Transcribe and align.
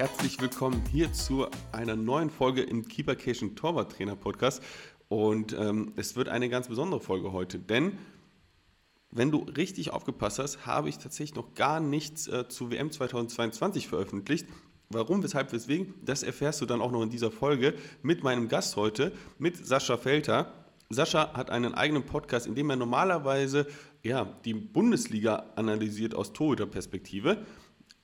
herzlich 0.00 0.40
willkommen 0.40 0.82
hier 0.90 1.12
zu 1.12 1.46
einer 1.72 1.94
neuen 1.94 2.30
Folge 2.30 2.62
im 2.62 2.88
Keepercation 2.88 3.54
Torwart 3.54 3.92
Trainer 3.92 4.16
Podcast. 4.16 4.62
Und 5.10 5.52
ähm, 5.52 5.92
es 5.96 6.16
wird 6.16 6.30
eine 6.30 6.48
ganz 6.48 6.68
besondere 6.68 7.02
Folge 7.02 7.32
heute, 7.32 7.58
denn 7.58 7.98
wenn 9.10 9.30
du 9.30 9.40
richtig 9.40 9.90
aufgepasst 9.90 10.38
hast, 10.38 10.64
habe 10.64 10.88
ich 10.88 10.96
tatsächlich 10.96 11.34
noch 11.34 11.52
gar 11.52 11.80
nichts 11.80 12.28
äh, 12.28 12.48
zu 12.48 12.70
WM 12.70 12.90
2022 12.90 13.88
veröffentlicht. 13.88 14.46
Warum, 14.88 15.22
weshalb, 15.22 15.52
weswegen, 15.52 15.92
das 16.02 16.22
erfährst 16.22 16.62
du 16.62 16.64
dann 16.64 16.80
auch 16.80 16.92
noch 16.92 17.02
in 17.02 17.10
dieser 17.10 17.30
Folge 17.30 17.74
mit 18.00 18.22
meinem 18.22 18.48
Gast 18.48 18.76
heute, 18.76 19.12
mit 19.38 19.66
Sascha 19.66 19.98
Felter. 19.98 20.50
Sascha 20.88 21.34
hat 21.34 21.50
einen 21.50 21.74
eigenen 21.74 22.04
Podcast, 22.04 22.46
in 22.46 22.54
dem 22.54 22.70
er 22.70 22.76
normalerweise 22.76 23.66
ja, 24.02 24.24
die 24.46 24.54
Bundesliga 24.54 25.44
analysiert 25.56 26.14
aus 26.14 26.32
Torhüterperspektive. 26.32 27.44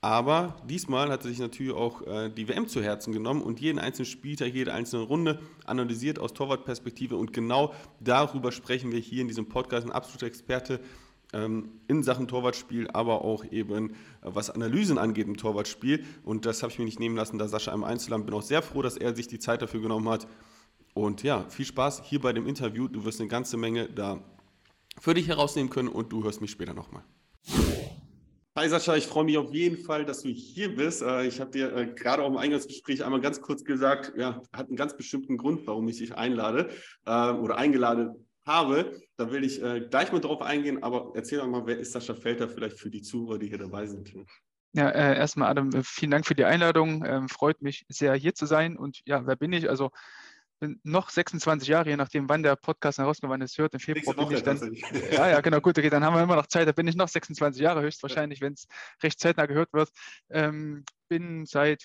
Aber 0.07 0.55
diesmal 0.63 1.09
hat 1.09 1.25
er 1.25 1.29
sich 1.29 1.39
natürlich 1.39 1.73
auch 1.73 2.01
äh, 2.03 2.29
die 2.29 2.47
WM 2.47 2.69
zu 2.69 2.81
Herzen 2.81 3.11
genommen 3.11 3.41
und 3.41 3.59
jeden 3.59 3.77
einzelnen 3.77 4.05
Spieltag, 4.05 4.53
jede 4.53 4.71
einzelne 4.73 5.03
Runde 5.03 5.37
analysiert 5.65 6.17
aus 6.17 6.31
Torwartperspektive. 6.31 7.17
Und 7.17 7.33
genau 7.33 7.73
darüber 7.99 8.53
sprechen 8.53 8.93
wir 8.93 8.99
hier 8.99 9.21
in 9.21 9.27
diesem 9.27 9.49
Podcast. 9.49 9.85
Ein 9.85 9.91
absoluter 9.91 10.27
Experte 10.27 10.79
ähm, 11.33 11.73
in 11.89 12.03
Sachen 12.03 12.29
Torwartspiel, 12.29 12.89
aber 12.91 13.25
auch 13.25 13.43
eben 13.51 13.89
äh, 13.89 13.95
was 14.21 14.49
Analysen 14.49 14.97
angeht 14.97 15.27
im 15.27 15.35
Torwartspiel. 15.35 16.05
Und 16.23 16.45
das 16.45 16.63
habe 16.63 16.71
ich 16.71 16.79
mir 16.79 16.85
nicht 16.85 17.01
nehmen 17.01 17.17
lassen, 17.17 17.37
da 17.37 17.49
Sascha 17.49 17.73
im 17.73 17.83
Einzelland. 17.83 18.25
Bin 18.25 18.33
auch 18.33 18.41
sehr 18.41 18.61
froh, 18.61 18.81
dass 18.81 18.95
er 18.95 19.13
sich 19.13 19.27
die 19.27 19.39
Zeit 19.39 19.61
dafür 19.61 19.81
genommen 19.81 20.07
hat. 20.07 20.25
Und 20.93 21.21
ja, 21.23 21.43
viel 21.49 21.65
Spaß 21.65 22.03
hier 22.05 22.21
bei 22.21 22.31
dem 22.31 22.47
Interview. 22.47 22.87
Du 22.87 23.03
wirst 23.03 23.19
eine 23.19 23.27
ganze 23.27 23.57
Menge 23.57 23.89
da 23.89 24.23
für 25.01 25.13
dich 25.13 25.27
herausnehmen 25.27 25.69
können 25.69 25.89
und 25.89 26.13
du 26.13 26.23
hörst 26.23 26.39
mich 26.39 26.51
später 26.51 26.73
nochmal. 26.73 27.03
Hi 28.57 28.67
Sascha, 28.67 28.95
ich 28.95 29.05
freue 29.05 29.25
mich 29.25 29.37
auf 29.37 29.53
jeden 29.53 29.77
Fall, 29.77 30.03
dass 30.03 30.23
du 30.23 30.29
hier 30.29 30.75
bist. 30.75 31.03
Äh, 31.03 31.27
ich 31.27 31.39
habe 31.39 31.51
dir 31.51 31.71
äh, 31.75 31.93
gerade 31.93 32.23
auch 32.23 32.27
im 32.27 32.37
Eingangsgespräch 32.37 33.05
einmal 33.05 33.21
ganz 33.21 33.39
kurz 33.39 33.63
gesagt, 33.63 34.13
ja, 34.17 34.41
hat 34.51 34.67
einen 34.67 34.75
ganz 34.75 34.97
bestimmten 34.97 35.37
Grund, 35.37 35.67
warum 35.67 35.87
ich 35.87 35.99
dich 35.99 36.15
einlade 36.15 36.71
äh, 37.05 37.29
oder 37.29 37.59
eingeladen 37.59 38.27
habe. 38.47 38.99
Da 39.15 39.31
will 39.31 39.43
ich 39.43 39.61
gleich 39.91 40.11
mal 40.11 40.21
drauf 40.21 40.41
eingehen, 40.41 40.81
aber 40.81 41.11
erzähl 41.13 41.37
doch 41.37 41.47
mal, 41.47 41.67
wer 41.67 41.77
ist 41.77 41.91
Sascha 41.91 42.15
Felter 42.15 42.49
vielleicht 42.49 42.79
für 42.79 42.89
die 42.89 43.03
Zuhörer, 43.03 43.37
die 43.37 43.47
hier 43.47 43.59
dabei 43.59 43.85
sind? 43.85 44.11
Ja, 44.73 44.89
erstmal 44.89 45.49
Adam, 45.49 45.71
vielen 45.83 46.11
Dank 46.11 46.25
für 46.25 46.33
die 46.33 46.45
Einladung. 46.45 47.03
Ähm, 47.05 47.29
freut 47.29 47.61
mich 47.61 47.85
sehr, 47.89 48.15
hier 48.15 48.33
zu 48.33 48.47
sein. 48.47 48.75
Und 48.75 49.01
ja, 49.05 49.27
wer 49.27 49.35
bin 49.35 49.53
ich? 49.53 49.69
Also 49.69 49.91
bin 50.59 50.79
noch 50.83 51.09
26 51.09 51.67
Jahre, 51.67 51.89
je 51.89 51.97
nachdem, 51.97 52.27
wann 52.29 52.43
der 52.43 52.55
Podcast 52.55 52.97
herauskommt, 52.97 53.31
wann 53.31 53.41
es 53.41 53.57
hört. 53.57 53.73
Im 53.73 53.79
Februar 53.79 54.15
bin 54.15 54.37
ich 54.37 54.43
dann. 54.43 54.57
Ja, 55.11 55.29
ja, 55.29 55.41
genau, 55.41 55.61
gut, 55.61 55.77
okay, 55.77 55.89
dann 55.89 56.03
haben 56.03 56.15
wir 56.15 56.23
immer 56.23 56.35
noch 56.35 56.47
Zeit. 56.47 56.67
Da 56.67 56.71
bin 56.71 56.87
ich 56.87 56.95
noch 56.95 57.07
26 57.07 57.61
Jahre 57.61 57.81
höchstwahrscheinlich, 57.81 58.41
wenn 58.41 58.53
es 58.53 58.67
recht 59.01 59.19
zeitnah 59.19 59.45
gehört 59.45 59.73
wird. 59.73 59.89
Ähm, 60.29 60.85
bin 61.07 61.45
seit 61.45 61.83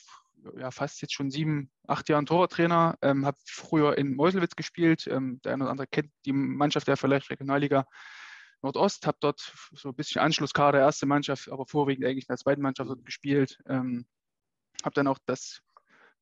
ja, 0.56 0.70
fast 0.70 1.00
jetzt 1.02 1.14
schon 1.14 1.30
sieben, 1.30 1.70
acht 1.86 2.08
Jahren 2.08 2.26
Torwarttrainer. 2.26 2.96
Ähm, 3.02 3.26
habe 3.26 3.38
früher 3.44 3.96
in 3.96 4.14
Meuselwitz 4.14 4.56
gespielt. 4.56 5.06
Ähm, 5.06 5.40
der 5.42 5.52
eine 5.52 5.64
oder 5.64 5.70
andere 5.70 5.86
kennt 5.86 6.10
die 6.24 6.32
Mannschaft 6.32 6.88
der 6.88 6.96
vielleicht 6.96 7.30
Regionalliga 7.30 7.86
Nordost. 8.62 9.06
Habe 9.06 9.18
dort 9.20 9.52
so 9.72 9.90
ein 9.90 9.94
bisschen 9.94 10.20
Anschlusskader, 10.20 10.80
erste 10.80 11.06
Mannschaft, 11.06 11.50
aber 11.50 11.66
vorwiegend 11.66 12.04
eigentlich 12.04 12.24
in 12.24 12.32
der 12.32 12.38
zweiten 12.38 12.62
Mannschaft 12.62 12.90
dort 12.90 13.04
gespielt. 13.04 13.58
Ähm, 13.66 14.06
habe 14.82 14.94
dann 14.94 15.06
auch 15.06 15.18
das 15.26 15.62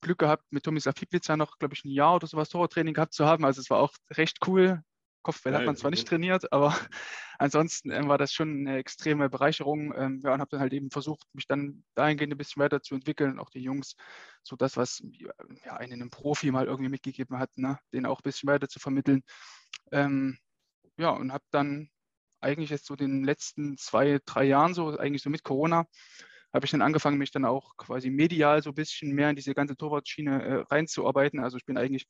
Glück 0.00 0.18
gehabt, 0.18 0.44
mit 0.50 0.64
Tomislav 0.64 0.94
Piplica 0.94 1.36
noch, 1.36 1.58
glaube 1.58 1.74
ich, 1.74 1.84
ein 1.84 1.90
Jahr 1.90 2.16
oder 2.16 2.26
sowas 2.26 2.48
Torwarttraining 2.48 2.94
gehabt 2.94 3.12
zu 3.12 3.26
haben. 3.26 3.44
Also 3.44 3.60
es 3.60 3.70
war 3.70 3.78
auch 3.78 3.94
recht 4.10 4.38
cool. 4.46 4.82
Kopfball 5.22 5.54
hat 5.54 5.66
man 5.66 5.76
zwar 5.76 5.90
nicht 5.90 6.08
trainiert, 6.08 6.50
aber 6.52 6.74
ansonsten 7.38 7.90
äh, 7.90 8.08
war 8.08 8.16
das 8.16 8.32
schon 8.32 8.66
eine 8.66 8.78
extreme 8.78 9.28
Bereicherung. 9.28 9.92
Ähm, 9.94 10.20
ja, 10.24 10.32
und 10.32 10.40
habe 10.40 10.50
dann 10.50 10.60
halt 10.60 10.72
eben 10.72 10.90
versucht, 10.90 11.26
mich 11.34 11.46
dann 11.46 11.84
dahingehend 11.94 12.32
ein 12.32 12.38
bisschen 12.38 12.62
weiterzuentwickeln. 12.62 13.38
Auch 13.38 13.50
die 13.50 13.60
Jungs, 13.60 13.96
so 14.42 14.56
das, 14.56 14.76
was 14.76 15.02
ja, 15.64 15.76
einen 15.76 16.00
im 16.00 16.10
Profi 16.10 16.50
mal 16.50 16.66
irgendwie 16.66 16.90
mitgegeben 16.90 17.38
hat, 17.38 17.56
ne, 17.58 17.78
den 17.92 18.06
auch 18.06 18.20
ein 18.20 18.24
bisschen 18.24 18.48
weiter 18.48 18.68
zu 18.68 18.78
vermitteln. 18.78 19.22
Ähm, 19.92 20.38
ja, 20.96 21.10
und 21.10 21.32
habe 21.32 21.44
dann 21.50 21.90
eigentlich 22.40 22.70
jetzt 22.70 22.86
so 22.86 22.96
den 22.96 23.22
letzten 23.22 23.76
zwei, 23.76 24.20
drei 24.24 24.44
Jahren 24.44 24.72
so, 24.72 24.96
eigentlich 24.96 25.22
so 25.22 25.28
mit 25.28 25.44
Corona, 25.44 25.86
habe 26.52 26.64
ich 26.64 26.70
dann 26.70 26.82
angefangen, 26.82 27.18
mich 27.18 27.30
dann 27.30 27.44
auch 27.44 27.76
quasi 27.76 28.10
medial 28.10 28.62
so 28.62 28.70
ein 28.70 28.74
bisschen 28.74 29.12
mehr 29.12 29.30
in 29.30 29.36
diese 29.36 29.54
ganze 29.54 29.76
Torwartschiene 29.76 30.42
äh, 30.42 30.64
reinzuarbeiten. 30.68 31.40
Also 31.40 31.56
ich 31.56 31.64
bin 31.64 31.76
eigentlich 31.76 32.06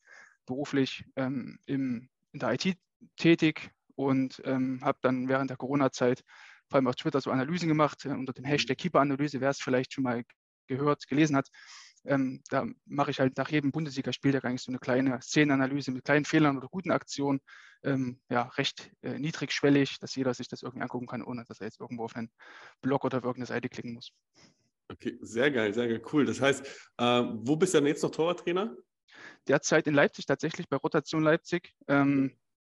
beruflich 0.46 1.04
ähm, 1.16 1.58
im, 1.66 2.08
in 2.32 2.40
der 2.40 2.52
IT 2.52 2.76
tätig 3.16 3.70
und 3.94 4.40
ähm, 4.44 4.80
habe 4.82 4.98
dann 5.02 5.28
während 5.28 5.50
der 5.50 5.56
Corona-Zeit 5.56 6.24
vor 6.68 6.76
allem 6.76 6.86
auf 6.86 6.96
Twitter 6.96 7.20
so 7.20 7.30
Analysen 7.30 7.68
gemacht 7.68 8.04
äh, 8.06 8.10
unter 8.10 8.32
dem 8.32 8.44
Hashtag 8.44 8.78
Keeper-Analyse, 8.78 9.40
wer 9.40 9.50
es 9.50 9.60
vielleicht 9.60 9.92
schon 9.92 10.04
mal 10.04 10.24
gehört, 10.66 11.06
gelesen 11.06 11.36
hat. 11.36 11.48
Ähm, 12.04 12.42
da 12.48 12.66
mache 12.86 13.10
ich 13.10 13.20
halt 13.20 13.36
nach 13.36 13.50
jedem 13.50 13.72
Bundesligaspieltag 13.72 14.44
eigentlich 14.44 14.62
so 14.62 14.72
eine 14.72 14.78
kleine 14.78 15.20
Szenenanalyse 15.20 15.90
mit 15.90 16.04
kleinen 16.04 16.24
Fehlern 16.24 16.56
oder 16.56 16.68
guten 16.68 16.90
Aktionen. 16.90 17.40
Ähm, 17.82 18.20
ja, 18.28 18.42
recht 18.42 18.90
äh, 19.02 19.18
niedrigschwellig, 19.18 19.98
dass 19.98 20.14
jeder 20.14 20.34
sich 20.34 20.48
das 20.48 20.62
irgendwie 20.62 20.82
angucken 20.82 21.06
kann, 21.06 21.22
ohne 21.22 21.44
dass 21.44 21.60
er 21.60 21.66
jetzt 21.66 21.80
irgendwo 21.80 22.04
auf 22.04 22.16
einen 22.16 22.30
Blog 22.82 23.04
oder 23.04 23.18
auf 23.18 23.24
irgendeine 23.24 23.46
Seite 23.46 23.68
klicken 23.68 23.94
muss. 23.94 24.12
Okay, 24.88 25.18
sehr 25.20 25.50
geil, 25.50 25.72
sehr 25.72 25.88
geil, 25.88 26.02
cool. 26.12 26.24
Das 26.24 26.40
heißt, 26.40 26.66
äh, 26.98 27.04
wo 27.04 27.56
bist 27.56 27.74
du 27.74 27.78
denn 27.78 27.86
jetzt 27.86 28.02
noch 28.02 28.10
Torwarttrainer? 28.10 28.76
Derzeit 29.46 29.86
in 29.86 29.94
Leipzig, 29.94 30.26
tatsächlich 30.26 30.68
bei 30.68 30.76
Rotation 30.76 31.22
Leipzig. 31.22 31.74
Ähm, 31.88 32.36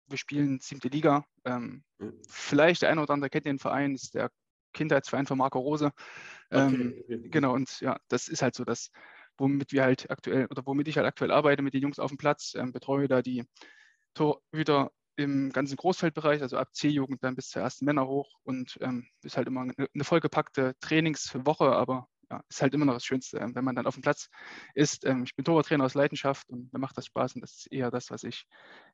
wir 0.09 0.19
spielen 0.19 0.61
siebte 0.61 0.89
Liga. 0.89 1.25
Mhm. 1.45 1.83
Vielleicht 2.29 2.83
der 2.83 2.91
eine 2.91 3.03
oder 3.03 3.15
andere 3.15 3.31
kennt 3.31 3.47
den 3.47 3.59
Verein, 3.59 3.95
ist 3.95 4.15
der 4.15 4.31
Kindheitsverein 4.73 5.27
von 5.27 5.39
Marco 5.39 5.59
Rose. 5.59 5.93
Ähm, 6.51 6.95
okay. 7.03 7.29
Genau, 7.31 7.55
und 7.55 7.81
ja, 7.81 7.99
das 8.09 8.29
ist 8.29 8.43
halt 8.43 8.55
so 8.55 8.65
das, 8.65 8.91
womit 9.39 9.73
wir 9.73 9.83
halt 9.83 10.11
aktuell 10.11 10.47
oder 10.47 10.63
womit 10.67 10.89
ich 10.89 10.97
halt 10.97 11.07
aktuell 11.07 11.31
arbeite 11.31 11.63
mit 11.63 11.75
den 11.75 11.83
Jungs 11.83 11.99
auf 11.99 12.11
dem 12.11 12.19
Platz, 12.19 12.55
ähm, 12.57 12.73
betreue 12.73 13.09
da 13.09 13.23
die 13.23 13.45
Torhüter 14.15 14.91
im 15.17 15.51
ganzen 15.51 15.77
Großfeldbereich, 15.77 16.43
also 16.43 16.57
ab 16.57 16.75
C-Jugend 16.75 17.23
dann 17.23 17.35
bis 17.37 17.49
zur 17.49 17.63
ersten 17.63 17.85
Männer 17.85 18.07
hoch 18.07 18.31
und 18.45 18.79
ähm, 18.81 19.07
ist 19.23 19.37
halt 19.37 19.47
immer 19.47 19.63
eine, 19.63 20.05
vollgepackte 20.05 20.75
Trainingswoche, 20.81 21.65
aber 21.65 22.09
ja, 22.31 22.43
ist 22.49 22.63
halt 22.63 22.73
immer 22.73 22.87
noch 22.87 22.95
das 22.95 23.05
Schönste, 23.05 23.39
ähm, 23.39 23.55
wenn 23.55 23.65
man 23.65 23.77
dann 23.77 23.87
auf 23.87 23.95
dem 23.95 24.03
Platz 24.03 24.29
ist. 24.75 25.05
Ähm, 25.05 25.25
ich 25.25 25.37
bin 25.37 25.45
Torwarttrainer 25.45 25.85
aus 25.85 25.95
Leidenschaft 25.95 26.49
und 26.49 26.73
mir 26.73 26.79
macht 26.79 26.97
das 26.97 27.07
Spaß 27.07 27.35
und 27.35 27.43
das 27.43 27.53
ist 27.53 27.73
eher 27.73 27.91
das, 27.91 28.11
was 28.11 28.25
ich 28.25 28.47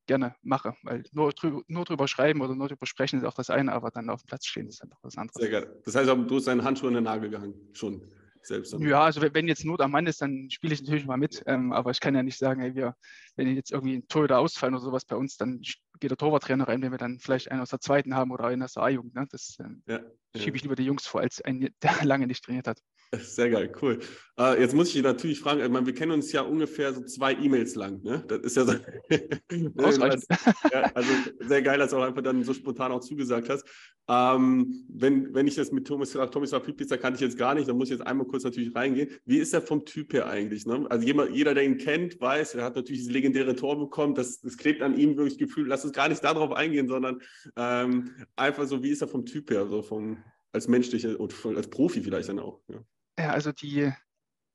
gerne 0.07 0.35
mache, 0.43 0.75
weil 0.83 1.05
nur 1.13 1.31
drüber, 1.33 1.63
nur 1.69 1.85
drüber 1.85 2.09
schreiben 2.09 2.41
oder 2.41 2.57
nur 2.57 2.69
drüber 2.69 2.87
sprechen 2.87 3.21
ist 3.21 3.25
auch 3.25 3.35
das 3.35 3.51
eine, 3.51 3.73
aber 3.73 3.91
dann 3.91 4.11
auf 4.11 4.23
dem 4.23 4.27
Platz 4.27 4.47
stehen 4.47 4.67
ist 4.67 4.83
dann 4.83 4.91
doch 4.91 4.99
was 5.03 5.17
anderes. 5.17 5.41
Sehr 5.41 5.51
geil. 5.51 5.81
Das 5.85 5.95
heißt, 5.95 6.09
du 6.09 6.37
hast 6.37 6.49
deinen 6.49 6.65
Handschuh 6.65 6.89
in 6.89 6.95
den 6.95 7.05
Nagel 7.05 7.31
gehangen, 7.31 7.55
schon 7.75 8.03
selbst. 8.43 8.75
Ja, 8.79 9.03
also 9.03 9.23
wenn 9.23 9.49
jetzt 9.49 9.65
Not 9.65 9.81
am 9.81 9.91
Mann 9.91 10.07
ist, 10.07 10.23
dann 10.23 10.51
spiele 10.51 10.75
ich 10.75 10.83
natürlich 10.83 11.07
mal 11.07 11.17
mit. 11.17 11.43
Ähm, 11.47 11.73
aber 11.73 11.91
ich 11.91 12.01
kann 12.01 12.15
ja 12.15 12.23
nicht 12.23 12.39
sagen, 12.39 12.61
ey, 12.63 12.75
wir, 12.75 12.95
wenn 13.37 13.55
jetzt 13.55 13.73
irgendwie 13.73 13.97
ein 13.97 14.09
Torhüter 14.09 14.39
ausfallen 14.39 14.75
oder 14.75 14.85
sowas 14.85 15.05
bei 15.05 15.17
uns, 15.17 15.37
dann 15.37 15.61
geht 16.01 16.11
der 16.11 16.17
Torwarttrainer 16.17 16.69
rein, 16.69 16.83
wenn 16.83 16.93
wir 16.93 16.99
dann 16.99 17.19
vielleicht 17.19 17.51
einen 17.51 17.61
aus 17.61 17.71
der 17.71 17.81
zweiten 17.81 18.15
haben 18.15 18.31
oder 18.31 18.45
einen 18.45 18.63
aus 18.63 18.75
der 18.75 18.85
A-Jugend. 18.85 19.15
Ne? 19.15 19.27
Das 19.31 19.57
ähm, 19.61 19.83
ja. 19.87 20.01
schiebe 20.37 20.57
ich 20.57 20.63
lieber 20.63 20.77
die 20.77 20.85
Jungs 20.85 21.07
vor, 21.07 21.21
als 21.21 21.41
einen, 21.43 21.69
der 21.83 22.05
lange 22.05 22.27
nicht 22.27 22.45
trainiert 22.45 22.69
hat. 22.69 22.81
Sehr 23.21 23.49
geil, 23.49 23.73
cool. 23.81 24.01
Äh, 24.39 24.61
jetzt 24.61 24.75
muss 24.75 24.95
ich 24.95 25.03
natürlich 25.03 25.41
fragen, 25.41 25.61
ich 25.61 25.69
meine, 25.71 25.87
wir 25.87 25.95
kennen 25.95 26.13
uns 26.13 26.31
ja 26.31 26.43
ungefähr 26.43 26.93
so 26.93 27.03
zwei 27.03 27.33
E-Mails 27.33 27.75
lang, 27.75 28.03
ne? 28.03 28.23
Das 28.29 28.41
ist 28.41 28.57
ja 28.57 28.65
so. 28.67 28.75
Ausreichend. 29.83 30.27
ja, 30.71 30.83
also 30.95 31.11
sehr 31.41 31.63
geil, 31.63 31.79
dass 31.79 31.91
du 31.91 31.97
auch 31.97 32.03
einfach 32.03 32.23
dann 32.23 32.45
so 32.45 32.53
spontan 32.53 32.93
auch 32.93 33.01
zugesagt 33.01 33.49
hast. 33.49 33.65
Ähm, 34.09 34.85
wenn, 34.89 35.35
wenn 35.35 35.47
ich 35.47 35.55
das 35.55 35.73
mit 35.73 35.87
Thomas 35.87 36.13
Thomas 36.13 36.51
Pizza 36.51 36.99
kannte 36.99 37.17
ich 37.17 37.21
jetzt 37.23 37.39
gar 37.39 37.55
nicht, 37.55 37.69
dann 37.69 37.77
muss 37.77 37.89
ich 37.89 37.99
jetzt 37.99 38.07
einmal 38.07 38.27
kurz 38.27 38.45
natürlich 38.45 38.75
reingehen. 38.75 39.09
Wie 39.25 39.39
ist 39.39 39.55
er 39.55 39.63
vom 39.63 39.87
Typ 39.87 40.13
her 40.13 40.29
eigentlich? 40.29 40.67
Ne? 40.67 40.87
Also 40.91 41.07
jeder, 41.07 41.31
jeder, 41.31 41.55
der 41.55 41.65
ihn 41.65 41.79
kennt, 41.79 42.21
weiß, 42.21 42.57
er 42.57 42.65
hat 42.65 42.77
natürlich 42.77 43.01
dieses 43.01 43.13
legendäre 43.13 43.57
Tor 43.57 43.79
bekommen. 43.79 44.15
Das, 44.15 44.41
das 44.41 44.59
klebt 44.59 44.83
an 44.83 44.99
ihm 44.99 45.17
wirklich 45.17 45.39
Gefühl. 45.39 45.67
Lass 45.67 45.85
uns 45.85 45.95
gar 45.95 46.09
nicht 46.09 46.23
darauf 46.25 46.53
eingehen, 46.53 46.89
sondern 46.89 47.21
ähm, 47.57 48.11
einfach 48.37 48.67
so, 48.67 48.83
wie 48.83 48.91
ist 48.91 49.01
er 49.01 49.09
vom 49.09 49.25
Typ 49.25 49.51
her, 49.51 49.67
so 49.67 49.83
vom 49.83 50.23
als 50.53 50.69
menschliche 50.69 51.19
und 51.19 51.35
als 51.57 51.69
Profi 51.69 52.03
vielleicht 52.03 52.29
dann 52.29 52.39
auch. 52.39 52.61
Ja. 52.69 52.83
Ja, 53.19 53.31
also 53.31 53.53
die 53.53 53.93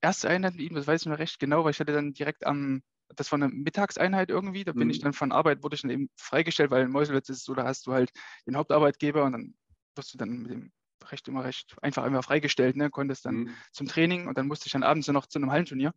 erste 0.01 0.29
Einheit 0.29 0.55
mit 0.55 0.61
ihm, 0.61 0.75
das 0.75 0.87
weiß 0.87 1.01
ich 1.01 1.07
noch 1.07 1.19
recht 1.19 1.39
genau, 1.39 1.63
weil 1.63 1.71
ich 1.71 1.79
hatte 1.79 1.93
dann 1.93 2.13
direkt 2.13 2.45
am, 2.45 2.81
das 3.09 3.31
war 3.31 3.37
eine 3.37 3.49
Mittagseinheit 3.49 4.29
irgendwie, 4.29 4.63
da 4.63 4.71
bin 4.71 4.85
mhm. 4.85 4.89
ich 4.91 4.99
dann 4.99 5.13
von 5.13 5.31
Arbeit, 5.31 5.63
wurde 5.63 5.75
ich 5.75 5.81
dann 5.81 5.91
eben 5.91 6.09
freigestellt, 6.15 6.71
weil 6.71 6.83
in 6.83 6.91
Meuselwitz 6.91 7.29
ist 7.29 7.37
es 7.39 7.43
so, 7.43 7.53
da 7.53 7.65
hast 7.65 7.85
du 7.87 7.93
halt 7.93 8.11
den 8.47 8.55
Hauptarbeitgeber 8.55 9.23
und 9.25 9.33
dann 9.33 9.55
wirst 9.95 10.13
du 10.13 10.17
dann 10.17 10.29
mit 10.29 10.51
dem 10.51 10.71
recht 11.11 11.27
immer 11.27 11.43
recht 11.43 11.75
einfach 11.81 12.05
immer 12.05 12.23
freigestellt, 12.23 12.77
ne? 12.77 12.89
konntest 12.89 13.25
dann 13.25 13.35
mhm. 13.35 13.49
zum 13.73 13.87
Training 13.87 14.27
und 14.27 14.37
dann 14.37 14.47
musste 14.47 14.67
ich 14.67 14.71
dann 14.71 14.83
abends 14.83 15.07
noch 15.09 15.27
zu 15.27 15.39
einem 15.39 15.51
Hallenturnier. 15.51 15.93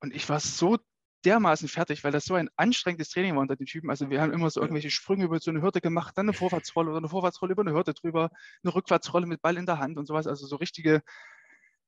Und 0.00 0.12
ich 0.14 0.28
war 0.28 0.40
so 0.40 0.78
dermaßen 1.24 1.68
fertig, 1.68 2.04
weil 2.04 2.12
das 2.12 2.24
so 2.24 2.34
ein 2.34 2.50
anstrengendes 2.56 3.08
Training 3.10 3.34
war 3.34 3.42
unter 3.42 3.56
den 3.56 3.66
Typen. 3.66 3.90
Also 3.90 4.10
wir 4.10 4.20
haben 4.20 4.32
immer 4.32 4.50
so 4.50 4.60
irgendwelche 4.60 4.90
Sprünge 4.90 5.24
über 5.24 5.38
so 5.40 5.50
eine 5.50 5.62
Hürde 5.62 5.80
gemacht, 5.80 6.18
dann 6.18 6.26
eine 6.26 6.36
Vorwärtsrolle 6.36 6.90
oder 6.90 6.98
eine 6.98 7.08
Vorwärtsrolle 7.08 7.52
über 7.52 7.62
eine 7.62 7.72
Hürde 7.72 7.94
drüber, 7.94 8.30
eine 8.62 8.74
Rückwärtsrolle 8.74 9.26
mit 9.26 9.40
Ball 9.40 9.56
in 9.56 9.66
der 9.66 9.78
Hand 9.78 9.96
und 9.96 10.06
sowas. 10.06 10.26
Also 10.26 10.46
so 10.46 10.56
richtige 10.56 11.02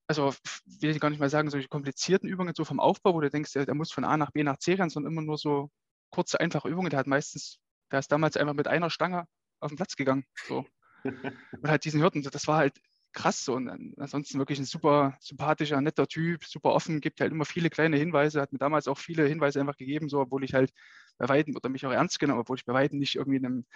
also 0.06 0.32
will 0.80 0.90
ich 0.90 1.00
gar 1.00 1.10
nicht 1.10 1.18
mal 1.18 1.28
sagen, 1.28 1.50
solche 1.50 1.68
komplizierten 1.68 2.28
Übungen 2.28 2.54
so 2.54 2.64
vom 2.64 2.80
Aufbau, 2.80 3.14
wo 3.14 3.20
du 3.20 3.30
denkst, 3.30 3.52
der, 3.52 3.66
der 3.66 3.74
muss 3.74 3.92
von 3.92 4.04
A 4.04 4.16
nach 4.16 4.30
B 4.30 4.42
nach 4.42 4.58
C 4.58 4.74
rennen, 4.74 4.90
sondern 4.90 5.12
immer 5.12 5.22
nur 5.22 5.38
so 5.38 5.70
kurze, 6.10 6.40
einfache 6.40 6.68
Übungen. 6.68 6.90
Der 6.90 6.98
hat 6.98 7.06
meistens, 7.06 7.58
der 7.90 7.98
ist 7.98 8.12
damals 8.12 8.36
einfach 8.36 8.54
mit 8.54 8.68
einer 8.68 8.90
Stange 8.90 9.26
auf 9.60 9.70
den 9.70 9.76
Platz 9.76 9.96
gegangen. 9.96 10.24
So. 10.46 10.64
Und 11.04 11.68
halt 11.68 11.84
diesen 11.84 12.00
Hürden, 12.00 12.22
das 12.22 12.46
war 12.46 12.58
halt 12.58 12.78
krass. 13.12 13.44
So. 13.44 13.54
Und 13.54 13.94
ansonsten 13.98 14.38
wirklich 14.38 14.58
ein 14.58 14.64
super 14.64 15.16
sympathischer, 15.20 15.80
netter 15.80 16.06
Typ, 16.06 16.44
super 16.44 16.70
offen, 16.70 17.00
gibt 17.00 17.20
halt 17.20 17.32
immer 17.32 17.44
viele 17.44 17.70
kleine 17.70 17.96
Hinweise, 17.96 18.40
hat 18.40 18.52
mir 18.52 18.58
damals 18.58 18.88
auch 18.88 18.98
viele 18.98 19.26
Hinweise 19.26 19.60
einfach 19.60 19.76
gegeben, 19.76 20.08
so, 20.08 20.20
obwohl 20.20 20.44
ich 20.44 20.54
halt 20.54 20.72
bei 21.18 21.28
Weitem 21.28 21.56
oder 21.56 21.68
mich 21.68 21.84
auch 21.86 21.92
ernst 21.92 22.20
genommen, 22.20 22.40
obwohl 22.40 22.58
ich 22.58 22.64
bei 22.64 22.74
Weitem 22.74 22.98
nicht 22.98 23.16
irgendwie 23.16 23.38
in, 23.38 23.46
einem, 23.46 23.66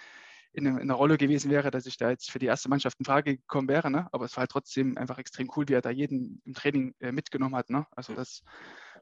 in, 0.53 0.65
in, 0.65 0.77
einer 0.77 0.93
Rolle 0.93 1.17
gewesen 1.17 1.49
wäre, 1.51 1.71
dass 1.71 1.85
ich 1.85 1.97
da 1.97 2.09
jetzt 2.09 2.31
für 2.31 2.39
die 2.39 2.45
erste 2.45 2.69
Mannschaft 2.69 2.99
in 2.99 3.05
Frage 3.05 3.37
gekommen 3.37 3.67
wäre. 3.67 3.89
Ne? 3.89 4.07
Aber 4.11 4.25
es 4.25 4.35
war 4.35 4.41
halt 4.41 4.51
trotzdem 4.51 4.97
einfach 4.97 5.17
extrem 5.17 5.49
cool, 5.55 5.67
wie 5.67 5.73
er 5.73 5.81
da 5.81 5.89
jeden 5.89 6.41
im 6.45 6.53
Training 6.53 6.93
äh, 6.99 7.11
mitgenommen 7.11 7.55
hat. 7.55 7.69
Ne? 7.69 7.85
Also 7.91 8.13
das 8.13 8.43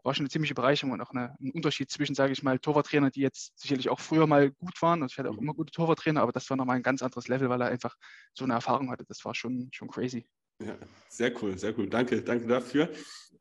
war 0.03 0.13
schon 0.13 0.23
eine 0.23 0.29
ziemliche 0.29 0.53
Bereicherung 0.53 0.93
und 0.93 1.01
auch 1.01 1.11
eine, 1.11 1.35
ein 1.39 1.51
Unterschied 1.51 1.89
zwischen, 1.89 2.15
sage 2.15 2.33
ich 2.33 2.43
mal, 2.43 2.59
Torwarttrainer, 2.59 3.09
die 3.09 3.21
jetzt 3.21 3.59
sicherlich 3.59 3.89
auch 3.89 3.99
früher 3.99 4.27
mal 4.27 4.51
gut 4.51 4.81
waren. 4.81 5.01
Und 5.01 5.11
ich 5.11 5.17
hatte 5.17 5.29
auch 5.29 5.33
mhm. 5.33 5.43
immer 5.43 5.53
gute 5.53 5.71
Torwarttrainer, 5.71 6.21
aber 6.21 6.31
das 6.31 6.49
war 6.49 6.57
nochmal 6.57 6.77
ein 6.77 6.83
ganz 6.83 7.01
anderes 7.01 7.27
Level, 7.27 7.49
weil 7.49 7.61
er 7.61 7.67
einfach 7.67 7.95
so 8.33 8.45
eine 8.45 8.53
Erfahrung 8.53 8.91
hatte. 8.91 9.05
Das 9.05 9.23
war 9.25 9.35
schon, 9.35 9.69
schon 9.73 9.89
crazy. 9.89 10.27
Ja, 10.61 10.77
sehr 11.07 11.31
cool, 11.41 11.57
sehr 11.57 11.77
cool. 11.77 11.87
Danke, 11.89 12.21
danke 12.21 12.47
dafür. 12.47 12.89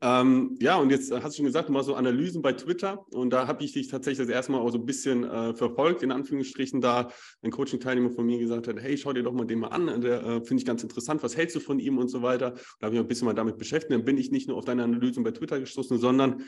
Ähm, 0.01 0.55
ja, 0.61 0.77
und 0.77 0.91
jetzt 0.91 1.11
hast 1.11 1.33
du 1.33 1.37
schon 1.37 1.45
gesagt, 1.45 1.67
du 1.67 1.73
machst 1.73 1.87
so 1.87 1.95
Analysen 1.95 2.41
bei 2.41 2.53
Twitter 2.53 3.05
und 3.11 3.31
da 3.31 3.47
habe 3.47 3.65
ich 3.65 3.73
dich 3.73 3.89
tatsächlich 3.89 4.25
das 4.25 4.33
erste 4.33 4.53
Mal 4.53 4.59
auch 4.59 4.69
so 4.69 4.77
ein 4.77 4.85
bisschen 4.85 5.25
äh, 5.25 5.53
verfolgt, 5.53 6.01
in 6.03 6.13
Anführungsstrichen, 6.13 6.79
da 6.79 7.11
ein 7.41 7.51
Coaching-Teilnehmer 7.51 8.09
von 8.09 8.25
mir 8.25 8.39
gesagt 8.39 8.69
hat, 8.69 8.79
hey, 8.79 8.97
schau 8.97 9.11
dir 9.11 9.23
doch 9.23 9.33
mal 9.33 9.43
den 9.45 9.59
mal 9.59 9.67
an, 9.67 9.99
der 9.99 10.23
äh, 10.23 10.41
finde 10.45 10.61
ich 10.61 10.65
ganz 10.65 10.83
interessant, 10.83 11.21
was 11.21 11.35
hältst 11.35 11.57
du 11.57 11.59
von 11.59 11.79
ihm 11.79 11.97
und 11.97 12.07
so 12.07 12.21
weiter. 12.21 12.51
Da 12.79 12.85
habe 12.85 12.95
ich 12.95 12.99
mich 12.99 12.99
ein 13.01 13.07
bisschen 13.09 13.25
mal 13.25 13.33
damit 13.33 13.57
beschäftigt. 13.57 13.91
Dann 13.91 14.05
bin 14.05 14.17
ich 14.17 14.31
nicht 14.31 14.47
nur 14.47 14.55
auf 14.57 14.63
deine 14.63 14.85
Analysen 14.85 15.25
bei 15.25 15.31
Twitter 15.31 15.59
gestoßen, 15.59 15.97
sondern 15.97 16.45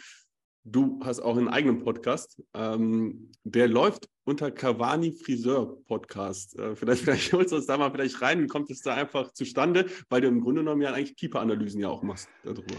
Du 0.63 1.00
hast 1.04 1.19
auch 1.19 1.38
einen 1.38 1.48
eigenen 1.48 1.80
Podcast. 1.80 2.42
Ähm, 2.54 3.31
der 3.44 3.68
läuft 3.68 4.08
unter 4.25 4.52
Cavani 4.52 5.12
Friseur 5.12 5.84
Podcast. 5.86 6.58
Äh, 6.60 6.75
vielleicht, 6.75 7.02
vielleicht 7.04 7.34
holst 7.34 7.52
du 7.52 7.56
uns 7.56 7.66
da 7.66 7.78
mal 7.78 7.92
vielleicht 7.92 8.22
rein. 8.22 8.42
Wie 8.44 8.48
kommt 8.48 8.69
es 8.69 8.81
da 8.81 8.94
einfach 8.94 9.31
zustande? 9.31 9.90
Weil 10.10 10.22
du 10.22 10.28
im 10.28 10.42
Grunde 10.42 10.62
genommen 10.62 10.81
ja 10.81 10.94
eigentlich 10.94 11.16
Keeper-Analysen 11.16 11.81
ja 11.81 11.90
auch 11.90 12.04
machst 12.04 12.30
darüber. 12.44 12.75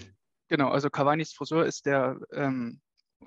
Genau, 0.48 0.68
also 0.68 0.90
Cavanis 0.90 1.32
Friseur 1.32 1.66
ist 1.66 1.86
der 1.86 2.20
ähm, 2.30 2.80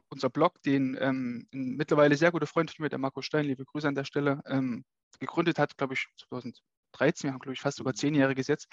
unser 0.09 0.29
Blog, 0.29 0.61
den 0.63 0.97
ähm, 1.01 1.47
ein 1.53 1.75
mittlerweile 1.75 2.15
sehr 2.15 2.31
guter 2.31 2.47
Freund 2.47 2.71
von 2.71 2.83
mir, 2.83 2.89
der 2.89 2.99
Marco 2.99 3.21
Stein, 3.21 3.45
liebe 3.45 3.65
Grüße 3.65 3.87
an 3.87 3.95
der 3.95 4.05
Stelle, 4.05 4.41
ähm, 4.47 4.85
gegründet 5.19 5.59
hat, 5.59 5.77
glaube 5.77 5.95
ich, 5.95 6.07
2013, 6.29 7.27
wir 7.27 7.33
haben, 7.33 7.39
glaube 7.39 7.53
ich, 7.53 7.61
fast 7.61 7.77
sogar 7.77 7.93
zehnjähriges 7.93 8.47
jetzt. 8.47 8.67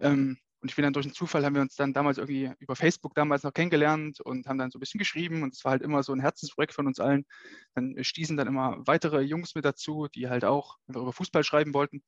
Ähm, 0.00 0.38
und 0.60 0.70
ich 0.70 0.76
bin 0.76 0.82
dann 0.84 0.92
durch 0.94 1.06
einen 1.06 1.14
Zufall, 1.14 1.44
haben 1.44 1.54
wir 1.54 1.62
uns 1.62 1.76
dann 1.76 1.92
damals 1.92 2.18
irgendwie 2.18 2.50
über 2.58 2.76
Facebook 2.76 3.14
damals 3.14 3.42
noch 3.42 3.52
kennengelernt 3.52 4.20
und 4.20 4.46
haben 4.46 4.58
dann 4.58 4.70
so 4.70 4.78
ein 4.78 4.80
bisschen 4.80 4.98
geschrieben. 4.98 5.42
Und 5.42 5.54
es 5.54 5.64
war 5.64 5.72
halt 5.72 5.82
immer 5.82 6.02
so 6.02 6.12
ein 6.12 6.20
Herzensprojekt 6.20 6.72
von 6.72 6.86
uns 6.86 6.98
allen. 6.98 7.26
Dann 7.74 8.02
stießen 8.02 8.36
dann 8.36 8.48
immer 8.48 8.78
weitere 8.86 9.20
Jungs 9.20 9.54
mit 9.54 9.64
dazu, 9.64 10.08
die 10.08 10.28
halt 10.28 10.44
auch 10.44 10.78
über 10.88 11.12
Fußball 11.12 11.44
schreiben 11.44 11.74
wollten. 11.74 12.02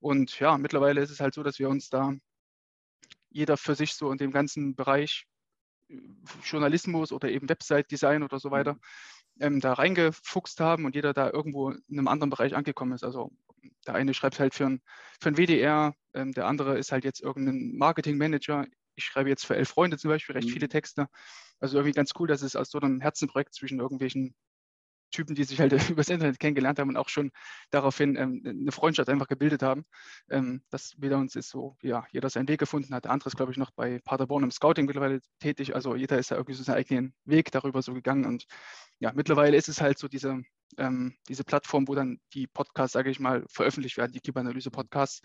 Und 0.00 0.38
ja, 0.40 0.56
mittlerweile 0.58 1.02
ist 1.02 1.10
es 1.10 1.20
halt 1.20 1.34
so, 1.34 1.42
dass 1.42 1.58
wir 1.58 1.68
uns 1.68 1.90
da 1.90 2.14
jeder 3.30 3.56
für 3.56 3.74
sich 3.74 3.94
so 3.94 4.10
in 4.10 4.18
dem 4.18 4.30
ganzen 4.30 4.74
Bereich 4.74 5.26
äh, 5.88 5.96
Journalismus 6.42 7.12
oder 7.12 7.28
eben 7.30 7.48
Website-Design 7.48 8.22
oder 8.22 8.38
so 8.38 8.50
weiter 8.50 8.78
ähm, 9.40 9.60
da 9.60 9.74
reingefuchst 9.74 10.60
haben 10.60 10.84
und 10.84 10.94
jeder 10.94 11.12
da 11.12 11.30
irgendwo 11.30 11.70
in 11.70 11.98
einem 11.98 12.08
anderen 12.08 12.30
Bereich 12.30 12.54
angekommen 12.54 12.92
ist. 12.92 13.04
Also 13.04 13.30
der 13.86 13.94
eine 13.94 14.14
schreibt 14.14 14.38
halt 14.40 14.54
für 14.54 14.66
ein, 14.66 14.82
für 15.20 15.28
ein 15.28 15.36
WDR, 15.36 15.94
ähm, 16.14 16.32
der 16.32 16.46
andere 16.46 16.78
ist 16.78 16.92
halt 16.92 17.04
jetzt 17.04 17.20
irgendein 17.20 17.76
Marketingmanager. 17.76 18.66
Ich 18.96 19.04
schreibe 19.04 19.28
jetzt 19.28 19.46
für 19.46 19.56
elf 19.56 19.68
Freunde 19.68 19.98
zum 19.98 20.10
Beispiel 20.10 20.34
recht 20.34 20.48
mhm. 20.48 20.52
viele 20.52 20.68
Texte. 20.68 21.08
Also 21.60 21.78
irgendwie 21.78 21.94
ganz 21.94 22.12
cool, 22.18 22.28
dass 22.28 22.42
es 22.42 22.56
aus 22.56 22.70
so 22.70 22.78
einem 22.78 23.00
Herzenprojekt 23.00 23.54
zwischen 23.54 23.80
irgendwelchen 23.80 24.34
Typen, 25.14 25.34
die 25.34 25.44
sich 25.44 25.60
halt 25.60 25.72
übers 25.90 26.08
Internet 26.08 26.38
kennengelernt 26.38 26.78
haben 26.78 26.90
und 26.90 26.96
auch 26.96 27.08
schon 27.08 27.30
daraufhin 27.70 28.16
ähm, 28.16 28.42
eine 28.44 28.72
Freundschaft 28.72 29.08
einfach 29.08 29.28
gebildet 29.28 29.62
haben. 29.62 29.86
Ähm, 30.28 30.62
das 30.70 31.00
wieder 31.00 31.18
uns 31.18 31.36
ist 31.36 31.48
so, 31.48 31.76
ja, 31.82 32.04
jeder 32.10 32.28
seinen 32.28 32.48
Weg 32.48 32.58
gefunden 32.58 32.94
hat. 32.94 33.04
Der 33.04 33.12
andere 33.12 33.28
ist, 33.28 33.36
glaube 33.36 33.52
ich, 33.52 33.58
noch 33.58 33.70
bei 33.70 34.00
Paderborn 34.04 34.42
im 34.42 34.50
Scouting 34.50 34.86
mittlerweile 34.86 35.20
tätig. 35.38 35.74
Also 35.74 35.94
jeder 35.94 36.18
ist 36.18 36.30
da 36.30 36.36
irgendwie 36.36 36.54
so 36.54 36.64
seinen 36.64 36.76
eigenen 36.76 37.14
Weg 37.24 37.50
darüber 37.52 37.80
so 37.80 37.94
gegangen. 37.94 38.26
Und 38.26 38.46
ja, 38.98 39.12
mittlerweile 39.14 39.56
ist 39.56 39.68
es 39.68 39.80
halt 39.80 39.98
so 39.98 40.08
diese, 40.08 40.42
ähm, 40.76 41.14
diese 41.28 41.44
Plattform, 41.44 41.88
wo 41.88 41.94
dann 41.94 42.20
die 42.32 42.46
Podcasts, 42.46 42.92
sage 42.92 43.10
ich 43.10 43.20
mal, 43.20 43.44
veröffentlicht 43.48 43.96
werden, 43.96 44.12
die 44.12 44.20
Keeper-Analyse-Podcasts. 44.20 45.20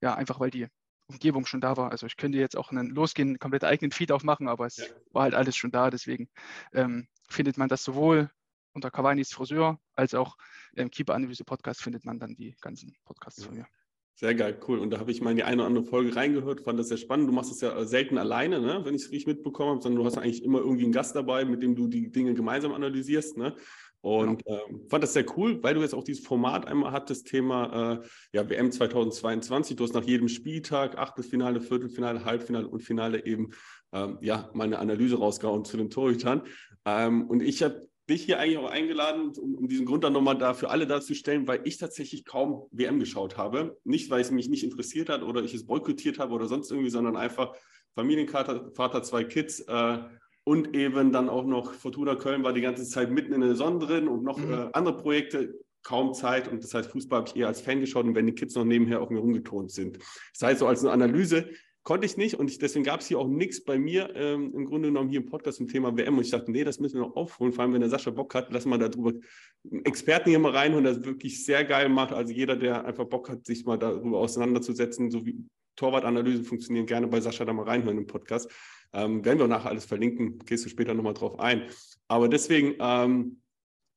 Ja, 0.00 0.14
einfach 0.14 0.40
weil 0.40 0.50
die 0.50 0.66
Umgebung 1.06 1.46
schon 1.46 1.60
da 1.60 1.76
war. 1.76 1.90
Also 1.90 2.06
ich 2.06 2.16
könnte 2.16 2.38
jetzt 2.38 2.56
auch 2.56 2.70
einen 2.70 2.90
losgehen, 2.90 3.38
komplett 3.38 3.64
eigenen 3.64 3.92
Feed 3.92 4.12
aufmachen, 4.12 4.48
aber 4.48 4.66
es 4.66 4.76
ja. 4.78 4.86
war 5.10 5.24
halt 5.24 5.34
alles 5.34 5.56
schon 5.56 5.70
da. 5.70 5.90
Deswegen 5.90 6.28
ähm, 6.72 7.08
findet 7.28 7.58
man 7.58 7.68
das 7.68 7.84
sowohl 7.84 8.30
unter 8.74 8.90
Cavani's 8.90 9.32
Friseur 9.32 9.78
als 9.94 10.14
auch 10.14 10.36
im 10.74 10.90
Keeper-Analyse-Podcast 10.90 11.82
findet 11.82 12.04
man 12.04 12.18
dann 12.18 12.34
die 12.34 12.56
ganzen 12.60 12.96
Podcasts 13.04 13.44
von 13.44 13.54
mir. 13.54 13.66
Sehr 14.14 14.34
geil, 14.34 14.58
cool. 14.68 14.78
Und 14.78 14.90
da 14.90 14.98
habe 14.98 15.10
ich 15.10 15.20
mal 15.20 15.30
in 15.30 15.36
die 15.36 15.42
eine 15.42 15.62
oder 15.62 15.66
andere 15.66 15.84
Folge 15.84 16.14
reingehört, 16.14 16.60
fand 16.60 16.78
das 16.78 16.88
sehr 16.88 16.96
spannend. 16.96 17.28
Du 17.28 17.32
machst 17.32 17.50
das 17.50 17.60
ja 17.60 17.84
selten 17.84 18.18
alleine, 18.18 18.60
ne? 18.60 18.80
wenn 18.84 18.94
ich 18.94 19.02
es 19.02 19.10
richtig 19.10 19.26
mitbekommen 19.26 19.70
habe, 19.70 19.82
sondern 19.82 20.00
du 20.00 20.06
hast 20.06 20.18
eigentlich 20.18 20.44
immer 20.44 20.58
irgendwie 20.58 20.84
einen 20.84 20.92
Gast 20.92 21.16
dabei, 21.16 21.44
mit 21.44 21.62
dem 21.62 21.74
du 21.74 21.88
die 21.88 22.10
Dinge 22.10 22.34
gemeinsam 22.34 22.72
analysierst. 22.72 23.36
Ne? 23.36 23.56
Und 24.02 24.42
ähm, 24.46 24.82
fand 24.90 25.04
das 25.04 25.12
sehr 25.12 25.24
cool, 25.36 25.62
weil 25.62 25.74
du 25.74 25.80
jetzt 25.80 25.94
auch 25.94 26.02
dieses 26.02 26.26
Format 26.26 26.66
einmal 26.66 26.90
hattest, 26.90 27.28
Thema 27.28 28.02
äh, 28.02 28.06
ja, 28.32 28.50
WM 28.50 28.72
2022. 28.72 29.76
Du 29.76 29.84
hast 29.84 29.94
nach 29.94 30.02
jedem 30.02 30.28
Spieltag, 30.28 30.98
Achtelfinale, 30.98 31.60
Viertelfinale, 31.60 32.24
Halbfinale 32.24 32.66
und 32.66 32.80
Finale 32.80 33.24
eben 33.24 33.50
ähm, 33.92 34.18
ja, 34.20 34.50
mal 34.54 34.64
eine 34.64 34.80
Analyse 34.80 35.18
rausgehauen 35.18 35.64
zu 35.64 35.76
den 35.76 35.88
Torhütern. 35.88 36.42
Ähm, 36.84 37.28
und 37.28 37.42
ich 37.42 37.62
habe 37.62 37.88
dich 38.10 38.24
hier 38.24 38.40
eigentlich 38.40 38.58
auch 38.58 38.70
eingeladen, 38.70 39.32
um, 39.38 39.54
um 39.54 39.68
diesen 39.68 39.86
Grund 39.86 40.02
dann 40.02 40.12
nochmal 40.12 40.36
da 40.36 40.52
für 40.54 40.70
alle 40.70 40.88
darzustellen, 40.88 41.46
weil 41.46 41.60
ich 41.64 41.78
tatsächlich 41.78 42.24
kaum 42.24 42.66
WM 42.72 42.98
geschaut 42.98 43.36
habe. 43.36 43.78
Nicht, 43.84 44.10
weil 44.10 44.20
es 44.20 44.32
mich 44.32 44.48
nicht 44.48 44.64
interessiert 44.64 45.10
hat 45.10 45.22
oder 45.22 45.44
ich 45.44 45.54
es 45.54 45.64
boykottiert 45.64 46.18
habe 46.18 46.34
oder 46.34 46.48
sonst 46.48 46.72
irgendwie, 46.72 46.90
sondern 46.90 47.16
einfach 47.16 47.54
Familienvater, 47.94 48.72
Vater, 48.74 49.02
zwei 49.02 49.22
Kids 49.22 49.60
äh, 49.60 49.98
und 50.44 50.76
eben 50.76 51.12
dann 51.12 51.28
auch 51.28 51.44
noch 51.44 51.74
Fortuna 51.74 52.14
Köln 52.16 52.42
war 52.42 52.52
die 52.52 52.60
ganze 52.60 52.84
Zeit 52.84 53.10
mitten 53.10 53.32
in 53.32 53.40
der 53.40 53.54
Sonne 53.54 53.78
drin 53.78 54.08
und 54.08 54.24
noch 54.24 54.38
mhm. 54.38 54.52
äh, 54.52 54.68
andere 54.72 54.96
Projekte 54.96 55.58
kaum 55.82 56.14
Zeit 56.14 56.48
und 56.48 56.62
das 56.62 56.74
heißt, 56.74 56.90
Fußball 56.90 57.20
habe 57.20 57.28
ich 57.28 57.36
eher 57.36 57.48
als 57.48 57.60
Fan 57.60 57.80
geschaut 57.80 58.04
und 58.04 58.14
wenn 58.14 58.26
die 58.26 58.34
Kids 58.34 58.54
noch 58.54 58.64
nebenher 58.64 59.00
auf 59.00 59.10
mir 59.10 59.18
rumgetont 59.18 59.72
sind. 59.72 59.98
Das 60.32 60.48
heißt, 60.48 60.60
so 60.60 60.66
als 60.66 60.84
eine 60.84 60.92
Analyse 60.92 61.50
Konnte 61.84 62.06
ich 62.06 62.16
nicht 62.16 62.36
und 62.36 62.48
ich, 62.48 62.58
deswegen 62.58 62.84
gab 62.84 63.00
es 63.00 63.08
hier 63.08 63.18
auch 63.18 63.26
nichts 63.26 63.64
bei 63.64 63.76
mir 63.76 64.14
ähm, 64.14 64.52
im 64.54 64.66
Grunde 64.66 64.88
genommen 64.88 65.10
hier 65.10 65.20
im 65.20 65.26
Podcast 65.26 65.58
zum 65.58 65.66
Thema 65.66 65.96
WM. 65.96 66.16
Und 66.16 66.24
ich 66.24 66.30
dachte, 66.30 66.52
nee, 66.52 66.62
das 66.62 66.78
müssen 66.78 66.94
wir 66.94 67.08
noch 67.08 67.16
aufholen. 67.16 67.52
Vor 67.52 67.64
allem, 67.64 67.72
wenn 67.72 67.80
der 67.80 67.90
Sascha 67.90 68.12
Bock 68.12 68.36
hat, 68.36 68.52
lassen 68.52 68.70
wir 68.70 68.78
darüber 68.78 69.10
einen 69.10 69.84
Experten 69.84 70.30
hier 70.30 70.38
mal 70.38 70.52
reinholen, 70.52 70.84
der 70.84 70.92
es 70.92 71.04
wirklich 71.04 71.44
sehr 71.44 71.64
geil 71.64 71.88
macht. 71.88 72.12
Also 72.12 72.32
jeder, 72.32 72.54
der 72.54 72.84
einfach 72.84 73.06
Bock 73.06 73.28
hat, 73.28 73.44
sich 73.44 73.64
mal 73.64 73.78
darüber 73.78 74.18
auseinanderzusetzen, 74.18 75.10
so 75.10 75.26
wie 75.26 75.44
Torwartanalysen 75.74 76.44
funktionieren, 76.44 76.86
gerne 76.86 77.08
bei 77.08 77.20
Sascha 77.20 77.44
da 77.44 77.52
mal 77.52 77.64
reinhören 77.64 77.98
im 77.98 78.06
Podcast. 78.06 78.48
Ähm, 78.92 79.24
werden 79.24 79.38
wir 79.38 79.48
nachher 79.48 79.70
alles 79.70 79.84
verlinken, 79.84 80.38
gehst 80.40 80.64
du 80.64 80.68
später 80.68 80.94
nochmal 80.94 81.14
drauf 81.14 81.38
ein. 81.38 81.68
Aber 82.08 82.28
deswegen, 82.28 82.74
ähm, 82.78 83.42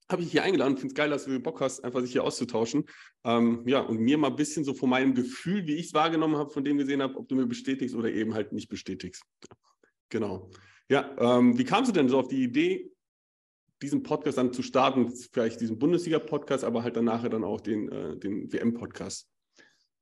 habe 0.09 0.21
ich 0.21 0.31
hier 0.31 0.43
eingeladen. 0.43 0.77
Finde 0.77 0.87
es 0.87 0.95
geil, 0.95 1.09
dass 1.09 1.25
du 1.25 1.39
Bock 1.39 1.61
hast, 1.61 1.83
einfach 1.83 2.01
sich 2.01 2.11
hier 2.11 2.23
auszutauschen. 2.23 2.85
Ähm, 3.23 3.63
ja, 3.67 3.79
und 3.79 3.99
mir 3.99 4.17
mal 4.17 4.29
ein 4.29 4.35
bisschen 4.35 4.63
so 4.63 4.73
von 4.73 4.89
meinem 4.89 5.15
Gefühl, 5.15 5.65
wie 5.67 5.75
ich 5.75 5.87
es 5.87 5.93
wahrgenommen 5.93 6.37
habe, 6.37 6.51
von 6.51 6.63
dem 6.63 6.77
gesehen 6.77 7.01
habe, 7.01 7.15
ob 7.17 7.27
du 7.27 7.35
mir 7.35 7.47
bestätigst 7.47 7.95
oder 7.95 8.11
eben 8.11 8.33
halt 8.33 8.51
nicht 8.51 8.69
bestätigst. 8.69 9.23
Genau. 10.09 10.51
Ja, 10.89 11.15
ähm, 11.17 11.57
wie 11.57 11.63
kamst 11.63 11.89
du 11.89 11.93
denn 11.93 12.09
so 12.09 12.19
auf 12.19 12.27
die 12.27 12.43
Idee, 12.43 12.91
diesen 13.81 14.03
Podcast 14.03 14.37
dann 14.37 14.53
zu 14.53 14.61
starten? 14.61 15.11
Vielleicht 15.11 15.59
diesen 15.59 15.79
Bundesliga-Podcast, 15.79 16.63
aber 16.63 16.83
halt 16.83 16.95
danach 16.95 17.27
dann 17.27 17.43
auch 17.43 17.61
den, 17.61 17.89
äh, 17.89 18.17
den 18.17 18.51
WM-Podcast. 18.53 19.27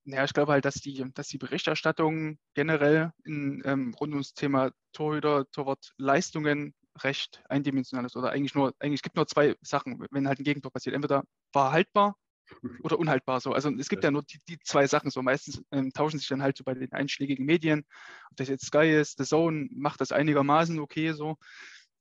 Ja, 0.06 0.26
ich 0.26 0.34
glaube 0.34 0.52
halt, 0.52 0.66
dass 0.66 0.76
die, 0.76 1.06
dass 1.14 1.28
die 1.30 1.38
Berichterstattung 1.38 2.38
generell 2.56 3.12
in, 3.24 3.62
ähm, 3.66 3.94
rund 4.00 4.12
ums 4.12 4.34
Thema 4.34 4.72
Torhüter, 4.92 5.50
Torwartleistungen 5.52 6.74
recht 7.02 7.42
eindimensional 7.50 8.06
ist 8.06 8.16
oder 8.16 8.32
eigentlich 8.32 8.54
nur, 8.54 8.74
eigentlich 8.80 9.02
gibt 9.02 9.16
nur 9.16 9.28
zwei 9.28 9.56
Sachen, 9.62 10.06
wenn 10.12 10.28
halt 10.28 10.40
ein 10.40 10.44
Gegentor 10.44 10.72
passiert. 10.72 10.96
Entweder 10.96 11.24
war 11.54 11.72
haltbar 11.72 12.18
oder 12.84 13.00
unhaltbar 13.00 13.40
so. 13.40 13.54
Also 13.54 13.72
es 13.78 13.88
gibt 13.88 14.04
ja, 14.04 14.08
ja 14.08 14.12
nur 14.12 14.24
die, 14.24 14.40
die, 14.48 14.60
zwei 14.60 14.88
Sachen 14.88 15.10
so. 15.10 15.22
Meistens 15.22 15.64
ähm, 15.72 15.92
tauschen 15.94 16.20
sich 16.20 16.28
dann 16.28 16.44
halt 16.44 16.58
so 16.58 16.64
bei 16.64 16.74
den 16.74 16.92
einschlägigen 16.92 17.46
Medien, 17.46 17.86
ob 18.30 18.38
das 18.38 18.50
jetzt 18.50 18.66
Sky 18.66 18.92
ist, 18.92 19.18
The 19.18 19.24
Zone 19.24 19.70
macht 19.72 20.02
das 20.02 20.12
einigermaßen 20.12 20.80
okay 20.80 21.14
so. 21.14 21.38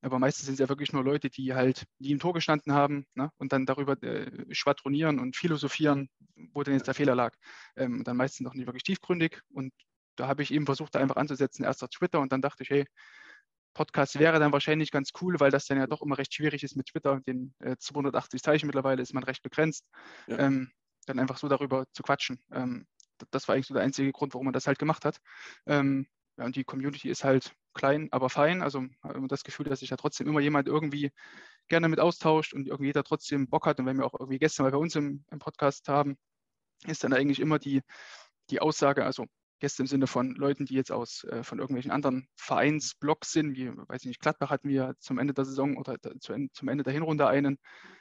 Aber 0.02 0.18
meistens 0.18 0.46
sind 0.46 0.54
es 0.54 0.60
ja 0.60 0.68
wirklich 0.68 0.92
nur 0.92 1.04
Leute, 1.04 1.30
die 1.30 1.54
halt 1.54 1.86
nie 2.00 2.10
im 2.10 2.18
Tor 2.18 2.34
gestanden 2.34 2.72
haben 2.72 3.06
ne? 3.14 3.30
und 3.38 3.52
dann 3.52 3.66
darüber 3.66 4.02
äh, 4.02 4.52
schwadronieren 4.52 5.20
und 5.20 5.36
philosophieren, 5.36 6.10
wo 6.52 6.62
denn 6.62 6.74
jetzt 6.74 6.86
der 6.86 6.94
Fehler 6.94 7.14
lag. 7.14 7.34
Ähm, 7.76 7.98
und 7.98 8.08
dann 8.08 8.16
meistens 8.16 8.44
noch 8.44 8.54
nicht 8.54 8.66
wirklich 8.66 8.82
tiefgründig. 8.82 9.40
Und 9.50 9.72
da 10.16 10.28
habe 10.28 10.42
ich 10.42 10.52
eben 10.52 10.66
versucht, 10.66 10.94
da 10.94 10.98
einfach 10.98 11.16
anzusetzen, 11.16 11.64
erst 11.64 11.82
auf 11.82 11.90
Twitter 11.90 12.20
und 12.20 12.32
dann 12.32 12.42
dachte 12.42 12.62
ich, 12.62 12.70
hey, 12.70 12.86
Podcast 13.74 14.18
wäre 14.18 14.38
dann 14.38 14.52
wahrscheinlich 14.52 14.90
ganz 14.90 15.10
cool, 15.20 15.40
weil 15.40 15.50
das 15.50 15.66
dann 15.66 15.78
ja 15.78 15.86
doch 15.86 16.02
immer 16.02 16.18
recht 16.18 16.34
schwierig 16.34 16.62
ist 16.62 16.76
mit 16.76 16.86
Twitter. 16.86 17.20
Den 17.20 17.54
äh, 17.60 17.76
280 17.78 18.42
Zeichen 18.42 18.66
mittlerweile 18.66 19.02
ist 19.02 19.14
man 19.14 19.22
recht 19.22 19.42
begrenzt. 19.42 19.86
Ja. 20.26 20.38
Ähm, 20.38 20.70
dann 21.06 21.18
einfach 21.18 21.38
so 21.38 21.48
darüber 21.48 21.86
zu 21.92 22.02
quatschen. 22.02 22.38
Ähm, 22.52 22.86
das 23.30 23.48
war 23.48 23.54
eigentlich 23.54 23.66
so 23.66 23.74
der 23.74 23.82
einzige 23.82 24.12
Grund, 24.12 24.34
warum 24.34 24.46
man 24.46 24.52
das 24.52 24.66
halt 24.66 24.78
gemacht 24.78 25.04
hat. 25.04 25.20
Ähm, 25.66 26.06
ja, 26.36 26.44
und 26.44 26.56
die 26.56 26.64
Community 26.64 27.08
ist 27.08 27.24
halt 27.24 27.54
klein, 27.74 28.08
aber 28.10 28.28
fein. 28.28 28.62
Also 28.62 28.84
habe 29.02 29.28
das 29.28 29.44
Gefühl, 29.44 29.66
dass 29.66 29.80
sich 29.80 29.90
ja 29.90 29.96
trotzdem 29.96 30.26
immer 30.26 30.40
jemand 30.40 30.68
irgendwie 30.68 31.10
gerne 31.68 31.88
mit 31.88 32.00
austauscht 32.00 32.54
und 32.54 32.66
irgendwie 32.66 32.86
jeder 32.86 33.04
trotzdem 33.04 33.48
Bock 33.48 33.66
hat. 33.66 33.78
Und 33.78 33.86
wenn 33.86 33.96
wir 33.96 34.06
auch 34.06 34.18
irgendwie 34.18 34.38
gestern 34.38 34.64
mal 34.64 34.72
bei 34.72 34.78
uns 34.78 34.94
im, 34.96 35.24
im 35.30 35.38
Podcast 35.38 35.88
haben, 35.88 36.16
ist 36.86 37.04
dann 37.04 37.12
eigentlich 37.12 37.40
immer 37.40 37.58
die, 37.58 37.82
die 38.50 38.60
Aussage, 38.60 39.04
also 39.04 39.26
Gäste 39.62 39.84
im 39.84 39.86
Sinne 39.86 40.08
von 40.08 40.34
Leuten, 40.34 40.66
die 40.66 40.74
jetzt 40.74 40.90
aus 40.90 41.22
äh, 41.24 41.44
von 41.44 41.60
irgendwelchen 41.60 41.92
anderen 41.92 42.26
Vereinsblocks 42.34 43.30
sind, 43.30 43.54
wie, 43.54 43.70
weiß 43.70 44.02
ich 44.02 44.08
nicht, 44.08 44.20
Gladbach 44.20 44.50
hatten 44.50 44.68
wir 44.68 44.94
zum 44.98 45.18
Ende 45.18 45.34
der 45.34 45.44
Saison 45.44 45.76
oder 45.76 45.96
zu, 46.18 46.34
zum 46.52 46.68
Ende 46.68 46.82
der 46.82 46.92
Hinrunde 46.92 47.28
einen. 47.28 47.58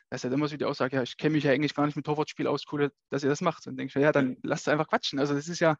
Da 0.09 0.15
ist 0.15 0.23
halt 0.23 0.33
immer 0.33 0.47
so 0.47 0.57
die 0.57 0.65
Aussage, 0.65 0.95
ja, 0.95 1.03
ich 1.03 1.17
kenne 1.17 1.33
mich 1.33 1.43
ja 1.43 1.51
eigentlich 1.51 1.75
gar 1.75 1.85
nicht 1.85 1.95
mit 1.95 2.05
Torwartspiel 2.05 2.47
aus, 2.47 2.63
cool, 2.71 2.91
dass 3.11 3.23
ihr 3.23 3.29
das 3.29 3.41
macht. 3.41 3.67
Und 3.67 3.77
denke 3.77 3.91
ich, 3.95 4.03
ja, 4.03 4.11
dann 4.11 4.37
lasst 4.41 4.67
einfach 4.67 4.87
quatschen. 4.87 5.19
Also 5.19 5.35
das 5.35 5.47
ist 5.47 5.59
ja, 5.59 5.77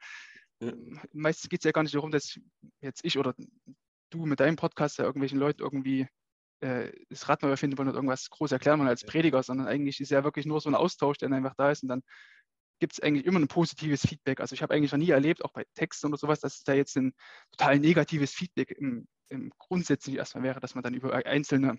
ja. 0.61 0.71
meistens 1.13 1.49
geht 1.49 1.61
es 1.61 1.65
ja 1.65 1.71
gar 1.71 1.81
nicht 1.81 1.95
darum, 1.95 2.11
dass 2.11 2.39
jetzt 2.81 3.03
ich 3.03 3.17
oder 3.17 3.33
du 4.11 4.25
mit 4.27 4.39
deinem 4.39 4.57
Podcast 4.57 4.99
ja 4.99 5.05
irgendwelchen 5.05 5.39
Leuten 5.39 5.63
irgendwie 5.63 6.07
äh, 6.59 6.91
das 7.09 7.27
Rad 7.27 7.41
neu 7.41 7.49
erfinden 7.49 7.79
wollen 7.79 7.89
und 7.89 7.95
irgendwas 7.95 8.29
groß 8.29 8.51
erklären 8.51 8.77
wollen 8.79 8.89
als 8.89 9.03
Prediger, 9.03 9.41
sondern 9.41 9.67
eigentlich 9.67 9.99
ist 9.99 10.11
ja 10.11 10.23
wirklich 10.23 10.45
nur 10.45 10.61
so 10.61 10.69
ein 10.69 10.75
Austausch, 10.75 11.17
der 11.17 11.31
einfach 11.31 11.55
da 11.55 11.71
ist 11.71 11.81
und 11.81 11.89
dann 11.89 12.03
gibt 12.81 12.93
es 12.93 12.99
eigentlich 12.99 13.25
immer 13.25 13.39
ein 13.39 13.47
positives 13.47 14.01
Feedback. 14.01 14.41
Also 14.41 14.53
ich 14.53 14.63
habe 14.63 14.73
eigentlich 14.73 14.91
noch 14.91 14.97
nie 14.97 15.11
erlebt, 15.11 15.45
auch 15.45 15.53
bei 15.53 15.65
Texten 15.75 16.07
oder 16.07 16.17
sowas, 16.17 16.39
dass 16.39 16.55
es 16.55 16.63
da 16.63 16.73
jetzt 16.73 16.97
ein 16.97 17.13
total 17.51 17.79
negatives 17.79 18.33
Feedback 18.33 18.71
im, 18.71 19.07
im 19.29 19.51
grundsätzlich 19.59 20.17
erstmal 20.17 20.43
wäre, 20.43 20.59
dass 20.59 20.73
man 20.73 20.83
dann 20.83 20.95
über 20.95 21.13
einzelne 21.13 21.77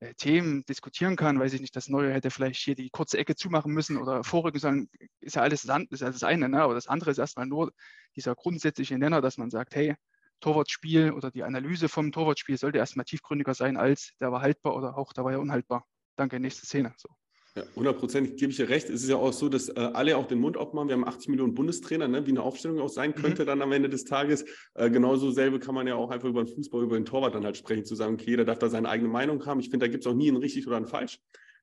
äh, 0.00 0.12
Themen 0.14 0.64
diskutieren 0.66 1.16
kann, 1.16 1.40
weiß 1.40 1.54
ich 1.54 1.62
nicht, 1.62 1.74
das 1.74 1.88
Neue 1.88 2.12
hätte 2.12 2.30
vielleicht 2.30 2.62
hier 2.62 2.74
die 2.74 2.90
kurze 2.90 3.16
Ecke 3.16 3.36
zumachen 3.36 3.72
müssen 3.72 3.96
oder 3.96 4.22
vorrücken 4.22 4.60
sollen, 4.60 4.90
ist 5.20 5.36
ja 5.36 5.42
alles 5.42 5.62
das, 5.62 5.82
ist 5.90 6.02
das 6.02 6.22
eine, 6.22 6.50
ne? 6.50 6.62
aber 6.62 6.74
das 6.74 6.88
andere 6.88 7.10
ist 7.10 7.18
erstmal 7.18 7.46
nur 7.46 7.72
dieser 8.14 8.34
grundsätzliche 8.34 8.98
Nenner, 8.98 9.22
dass 9.22 9.38
man 9.38 9.50
sagt, 9.50 9.74
hey, 9.74 9.96
Torwartspiel 10.40 11.12
oder 11.12 11.30
die 11.30 11.42
Analyse 11.42 11.88
vom 11.88 12.12
Torwartspiel 12.12 12.58
sollte 12.58 12.76
erstmal 12.76 13.06
tiefgründiger 13.06 13.54
sein 13.54 13.78
als 13.78 14.12
der 14.20 14.30
war 14.30 14.42
haltbar 14.42 14.76
oder 14.76 14.98
auch 14.98 15.14
der 15.14 15.24
war 15.24 15.32
ja 15.32 15.38
unhaltbar. 15.38 15.86
Danke, 16.16 16.38
nächste 16.38 16.66
Szene. 16.66 16.94
So. 16.98 17.08
Ja, 17.56 17.64
hundertprozentig 17.74 18.36
gebe 18.36 18.50
ich 18.50 18.58
dir 18.58 18.68
recht. 18.68 18.90
Es 18.90 19.02
ist 19.02 19.08
ja 19.08 19.16
auch 19.16 19.32
so, 19.32 19.48
dass 19.48 19.70
äh, 19.70 19.80
alle 19.80 20.18
auch 20.18 20.26
den 20.26 20.38
Mund 20.38 20.58
aufmachen. 20.58 20.88
Wir 20.88 20.94
haben 20.94 21.06
80 21.06 21.28
Millionen 21.30 21.54
Bundestrainer, 21.54 22.06
ne? 22.06 22.26
wie 22.26 22.30
eine 22.30 22.42
Aufstellung 22.42 22.80
auch 22.80 22.90
sein 22.90 23.14
könnte 23.14 23.42
mhm. 23.42 23.46
dann 23.46 23.62
am 23.62 23.72
Ende 23.72 23.88
des 23.88 24.04
Tages. 24.04 24.44
Äh, 24.74 24.90
genauso 24.90 25.30
selbe 25.30 25.58
kann 25.58 25.74
man 25.74 25.86
ja 25.86 25.94
auch 25.94 26.10
einfach 26.10 26.28
über 26.28 26.44
den 26.44 26.54
Fußball, 26.54 26.82
über 26.82 26.96
den 26.96 27.06
Torwart 27.06 27.34
dann 27.34 27.44
halt 27.44 27.56
sprechen, 27.56 27.86
zu 27.86 27.94
sagen, 27.94 28.14
okay, 28.14 28.30
jeder 28.30 28.44
darf 28.44 28.58
da 28.58 28.68
seine 28.68 28.90
eigene 28.90 29.08
Meinung 29.08 29.44
haben. 29.46 29.60
Ich 29.60 29.70
finde, 29.70 29.86
da 29.86 29.90
gibt 29.90 30.04
es 30.04 30.10
auch 30.10 30.14
nie 30.14 30.28
ein 30.28 30.36
richtig 30.36 30.66
oder 30.66 30.76
ein 30.76 30.86
falsch 30.86 31.18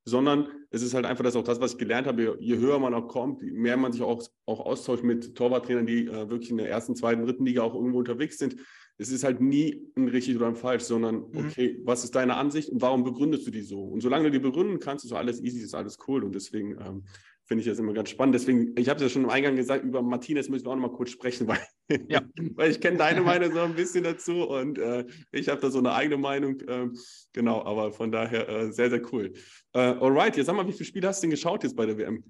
sondern 0.05 0.47
es 0.69 0.81
ist 0.81 0.93
halt 0.93 1.05
einfach 1.05 1.23
das 1.23 1.35
auch 1.35 1.43
das, 1.43 1.61
was 1.61 1.73
ich 1.73 1.77
gelernt 1.77 2.07
habe. 2.07 2.37
Je 2.39 2.57
höher 2.57 2.79
man 2.79 2.93
auch 2.93 3.07
kommt, 3.07 3.41
je 3.41 3.51
mehr 3.51 3.77
man 3.77 3.93
sich 3.93 4.01
auch, 4.01 4.21
auch 4.45 4.59
austauscht 4.59 5.03
mit 5.03 5.35
Torwarttrainern, 5.35 5.85
die 5.85 6.07
äh, 6.07 6.29
wirklich 6.29 6.51
in 6.51 6.57
der 6.57 6.69
ersten, 6.69 6.95
zweiten, 6.95 7.25
dritten 7.25 7.45
Liga 7.45 7.61
auch 7.61 7.73
irgendwo 7.73 7.99
unterwegs 7.99 8.37
sind, 8.37 8.57
es 8.97 9.09
ist 9.09 9.23
halt 9.23 9.41
nie 9.41 9.91
ein 9.95 10.07
richtig 10.07 10.35
oder 10.35 10.47
ein 10.47 10.55
falsch, 10.55 10.83
sondern 10.83 11.15
mhm. 11.15 11.47
okay, 11.47 11.77
mhm. 11.79 11.85
was 11.85 12.03
ist 12.03 12.15
deine 12.15 12.35
Ansicht 12.35 12.69
und 12.69 12.81
warum 12.81 13.03
begründest 13.03 13.45
du 13.47 13.51
die 13.51 13.61
so? 13.61 13.81
Und 13.81 14.01
solange 14.01 14.25
du 14.25 14.31
die 14.31 14.39
begründen 14.39 14.79
kannst, 14.79 15.05
ist 15.05 15.09
so 15.09 15.15
alles 15.15 15.41
easy, 15.41 15.61
ist 15.61 15.75
alles 15.75 15.97
cool. 16.07 16.23
Und 16.23 16.35
deswegen 16.35 16.77
ähm, 16.79 17.03
finde 17.45 17.61
ich 17.61 17.67
das 17.67 17.79
immer 17.79 17.93
ganz 17.93 18.09
spannend. 18.09 18.35
Deswegen, 18.35 18.73
ich 18.77 18.89
habe 18.89 18.97
es 18.97 19.03
ja 19.03 19.09
schon 19.09 19.23
im 19.23 19.29
Eingang 19.29 19.55
gesagt, 19.55 19.83
über 19.83 20.01
Martinez 20.01 20.47
müssen 20.47 20.65
wir 20.65 20.71
auch 20.71 20.75
noch 20.75 20.89
mal 20.89 20.95
kurz 20.95 21.09
sprechen, 21.09 21.47
weil, 21.47 21.59
ja. 22.07 22.21
weil 22.55 22.71
ich 22.71 22.79
kenne 22.79 22.97
deine 22.97 23.21
Meinung 23.21 23.51
so 23.51 23.59
ein 23.61 23.75
bisschen 23.75 24.03
dazu 24.03 24.47
und 24.47 24.77
äh, 24.77 25.05
ich 25.31 25.49
habe 25.49 25.59
da 25.59 25.71
so 25.71 25.79
eine 25.79 25.93
eigene 25.93 26.17
Meinung. 26.17 26.59
Äh, 26.61 26.89
genau, 27.33 27.63
aber 27.63 27.91
von 27.91 28.11
daher 28.11 28.47
äh, 28.47 28.71
sehr, 28.71 28.89
sehr 28.89 29.01
cool. 29.11 29.33
Äh, 29.73 29.79
alright, 29.79 30.37
jetzt 30.37 30.45
sag 30.45 30.55
mal, 30.55 30.67
wie 30.67 30.73
viele 30.73 30.85
Spiele 30.85 31.07
hast 31.07 31.21
du 31.21 31.25
denn 31.25 31.31
geschaut 31.31 31.63
jetzt 31.63 31.75
bei 31.75 31.85
der 31.85 31.97
WM? 31.97 32.23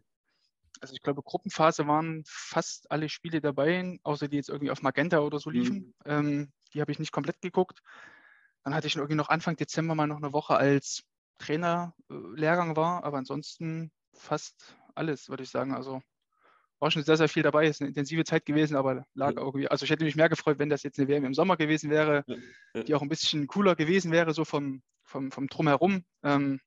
Also 0.84 0.94
ich 0.94 1.02
glaube, 1.02 1.24
Gruppenphase 1.24 1.88
waren 1.88 2.24
fast 2.28 2.92
alle 2.92 3.08
Spiele 3.08 3.40
dabei, 3.40 3.98
außer 4.04 4.28
die 4.28 4.36
jetzt 4.36 4.50
irgendwie 4.50 4.70
auf 4.70 4.82
Magenta 4.82 5.20
oder 5.20 5.40
so 5.40 5.50
liefen. 5.50 5.78
Mhm. 5.78 5.94
Ähm, 6.06 6.52
die 6.74 6.82
habe 6.82 6.92
ich 6.92 7.00
nicht 7.00 7.14
komplett 7.14 7.42
geguckt. 7.42 7.82
Dann 8.64 8.76
hatte 8.76 8.88
ich 8.88 8.98
irgendwie 8.98 9.16
noch 9.16 9.30
Anfang 9.30 9.56
Dezember 9.56 9.96
mal 9.96 10.08
noch 10.08 10.18
eine 10.18 10.34
Woche 10.34 10.58
als 10.58 11.04
Trainerlehrgang 11.40 12.74
äh, 12.74 12.76
war, 12.76 13.06
aber 13.06 13.18
ansonsten 13.18 13.92
fast 14.14 14.76
alles, 14.94 15.30
würde 15.30 15.44
ich 15.44 15.50
sagen. 15.50 15.74
Also 15.74 16.02
war 16.80 16.92
schon 16.92 17.04
sehr, 17.04 17.16
sehr 17.16 17.30
viel 17.30 17.44
dabei. 17.44 17.64
Es 17.64 17.78
ist 17.78 17.82
eine 17.82 17.88
intensive 17.88 18.26
Zeit 18.26 18.46
gewesen, 18.46 18.76
aber 18.76 19.06
lag 19.14 19.38
irgendwie, 19.38 19.70
also 19.70 19.86
ich 19.86 19.90
hätte 19.90 20.04
mich 20.04 20.18
mehr 20.18 20.28
gefreut, 20.28 20.60
wenn 20.60 20.70
das 20.70 20.84
jetzt 20.84 21.00
eine 21.00 21.08
WM 21.08 21.24
im 21.24 21.34
Sommer 21.34 21.56
gewesen 21.56 21.92
wäre, 21.92 22.26
die 22.76 22.94
auch 22.94 23.02
ein 23.02 23.10
bisschen 23.10 23.48
cooler 23.48 23.78
gewesen 23.78 24.12
wäre, 24.12 24.34
so 24.34 24.44
vom, 24.44 24.84
vom, 25.06 25.32
vom 25.32 25.48
Drumherum. 25.48 26.04
Ähm, 26.24 26.60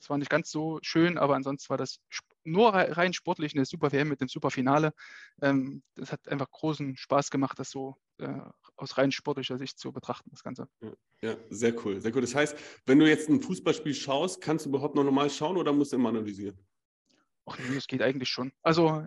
das 0.00 0.10
war 0.10 0.18
nicht 0.18 0.30
ganz 0.30 0.50
so 0.50 0.80
schön, 0.82 1.16
aber 1.16 1.36
ansonsten 1.36 1.70
war 1.70 1.76
das 1.76 2.00
nur 2.44 2.70
rein 2.74 3.12
sportlich 3.12 3.54
eine 3.54 3.64
super 3.64 3.92
WM 3.92 4.08
mit 4.08 4.20
dem 4.20 4.28
super 4.28 4.50
Finale. 4.50 4.92
Ähm, 5.40 5.82
das 5.94 6.12
hat 6.12 6.28
einfach 6.28 6.50
großen 6.50 6.96
Spaß 6.96 7.30
gemacht, 7.30 7.58
das 7.58 7.70
so 7.70 7.96
äh, 8.18 8.40
aus 8.76 8.98
rein 8.98 9.12
sportlicher 9.12 9.58
Sicht 9.58 9.78
zu 9.78 9.92
betrachten, 9.92 10.30
das 10.30 10.42
Ganze. 10.42 10.68
Ja, 10.80 10.92
ja, 11.22 11.36
sehr 11.50 11.74
cool, 11.84 12.00
sehr 12.00 12.14
cool. 12.14 12.20
Das 12.20 12.34
heißt, 12.34 12.56
wenn 12.86 12.98
du 12.98 13.08
jetzt 13.08 13.28
ein 13.28 13.40
Fußballspiel 13.40 13.94
schaust, 13.94 14.40
kannst 14.40 14.66
du 14.66 14.70
überhaupt 14.70 14.94
noch 14.94 15.04
normal 15.04 15.30
schauen 15.30 15.56
oder 15.56 15.72
musst 15.72 15.92
du 15.92 15.96
immer 15.96 16.08
analysieren? 16.08 16.58
Ach 17.46 17.58
nee, 17.58 17.74
das 17.74 17.86
geht 17.86 18.02
eigentlich 18.02 18.28
schon. 18.28 18.52
Also 18.62 19.06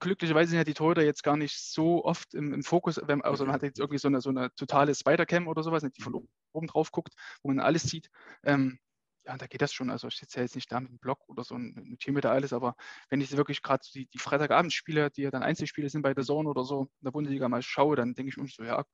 glücklicherweise 0.00 0.50
sind 0.50 0.58
ja 0.58 0.64
die 0.64 0.74
Torhüter 0.74 1.02
jetzt 1.02 1.22
gar 1.22 1.36
nicht 1.36 1.58
so 1.58 2.04
oft 2.04 2.34
im, 2.34 2.52
im 2.52 2.62
Fokus, 2.62 3.00
wenn, 3.04 3.22
also 3.22 3.44
man 3.44 3.54
hat 3.54 3.62
jetzt 3.62 3.78
irgendwie 3.78 3.98
so 3.98 4.08
eine, 4.08 4.20
so 4.20 4.30
eine 4.30 4.54
totale 4.54 4.94
Spider-Cam 4.94 5.48
oder 5.48 5.62
sowas, 5.62 5.82
die 5.82 6.02
von 6.02 6.14
oben 6.52 6.66
drauf 6.66 6.90
guckt, 6.92 7.14
wo 7.42 7.48
man 7.48 7.60
alles 7.60 7.82
sieht. 7.84 8.10
Ähm, 8.42 8.78
ja, 9.26 9.36
da 9.38 9.46
geht 9.46 9.62
das 9.62 9.72
schon. 9.72 9.90
Also 9.90 10.08
ich 10.08 10.16
sitze 10.16 10.38
ja 10.38 10.42
jetzt 10.42 10.54
nicht 10.54 10.70
da 10.70 10.80
mit 10.80 10.90
einem 10.90 10.98
Blog 10.98 11.18
oder 11.28 11.44
so 11.44 11.54
und 11.54 11.76
notiere 11.76 12.12
mir 12.12 12.20
da 12.20 12.32
alles, 12.32 12.52
aber 12.52 12.76
wenn 13.08 13.20
ich 13.20 13.34
wirklich 13.36 13.62
gerade 13.62 13.84
die, 13.94 14.06
die 14.06 14.18
Freitagabendspiele, 14.18 15.10
die 15.10 15.22
ja 15.22 15.30
dann 15.30 15.42
Einzelspiele 15.42 15.88
sind 15.88 16.02
bei 16.02 16.14
der 16.14 16.24
Zone 16.24 16.48
oder 16.48 16.64
so, 16.64 16.82
in 16.82 17.04
der 17.04 17.10
Bundesliga 17.10 17.48
mal 17.48 17.62
schaue, 17.62 17.96
dann 17.96 18.14
denke 18.14 18.30
ich 18.30 18.36
mir 18.36 18.46
so, 18.48 18.62
ja, 18.62 18.84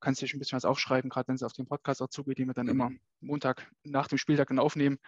kannst 0.00 0.20
du 0.20 0.26
dich 0.26 0.34
ein 0.34 0.38
bisschen 0.38 0.56
was 0.56 0.64
aufschreiben, 0.64 1.10
gerade 1.10 1.28
wenn 1.28 1.34
es 1.34 1.42
auf 1.42 1.52
den 1.52 1.66
Podcast 1.66 2.02
auch 2.02 2.08
zugeht, 2.08 2.38
den 2.38 2.46
wir 2.46 2.54
dann 2.54 2.68
immer 2.68 2.90
Montag 3.20 3.70
nach 3.82 4.06
dem 4.06 4.18
Spieltag 4.18 4.48
dann 4.48 4.58
aufnehmen. 4.58 4.98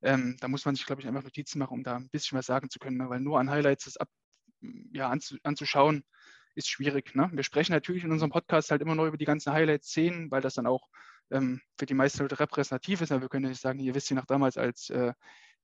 Ähm, 0.00 0.36
da 0.40 0.48
muss 0.48 0.64
man 0.64 0.74
sich, 0.74 0.86
glaube 0.86 1.02
ich, 1.02 1.08
einfach 1.08 1.22
Notizen 1.22 1.58
machen, 1.58 1.74
um 1.74 1.82
da 1.82 1.96
ein 1.96 2.08
bisschen 2.08 2.38
was 2.38 2.46
sagen 2.46 2.70
zu 2.70 2.78
können, 2.78 2.96
ne? 2.96 3.10
weil 3.10 3.20
nur 3.20 3.38
an 3.38 3.50
Highlights 3.50 3.84
das 3.84 3.96
ab, 3.96 4.08
ja, 4.92 5.08
anzu, 5.08 5.36
anzuschauen, 5.42 6.04
ist 6.54 6.68
schwierig. 6.68 7.14
Ne? 7.14 7.30
Wir 7.32 7.42
sprechen 7.42 7.72
natürlich 7.72 8.04
in 8.04 8.12
unserem 8.12 8.30
Podcast 8.30 8.70
halt 8.70 8.80
immer 8.80 8.94
nur 8.94 9.06
über 9.06 9.18
die 9.18 9.24
ganzen 9.24 9.52
Highlight-Szenen, 9.52 10.30
weil 10.30 10.40
das 10.40 10.54
dann 10.54 10.66
auch 10.66 10.88
ähm, 11.30 11.60
für 11.78 11.86
die 11.86 11.94
meisten 11.94 12.22
Leute 12.22 12.38
repräsentativ 12.38 13.00
ist. 13.00 13.12
Aber 13.12 13.22
wir 13.22 13.28
können 13.28 13.44
ja 13.44 13.50
nicht 13.50 13.60
sagen, 13.60 13.78
ihr 13.78 13.94
wisst 13.94 14.10
ja 14.10 14.16
noch 14.16 14.26
damals, 14.26 14.56
als 14.56 14.90
äh, 14.90 15.12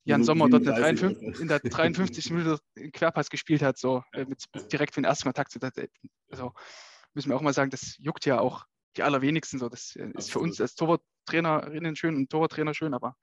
Jan 0.05 0.23
Sommer 0.23 0.49
dort 0.51 0.67
53, 0.67 1.41
in 1.41 1.49
der 1.49 1.61
53. 1.61 2.31
Minute 2.31 2.59
Querpass 2.93 3.31
gespielt 3.31 3.63
hat, 3.63 3.79
so 3.79 4.03
äh, 4.13 4.27
mit, 4.27 4.45
direkt 4.71 4.95
für 4.95 5.01
den 5.01 5.07
ersten 5.07 5.25
Kontakt. 5.25 5.57
Also 6.29 6.53
müssen 7.15 7.31
wir 7.31 7.37
auch 7.37 7.43
mal 7.43 7.55
sagen, 7.55 7.71
das 7.71 7.97
juckt 7.99 8.27
ja 8.27 8.39
auch 8.39 8.67
die 8.97 9.03
allerwenigsten 9.03 9.59
so. 9.59 9.69
Das 9.69 9.97
äh, 9.97 10.11
ist 10.17 10.31
für 10.31 10.41
uns 10.41 10.61
als 10.61 10.75
Torwarttrainerinnen 10.75 11.97
schön 11.97 12.17
und 12.17 12.31
Torwarttrainer 12.31 12.75
schön, 12.75 12.93
aber 12.95 13.17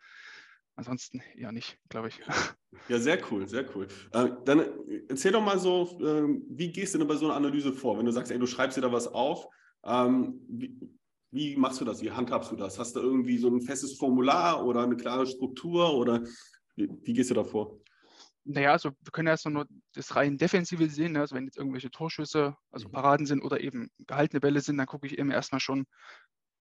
ansonsten 0.75 1.21
ja 1.35 1.51
nicht, 1.51 1.77
glaube 1.89 2.09
ich. 2.09 2.19
Ja, 2.87 2.99
sehr 2.99 3.21
cool, 3.29 3.47
sehr 3.49 3.65
cool. 3.75 3.87
Äh, 4.11 4.29
dann 4.45 4.65
erzähl 5.09 5.33
doch 5.33 5.43
mal 5.43 5.59
so, 5.59 5.99
äh, 5.99 6.41
wie 6.49 6.71
gehst 6.71 6.93
du 6.93 6.99
denn 6.99 7.07
bei 7.07 7.15
so 7.15 7.25
einer 7.25 7.35
Analyse 7.35 7.73
vor? 7.73 7.97
Wenn 7.97 8.05
du 8.05 8.13
sagst, 8.13 8.31
ey, 8.31 8.39
du 8.39 8.47
schreibst 8.47 8.77
dir 8.77 8.81
da 8.81 8.91
was 8.91 9.07
auf, 9.07 9.47
ähm, 9.83 10.39
wie, 10.47 10.79
wie 11.31 11.55
machst 11.55 11.79
du 11.79 11.85
das? 11.85 12.01
Wie 12.01 12.11
handhabst 12.11 12.51
du 12.51 12.55
das? 12.55 12.77
Hast 12.77 12.95
du 12.95 12.99
irgendwie 12.99 13.37
so 13.37 13.47
ein 13.47 13.61
festes 13.61 13.97
Formular 13.97 14.65
oder 14.65 14.83
eine 14.83 14.97
klare 14.97 15.25
Struktur 15.25 15.93
oder 15.93 16.23
wie, 16.75 16.89
wie 17.03 17.13
gehst 17.13 17.29
du 17.29 17.33
da 17.33 17.43
vor? 17.43 17.79
Naja, 18.43 18.71
also 18.71 18.89
wir 18.89 19.11
können 19.11 19.27
erst 19.27 19.47
nur 19.47 19.67
das 19.93 20.15
rein 20.15 20.37
Defensive 20.37 20.89
sehen. 20.89 21.13
Ne? 21.13 21.21
Also 21.21 21.35
wenn 21.35 21.45
jetzt 21.45 21.57
irgendwelche 21.57 21.91
Torschüsse, 21.91 22.55
also 22.71 22.87
mhm. 22.87 22.91
Paraden 22.91 23.25
sind 23.25 23.43
oder 23.43 23.61
eben 23.61 23.89
gehaltene 24.07 24.41
Bälle 24.41 24.61
sind, 24.61 24.77
dann 24.77 24.87
gucke 24.87 25.07
ich 25.07 25.17
eben 25.17 25.31
erstmal 25.31 25.61
schon, 25.61 25.85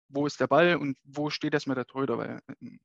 wo 0.07 0.25
ist 0.25 0.39
der 0.39 0.47
Ball 0.47 0.77
und 0.77 0.97
wo 1.03 1.29
steht 1.29 1.53
erstmal 1.53 1.75
der 1.75 1.87
Torhüter. 1.87 2.17
Weil 2.17 2.39
ähm, 2.61 2.79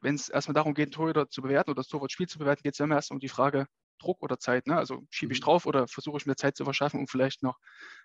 wenn 0.00 0.14
es 0.14 0.28
erstmal 0.28 0.54
darum 0.54 0.74
geht, 0.74 0.92
Torhüter 0.92 1.28
zu 1.28 1.42
bewerten 1.42 1.70
oder 1.70 1.80
das 1.80 1.88
Torwartspiel 1.88 2.28
zu 2.28 2.38
bewerten, 2.38 2.62
geht 2.62 2.74
es 2.74 2.80
immer 2.80 2.96
erst 2.96 3.10
um 3.10 3.20
die 3.20 3.28
Frage 3.28 3.66
Druck 3.98 4.22
oder 4.22 4.38
Zeit. 4.38 4.66
Ne? 4.66 4.76
Also 4.76 5.02
schiebe 5.10 5.32
ich 5.32 5.40
mhm. 5.40 5.44
drauf 5.44 5.66
oder 5.66 5.86
versuche 5.86 6.16
ich 6.16 6.26
mir 6.26 6.36
Zeit 6.36 6.56
zu 6.56 6.64
verschaffen, 6.64 7.00
um 7.00 7.08
vielleicht 7.08 7.42
noch 7.42 7.58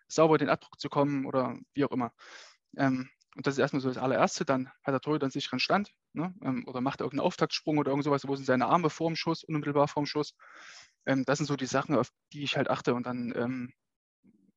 sauber 0.08 0.38
den 0.38 0.50
Abdruck 0.50 0.80
zu 0.80 0.90
kommen 0.90 1.26
oder 1.26 1.58
wie 1.74 1.86
auch 1.86 1.92
immer. 1.92 2.12
Ähm, 2.78 3.10
und 3.36 3.48
das 3.48 3.56
ist 3.56 3.60
erstmal 3.60 3.82
so 3.82 3.90
das 3.90 3.98
allererste. 3.98 4.46
Dann 4.46 4.68
hat 4.84 4.94
der 4.94 5.02
Torhüter 5.02 5.26
einen 5.26 5.32
sicheren 5.32 5.60
Stand 5.60 5.94
ne? 6.14 6.34
ähm, 6.42 6.68
oder 6.68 6.82
macht 6.82 7.02
irgendeinen 7.02 7.26
Auftaktsprung 7.26 7.78
oder 7.78 7.92
irgend 7.92 8.04
sowas, 8.04 8.28
wo 8.28 8.36
sind 8.36 8.46
seine 8.46 8.68
Arme 8.68 8.90
vorm 8.90 9.16
Schuss, 9.16 9.44
unmittelbar 9.44 9.88
vorm 9.88 10.06
Schuss. 10.06 10.36
Ähm, 11.06 11.24
das 11.26 11.40
sind 11.40 11.48
so 11.48 11.56
die 11.56 11.66
Sachen, 11.66 11.96
auf 11.96 12.10
die 12.32 12.44
ich 12.44 12.58
halt 12.58 12.70
achte. 12.70 12.94
Und 12.94 13.08
dann 13.08 13.34
ähm, 13.36 13.74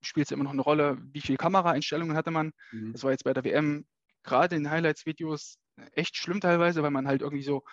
spielt 0.02 0.26
es 0.26 0.32
immer 0.32 0.44
noch 0.44 0.52
eine 0.52 0.62
Rolle, 0.62 0.98
wie 1.12 1.20
viele 1.20 1.38
Kameraeinstellungen 1.38 2.16
hatte 2.16 2.30
man. 2.30 2.52
Mhm. 2.72 2.92
Das 2.92 3.02
war 3.02 3.10
jetzt 3.10 3.24
bei 3.24 3.32
der 3.32 3.44
WM 3.44 3.86
gerade 4.22 4.56
in 4.56 4.70
Highlights-Videos 4.70 5.58
echt 5.92 6.16
schlimm 6.16 6.40
teilweise, 6.40 6.82
weil 6.82 6.90
man 6.90 7.06
halt 7.06 7.22
irgendwie 7.22 7.44
so, 7.44 7.64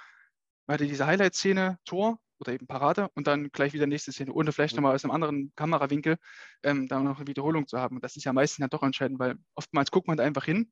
man 0.68 0.76
hatte 0.76 0.88
diese 0.88 1.08
Highlight-Szene, 1.08 1.80
Tor, 1.86 2.20
oder 2.44 2.54
eben 2.54 2.68
Parade 2.68 3.10
und 3.16 3.28
dann 3.28 3.52
gleich 3.52 3.74
wieder 3.74 3.88
nächste 3.88 4.12
Szene, 4.12 4.34
ohne 4.34 4.52
vielleicht 4.52 4.76
nochmal 4.76 4.96
aus 4.96 5.04
einem 5.04 5.12
anderen 5.12 5.54
Kamerawinkel 5.56 6.18
ähm, 6.64 6.88
da 6.88 7.00
noch 7.00 7.18
eine 7.18 7.28
Wiederholung 7.28 7.68
zu 7.68 7.80
haben. 7.80 7.96
Und 7.96 8.04
das 8.04 8.16
ist 8.16 8.26
ja 8.26 8.34
meistens 8.34 8.64
ja 8.64 8.68
doch 8.68 8.84
entscheidend, 8.84 9.20
weil 9.20 9.36
oftmals 9.56 9.92
guckt 9.92 10.08
man 10.08 10.18
da 10.18 10.24
einfach 10.24 10.46
hin, 10.46 10.72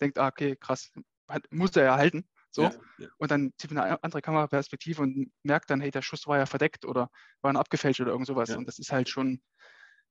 denkt, 0.00 0.18
ah, 0.18 0.28
okay, 0.28 0.56
krass, 0.56 0.92
hat, 1.28 1.44
muss 1.50 1.76
er 1.76 1.84
ja 1.84 1.96
halten. 1.96 2.28
So. 2.50 2.64
Ja, 2.64 2.72
ja. 2.98 3.08
Und 3.16 3.30
dann 3.30 3.52
zieht 3.56 3.70
man 3.70 3.84
eine 3.84 4.02
andere 4.02 4.20
Kameraperspektive 4.20 5.00
und 5.00 5.32
merkt 5.42 5.70
dann, 5.70 5.80
hey, 5.80 5.90
der 5.90 6.02
Schuss 6.02 6.26
war 6.26 6.38
ja 6.38 6.46
verdeckt 6.46 6.84
oder 6.84 7.10
war 7.40 7.54
abgefälscht 7.56 8.00
oder 8.00 8.12
irgend 8.12 8.26
sowas. 8.26 8.50
Ja. 8.50 8.58
Und 8.58 8.66
das 8.66 8.78
ist 8.78 8.92
halt 8.92 9.08
schon 9.08 9.40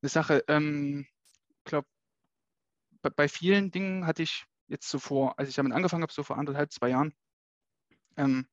eine 0.02 0.10
Sache. 0.10 0.44
Ähm, 0.48 1.06
ich 1.50 1.66
glaube, 1.66 1.88
bei, 3.04 3.10
bei, 3.12 3.28
vielen 3.28 3.70
Dingen 3.72 4.08
hatte 4.08 4.24
ich 4.24 4.46
jetzt 4.68 4.90
zuvor, 4.90 5.38
als 5.38 5.50
ich 5.50 5.56
damit 5.56 5.74
angefangen 5.74 6.02
habe, 6.02 6.14
so 6.14 6.24
vor 6.24 6.38
anderthalb, 6.38 6.72
zwei 6.72 6.90
Jahren, 6.90 7.14
ähm, 8.18 8.48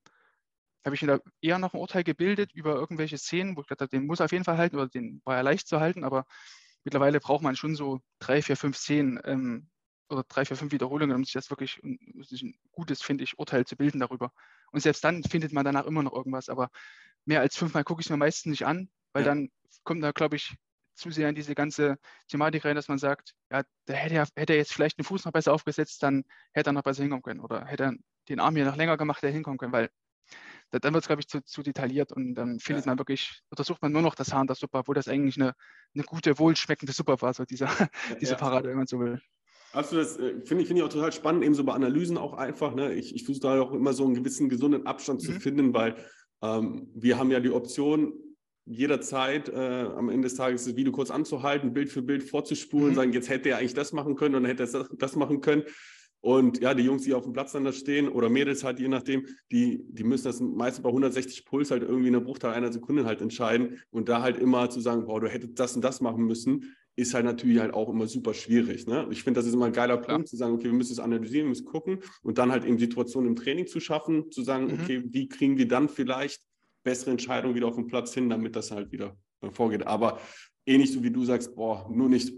habe 0.88 0.96
ich 0.96 1.02
mir 1.02 1.18
da 1.18 1.20
eher 1.40 1.58
noch 1.58 1.74
ein 1.74 1.80
Urteil 1.80 2.04
gebildet 2.04 2.52
über 2.52 2.74
irgendwelche 2.74 3.18
Szenen, 3.18 3.56
wo 3.56 3.60
ich 3.60 3.66
dachte, 3.66 3.88
den 3.88 4.06
muss 4.06 4.20
er 4.20 4.26
auf 4.26 4.32
jeden 4.32 4.44
Fall 4.44 4.58
halten 4.58 4.76
oder 4.76 4.88
den 4.88 5.20
war 5.24 5.36
ja 5.36 5.42
leicht 5.42 5.68
zu 5.68 5.80
halten, 5.80 6.04
aber 6.04 6.26
mittlerweile 6.84 7.20
braucht 7.20 7.42
man 7.42 7.56
schon 7.56 7.76
so 7.76 8.00
drei, 8.18 8.42
vier, 8.42 8.56
fünf, 8.56 8.78
zehn 8.78 9.20
ähm, 9.24 9.68
oder 10.08 10.24
drei, 10.26 10.44
vier, 10.44 10.56
fünf 10.56 10.72
Wiederholungen, 10.72 11.16
um 11.16 11.24
sich 11.24 11.34
das 11.34 11.50
wirklich 11.50 11.82
um 11.82 11.98
sich 12.22 12.42
ein 12.42 12.54
gutes, 12.72 13.02
finde 13.02 13.24
ich, 13.24 13.38
Urteil 13.38 13.66
zu 13.66 13.76
bilden 13.76 14.00
darüber. 14.00 14.32
Und 14.72 14.80
selbst 14.80 15.04
dann 15.04 15.22
findet 15.22 15.52
man 15.52 15.64
danach 15.64 15.84
immer 15.84 16.02
noch 16.02 16.14
irgendwas. 16.14 16.48
Aber 16.48 16.70
mehr 17.24 17.40
als 17.40 17.56
fünfmal 17.56 17.84
gucke 17.84 18.00
ich 18.00 18.06
es 18.06 18.10
mir 18.10 18.16
meistens 18.16 18.50
nicht 18.50 18.66
an, 18.66 18.88
weil 19.12 19.24
ja. 19.24 19.28
dann 19.28 19.50
kommt 19.84 20.02
da, 20.02 20.12
glaube 20.12 20.36
ich, 20.36 20.56
zu 20.94 21.10
sehr 21.10 21.28
in 21.28 21.34
diese 21.34 21.54
ganze 21.54 21.98
Thematik 22.28 22.64
rein, 22.64 22.74
dass 22.74 22.88
man 22.88 22.98
sagt, 22.98 23.34
ja, 23.50 23.62
der 23.86 23.96
hätte, 23.96 24.14
ja, 24.14 24.24
hätte 24.34 24.54
er 24.54 24.58
jetzt 24.58 24.72
vielleicht 24.72 24.98
den 24.98 25.04
Fuß 25.04 25.24
noch 25.24 25.32
besser 25.32 25.52
aufgesetzt, 25.52 26.02
dann 26.02 26.24
hätte 26.52 26.70
er 26.70 26.72
noch 26.72 26.82
besser 26.82 27.02
hinkommen 27.02 27.22
können. 27.22 27.40
Oder 27.40 27.66
hätte 27.66 27.84
er 27.84 27.92
den 28.28 28.40
Arm 28.40 28.56
hier 28.56 28.64
noch 28.64 28.76
länger 28.76 28.96
gemacht, 28.96 29.22
der 29.22 29.30
hinkommen 29.30 29.58
können, 29.58 29.72
weil 29.72 29.90
dann 30.70 30.94
wird 30.94 31.04
es, 31.04 31.06
glaube 31.06 31.20
ich, 31.20 31.28
zu, 31.28 31.42
zu, 31.42 31.62
detailliert 31.62 32.12
und 32.12 32.34
dann 32.34 32.58
findet 32.60 32.84
ja. 32.84 32.90
man 32.90 32.98
wirklich, 32.98 33.40
oder 33.50 33.64
sucht 33.64 33.82
man 33.82 33.92
nur 33.92 34.02
noch 34.02 34.14
das 34.14 34.32
Haar 34.32 34.42
in 34.42 34.46
der 34.46 34.56
Suppe, 34.56 34.78
obwohl 34.78 34.94
das 34.94 35.08
eigentlich 35.08 35.36
eine, 35.36 35.54
eine 35.94 36.04
gute, 36.04 36.38
wohlschmeckende 36.38 36.92
Suppe 36.92 37.20
war, 37.20 37.32
so 37.32 37.44
diese, 37.44 37.64
ja, 37.64 37.88
diese 38.20 38.36
Parade, 38.36 38.68
wenn 38.68 38.76
man 38.76 38.86
so 38.86 39.00
will. 39.00 39.20
Also 39.72 39.96
das 39.96 40.16
äh, 40.16 40.40
finde 40.44 40.62
ich, 40.62 40.68
find 40.68 40.78
ich 40.78 40.82
auch 40.82 40.88
total 40.88 41.12
spannend, 41.12 41.44
eben 41.44 41.54
so 41.54 41.64
bei 41.64 41.72
Analysen 41.74 42.16
auch 42.16 42.34
einfach. 42.34 42.74
Ne? 42.74 42.94
Ich, 42.94 43.14
ich 43.14 43.24
versuche 43.24 43.42
da 43.42 43.60
auch 43.60 43.72
immer 43.72 43.92
so 43.92 44.04
einen 44.04 44.14
gewissen 44.14 44.48
gesunden 44.48 44.86
Abstand 44.86 45.22
mhm. 45.22 45.26
zu 45.26 45.40
finden, 45.40 45.74
weil 45.74 45.96
ähm, 46.42 46.88
wir 46.94 47.18
haben 47.18 47.30
ja 47.30 47.40
die 47.40 47.50
Option, 47.50 48.14
jederzeit 48.70 49.48
äh, 49.48 49.86
am 49.96 50.10
Ende 50.10 50.28
des 50.28 50.36
Tages 50.36 50.64
das 50.64 50.76
Video 50.76 50.92
kurz 50.92 51.10
anzuhalten, 51.10 51.72
Bild 51.72 51.90
für 51.90 52.02
Bild 52.02 52.22
vorzuspulen, 52.22 52.90
mhm. 52.90 52.94
sagen, 52.94 53.12
jetzt 53.12 53.30
hätte 53.30 53.48
er 53.48 53.58
eigentlich 53.58 53.74
das 53.74 53.92
machen 53.92 54.14
können 54.14 54.34
und 54.34 54.42
dann 54.42 54.50
hätte 54.50 54.64
er 54.64 54.80
das, 54.80 54.88
das 54.92 55.16
machen 55.16 55.40
können. 55.40 55.64
Und 56.20 56.60
ja, 56.60 56.74
die 56.74 56.82
Jungs, 56.82 57.02
die 57.02 57.14
auf 57.14 57.24
dem 57.24 57.32
Platz 57.32 57.52
dann 57.52 57.64
da 57.64 57.72
stehen 57.72 58.08
oder 58.08 58.28
Mädels 58.28 58.64
halt, 58.64 58.80
je 58.80 58.88
nachdem, 58.88 59.26
die, 59.52 59.84
die 59.88 60.04
müssen 60.04 60.24
das 60.24 60.40
meistens 60.40 60.82
bei 60.82 60.88
160 60.88 61.44
Puls 61.44 61.70
halt 61.70 61.82
irgendwie 61.82 62.08
in 62.08 62.16
einer 62.16 62.24
Bruchteil 62.24 62.52
einer 62.52 62.72
Sekunde 62.72 63.04
halt 63.04 63.20
entscheiden. 63.20 63.80
Und 63.90 64.08
da 64.08 64.22
halt 64.22 64.36
immer 64.36 64.68
zu 64.68 64.80
sagen, 64.80 65.06
boah, 65.06 65.20
du 65.20 65.28
hättest 65.28 65.58
das 65.58 65.76
und 65.76 65.82
das 65.82 66.00
machen 66.00 66.24
müssen, 66.24 66.74
ist 66.96 67.14
halt 67.14 67.24
natürlich 67.24 67.60
halt 67.60 67.72
auch 67.72 67.88
immer 67.88 68.08
super 68.08 68.34
schwierig. 68.34 68.88
Ne? 68.88 69.06
Ich 69.10 69.22
finde, 69.22 69.38
das 69.38 69.46
ist 69.46 69.54
immer 69.54 69.66
ein 69.66 69.72
geiler 69.72 69.98
Punkt, 69.98 70.26
zu 70.26 70.36
sagen, 70.36 70.54
okay, 70.54 70.64
wir 70.64 70.72
müssen 70.72 70.92
es 70.92 70.98
analysieren, 70.98 71.46
wir 71.46 71.50
müssen 71.50 71.66
gucken 71.66 72.00
und 72.22 72.38
dann 72.38 72.50
halt 72.50 72.64
eben 72.64 72.78
Situationen 72.78 73.30
im 73.30 73.36
Training 73.36 73.68
zu 73.68 73.78
schaffen, 73.78 74.32
zu 74.32 74.42
sagen, 74.42 74.66
mhm. 74.66 74.80
okay, 74.80 75.04
wie 75.06 75.28
kriegen 75.28 75.56
wir 75.56 75.68
dann 75.68 75.88
vielleicht 75.88 76.42
bessere 76.82 77.12
Entscheidungen 77.12 77.54
wieder 77.54 77.68
auf 77.68 77.76
dem 77.76 77.86
Platz 77.86 78.14
hin, 78.14 78.28
damit 78.28 78.56
das 78.56 78.72
halt 78.72 78.90
wieder 78.90 79.16
äh, 79.42 79.50
vorgeht. 79.50 79.86
Aber 79.86 80.18
ähnlich 80.66 80.92
so 80.92 81.04
wie 81.04 81.12
du 81.12 81.24
sagst, 81.24 81.54
boah, 81.54 81.88
nur 81.88 82.08
nicht 82.08 82.32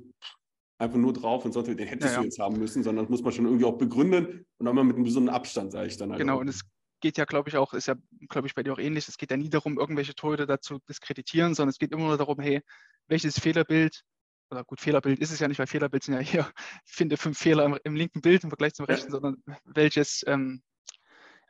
einfach 0.81 0.99
nur 0.99 1.13
drauf 1.13 1.45
und 1.45 1.53
sonst 1.53 1.69
den 1.69 1.79
hättest 1.79 2.15
ja, 2.15 2.21
du 2.21 2.25
jetzt 2.25 2.39
haben 2.39 2.59
müssen, 2.59 2.83
sondern 2.83 3.05
das 3.05 3.11
muss 3.11 3.23
man 3.23 3.33
schon 3.33 3.45
irgendwie 3.45 3.67
auch 3.67 3.77
begründen 3.77 4.47
und 4.59 4.69
auch 4.69 4.73
mal 4.73 4.85
mit 4.85 4.97
einem 4.97 5.05
besonderen 5.05 5.35
Abstand, 5.35 5.73
sage 5.73 5.89
ich 5.89 5.97
dann 5.97 6.11
halt. 6.11 6.21
Genau, 6.21 6.37
auch. 6.37 6.41
und 6.41 6.49
es 6.49 6.63
geht 7.01 7.19
ja, 7.19 7.25
glaube 7.25 7.49
ich, 7.49 7.57
auch, 7.57 7.75
ist 7.75 7.87
ja, 7.87 7.95
glaube 8.29 8.47
ich, 8.49 8.55
bei 8.55 8.63
dir 8.63 8.73
auch 8.73 8.79
ähnlich. 8.79 9.09
Es 9.09 9.17
geht 9.17 9.31
ja 9.31 9.37
nie 9.37 9.51
darum, 9.51 9.79
irgendwelche 9.79 10.15
Torhüter 10.15 10.47
dazu 10.47 10.79
diskreditieren, 10.89 11.55
sondern 11.55 11.71
es 11.71 11.79
geht 11.79 11.93
immer 11.93 12.07
nur 12.07 12.17
darum, 12.17 12.41
hey, 12.41 12.63
welches 13.09 13.39
Fehlerbild 13.39 14.03
oder 14.51 14.65
gut, 14.65 14.81
Fehlerbild 14.81 15.21
ist 15.21 15.31
es 15.31 15.39
ja 15.39 15.49
nicht, 15.49 15.59
weil 15.59 15.67
Fehlerbild 15.67 16.03
sind 16.03 16.15
ja 16.15 16.21
hier, 16.21 16.51
ich 16.87 16.93
finde 16.93 17.17
fünf 17.17 17.39
Fehler 17.39 17.65
im, 17.65 17.79
im 17.85 17.95
linken 17.95 18.21
Bild 18.21 18.43
im 18.43 18.51
Vergleich 18.51 18.75
zum 18.75 18.87
rechten, 18.87 19.13
ja. 19.13 19.21
sondern 19.21 19.43
welches, 19.65 20.25
ähm, 20.27 20.63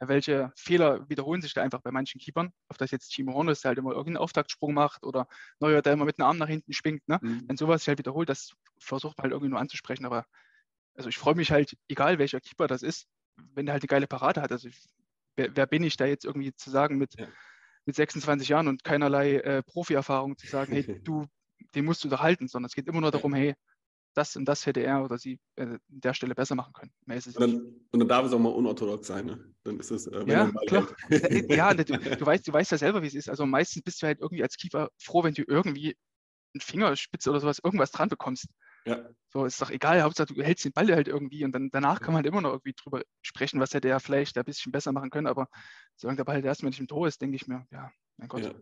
welche 0.08 0.52
Fehler 0.56 1.08
wiederholen 1.08 1.42
sich 1.42 1.52
da 1.52 1.62
einfach 1.62 1.80
bei 1.80 1.90
manchen 1.90 2.20
Keepern. 2.20 2.52
Ob 2.68 2.78
das 2.78 2.90
jetzt 2.90 3.10
Timo 3.10 3.34
Horn 3.34 3.48
ist, 3.48 3.64
der 3.64 3.70
halt 3.70 3.78
immer 3.78 3.90
irgendeinen 3.90 4.16
Auftaktsprung 4.16 4.72
macht 4.72 5.04
oder 5.04 5.28
Neuer, 5.58 5.82
der 5.82 5.92
immer 5.92 6.06
mit 6.06 6.18
dem 6.18 6.24
Arm 6.24 6.38
nach 6.38 6.48
hinten 6.48 6.72
schwingt. 6.72 7.06
Ne? 7.08 7.18
Mhm. 7.20 7.44
Wenn 7.48 7.56
sowas 7.56 7.82
sich 7.82 7.88
halt 7.88 7.98
wiederholt, 7.98 8.28
das 8.28 8.54
versucht 8.78 9.18
man 9.18 9.24
halt 9.24 9.32
irgendwie 9.32 9.50
nur 9.50 9.60
anzusprechen. 9.60 10.06
Aber 10.06 10.24
also 10.94 11.08
ich 11.08 11.18
freue 11.18 11.34
mich 11.34 11.50
halt, 11.50 11.76
egal 11.88 12.18
welcher 12.18 12.40
Keeper 12.40 12.66
das 12.66 12.82
ist, 12.82 13.06
wenn 13.54 13.66
der 13.66 13.74
halt 13.74 13.82
eine 13.82 13.88
geile 13.88 14.06
Parade 14.06 14.40
hat. 14.40 14.52
Also 14.52 14.68
wer, 15.36 15.54
wer 15.54 15.66
bin 15.66 15.82
ich 15.82 15.96
da 15.96 16.06
jetzt 16.06 16.24
irgendwie 16.24 16.54
zu 16.54 16.70
sagen 16.70 16.96
mit, 16.96 17.18
ja. 17.18 17.26
mit 17.84 17.94
26 17.94 18.48
Jahren 18.48 18.68
und 18.68 18.84
keinerlei 18.84 19.36
äh, 19.36 19.62
Profi-Erfahrung 19.62 20.38
zu 20.38 20.46
sagen, 20.46 20.72
hey, 20.72 20.82
du 21.04 21.26
den 21.74 21.84
musst 21.84 22.04
du 22.04 22.08
da 22.08 22.20
halten, 22.20 22.48
sondern 22.48 22.66
es 22.66 22.74
geht 22.74 22.88
immer 22.88 23.00
nur 23.00 23.10
darum, 23.10 23.34
hey, 23.34 23.54
das 24.14 24.36
und 24.36 24.44
das 24.44 24.66
hätte 24.66 24.80
er 24.80 25.04
oder 25.04 25.18
sie 25.18 25.38
äh, 25.56 25.64
an 25.64 25.80
der 25.88 26.14
Stelle 26.14 26.34
besser 26.34 26.54
machen 26.54 26.72
können. 26.72 26.92
und, 27.06 27.40
dann, 27.40 27.54
und, 27.90 28.00
dann, 28.00 28.08
darf 28.08 28.26
es 28.26 28.32
auch 28.32 28.38
mal 28.38 28.50
unorthodox 28.50 29.06
sein. 29.06 29.26
Ne? 29.26 29.54
Dann 29.64 29.78
ist 29.78 29.90
es, 29.90 30.06
äh, 30.06 30.24
ja, 30.26 30.50
klar. 30.66 30.88
ja, 31.48 31.74
du, 31.74 31.84
du, 31.84 32.26
weißt, 32.26 32.48
du 32.48 32.52
weißt 32.52 32.72
ja 32.72 32.78
selber, 32.78 33.02
wie 33.02 33.06
es 33.06 33.14
ist. 33.14 33.28
Also 33.28 33.46
meistens 33.46 33.82
bist 33.82 34.02
du 34.02 34.06
halt 34.06 34.20
irgendwie 34.20 34.42
als 34.42 34.56
Keeper 34.56 34.90
froh, 34.98 35.22
wenn 35.22 35.34
du 35.34 35.44
irgendwie 35.46 35.96
einen 36.54 36.60
Fingerspitze 36.60 37.30
oder 37.30 37.40
sowas, 37.40 37.60
irgendwas 37.62 37.92
dran 37.92 38.08
bekommst. 38.08 38.46
Ja. 38.86 39.08
So 39.28 39.44
ist 39.44 39.60
doch 39.60 39.70
egal, 39.70 40.02
Hauptsache 40.02 40.34
du 40.34 40.42
hältst 40.42 40.64
den 40.64 40.72
Ball 40.72 40.88
halt 40.92 41.06
irgendwie 41.06 41.44
und 41.44 41.52
dann 41.52 41.70
danach 41.70 42.00
kann 42.00 42.14
man 42.14 42.16
halt 42.16 42.26
immer 42.26 42.40
noch 42.40 42.50
irgendwie 42.50 42.74
drüber 42.74 43.02
sprechen, 43.22 43.60
was 43.60 43.74
hätte 43.74 43.88
er 43.88 44.00
vielleicht 44.00 44.36
ein 44.38 44.44
bisschen 44.44 44.72
besser 44.72 44.92
machen 44.92 45.10
können, 45.10 45.26
aber 45.26 45.48
solange 45.96 46.16
der 46.16 46.24
Ball 46.24 46.36
halt 46.36 46.46
erstmal 46.46 46.70
nicht 46.70 46.80
im 46.80 46.88
Tor 46.88 47.06
ist, 47.06 47.20
denke 47.20 47.36
ich 47.36 47.46
mir, 47.46 47.66
ja, 47.70 47.90
mein 48.20 48.28
Gott. 48.28 48.42
Ja. 48.42 48.52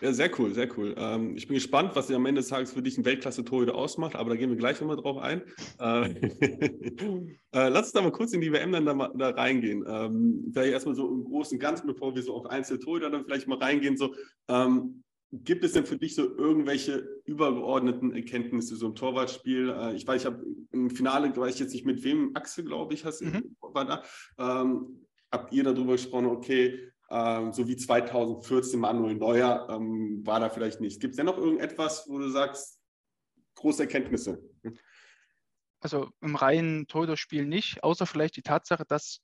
ja, 0.00 0.12
sehr 0.12 0.30
cool, 0.38 0.52
sehr 0.52 0.68
cool. 0.76 0.94
Ähm, 0.98 1.36
ich 1.36 1.46
bin 1.46 1.54
gespannt, 1.54 1.92
was 1.94 2.10
am 2.10 2.26
Ende 2.26 2.40
des 2.40 2.48
Tages 2.48 2.72
für 2.72 2.82
dich 2.82 2.98
ein 2.98 3.04
Weltklasse-Torhüter 3.04 3.74
ausmacht, 3.74 4.16
aber 4.16 4.30
da 4.30 4.36
gehen 4.36 4.50
wir 4.50 4.56
gleich 4.56 4.80
nochmal 4.80 4.96
drauf 4.96 5.18
ein. 5.18 5.42
Äh, 5.78 6.10
äh, 7.52 7.68
lass 7.68 7.86
uns 7.86 7.92
da 7.92 8.02
mal 8.02 8.12
kurz 8.12 8.32
in 8.32 8.40
die 8.40 8.52
WM 8.52 8.72
dann 8.72 8.84
da, 8.84 9.12
da 9.14 9.30
reingehen. 9.30 9.84
Ähm, 9.86 10.50
vielleicht 10.52 10.72
erstmal 10.72 10.96
so 10.96 11.08
im 11.08 11.24
Großen 11.24 11.56
und 11.56 11.60
Ganzen, 11.60 11.86
bevor 11.86 12.14
wir 12.14 12.22
so 12.22 12.34
auf 12.34 12.46
einzelne 12.46 12.80
Torhüter 12.80 13.10
dann 13.10 13.24
vielleicht 13.24 13.48
mal 13.48 13.58
reingehen. 13.58 13.96
So, 13.96 14.14
ähm, 14.48 15.02
Gibt 15.32 15.64
es 15.64 15.72
denn 15.72 15.84
für 15.84 15.98
dich 15.98 16.14
so 16.14 16.36
irgendwelche 16.36 17.20
übergeordneten 17.24 18.14
Erkenntnisse 18.14 18.76
so 18.76 18.86
im 18.86 18.94
Torwartspiel? 18.94 19.70
Äh, 19.70 19.96
ich 19.96 20.06
weiß, 20.06 20.22
ich 20.22 20.26
habe 20.26 20.44
im 20.72 20.90
Finale, 20.90 21.36
weiß 21.36 21.54
ich 21.54 21.60
jetzt 21.60 21.72
nicht 21.72 21.84
mit 21.84 22.04
wem, 22.04 22.30
Axel, 22.34 22.64
glaube 22.64 22.94
ich, 22.94 23.04
hast, 23.04 23.22
mhm. 23.22 23.56
war 23.60 23.84
da. 23.84 24.02
Ähm, 24.38 25.06
habt 25.32 25.52
ihr 25.52 25.64
darüber 25.64 25.92
gesprochen, 25.92 26.26
okay, 26.26 26.90
ähm, 27.10 27.52
so 27.52 27.68
wie 27.68 27.76
2014 27.76 28.80
Manuel 28.80 29.14
Neuer, 29.14 29.68
ähm, 29.70 30.26
war 30.26 30.40
da 30.40 30.48
vielleicht 30.48 30.80
nicht. 30.80 31.00
Gibt 31.00 31.12
es 31.12 31.16
denn 31.16 31.26
noch 31.26 31.38
irgendetwas, 31.38 32.06
wo 32.08 32.18
du 32.18 32.28
sagst, 32.28 32.80
große 33.54 33.82
Erkenntnisse? 33.82 34.42
Also 35.80 36.10
im 36.20 36.36
reinen 36.36 36.86
Torhüterspiel 36.86 37.44
nicht, 37.44 37.84
außer 37.84 38.06
vielleicht 38.06 38.36
die 38.36 38.42
Tatsache, 38.42 38.84
dass 38.86 39.20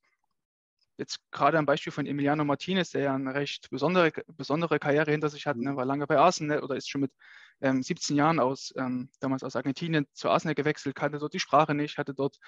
jetzt 0.99 1.21
gerade 1.31 1.59
am 1.59 1.67
Beispiel 1.67 1.93
von 1.93 2.07
Emiliano 2.07 2.45
Martinez, 2.45 2.91
der 2.91 3.03
ja 3.03 3.15
eine 3.15 3.35
recht 3.35 3.71
besondere, 3.71 4.13
besondere 4.37 4.79
Karriere 4.79 5.11
hinter 5.11 5.29
sich 5.29 5.47
hat, 5.47 5.57
ne, 5.57 5.75
war 5.75 5.85
lange 5.85 6.07
bei 6.07 6.19
Arsenal 6.19 6.63
oder 6.63 6.77
ist 6.77 6.89
schon 6.89 7.01
mit 7.01 7.13
ähm, 7.61 7.83
17 7.83 8.17
Jahren 8.17 8.39
aus, 8.39 8.73
ähm, 8.77 9.11
damals 9.21 9.43
aus 9.43 9.57
Argentinien 9.57 10.07
zu 10.13 10.29
Arsenal 10.29 10.55
gewechselt, 10.55 10.95
kannte 10.95 11.19
dort 11.19 11.33
die 11.33 11.41
Sprache 11.41 11.75
nicht, 11.75 11.99
hatte 11.99 12.15
dort 12.15 12.39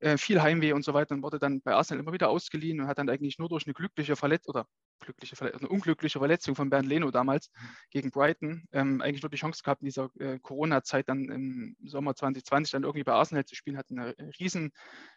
äh, 0.00 0.18
viel 0.18 0.42
Heimweh 0.42 0.72
und 0.72 0.84
so 0.84 0.92
weiter 0.94 1.14
und 1.14 1.22
wurde 1.22 1.38
dann 1.38 1.62
bei 1.62 1.74
Arsenal 1.74 2.02
immer 2.02 2.12
wieder 2.12 2.28
ausgeliehen 2.28 2.80
und 2.80 2.86
hat 2.86 2.98
dann 2.98 3.08
eigentlich 3.08 3.38
nur 3.38 3.48
durch 3.48 3.66
eine 3.66 3.74
glückliche 3.74 4.16
Verletzung 4.16 4.54
oder 4.54 4.66
glückliche 5.00 5.36
Verletzung, 5.36 5.60
eine 5.60 5.68
unglückliche 5.70 6.18
Verletzung 6.18 6.54
von 6.54 6.68
Bernd 6.70 6.88
Leno 6.88 7.10
damals 7.10 7.50
gegen 7.90 8.10
Brighton 8.10 8.66
ähm, 8.72 9.00
eigentlich 9.00 9.22
nur 9.22 9.30
die 9.30 9.38
Chance 9.38 9.62
gehabt, 9.62 9.82
in 9.82 9.86
dieser 9.86 10.10
äh, 10.18 10.38
Corona-Zeit 10.40 11.08
dann 11.08 11.30
im 11.30 11.76
Sommer 11.84 12.14
2020 12.14 12.72
dann 12.72 12.82
irgendwie 12.82 13.04
bei 13.04 13.12
Arsenal 13.12 13.44
zu 13.44 13.54
spielen, 13.54 13.78
hat 13.78 13.90
eine 13.90 14.14
riesen 14.38 14.72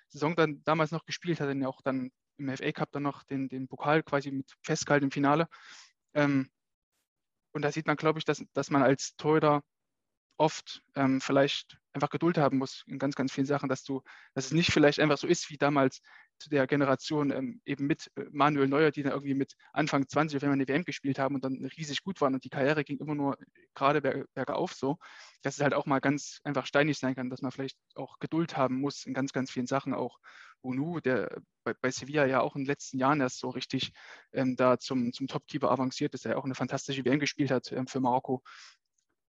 Saison 0.07 0.35
dann 0.35 0.63
damals 0.63 0.91
noch 0.91 1.05
gespielt, 1.05 1.41
hat 1.41 1.49
dann 1.49 1.61
ja 1.61 1.67
auch 1.67 1.81
dann 1.81 2.11
im 2.37 2.55
FA 2.55 2.71
Cup 2.71 2.91
dann 2.91 3.03
noch 3.03 3.23
den, 3.23 3.49
den 3.49 3.67
Pokal 3.67 4.01
quasi 4.03 4.31
mit 4.31 4.49
festgehalten 4.63 5.05
im 5.05 5.11
Finale. 5.11 5.47
Ähm, 6.13 6.49
und 7.51 7.63
da 7.63 7.71
sieht 7.71 7.87
man, 7.87 7.97
glaube 7.97 8.19
ich, 8.19 8.25
dass, 8.25 8.43
dass 8.53 8.69
man 8.69 8.81
als 8.81 9.15
Torhüter 9.17 9.61
oft 10.37 10.81
ähm, 10.95 11.19
vielleicht 11.19 11.78
einfach 11.93 12.09
Geduld 12.09 12.37
haben 12.37 12.57
muss 12.57 12.83
in 12.87 12.99
ganz, 12.99 13.15
ganz 13.15 13.31
vielen 13.31 13.47
Sachen, 13.47 13.69
dass 13.69 13.83
du, 13.83 14.01
dass 14.33 14.45
es 14.45 14.51
nicht 14.51 14.71
vielleicht 14.71 14.99
einfach 14.99 15.17
so 15.17 15.27
ist 15.27 15.49
wie 15.49 15.57
damals 15.57 16.01
zu 16.39 16.49
der 16.49 16.67
Generation 16.67 17.31
ähm, 17.31 17.61
eben 17.65 17.87
mit 17.87 18.11
äh, 18.15 18.25
Manuel 18.31 18.67
Neuer, 18.67 18.91
die 18.91 19.03
dann 19.03 19.11
irgendwie 19.11 19.33
mit 19.33 19.55
Anfang 19.73 20.07
20 20.07 20.41
wenn 20.41 20.49
wir 20.49 20.53
eine 20.53 20.67
WM 20.67 20.83
gespielt 20.83 21.19
haben 21.19 21.35
und 21.35 21.43
dann 21.43 21.65
riesig 21.77 22.01
gut 22.03 22.21
waren 22.21 22.33
und 22.33 22.43
die 22.43 22.49
Karriere 22.49 22.83
ging 22.83 22.99
immer 22.99 23.15
nur 23.15 23.37
gerade 23.75 24.01
berg, 24.01 24.25
bergauf 24.33 24.73
so, 24.73 24.97
dass 25.41 25.57
es 25.57 25.63
halt 25.63 25.73
auch 25.73 25.85
mal 25.85 25.99
ganz 25.99 26.39
einfach 26.43 26.65
steinig 26.65 26.97
sein 26.97 27.15
kann, 27.15 27.29
dass 27.29 27.41
man 27.41 27.51
vielleicht 27.51 27.77
auch 27.95 28.19
Geduld 28.19 28.55
haben 28.57 28.79
muss 28.79 29.05
in 29.05 29.13
ganz, 29.13 29.33
ganz 29.33 29.51
vielen 29.51 29.67
Sachen. 29.67 29.93
Auch 29.93 30.19
Unu, 30.61 30.99
der 30.99 31.41
bei, 31.63 31.73
bei 31.81 31.91
Sevilla 31.91 32.25
ja 32.25 32.41
auch 32.41 32.55
in 32.55 32.63
den 32.63 32.67
letzten 32.67 32.97
Jahren 32.97 33.21
erst 33.21 33.39
so 33.39 33.49
richtig 33.49 33.91
ähm, 34.33 34.55
da 34.55 34.77
zum, 34.77 35.13
zum 35.13 35.27
Topkeeper 35.27 35.71
avanciert 35.71 36.13
ist, 36.13 36.25
der 36.25 36.33
ja 36.33 36.37
auch 36.37 36.45
eine 36.45 36.55
fantastische 36.55 37.05
WM 37.05 37.19
gespielt 37.19 37.51
hat 37.51 37.71
ähm, 37.71 37.87
für 37.87 37.99
Marokko 37.99 38.43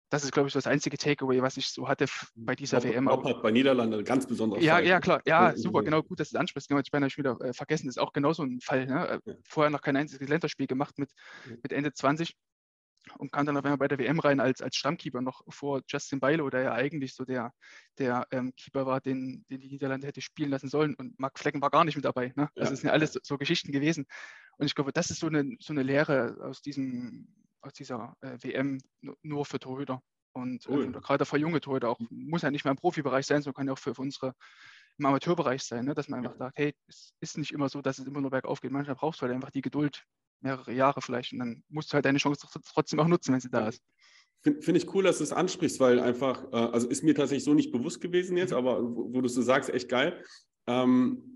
das 0.09 0.25
ist, 0.25 0.33
glaube 0.33 0.49
ich, 0.49 0.55
das 0.55 0.67
einzige 0.67 0.97
Takeaway, 0.97 1.43
was 1.43 1.57
ich 1.57 1.69
so 1.69 1.89
hatte 1.89 2.07
bei 2.37 2.55
dieser 2.55 2.81
Bob, 2.81 2.91
WM. 2.91 3.05
Bob 3.07 3.25
hat 3.25 3.43
bei 3.43 3.51
Niederlanden 3.51 4.05
ganz 4.05 4.27
besondere 4.27 4.61
Ja, 4.61 4.75
Fall. 4.75 4.87
ja, 4.87 5.01
klar. 5.01 5.21
Ja, 5.27 5.57
super, 5.57 5.83
genau. 5.83 6.03
Gut, 6.03 6.21
dass 6.21 6.31
du 6.31 6.35
das 6.35 6.41
ansprichst. 6.41 6.69
Genau, 6.69 6.81
ich 6.81 6.93
habe 6.93 7.11
schon 7.11 7.25
wieder 7.25 7.41
äh, 7.41 7.53
vergessen. 7.53 7.87
Das 7.87 7.97
ist 7.97 8.03
auch 8.03 8.13
genauso 8.13 8.45
ein 8.45 8.61
Fall. 8.61 8.87
Ne? 8.87 9.09
Äh, 9.09 9.31
ja. 9.31 9.37
Vorher 9.45 9.71
noch 9.71 9.83
kein 9.83 9.97
einziges 9.97 10.29
Länderspiel 10.29 10.67
gemacht 10.67 10.99
mit, 10.99 11.11
mit 11.63 11.73
Ende 11.73 11.93
20 11.93 12.37
und 13.19 13.33
kam 13.33 13.47
dann 13.47 13.57
auf 13.57 13.65
einmal 13.65 13.79
bei 13.79 13.89
der 13.89 13.99
WM 13.99 14.19
rein 14.19 14.41
als, 14.41 14.61
als 14.61 14.77
Stammkeeper 14.77 15.21
noch 15.21 15.43
vor 15.49 15.83
Justin 15.89 16.21
Beilo, 16.21 16.51
der 16.51 16.63
ja 16.63 16.73
eigentlich 16.73 17.15
so 17.15 17.25
der, 17.25 17.53
der 17.99 18.27
ähm, 18.31 18.53
Keeper 18.57 18.87
war, 18.87 19.01
den, 19.01 19.45
den 19.51 19.61
die 19.61 19.69
Niederlande 19.69 20.07
hätte 20.07 20.21
spielen 20.21 20.51
lassen 20.51 20.69
sollen. 20.69 20.95
Und 20.95 21.19
Marc 21.19 21.39
Flecken 21.39 21.63
war 21.63 21.71
gar 21.71 21.85
nicht 21.85 21.97
mit 21.97 22.05
dabei. 22.05 22.33
Ne? 22.37 22.49
Das 22.55 22.71
ja. 22.71 22.77
sind 22.77 22.87
ja 22.87 22.93
alles 22.93 23.13
so, 23.13 23.21
so 23.23 23.39
Geschichten 23.39 23.73
gewesen. 23.73 24.07
Und 24.59 24.67
ich 24.67 24.75
glaube, 24.75 24.93
das 24.93 25.11
ist 25.11 25.21
so 25.21 25.27
eine, 25.27 25.57
so 25.61 25.73
eine 25.73 25.83
Lehre 25.83 26.37
aus, 26.43 26.63
diesem, 26.63 27.29
aus 27.61 27.73
dieser 27.73 28.17
äh, 28.21 28.37
WM 28.43 28.79
nur 29.23 29.45
für 29.45 29.59
Torhüter. 29.59 30.03
Und 30.33 30.69
cool. 30.69 30.85
äh, 30.85 31.01
gerade 31.01 31.25
für 31.25 31.39
junge 31.39 31.61
Torhüter 31.61 31.89
auch, 31.89 31.99
muss 32.11 32.43
ja 32.43 32.51
nicht 32.51 32.65
mehr 32.65 32.73
im 32.73 32.77
Profibereich 32.77 33.27
sein, 33.27 33.43
sondern 33.43 33.57
kann 33.57 33.67
ja 33.67 33.73
auch 33.73 33.79
für, 33.79 33.95
für 33.95 34.03
unsere 34.03 34.35
im 34.99 35.07
Amateurbereich 35.07 35.63
sein, 35.63 35.85
ne? 35.85 35.95
dass 35.95 36.09
man 36.09 36.21
einfach 36.21 36.33
ja. 36.33 36.39
sagt, 36.39 36.59
hey, 36.59 36.75
es 36.87 37.13
ist 37.21 37.39
nicht 37.39 37.53
immer 37.53 37.69
so, 37.69 37.83
dass 37.83 37.99
es 37.99 38.07
immer 38.07 38.21
nur 38.21 38.31
bergauf 38.31 38.61
geht. 38.61 38.71
Manchmal 38.71 38.97
brauchst 38.97 39.21
du 39.21 39.27
halt 39.27 39.35
einfach 39.35 39.51
die 39.51 39.61
Geduld, 39.61 40.05
mehrere 40.41 40.73
Jahre 40.73 41.03
vielleicht, 41.03 41.33
und 41.33 41.41
dann 41.41 41.63
musst 41.69 41.93
du 41.93 41.95
halt 41.95 42.05
deine 42.05 42.19
Chance 42.19 42.47
trotzdem 42.65 43.01
auch 43.01 43.07
nutzen, 43.07 43.33
wenn 43.33 43.41
sie 43.41 43.51
da 43.51 43.69
ist. 43.69 43.83
Finde 44.43 44.63
find 44.63 44.79
ich 44.79 44.95
cool, 44.95 45.05
dass 45.05 45.19
du 45.19 45.25
es 45.25 45.33
ansprichst, 45.33 45.81
weil 45.81 46.01
einfach, 46.01 46.45
äh, 46.53 46.57
also 46.57 46.89
ist 46.89 47.03
mir 47.03 47.15
tatsächlich 47.15 47.45
so 47.45 47.55
nicht 47.55 47.73
bewusst 47.73 48.01
gewesen 48.01 48.37
jetzt, 48.37 48.53
mhm. 48.53 48.59
aber 48.59 48.83
wo, 48.83 49.13
wo 49.13 49.21
du 49.21 49.27
es 49.27 49.35
so 49.35 49.43
sagst, 49.43 49.71
echt 49.71 49.89
geil. 49.89 50.23
Ähm, 50.67 51.36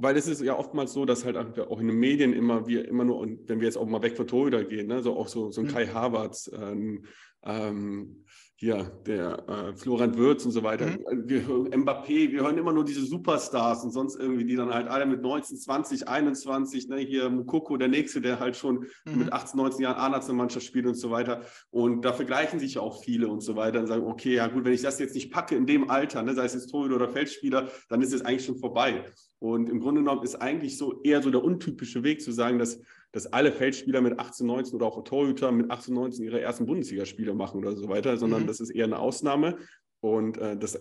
weil 0.00 0.16
es 0.16 0.26
ist 0.26 0.40
ja 0.42 0.58
oftmals 0.58 0.92
so, 0.92 1.04
dass 1.04 1.24
halt 1.24 1.36
auch 1.36 1.80
in 1.80 1.86
den 1.86 1.98
Medien 1.98 2.32
immer 2.32 2.66
wir 2.66 2.88
immer 2.88 3.04
nur, 3.04 3.18
und 3.18 3.48
wenn 3.48 3.60
wir 3.60 3.66
jetzt 3.66 3.76
auch 3.76 3.86
mal 3.86 4.02
weg 4.02 4.16
von 4.16 4.26
Torhüter 4.26 4.64
gehen, 4.64 4.86
ne, 4.86 5.02
so 5.02 5.16
auch 5.16 5.28
so, 5.28 5.50
so 5.50 5.60
ein 5.60 5.66
mhm. 5.66 5.70
Kai 5.70 5.86
Havertz, 5.86 6.50
ähm, 6.54 7.04
ähm, 7.42 8.24
hier 8.56 8.92
der 9.06 9.48
äh, 9.48 9.74
Florian 9.74 10.18
Würz 10.18 10.44
und 10.44 10.50
so 10.50 10.62
weiter. 10.62 10.86
Mhm. 10.86 11.24
Wir 11.26 11.42
Mbappé, 11.42 12.30
wir 12.30 12.42
hören 12.42 12.58
immer 12.58 12.74
nur 12.74 12.84
diese 12.84 13.04
Superstars 13.06 13.84
und 13.84 13.90
sonst 13.90 14.16
irgendwie, 14.16 14.44
die 14.44 14.54
dann 14.54 14.72
halt 14.72 14.86
alle 14.88 15.06
mit 15.06 15.22
19, 15.22 15.56
20, 15.56 16.08
21, 16.08 16.88
ne, 16.88 16.98
hier 16.98 17.30
Mukoko, 17.30 17.78
der 17.78 17.88
Nächste, 17.88 18.20
der 18.20 18.38
halt 18.38 18.56
schon 18.56 18.86
mhm. 19.06 19.18
mit 19.18 19.32
18, 19.32 19.56
19 19.56 19.82
Jahren 19.82 19.96
A-Nationalmannschaft 19.96 20.66
spielt 20.66 20.86
und 20.86 20.94
so 20.94 21.10
weiter. 21.10 21.40
Und 21.70 22.04
da 22.04 22.12
vergleichen 22.12 22.60
sich 22.60 22.78
auch 22.78 23.02
viele 23.02 23.28
und 23.28 23.40
so 23.40 23.56
weiter 23.56 23.80
und 23.80 23.86
sagen, 23.86 24.04
okay, 24.04 24.34
ja 24.34 24.46
gut, 24.46 24.64
wenn 24.66 24.74
ich 24.74 24.82
das 24.82 24.98
jetzt 24.98 25.14
nicht 25.14 25.32
packe 25.32 25.56
in 25.56 25.64
dem 25.64 25.88
Alter, 25.88 26.22
ne, 26.22 26.34
sei 26.34 26.44
es 26.44 26.52
jetzt 26.52 26.70
Torhüter 26.70 26.96
oder 26.96 27.08
Feldspieler, 27.08 27.70
dann 27.88 28.02
ist 28.02 28.12
es 28.12 28.22
eigentlich 28.22 28.44
schon 28.44 28.58
vorbei. 28.58 29.06
Und 29.40 29.68
im 29.68 29.80
Grunde 29.80 30.02
genommen 30.02 30.22
ist 30.22 30.36
eigentlich 30.36 30.78
so 30.78 31.02
eher 31.02 31.22
so 31.22 31.30
der 31.30 31.42
untypische 31.42 32.04
Weg 32.04 32.22
zu 32.22 32.30
sagen, 32.30 32.58
dass 32.58 32.80
dass 33.12 33.26
alle 33.32 33.52
Feldspieler 33.52 34.00
mit 34.00 34.18
18, 34.18 34.46
19 34.46 34.74
oder 34.74 34.86
auch 34.86 35.02
Torhüter 35.02 35.50
mit 35.50 35.70
18, 35.70 35.94
19 35.94 36.24
ihre 36.24 36.40
ersten 36.40 36.66
Bundesligaspiele 36.66 37.34
machen 37.34 37.58
oder 37.58 37.74
so 37.74 37.88
weiter, 37.88 38.16
sondern 38.16 38.42
mhm. 38.42 38.46
das 38.46 38.60
ist 38.60 38.70
eher 38.70 38.84
eine 38.84 38.98
Ausnahme 38.98 39.58
und 40.00 40.38
äh, 40.38 40.56
dass 40.56 40.78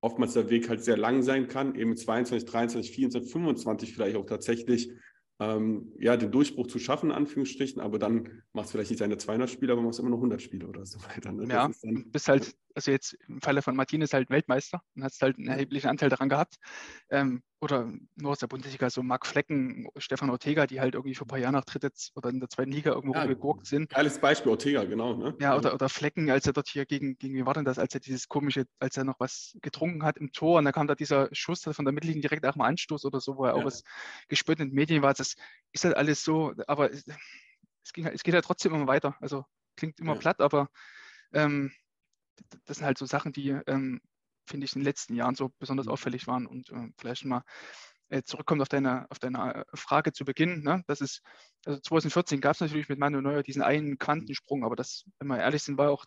oftmals 0.00 0.34
der 0.34 0.50
Weg 0.50 0.68
halt 0.68 0.84
sehr 0.84 0.96
lang 0.96 1.22
sein 1.22 1.48
kann, 1.48 1.74
eben 1.74 1.96
22, 1.96 2.48
23, 2.48 2.94
24, 2.94 3.32
25 3.32 3.92
vielleicht 3.92 4.16
auch 4.16 4.26
tatsächlich 4.26 4.92
ähm, 5.40 5.92
ja, 5.98 6.16
den 6.16 6.30
Durchbruch 6.30 6.66
zu 6.66 6.78
schaffen, 6.78 7.12
Anführungsstrichen, 7.12 7.80
aber 7.80 7.98
dann 7.98 8.42
machst 8.52 8.70
du 8.70 8.72
vielleicht 8.72 8.90
nicht 8.90 9.00
deine 9.00 9.18
200 9.18 9.50
Spiele, 9.50 9.72
aber 9.72 9.82
machst 9.82 10.00
immer 10.00 10.10
noch 10.10 10.18
100 10.18 10.42
Spiele 10.42 10.66
oder 10.66 10.84
so 10.84 10.98
weiter. 11.00 11.32
Ne? 11.32 11.46
Ja, 11.48 11.70
bist 12.06 12.28
halt, 12.28 12.56
also 12.78 12.92
jetzt 12.92 13.14
im 13.26 13.40
Falle 13.40 13.60
von 13.60 13.74
Martinez 13.74 14.12
halt 14.12 14.30
Weltmeister 14.30 14.80
und 14.94 15.02
hast 15.02 15.20
halt 15.20 15.36
einen 15.36 15.48
erheblichen 15.48 15.88
Anteil 15.88 16.08
daran 16.08 16.28
gehabt. 16.28 16.56
Ähm, 17.10 17.42
oder 17.60 17.92
nur 18.14 18.30
aus 18.30 18.38
der 18.38 18.46
Bundesliga, 18.46 18.88
so 18.88 19.02
Marc 19.02 19.26
Flecken, 19.26 19.88
Stefan 19.96 20.30
Ortega, 20.30 20.68
die 20.68 20.80
halt 20.80 20.94
irgendwie 20.94 21.16
vor 21.16 21.26
ein 21.26 21.28
paar 21.28 21.40
Jahren 21.40 21.54
nach 21.54 21.64
dritte 21.64 21.90
oder 22.14 22.30
in 22.30 22.38
der 22.38 22.48
zweiten 22.48 22.70
Liga 22.70 22.92
irgendwo 22.92 23.14
ja, 23.14 23.26
gegurkt 23.26 23.66
sind. 23.66 23.90
Geiles 23.90 24.20
Beispiel, 24.20 24.52
Ortega, 24.52 24.84
genau. 24.84 25.16
Ne? 25.16 25.36
Ja, 25.40 25.56
oder, 25.56 25.74
oder 25.74 25.88
Flecken, 25.88 26.30
als 26.30 26.46
er 26.46 26.52
dort 26.52 26.68
hier 26.68 26.86
gegen, 26.86 27.18
gegen 27.18 27.34
wie 27.34 27.44
war 27.44 27.54
denn 27.54 27.64
das, 27.64 27.80
als 27.80 27.92
er 27.94 28.00
dieses 28.00 28.28
komische, 28.28 28.66
als 28.78 28.96
er 28.96 29.02
noch 29.02 29.18
was 29.18 29.56
getrunken 29.60 30.04
hat 30.04 30.18
im 30.18 30.30
Tor 30.30 30.58
und 30.58 30.66
da 30.66 30.72
kam 30.72 30.86
da 30.86 30.94
dieser 30.94 31.28
Schuss 31.32 31.64
von 31.64 31.84
der 31.84 31.92
Mittellinie 31.92 32.22
direkt 32.22 32.44
nach 32.44 32.52
dem 32.52 32.62
Anstoß 32.62 33.04
oder 33.04 33.20
so, 33.20 33.36
wo 33.36 33.44
er 33.44 33.56
ja. 33.56 33.60
auch 33.60 33.64
was 33.64 33.82
gespürt 34.28 34.60
in 34.60 34.68
den 34.68 34.74
Medien 34.74 35.02
war. 35.02 35.14
Das 35.14 35.34
ist 35.72 35.84
halt 35.84 35.96
alles 35.96 36.22
so, 36.22 36.54
aber 36.68 36.92
es, 36.92 37.04
ging, 37.92 38.06
es 38.06 38.22
geht 38.22 38.34
halt 38.34 38.44
trotzdem 38.44 38.72
immer 38.72 38.86
weiter. 38.86 39.16
Also 39.20 39.44
klingt 39.76 39.98
immer 39.98 40.14
ja. 40.14 40.20
platt, 40.20 40.40
aber 40.40 40.68
ähm, 41.32 41.72
das 42.64 42.78
sind 42.78 42.86
halt 42.86 42.98
so 42.98 43.06
Sachen, 43.06 43.32
die 43.32 43.50
ähm, 43.66 44.00
finde 44.48 44.64
ich, 44.64 44.74
in 44.74 44.80
den 44.80 44.86
letzten 44.86 45.14
Jahren 45.14 45.34
so 45.34 45.50
besonders 45.58 45.86
mhm. 45.86 45.92
auffällig 45.92 46.26
waren. 46.26 46.46
Und 46.46 46.70
äh, 46.70 46.88
vielleicht 46.98 47.24
mal 47.24 47.42
äh, 48.08 48.22
zurückkommt 48.22 48.62
auf 48.62 48.68
deine, 48.68 49.06
auf 49.10 49.18
deine 49.18 49.54
äh, 49.54 49.64
Frage 49.74 50.12
zu 50.12 50.24
Beginn. 50.24 50.62
Ne? 50.62 50.82
Das 50.86 51.00
ist, 51.00 51.22
also 51.64 51.78
2014 51.80 52.40
gab 52.40 52.54
es 52.54 52.60
natürlich 52.60 52.88
mit 52.88 52.98
Manuel 52.98 53.22
Neuer 53.22 53.42
diesen 53.42 53.62
einen 53.62 53.98
Quantensprung, 53.98 54.64
aber 54.64 54.76
das, 54.76 55.04
wenn 55.18 55.28
wir 55.28 55.38
ehrlich 55.38 55.62
sind, 55.62 55.78
war 55.78 55.90
auch 55.90 56.04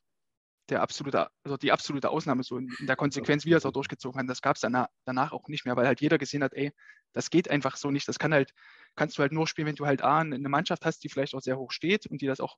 der 0.69 0.81
absolute, 0.81 1.29
also 1.43 1.57
die 1.57 1.71
absolute 1.71 2.09
Ausnahme 2.09 2.43
so 2.43 2.57
in, 2.57 2.73
in 2.79 2.87
der 2.87 2.95
Konsequenz, 2.95 3.45
wie 3.45 3.53
er 3.53 3.57
es 3.57 3.65
auch 3.65 3.73
durchgezogen 3.73 4.19
hat. 4.19 4.29
Das 4.29 4.41
gab 4.41 4.55
es 4.55 4.61
danach, 4.61 4.87
danach 5.05 5.33
auch 5.33 5.47
nicht 5.47 5.65
mehr, 5.65 5.75
weil 5.75 5.85
halt 5.85 6.01
jeder 6.01 6.17
gesehen 6.17 6.43
hat, 6.43 6.53
ey, 6.53 6.71
das 7.13 7.29
geht 7.29 7.49
einfach 7.49 7.75
so 7.75 7.91
nicht. 7.91 8.07
Das 8.07 8.19
kann 8.19 8.33
halt, 8.33 8.51
kannst 8.95 9.17
du 9.17 9.21
halt 9.21 9.33
nur 9.33 9.47
spielen, 9.47 9.67
wenn 9.67 9.75
du 9.75 9.85
halt 9.85 10.01
A, 10.01 10.19
eine 10.19 10.49
Mannschaft 10.49 10.85
hast, 10.85 11.03
die 11.03 11.09
vielleicht 11.09 11.35
auch 11.35 11.41
sehr 11.41 11.57
hoch 11.57 11.71
steht 11.71 12.07
und 12.07 12.21
die 12.21 12.27
das 12.27 12.39
auch 12.39 12.57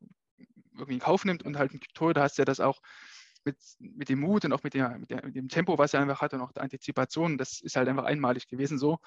irgendwie 0.73 0.93
in 0.93 0.99
Kauf 0.99 1.25
nimmt 1.25 1.43
und 1.43 1.57
halt 1.57 1.73
ein 1.73 1.79
Torhüter 1.95 2.21
hast, 2.21 2.37
der 2.37 2.45
das 2.45 2.59
auch 2.59 2.81
mit, 3.45 3.57
mit 3.79 4.09
dem 4.09 4.19
Mut 4.19 4.45
und 4.45 4.53
auch 4.53 4.63
mit, 4.63 4.73
der, 4.73 4.97
mit, 4.97 5.09
der, 5.09 5.25
mit 5.25 5.35
dem 5.35 5.49
Tempo, 5.49 5.77
was 5.77 5.93
er 5.93 6.01
einfach 6.01 6.21
hat 6.21 6.33
und 6.33 6.41
auch 6.41 6.51
der 6.51 6.63
Antizipation, 6.63 7.37
das 7.37 7.61
ist 7.61 7.75
halt 7.75 7.87
einfach 7.87 8.05
einmalig 8.05 8.47
gewesen 8.47 8.77
so. 8.77 8.99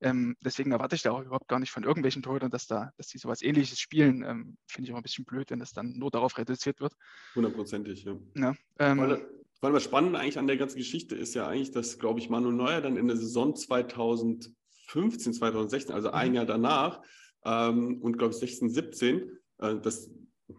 Ähm, 0.00 0.36
deswegen 0.40 0.72
erwarte 0.72 0.96
ich 0.96 1.02
da 1.02 1.12
auch 1.12 1.22
überhaupt 1.22 1.48
gar 1.48 1.60
nicht 1.60 1.70
von 1.70 1.84
irgendwelchen 1.84 2.22
Torhütern, 2.22 2.50
dass 2.50 2.66
da, 2.66 2.92
dass 2.96 3.06
die 3.06 3.18
sowas 3.18 3.40
ähnliches 3.40 3.78
spielen. 3.78 4.24
Ähm, 4.24 4.56
Finde 4.66 4.88
ich 4.88 4.92
auch 4.92 4.96
ein 4.96 5.02
bisschen 5.02 5.24
blöd, 5.24 5.50
wenn 5.50 5.60
das 5.60 5.72
dann 5.72 5.96
nur 5.96 6.10
darauf 6.10 6.36
reduziert 6.38 6.80
wird. 6.80 6.94
Hundertprozentig, 7.36 8.04
ja. 8.04 8.16
ja 8.34 8.54
ähm, 8.80 8.98
weil, 8.98 9.26
weil 9.60 9.72
was 9.72 9.84
spannend 9.84 10.16
eigentlich 10.16 10.38
an 10.38 10.48
der 10.48 10.56
ganzen 10.56 10.78
Geschichte 10.78 11.14
ist 11.14 11.34
ja 11.34 11.46
eigentlich, 11.46 11.70
dass, 11.70 12.00
glaube 12.00 12.18
ich, 12.18 12.28
Manu 12.28 12.50
Neuer 12.50 12.80
dann 12.80 12.96
in 12.96 13.06
der 13.06 13.16
Saison 13.16 13.54
2015, 13.54 15.34
2016, 15.34 15.94
also 15.94 16.10
ein 16.10 16.30
mhm. 16.30 16.34
Jahr 16.34 16.46
danach, 16.46 17.00
ähm, 17.44 18.00
und 18.02 18.18
glaube 18.18 18.34
ich 18.34 18.40
16, 18.40 18.70
17, 18.70 19.38
äh, 19.58 19.76
das 19.80 20.10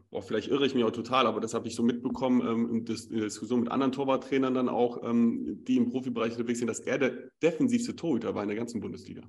boah, 0.10 0.22
vielleicht 0.22 0.50
irre 0.50 0.66
ich 0.66 0.76
mich 0.76 0.84
auch 0.84 0.92
total, 0.92 1.28
aber 1.28 1.42
das 1.42 1.54
habe 1.54 1.68
ich 1.68 1.76
so 1.76 1.84
mitbekommen 1.84 2.42
ähm, 2.42 2.70
in, 2.70 2.86
der 2.86 2.96
Diskussion 2.96 3.62
mit 3.62 3.72
anderen 3.72 3.92
Torwarttrainern 3.92 4.54
dann 4.54 4.70
auch, 4.70 5.04
ähm, 5.04 5.64
die 5.64 5.78
im 5.78 5.90
Profibereich 5.90 6.34
unterwegs 6.34 6.60
sind, 6.60 6.68
dass 6.68 6.80
er 6.80 6.98
der 6.98 7.12
defensivste 7.42 7.96
Torhüter 7.96 8.36
war 8.36 8.44
in 8.44 8.50
der 8.50 8.58
ganzen 8.58 8.82
Bundesliga. 8.82 9.24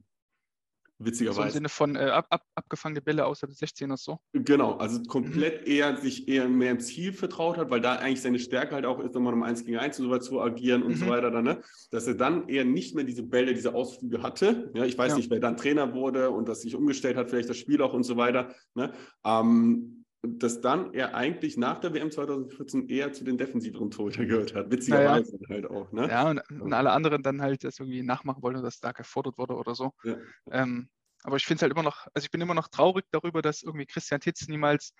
Witzigerweise. 0.98 1.40
So 1.40 1.46
Im 1.46 1.50
Sinne 1.50 1.68
von 1.68 1.96
äh, 1.96 2.04
ab, 2.04 2.26
ab, 2.30 2.42
abgefangene 2.54 3.02
Bälle 3.02 3.26
außer 3.26 3.46
des 3.48 3.58
16 3.58 3.90
oder 3.90 3.96
so? 3.96 4.18
Genau, 4.32 4.76
also 4.76 5.02
komplett 5.02 5.66
mhm. 5.66 5.72
eher 5.72 5.96
sich 5.96 6.28
eher 6.28 6.48
mehr 6.48 6.70
im 6.70 6.80
Ziel 6.80 7.12
vertraut 7.12 7.58
hat, 7.58 7.70
weil 7.70 7.80
da 7.80 7.96
eigentlich 7.96 8.22
seine 8.22 8.38
Stärke 8.38 8.76
halt 8.76 8.86
auch 8.86 9.00
ist, 9.00 9.14
nochmal 9.14 9.34
um 9.34 9.42
1 9.42 9.64
gegen 9.64 9.78
1 9.78 9.98
und 9.98 10.06
so 10.06 10.10
weiter 10.12 10.22
zu 10.22 10.40
agieren 10.40 10.82
und 10.82 10.92
mhm. 10.92 10.96
so 10.96 11.08
weiter. 11.08 11.30
Dann, 11.32 11.44
ne? 11.44 11.60
Dass 11.90 12.06
er 12.06 12.14
dann 12.14 12.48
eher 12.48 12.64
nicht 12.64 12.94
mehr 12.94 13.04
diese 13.04 13.24
Bälle, 13.24 13.54
diese 13.54 13.74
Ausflüge 13.74 14.22
hatte. 14.22 14.70
Ja, 14.74 14.84
ich 14.84 14.96
weiß 14.96 15.12
ja. 15.12 15.16
nicht, 15.16 15.30
wer 15.30 15.40
dann 15.40 15.56
Trainer 15.56 15.94
wurde 15.94 16.30
und 16.30 16.48
das 16.48 16.62
sich 16.62 16.76
umgestellt 16.76 17.16
hat, 17.16 17.28
vielleicht 17.28 17.50
das 17.50 17.56
Spiel 17.56 17.82
auch 17.82 17.92
und 17.92 18.04
so 18.04 18.16
weiter. 18.16 18.54
Ne? 18.74 18.92
Ähm, 19.24 20.03
dass 20.26 20.60
dann 20.60 20.92
er 20.94 21.14
eigentlich 21.14 21.56
nach 21.56 21.78
der 21.78 21.92
WM 21.94 22.10
2014 22.10 22.88
eher 22.88 23.12
zu 23.12 23.24
den 23.24 23.38
defensiveren 23.38 23.90
Torhüter 23.90 24.24
gehört 24.24 24.54
hat. 24.54 24.70
Witzigerweise 24.70 25.38
ja. 25.40 25.48
halt 25.48 25.70
auch. 25.70 25.92
Ne? 25.92 26.08
Ja, 26.08 26.30
und, 26.30 26.40
und, 26.50 26.72
alle 26.72 26.92
anderen 26.92 27.22
dann 27.22 27.42
halt 27.42 27.64
das 27.64 27.78
irgendwie 27.78 28.02
nachmachen 28.02 28.42
wollten, 28.42 28.62
dass 28.62 28.80
da 28.80 28.92
gefordert 28.92 29.38
wurde 29.38 29.54
oder 29.54 29.74
so. 29.74 29.92
Ja. 30.04 30.16
Ähm, 30.50 30.88
aber 31.22 31.36
ich 31.36 31.46
finde 31.46 31.58
es 31.58 31.62
halt 31.62 31.72
immer 31.72 31.82
noch, 31.82 32.06
also 32.14 32.24
ich 32.24 32.30
bin 32.30 32.40
immer 32.40 32.54
noch 32.54 32.68
traurig 32.68 33.04
darüber, 33.10 33.42
dass 33.42 33.62
irgendwie 33.62 33.86
Christian 33.86 34.20
Titz 34.20 34.46
niemals 34.48 34.94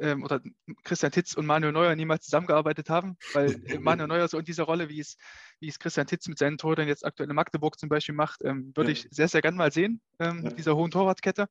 ähm, 0.00 0.22
oder 0.22 0.40
Christian 0.84 1.12
Titz 1.12 1.34
und 1.34 1.46
Manuel 1.46 1.72
Neuer 1.72 1.94
niemals 1.94 2.24
zusammengearbeitet 2.24 2.88
haben, 2.90 3.16
weil 3.34 3.48
Manuel 3.80 4.08
Neuer 4.08 4.28
so 4.28 4.38
in 4.38 4.44
dieser 4.44 4.64
Rolle, 4.64 4.88
wie 4.88 5.00
es, 5.00 5.16
wie 5.60 5.68
es 5.68 5.78
Christian 5.78 6.06
Titz 6.06 6.28
mit 6.28 6.38
seinen 6.38 6.58
Torhütern 6.58 6.88
jetzt 6.88 7.04
aktuell 7.04 7.28
in 7.28 7.34
Magdeburg 7.34 7.78
zum 7.78 7.88
Beispiel 7.88 8.14
macht, 8.14 8.44
ähm, 8.44 8.72
würde 8.74 8.90
ja. 8.90 8.96
ich 8.96 9.08
sehr, 9.10 9.28
sehr 9.28 9.42
gerne 9.42 9.56
mal 9.56 9.72
sehen, 9.72 10.00
ähm, 10.18 10.44
ja. 10.44 10.50
dieser 10.50 10.76
hohen 10.76 10.90
Torwartkette. 10.90 11.48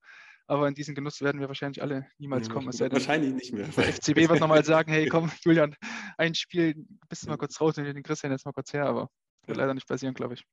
Aber 0.48 0.68
in 0.68 0.74
diesen 0.74 0.96
Genuss 0.96 1.22
werden 1.22 1.42
wir 1.42 1.50
wahrscheinlich 1.50 1.82
alle 1.82 2.08
niemals 2.18 2.50
kommen. 2.50 2.72
Ja, 2.72 2.92
wahrscheinlich 2.92 3.34
nicht 3.34 3.54
mehr. 3.54 3.68
Der 3.68 3.94
FCB 3.94 4.30
wird 4.30 4.40
nochmal 4.40 4.64
sagen, 4.66 4.92
hey 4.92 5.08
komm, 5.08 5.30
Julian, 5.44 5.76
ein 6.18 6.34
Spiel, 6.36 6.86
bist 7.10 7.24
du 7.24 7.30
mal 7.30 7.38
kurz 7.38 7.60
raus 7.60 7.78
und 7.78 7.84
den 7.84 8.02
Christian 8.02 8.32
jetzt 8.32 8.46
mal 8.46 8.54
kurz 8.54 8.72
her, 8.72 8.86
aber 8.86 9.10
wird 9.46 9.58
leider 9.58 9.74
nicht 9.74 9.88
passieren, 9.88 10.14
glaube 10.14 10.36
ich. 10.36 10.46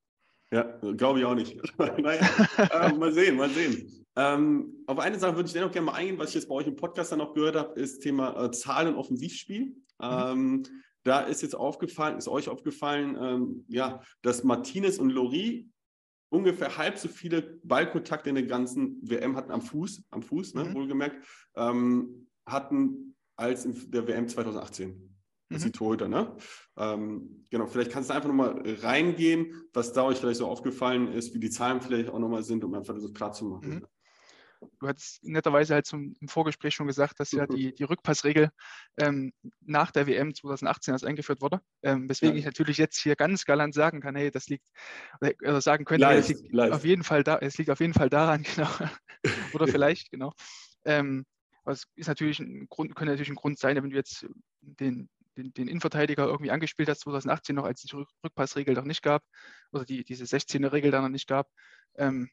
Ja, 0.53 0.63
glaube 0.97 1.21
ich 1.21 1.25
auch 1.25 1.35
nicht. 1.35 1.57
naja, 1.79 2.29
äh, 2.59 2.93
mal 2.93 3.13
sehen, 3.13 3.37
mal 3.37 3.51
sehen. 3.51 4.05
Ähm, 4.17 4.85
auf 4.87 4.99
eine 4.99 5.19
Sache 5.19 5.35
würde 5.35 5.47
ich 5.47 5.53
dennoch 5.53 5.73
gerne 5.73 5.87
mal 5.87 5.95
eingehen, 5.95 6.19
was 6.19 6.29
ich 6.31 6.37
jetzt 6.37 6.49
bei 6.49 6.55
euch 6.55 6.67
im 6.67 6.77
Podcast 6.77 7.13
dann 7.13 7.19
noch 7.19 7.35
gehört 7.35 7.57
habe, 7.57 7.81
ist 7.81 8.01
Thema 8.01 8.45
äh, 8.45 8.51
Zahlen 8.51 8.89
und 8.89 8.97
Offensivspiel. 8.97 9.67
Mhm. 9.67 9.75
Ähm, 10.01 10.63
da 11.05 11.21
ist 11.21 11.43
jetzt 11.43 11.55
aufgefallen, 11.55 12.19
ist 12.19 12.29
euch 12.29 12.49
aufgefallen, 12.49 13.17
ähm, 13.21 13.65
ja, 13.69 14.01
dass 14.23 14.43
Martinez 14.43 14.99
und 14.99 15.11
Lori 15.11 15.69
ungefähr 16.35 16.77
halb 16.77 16.99
so 16.99 17.09
viele 17.09 17.61
Ballkontakte 17.63 18.29
in 18.29 18.35
der 18.35 18.45
ganzen 18.45 18.99
WM 19.03 19.37
hatten 19.37 19.53
am 19.53 19.63
Fuß, 19.63 20.03
am 20.11 20.23
Fuß, 20.23 20.55
ne, 20.55 20.65
mhm. 20.65 20.75
wohlgemerkt, 20.75 21.25
ähm, 21.55 22.27
hatten 22.45 23.15
als 23.37 23.65
in 23.65 23.91
der 23.91 24.07
WM 24.09 24.29
2018. 24.29 25.17
Das 25.51 25.61
mhm. 25.61 25.67
die 25.67 25.73
Torhüter, 25.73 26.09
ne? 26.09 26.37
Ähm, 26.77 27.45
genau, 27.51 27.67
vielleicht 27.67 27.93
kannst 27.93 28.11
du 28.11 28.15
einfach 28.15 28.29
nochmal 28.29 28.63
reingehen, 28.83 29.63
was 29.73 29.93
da 29.93 30.05
euch 30.05 30.19
vielleicht 30.19 30.39
so 30.39 30.49
aufgefallen 30.49 31.09
ist, 31.09 31.35
wie 31.35 31.39
die 31.39 31.51
Zahlen 31.51 31.81
vielleicht 31.81 32.09
auch 32.09 32.19
nochmal 32.19 32.43
sind, 32.43 32.65
um 32.65 32.75
einfach 32.75 32.95
das 32.95 33.13
klar 33.13 33.33
zu 33.33 33.45
machen. 33.45 33.77
Mhm. 33.77 33.87
Du 34.81 34.89
hast 34.89 35.23
netterweise 35.23 35.75
halt 35.75 35.87
zum, 35.87 36.15
im 36.21 36.29
Vorgespräch 36.29 36.75
schon 36.75 36.87
gesagt, 36.87 37.21
dass 37.21 37.33
ja 37.33 37.47
die, 37.47 37.75
die 37.75 37.85
Rückpassregel 37.85 38.51
ähm, 38.99 39.33
nach 39.61 39.91
der 39.91 40.07
WM 40.07 40.35
2018 40.35 40.95
erst 40.95 41.05
eingeführt 41.05 41.41
wurde. 41.41 41.61
Ähm, 41.83 42.09
weswegen 42.09 42.35
ja. 42.35 42.41
ich 42.41 42.45
natürlich 42.45 42.79
jetzt 42.79 42.99
hier 42.99 43.17
ganz 43.17 43.45
galant 43.45 43.75
sagen 43.75 44.01
kann, 44.01 44.17
hey, 44.17 44.31
das 44.31 44.49
liegt, 44.49 44.69
oder 45.21 45.61
sagen 45.61 45.85
könnte, 45.85 46.03
leicht, 46.07 46.31
es 46.31 46.41
liegt 46.41 46.73
auf 46.73 46.85
jeden 46.85 47.05
Fall 47.05 47.25
da, 47.25 47.39
es 47.39 47.59
liegt 47.59 47.71
auf 47.71 47.81
jeden 47.81 47.95
Fall 47.95 48.11
daran, 48.11 48.43
genau. 48.55 48.71
oder 49.53 49.67
vielleicht, 49.67 50.11
genau. 50.11 50.33
Ähm, 50.85 51.25
was 51.65 51.85
ist 51.97 52.09
natürlich 52.09 52.41
ein 52.41 52.67
Grund, 52.69 52.95
könnte 52.95 53.13
natürlich 53.13 53.31
ein 53.31 53.37
Grund 53.37 53.59
sein, 53.59 53.77
wenn 53.77 53.91
du 53.91 53.97
jetzt 53.97 54.27
den, 54.61 55.09
den, 55.37 55.53
den 55.55 55.69
Innenverteidiger 55.69 56.27
irgendwie 56.27 56.51
angespielt 56.51 56.89
hast, 56.89 57.01
2018 57.01 57.57
noch, 57.57 57.65
als 57.65 57.85
es 57.85 57.91
die 57.91 58.05
Rückpassregel 58.25 58.75
noch 58.75 58.85
nicht 58.85 59.03
gab, 59.03 59.25
oder 59.73 59.85
die, 59.85 60.05
diese 60.05 60.25
16er-Regel 60.25 60.91
dann 60.91 61.03
noch 61.03 61.11
nicht 61.11 61.27
gab, 61.27 61.49
ähm, 61.97 62.31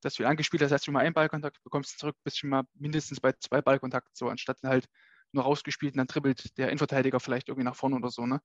dass 0.00 0.14
du 0.14 0.22
ihn 0.22 0.28
angespielt 0.28 0.62
hast, 0.62 0.72
hast 0.72 0.86
du 0.86 0.92
mal 0.92 1.00
einen 1.00 1.14
Ballkontakt, 1.14 1.62
bekommst 1.62 1.98
zurück, 1.98 2.16
bist 2.24 2.38
schon 2.38 2.50
mal 2.50 2.64
mindestens 2.74 3.20
bei 3.20 3.32
zwei 3.32 3.62
Ballkontakten, 3.62 4.12
so 4.14 4.28
anstatt 4.28 4.58
halt 4.62 4.86
nur 5.32 5.44
rausgespielt 5.44 5.94
und 5.94 5.98
dann 5.98 6.06
dribbelt 6.06 6.56
der 6.58 6.68
Innenverteidiger 6.68 7.20
vielleicht 7.20 7.48
irgendwie 7.48 7.64
nach 7.64 7.76
vorne 7.76 7.96
oder 7.96 8.10
so. 8.10 8.26
Ne? 8.26 8.40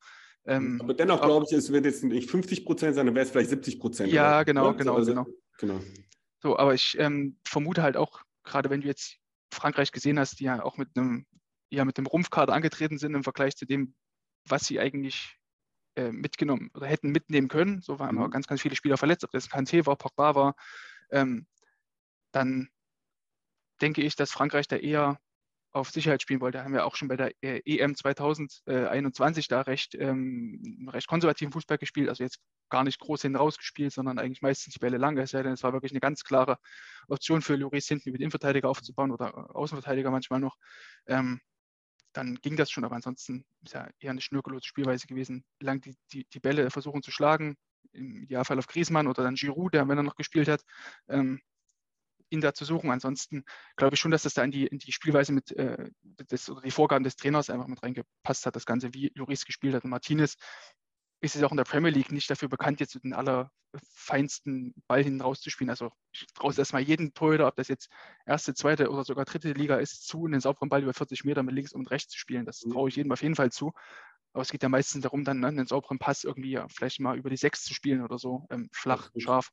Ähm, 0.45 0.79
aber 0.81 0.93
dennoch 0.93 1.21
glaube 1.21 1.45
ich, 1.49 1.57
es 1.57 1.71
wird 1.71 1.85
jetzt 1.85 2.03
nicht 2.03 2.29
50 2.29 2.65
Prozent 2.65 2.95
sein, 2.95 3.07
dann 3.07 3.15
wäre 3.15 3.25
es 3.25 3.31
vielleicht 3.31 3.49
70 3.49 3.79
Prozent. 3.79 4.11
Ja, 4.11 4.35
oder? 4.35 4.45
genau, 4.45 4.73
genau, 4.73 4.95
also, 4.95 5.11
genau. 5.11 5.25
genau. 5.57 5.79
So, 6.41 6.57
aber 6.57 6.73
ich 6.73 6.95
ähm, 6.99 7.39
vermute 7.47 7.81
halt 7.81 7.97
auch, 7.97 8.21
gerade 8.43 8.69
wenn 8.69 8.81
du 8.81 8.87
jetzt 8.87 9.17
Frankreich 9.51 9.91
gesehen 9.91 10.19
hast, 10.19 10.39
die 10.39 10.43
ja 10.43 10.63
auch 10.63 10.77
mit 10.77 10.89
einem 10.95 11.25
ja 11.71 11.85
mit 11.85 11.97
dem 11.97 12.05
Rumpfkader 12.05 12.53
angetreten 12.53 12.97
sind 12.97 13.15
im 13.15 13.23
Vergleich 13.23 13.55
zu 13.55 13.65
dem, 13.65 13.95
was 14.47 14.65
sie 14.65 14.79
eigentlich 14.79 15.37
äh, 15.95 16.11
mitgenommen 16.11 16.69
oder 16.73 16.87
hätten 16.87 17.11
mitnehmen 17.11 17.47
können. 17.47 17.81
So 17.81 17.99
waren 17.99 18.15
mhm. 18.15 18.29
ganz, 18.29 18.47
ganz 18.47 18.61
viele 18.61 18.75
Spieler 18.75 18.97
verletzt, 18.97 19.23
ob 19.23 19.31
das 19.31 19.49
Kanté 19.49 19.85
war, 19.85 19.95
Pogba 19.95 20.35
war. 20.35 20.55
Ähm, 21.11 21.47
dann 22.31 22.69
denke 23.81 24.01
ich, 24.01 24.15
dass 24.15 24.31
Frankreich 24.31 24.67
da 24.67 24.77
eher 24.77 25.19
auf 25.75 25.89
Sicherheit 25.89 26.21
spielen 26.21 26.39
wollte. 26.39 26.57
Da 26.59 26.63
haben 26.63 26.73
wir 26.73 26.85
auch 26.85 26.95
schon 26.95 27.09
bei 27.09 27.17
der 27.17 27.31
äh, 27.43 27.61
EM 27.65 27.95
2021 27.95 29.49
da 29.49 29.61
recht, 29.61 29.93
ähm, 29.95 30.89
recht 30.91 31.07
konservativen 31.07 31.51
Fußball 31.51 31.77
gespielt, 31.77 32.07
also 32.07 32.23
jetzt 32.23 32.39
gar 32.69 32.85
nicht 32.85 32.97
groß 32.99 33.23
hinten 33.23 33.35
rausgespielt, 33.35 33.91
sondern 33.91 34.17
eigentlich 34.17 34.41
meistens 34.41 34.73
die 34.73 34.79
Bälle 34.79 34.97
lang. 34.97 35.17
Es 35.17 35.33
war 35.33 35.73
wirklich 35.73 35.91
eine 35.91 35.99
ganz 35.99 36.23
klare 36.23 36.57
Option 37.09 37.41
für 37.41 37.55
Lloris 37.55 37.87
hinten 37.87 38.11
mit 38.11 38.21
Innenverteidiger 38.21 38.69
aufzubauen 38.69 39.11
oder 39.11 39.27
äh, 39.27 39.53
Außenverteidiger 39.53 40.11
manchmal 40.11 40.39
noch. 40.39 40.55
Ähm, 41.07 41.41
dann 42.13 42.35
ging 42.35 42.55
das 42.55 42.71
schon, 42.71 42.85
aber 42.85 42.95
ansonsten 42.95 43.43
ist 43.61 43.73
ja 43.73 43.89
eher 43.99 44.11
eine 44.11 44.21
schnörkellose 44.21 44.65
Spielweise 44.65 45.07
gewesen, 45.07 45.43
lang 45.59 45.81
die, 45.81 45.97
die, 46.13 46.25
die 46.25 46.39
Bälle 46.39 46.71
versuchen 46.71 47.03
zu 47.03 47.11
schlagen, 47.11 47.57
im 47.93 48.23
Idealfall 48.23 48.59
auf 48.59 48.67
Griezmann 48.67 49.07
oder 49.07 49.23
dann 49.23 49.35
Giroud, 49.35 49.73
der, 49.73 49.87
wenn 49.87 49.97
er 49.97 50.03
noch 50.03 50.15
gespielt 50.15 50.47
hat, 50.47 50.63
ähm, 51.07 51.41
ihn 52.29 52.41
da 52.41 52.53
zu 52.53 52.65
suchen. 52.65 52.91
Ansonsten 52.91 53.43
glaube 53.75 53.95
ich 53.95 53.99
schon, 53.99 54.11
dass 54.11 54.23
das 54.23 54.33
da 54.33 54.43
in 54.43 54.51
die, 54.51 54.67
in 54.67 54.79
die 54.79 54.91
Spielweise 54.91 55.31
mit 55.31 55.51
äh, 55.51 55.89
des, 56.31 56.49
oder 56.49 56.61
die 56.61 56.71
Vorgaben 56.71 57.03
des 57.03 57.15
Trainers 57.15 57.49
einfach 57.49 57.67
mit 57.67 57.81
reingepasst 57.83 58.45
hat, 58.45 58.55
das 58.55 58.65
Ganze, 58.65 58.93
wie 58.93 59.11
Lloris 59.15 59.45
gespielt 59.45 59.75
hat. 59.75 59.83
Und 59.83 59.91
Martinez 59.91 60.35
ist 61.21 61.35
es 61.35 61.43
auch 61.43 61.51
in 61.51 61.57
der 61.57 61.63
Premier 61.63 61.91
League 61.91 62.11
nicht 62.11 62.29
dafür 62.29 62.49
bekannt, 62.49 62.79
jetzt 62.79 63.01
den 63.03 63.13
allerfeinsten 63.13 64.73
Ball 64.87 65.03
hin 65.03 65.21
rauszuspielen. 65.21 65.69
Also 65.69 65.91
ich 66.11 66.25
traue 66.33 66.53
erstmal 66.55 66.81
jeden 66.81 67.13
Torhüter, 67.13 67.47
ob 67.47 67.55
das 67.55 67.67
jetzt 67.67 67.89
erste, 68.25 68.53
zweite 68.53 68.89
oder 68.89 69.03
sogar 69.03 69.25
dritte 69.25 69.53
Liga 69.53 69.77
ist, 69.77 70.07
zu, 70.07 70.25
einen 70.25 70.41
sauberen 70.41 70.69
Ball 70.69 70.83
über 70.83 70.93
40 70.93 71.23
Meter 71.23 71.43
mit 71.43 71.55
links 71.55 71.73
und 71.73 71.89
rechts 71.89 72.11
zu 72.11 72.19
spielen. 72.19 72.45
Das 72.45 72.63
mhm. 72.63 72.71
traue 72.71 72.89
ich 72.89 72.95
jedem 72.95 73.11
auf 73.11 73.21
jeden 73.21 73.35
Fall 73.35 73.51
zu. 73.51 73.73
Aber 74.35 74.41
es 74.41 74.51
geht 74.51 74.63
ja 74.63 74.67
meistens 74.67 75.01
darum, 75.01 75.23
dann 75.23 75.39
ne, 75.39 75.47
einen 75.47 75.65
sauberen 75.65 75.97
Pass 75.97 76.25
irgendwie 76.25 76.51
ja, 76.51 76.67
vielleicht 76.67 76.99
mal 76.99 77.17
über 77.17 77.29
die 77.29 77.37
Sechs 77.37 77.63
zu 77.63 77.73
spielen 77.73 78.01
oder 78.01 78.17
so, 78.17 78.45
ähm, 78.49 78.67
flach, 78.73 79.09
scharf. 79.15 79.51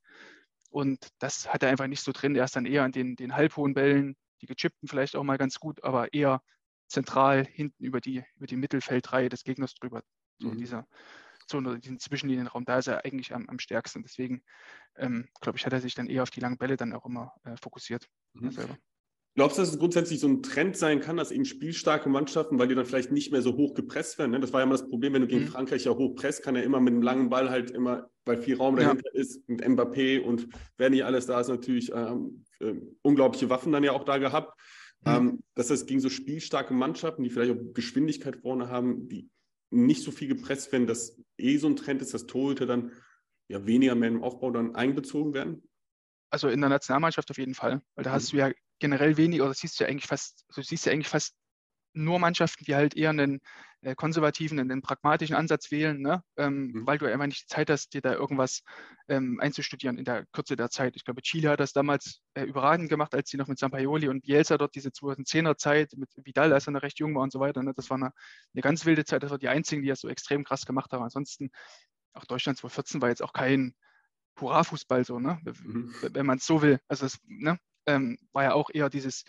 Und 0.71 1.07
das 1.21 1.53
hat 1.53 1.63
er 1.63 1.69
einfach 1.69 1.87
nicht 1.87 2.03
so 2.03 2.11
drin. 2.11 2.35
Er 2.35 2.43
ist 2.43 2.57
dann 2.57 2.67
eher 2.67 2.83
an 2.83 2.91
den, 2.91 3.15
den 3.15 3.37
halbhohen 3.37 3.75
Bällen, 3.75 4.17
die 4.41 4.47
gechippten 4.47 4.89
vielleicht 4.89 5.15
auch 5.15 5.23
mal 5.23 5.39
ganz 5.39 5.61
gut, 5.61 5.85
aber 5.85 6.13
eher 6.13 6.43
zentral 6.89 7.47
hinten 7.47 7.85
über 7.85 8.01
die, 8.01 8.25
über 8.35 8.49
die 8.49 8.57
Mittelfeldreihe 8.57 9.29
des 9.29 9.45
Gegners 9.45 9.75
drüber. 9.75 10.03
So 10.41 10.49
mhm. 10.49 10.59
dieser 10.59 10.89
Zone 11.47 11.69
oder 11.69 11.79
diesen 11.79 12.01
Zwischenlinienraum, 12.01 12.65
da 12.65 12.79
ist 12.79 12.89
er 12.89 13.05
eigentlich 13.05 13.33
am, 13.33 13.49
am 13.49 13.61
stärksten. 13.61 14.03
Deswegen, 14.03 14.43
ähm, 14.97 15.29
glaube 15.41 15.59
ich, 15.59 15.65
hat 15.65 15.73
er 15.73 15.81
sich 15.81 15.95
dann 15.95 16.09
eher 16.09 16.25
auf 16.25 16.31
die 16.31 16.41
langen 16.41 16.59
Bälle 16.59 16.77
dann 16.77 16.93
auch 16.93 17.07
immer 17.07 17.33
äh, 17.45 17.57
fokussiert. 17.57 18.09
Mhm. 18.33 18.51
Glaubst 19.35 19.57
du, 19.57 19.63
dass 19.63 19.71
es 19.71 19.79
grundsätzlich 19.79 20.21
so 20.21 20.29
ein 20.29 20.43
Trend 20.43 20.77
sein 20.77 21.01
kann, 21.01 21.17
dass 21.17 21.31
eben 21.31 21.47
spielstarke 21.47 22.11
Mannschaften, 22.11 22.59
weil 22.59 22.69
die 22.69 22.75
dann 22.75 22.85
vielleicht 22.85 23.13
nicht 23.13 23.33
mehr 23.33 23.41
so 23.41 23.57
hoch 23.57 23.73
gepresst 23.73 24.19
werden? 24.19 24.33
Ne? 24.33 24.41
Das 24.41 24.53
war 24.53 24.61
ja 24.61 24.65
immer 24.65 24.75
das 24.75 24.87
Problem, 24.89 25.15
wenn 25.15 25.23
du 25.23 25.29
gegen 25.29 25.45
mhm. 25.45 25.49
Frankreich 25.49 25.85
ja 25.85 25.93
hoch 25.93 26.15
presst, 26.15 26.43
kann 26.43 26.55
er 26.55 26.65
immer 26.65 26.81
mit 26.81 26.93
einem 26.93 27.03
langen 27.03 27.31
Ball 27.31 27.49
halt 27.49 27.71
immer, 27.71 28.11
weil 28.27 28.43
viel 28.43 28.57
Raum 28.57 28.77
dahinter 28.77 29.11
ja. 29.15 29.21
ist, 29.21 29.49
mit 29.49 29.65
Mbappé 29.65 30.21
und 30.21 30.49
wer 30.77 30.91
nicht 30.91 31.05
alles 31.05 31.27
da 31.27 31.41
ist, 31.41 31.49
natürlich 31.49 31.91
ähm, 31.95 32.45
äh, 32.61 32.75
unglaubliche 33.01 33.49
Waffen 33.49 33.73
dann 33.73 33.85
ja 33.85 33.93
auch 33.93 34.05
da 34.05 34.19
gehabt. 34.19 34.59
Mhm. 35.05 35.11
Ähm, 35.11 35.41
dass 35.55 35.69
das 35.69 35.87
gegen 35.87 36.01
so 36.01 36.11
spielstarke 36.11 36.75
Mannschaften, 36.75 37.25
die 37.25 37.31
vielleicht 37.31 37.53
auch 37.53 37.73
Geschwindigkeit 37.73 38.37
vorne 38.37 38.69
haben, 38.69 39.09
die 39.09 39.31
nicht 39.71 40.03
so 40.03 40.11
viel 40.11 40.29
gepresst 40.29 40.71
werden, 40.73 40.87
dass 40.87 41.19
eh 41.39 41.57
so 41.57 41.69
ein 41.69 41.77
Trend 41.77 42.03
ist, 42.03 42.13
dass 42.13 42.27
Torhüter 42.27 42.67
dann 42.67 42.93
ja 43.49 43.67
weniger 43.67 43.95
mehr 43.95 44.11
im 44.11 44.23
Aufbau 44.23 44.51
dann 44.51 44.75
einbezogen 44.75 45.33
werden? 45.33 45.63
Also 46.33 46.49
in 46.49 46.61
der 46.61 46.71
Nationalmannschaft 46.71 47.31
auf 47.31 47.39
jeden 47.39 47.55
Fall, 47.55 47.83
weil 47.95 48.05
da 48.05 48.11
mhm. 48.11 48.15
hast 48.15 48.33
du 48.33 48.39
ja 48.39 48.51
generell 48.79 49.17
wenig, 49.17 49.43
oder 49.43 49.55
siehst 49.55 49.79
du 49.79 49.85
ja 49.85 49.91
eigentlich 49.91 50.07
fast, 50.07 50.45
du 50.55 50.63
siehst 50.63 50.87
ja 50.87 50.93
eigentlich 50.93 51.09
fast 51.09 51.35
nur 51.95 52.19
Mannschaften, 52.19 52.65
die 52.65 52.75
halt 52.75 52.97
eher 52.97 53.11
einen 53.11 53.41
äh, 53.83 53.95
konservativen, 53.95 54.59
einen 54.59 54.81
pragmatischen 54.81 55.37
Ansatz 55.37 55.71
wählen, 55.71 56.01
ne? 56.01 56.23
ähm, 56.37 56.69
mhm. 56.73 56.87
weil 56.87 56.99
du 56.99 57.07
einfach 57.07 57.27
nicht 57.27 57.43
die 57.43 57.55
Zeit 57.55 57.69
hast, 57.69 57.93
dir 57.93 58.01
da 58.01 58.15
irgendwas 58.15 58.63
ähm, 59.09 59.41
einzustudieren 59.41 59.99
in 59.99 60.05
der 60.05 60.25
Kürze 60.33 60.57
der 60.57 60.71
Zeit. 60.71 60.97
Ich 60.97 61.05
glaube, 61.05 61.23
Chile 61.23 61.51
hat 61.51 61.61
das 61.61 61.73
damals 61.73 62.23
äh, 62.35 62.45
überragend 62.45 62.89
gemacht, 62.89 63.15
als 63.15 63.29
sie 63.29 63.37
noch 63.37 63.49
mit 63.49 63.59
Sampaoli 63.59 64.09
und 64.09 64.23
Bielsa 64.23 64.57
dort 64.57 64.75
diese 64.75 64.91
2010er 64.91 65.57
Zeit 65.57 65.93
mit 65.97 66.09
Vidal, 66.25 66.53
als 66.53 66.67
er 66.67 66.73
noch 66.73 66.83
recht 66.83 66.99
jung 66.99 67.15
war 67.15 67.23
und 67.23 67.33
so 67.33 67.41
weiter. 67.41 67.63
Ne? 67.63 67.75
Das 67.75 67.91
war 67.91 67.97
eine, 67.97 68.13
eine 68.55 68.63
ganz 68.63 68.87
wilde 68.87 69.05
Zeit. 69.05 69.23
Das 69.23 69.31
war 69.31 69.39
die 69.39 69.49
einzigen, 69.49 69.83
die 69.83 69.89
das 69.89 70.01
so 70.01 70.09
extrem 70.09 70.45
krass 70.45 70.65
gemacht 70.65 70.93
haben. 70.93 71.03
Ansonsten, 71.03 71.51
auch 72.15 72.25
Deutschland 72.25 72.59
2014 72.59 73.03
war 73.03 73.09
jetzt 73.09 73.23
auch 73.23 73.33
kein 73.33 73.75
Hurra-Fußball 74.41 75.05
so, 75.05 75.19
ne? 75.19 75.41
Mhm. 75.45 75.95
wenn 76.13 76.27
man 76.27 76.39
es 76.39 76.47
so 76.47 76.63
will. 76.63 76.81
Also 76.89 77.07
es 77.07 77.19
ne? 77.27 77.59
ähm, 77.87 78.19
war 78.33 78.45
ja 78.45 78.55
auch 78.55 78.71
eher 78.73 78.91
dieses, 78.91 79.25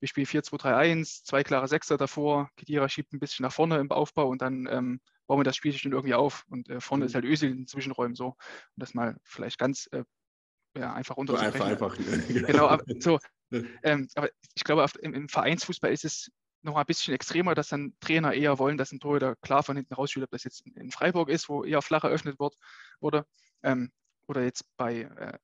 wir 0.00 0.08
spielen 0.08 0.26
4-2-3-1, 0.26 1.24
zwei 1.24 1.42
klare 1.42 1.68
Sechser 1.68 1.96
davor, 1.96 2.50
Kedira 2.56 2.88
schiebt 2.88 3.12
ein 3.12 3.20
bisschen 3.20 3.44
nach 3.44 3.52
vorne 3.52 3.78
im 3.78 3.90
Aufbau 3.90 4.28
und 4.28 4.42
dann 4.42 4.66
ähm, 4.70 5.00
bauen 5.26 5.40
wir 5.40 5.44
das 5.44 5.56
Spiel 5.56 5.72
schon 5.72 5.92
irgendwie 5.92 6.14
auf 6.14 6.44
und 6.48 6.68
äh, 6.68 6.80
vorne 6.80 7.04
mhm. 7.04 7.06
ist 7.08 7.14
halt 7.14 7.24
Ösel 7.24 7.50
in 7.50 7.58
den 7.58 7.66
Zwischenräumen 7.66 8.14
so. 8.14 8.28
Und 8.28 8.36
das 8.76 8.94
mal 8.94 9.16
vielleicht 9.24 9.58
ganz 9.58 9.88
äh, 9.92 10.04
ja, 10.76 10.92
einfach 10.92 11.16
unterzubrechen. 11.16 11.62
Einfach, 11.62 11.98
einfach. 11.98 12.28
genau, 12.46 12.68
aber, 12.68 12.84
so, 13.00 13.18
ähm, 13.82 14.08
aber 14.14 14.28
ich 14.54 14.64
glaube, 14.64 14.84
auf, 14.84 14.94
im, 15.00 15.14
im, 15.14 15.28
Vereinsfußball 15.28 15.92
ist 15.92 16.04
es 16.04 16.30
noch 16.62 16.76
ein 16.76 16.86
bisschen 16.86 17.14
extremer, 17.14 17.54
dass 17.54 17.68
dann 17.68 17.94
Trainer 18.00 18.34
eher 18.34 18.58
wollen, 18.58 18.76
dass 18.76 18.92
ein 18.92 19.00
Torhüter 19.00 19.36
klar 19.36 19.62
von 19.62 19.76
hinten 19.76 19.94
rausspielt, 19.94 20.24
ob 20.24 20.30
das 20.30 20.44
jetzt 20.44 20.66
in 20.66 20.90
Freiburg 20.90 21.28
ist, 21.28 21.48
wo 21.48 21.64
eher 21.64 21.80
flach 21.80 22.04
eröffnet 22.04 22.38
wird, 22.38 22.56
wurde, 23.00 23.24
ähm, 23.62 23.90
oder 24.28 24.42
jetzt 24.42 24.64
bei, 24.76 25.02
äh, 25.02 25.38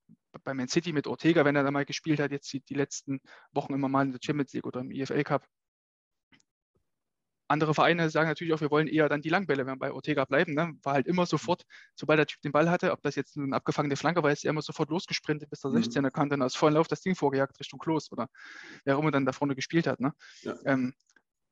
bei 0.45 0.55
Man 0.55 0.69
City 0.69 0.93
mit 0.93 1.07
Ortega, 1.07 1.45
wenn 1.45 1.57
er 1.57 1.63
da 1.63 1.71
mal 1.71 1.85
gespielt 1.85 2.21
hat, 2.21 2.31
jetzt 2.33 2.53
die, 2.53 2.61
die 2.61 2.75
letzten 2.75 3.21
Wochen 3.53 3.75
immer 3.75 3.89
mal 3.89 4.05
in 4.05 4.13
der 4.13 4.21
Champions 4.23 4.53
League 4.53 4.67
oder 4.67 4.81
im 4.81 4.91
EFL 4.91 5.25
Cup. 5.25 5.47
Andere 7.49 7.75
Vereine 7.75 8.09
sagen 8.09 8.29
natürlich 8.29 8.55
auch, 8.55 8.63
wir 8.63 8.71
wollen 8.71 8.89
eher 8.89 9.11
dann 9.11 9.21
die 9.21 9.29
Langbälle, 9.29 9.67
wenn 9.67 9.75
wir 9.75 9.79
bei 9.79 9.93
Ortega 9.93 10.25
bleiben. 10.25 10.55
Ne? 10.55 10.73
War 10.83 10.95
halt 10.95 11.07
immer 11.07 11.27
sofort, 11.27 11.65
sobald 11.95 12.19
der 12.19 12.27
Typ 12.27 12.41
den 12.41 12.53
Ball 12.53 12.71
hatte, 12.71 12.93
ob 12.93 13.03
das 13.03 13.15
jetzt 13.15 13.37
eine 13.37 13.55
abgefangene 13.55 13.97
Flanke 13.97 14.23
war, 14.23 14.33
ist 14.33 14.45
er 14.45 14.51
immer 14.51 14.63
sofort 14.63 14.89
losgesprintet 14.89 15.51
bis 15.51 15.61
der 15.61 15.71
16er, 15.71 16.01
mhm. 16.01 16.13
kann 16.13 16.31
dann 16.31 16.41
aus 16.41 16.57
vollen 16.57 16.75
Lauf 16.75 16.89
das 16.89 17.03
Ding 17.03 17.15
vorgejagt 17.15 17.61
Richtung 17.61 17.79
Klos 17.79 18.11
oder 18.11 18.29
wer 18.85 18.97
auch 18.97 19.01
immer 19.03 19.11
dann 19.11 19.27
da 19.27 19.33
vorne 19.33 19.55
gespielt 19.55 19.87
hat. 19.87 20.01
Ne? 20.01 20.15
Ja. 20.41 20.57
Ähm, 20.65 20.95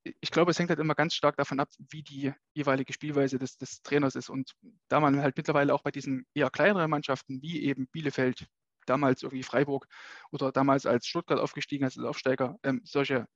ich 0.03 0.31
glaube, 0.31 0.51
es 0.51 0.59
hängt 0.59 0.71
halt 0.71 0.81
immer 0.81 0.95
ganz 0.95 1.15
stark 1.15 1.37
davon 1.37 1.61
ab, 1.61 1.69
wie 1.91 2.03
die 2.03 2.33
jeweilige 2.55 2.93
Spielweise 2.93 3.39
des, 3.39 3.57
des, 3.57 3.83
Trainers 3.83 4.15
ist. 4.15 4.31
Und 4.31 4.53
da 4.89 5.01
man 5.01 5.21
halt 5.21 5.37
mittlerweile 5.37 5.75
auch 5.75 5.83
bei 5.83 5.91
diesen 5.91 6.27
eher 6.35 6.51
kleineren 6.51 6.91
Mannschaften 6.91 7.43
wie 7.43 7.63
eben 7.63 7.87
Bielefeld, 7.89 8.47
damals 8.87 9.23
irgendwie 9.23 9.43
Freiburg 9.43 9.87
oder 10.33 10.53
damals 10.53 10.87
als 10.87 11.07
Stuttgart 11.07 11.39
aufgestiegen 11.39 11.85
als 11.85 11.99
Aufsteiger, 11.99 12.59
ähm, 12.63 12.81
solche 12.85 13.27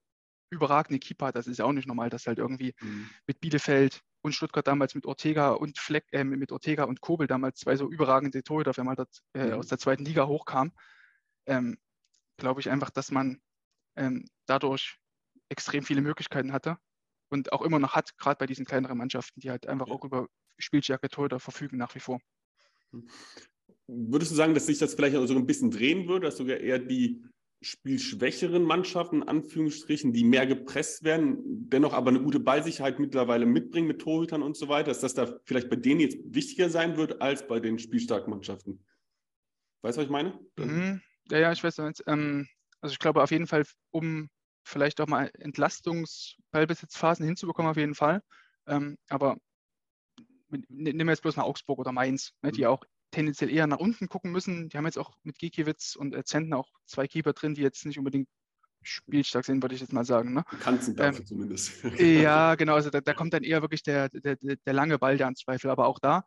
überragende 0.50 0.98
Keeper 0.98 1.26
hat, 1.26 1.36
das 1.36 1.46
ist 1.46 1.58
ja 1.58 1.64
auch 1.64 1.72
nicht 1.72 1.88
normal, 1.88 2.10
dass 2.10 2.26
halt 2.26 2.38
irgendwie 2.38 2.74
mhm. 2.80 3.10
mit 3.26 3.40
Bielefeld 3.40 4.00
und 4.22 4.34
Stuttgart 4.34 4.66
damals 4.66 4.94
mit 4.94 5.04
Ortega 5.06 5.50
und 5.50 5.78
Fleck, 5.78 6.06
äh, 6.12 6.24
mit 6.24 6.50
Ortega 6.50 6.84
und 6.84 7.00
Kobel 7.00 7.26
damals 7.26 7.60
zwei 7.60 7.76
so 7.76 7.90
überragende 7.90 8.42
Torhüter, 8.42 8.76
wenn 8.76 8.86
man 8.86 8.96
dort 8.96 9.20
äh, 9.34 9.48
mhm. 9.48 9.52
aus 9.54 9.66
der 9.66 9.78
zweiten 9.78 10.04
Liga 10.04 10.26
hochkam, 10.26 10.72
ähm, 11.46 11.76
glaube 12.38 12.60
ich 12.60 12.70
einfach, 12.70 12.90
dass 12.90 13.10
man 13.10 13.40
ähm, 13.96 14.24
dadurch 14.46 14.98
extrem 15.48 15.84
viele 15.84 16.00
Möglichkeiten 16.00 16.52
hatte 16.52 16.78
und 17.30 17.52
auch 17.52 17.62
immer 17.62 17.78
noch 17.78 17.94
hat, 17.94 18.16
gerade 18.18 18.38
bei 18.38 18.46
diesen 18.46 18.64
kleineren 18.64 18.98
Mannschaften, 18.98 19.40
die 19.40 19.50
halt 19.50 19.66
einfach 19.66 19.88
auch 19.88 20.04
über 20.04 20.28
Spielstärke 20.58 21.08
Torhüter 21.08 21.40
verfügen 21.40 21.78
nach 21.78 21.94
wie 21.94 22.00
vor. 22.00 22.20
Würdest 23.86 24.30
du 24.30 24.36
sagen, 24.36 24.54
dass 24.54 24.66
sich 24.66 24.78
das 24.78 24.94
vielleicht 24.94 25.16
so 25.16 25.34
ein 25.34 25.46
bisschen 25.46 25.70
drehen 25.70 26.08
würde, 26.08 26.26
dass 26.26 26.36
sogar 26.36 26.58
eher 26.58 26.78
die 26.78 27.24
spielschwächeren 27.60 28.62
Mannschaften, 28.62 29.22
Anführungsstrichen, 29.22 30.12
die 30.12 30.24
mehr 30.24 30.46
gepresst 30.46 31.02
werden, 31.02 31.68
dennoch 31.70 31.94
aber 31.94 32.10
eine 32.10 32.20
gute 32.20 32.40
Ballsicherheit 32.40 32.98
mittlerweile 32.98 33.46
mitbringen 33.46 33.88
mit 33.88 34.00
Torhütern 34.00 34.42
und 34.42 34.56
so 34.56 34.68
weiter, 34.68 34.88
dass 34.88 35.00
das 35.00 35.14
da 35.14 35.38
vielleicht 35.44 35.70
bei 35.70 35.76
denen 35.76 36.00
jetzt 36.00 36.18
wichtiger 36.26 36.68
sein 36.68 36.96
wird 36.96 37.22
als 37.22 37.46
bei 37.46 37.60
den 37.60 37.78
spielstarken 37.78 38.30
Mannschaften? 38.30 38.84
Weißt 39.82 39.96
du, 39.96 40.00
was 40.00 40.06
ich 40.06 40.10
meine? 40.10 40.38
Mhm. 40.56 41.00
Ja, 41.30 41.38
ja, 41.38 41.52
ich 41.52 41.64
weiß 41.64 41.78
nicht. 41.78 42.02
Ähm, 42.06 42.46
also 42.80 42.92
ich 42.92 42.98
glaube 42.98 43.22
auf 43.22 43.30
jeden 43.30 43.46
Fall, 43.46 43.64
um 43.90 44.28
vielleicht 44.64 45.00
auch 45.00 45.06
mal 45.06 45.30
Entlastungsballbesitzphasen 45.38 47.24
hinzubekommen, 47.24 47.70
auf 47.70 47.76
jeden 47.76 47.94
Fall. 47.94 48.22
Ähm, 48.66 48.96
aber 49.08 49.36
nehmen 50.68 51.06
wir 51.06 51.12
jetzt 51.12 51.22
bloß 51.22 51.36
mal 51.36 51.44
Augsburg 51.44 51.78
oder 51.78 51.92
Mainz, 51.92 52.32
ne, 52.42 52.52
die 52.52 52.62
mhm. 52.62 52.68
auch 52.68 52.84
tendenziell 53.10 53.50
eher 53.50 53.66
nach 53.66 53.78
unten 53.78 54.08
gucken 54.08 54.32
müssen. 54.32 54.68
Die 54.68 54.76
haben 54.76 54.86
jetzt 54.86 54.98
auch 54.98 55.14
mit 55.22 55.38
Gikiewicz 55.38 55.94
und 55.96 56.14
äh, 56.14 56.24
Zentner 56.24 56.58
auch 56.58 56.70
zwei 56.86 57.06
Keeper 57.06 57.32
drin, 57.32 57.54
die 57.54 57.62
jetzt 57.62 57.86
nicht 57.86 57.98
unbedingt 57.98 58.28
spielstark 58.82 59.44
sind, 59.44 59.62
würde 59.62 59.74
ich 59.74 59.80
jetzt 59.80 59.92
mal 59.92 60.04
sagen. 60.04 60.34
Ne? 60.34 60.44
Dafür 60.96 61.20
ähm, 61.20 61.26
zumindest. 61.26 61.82
ja, 61.98 62.54
genau. 62.56 62.74
Also 62.74 62.90
da, 62.90 63.00
da, 63.00 63.14
kommt 63.14 63.32
dann 63.32 63.42
eher 63.42 63.62
wirklich 63.62 63.82
der, 63.82 64.08
der, 64.10 64.36
der 64.36 64.72
lange 64.72 64.98
Ball 64.98 65.16
der 65.16 65.28
an 65.28 65.36
Zweifel. 65.36 65.70
Aber 65.70 65.86
auch 65.86 65.98
da, 65.98 66.24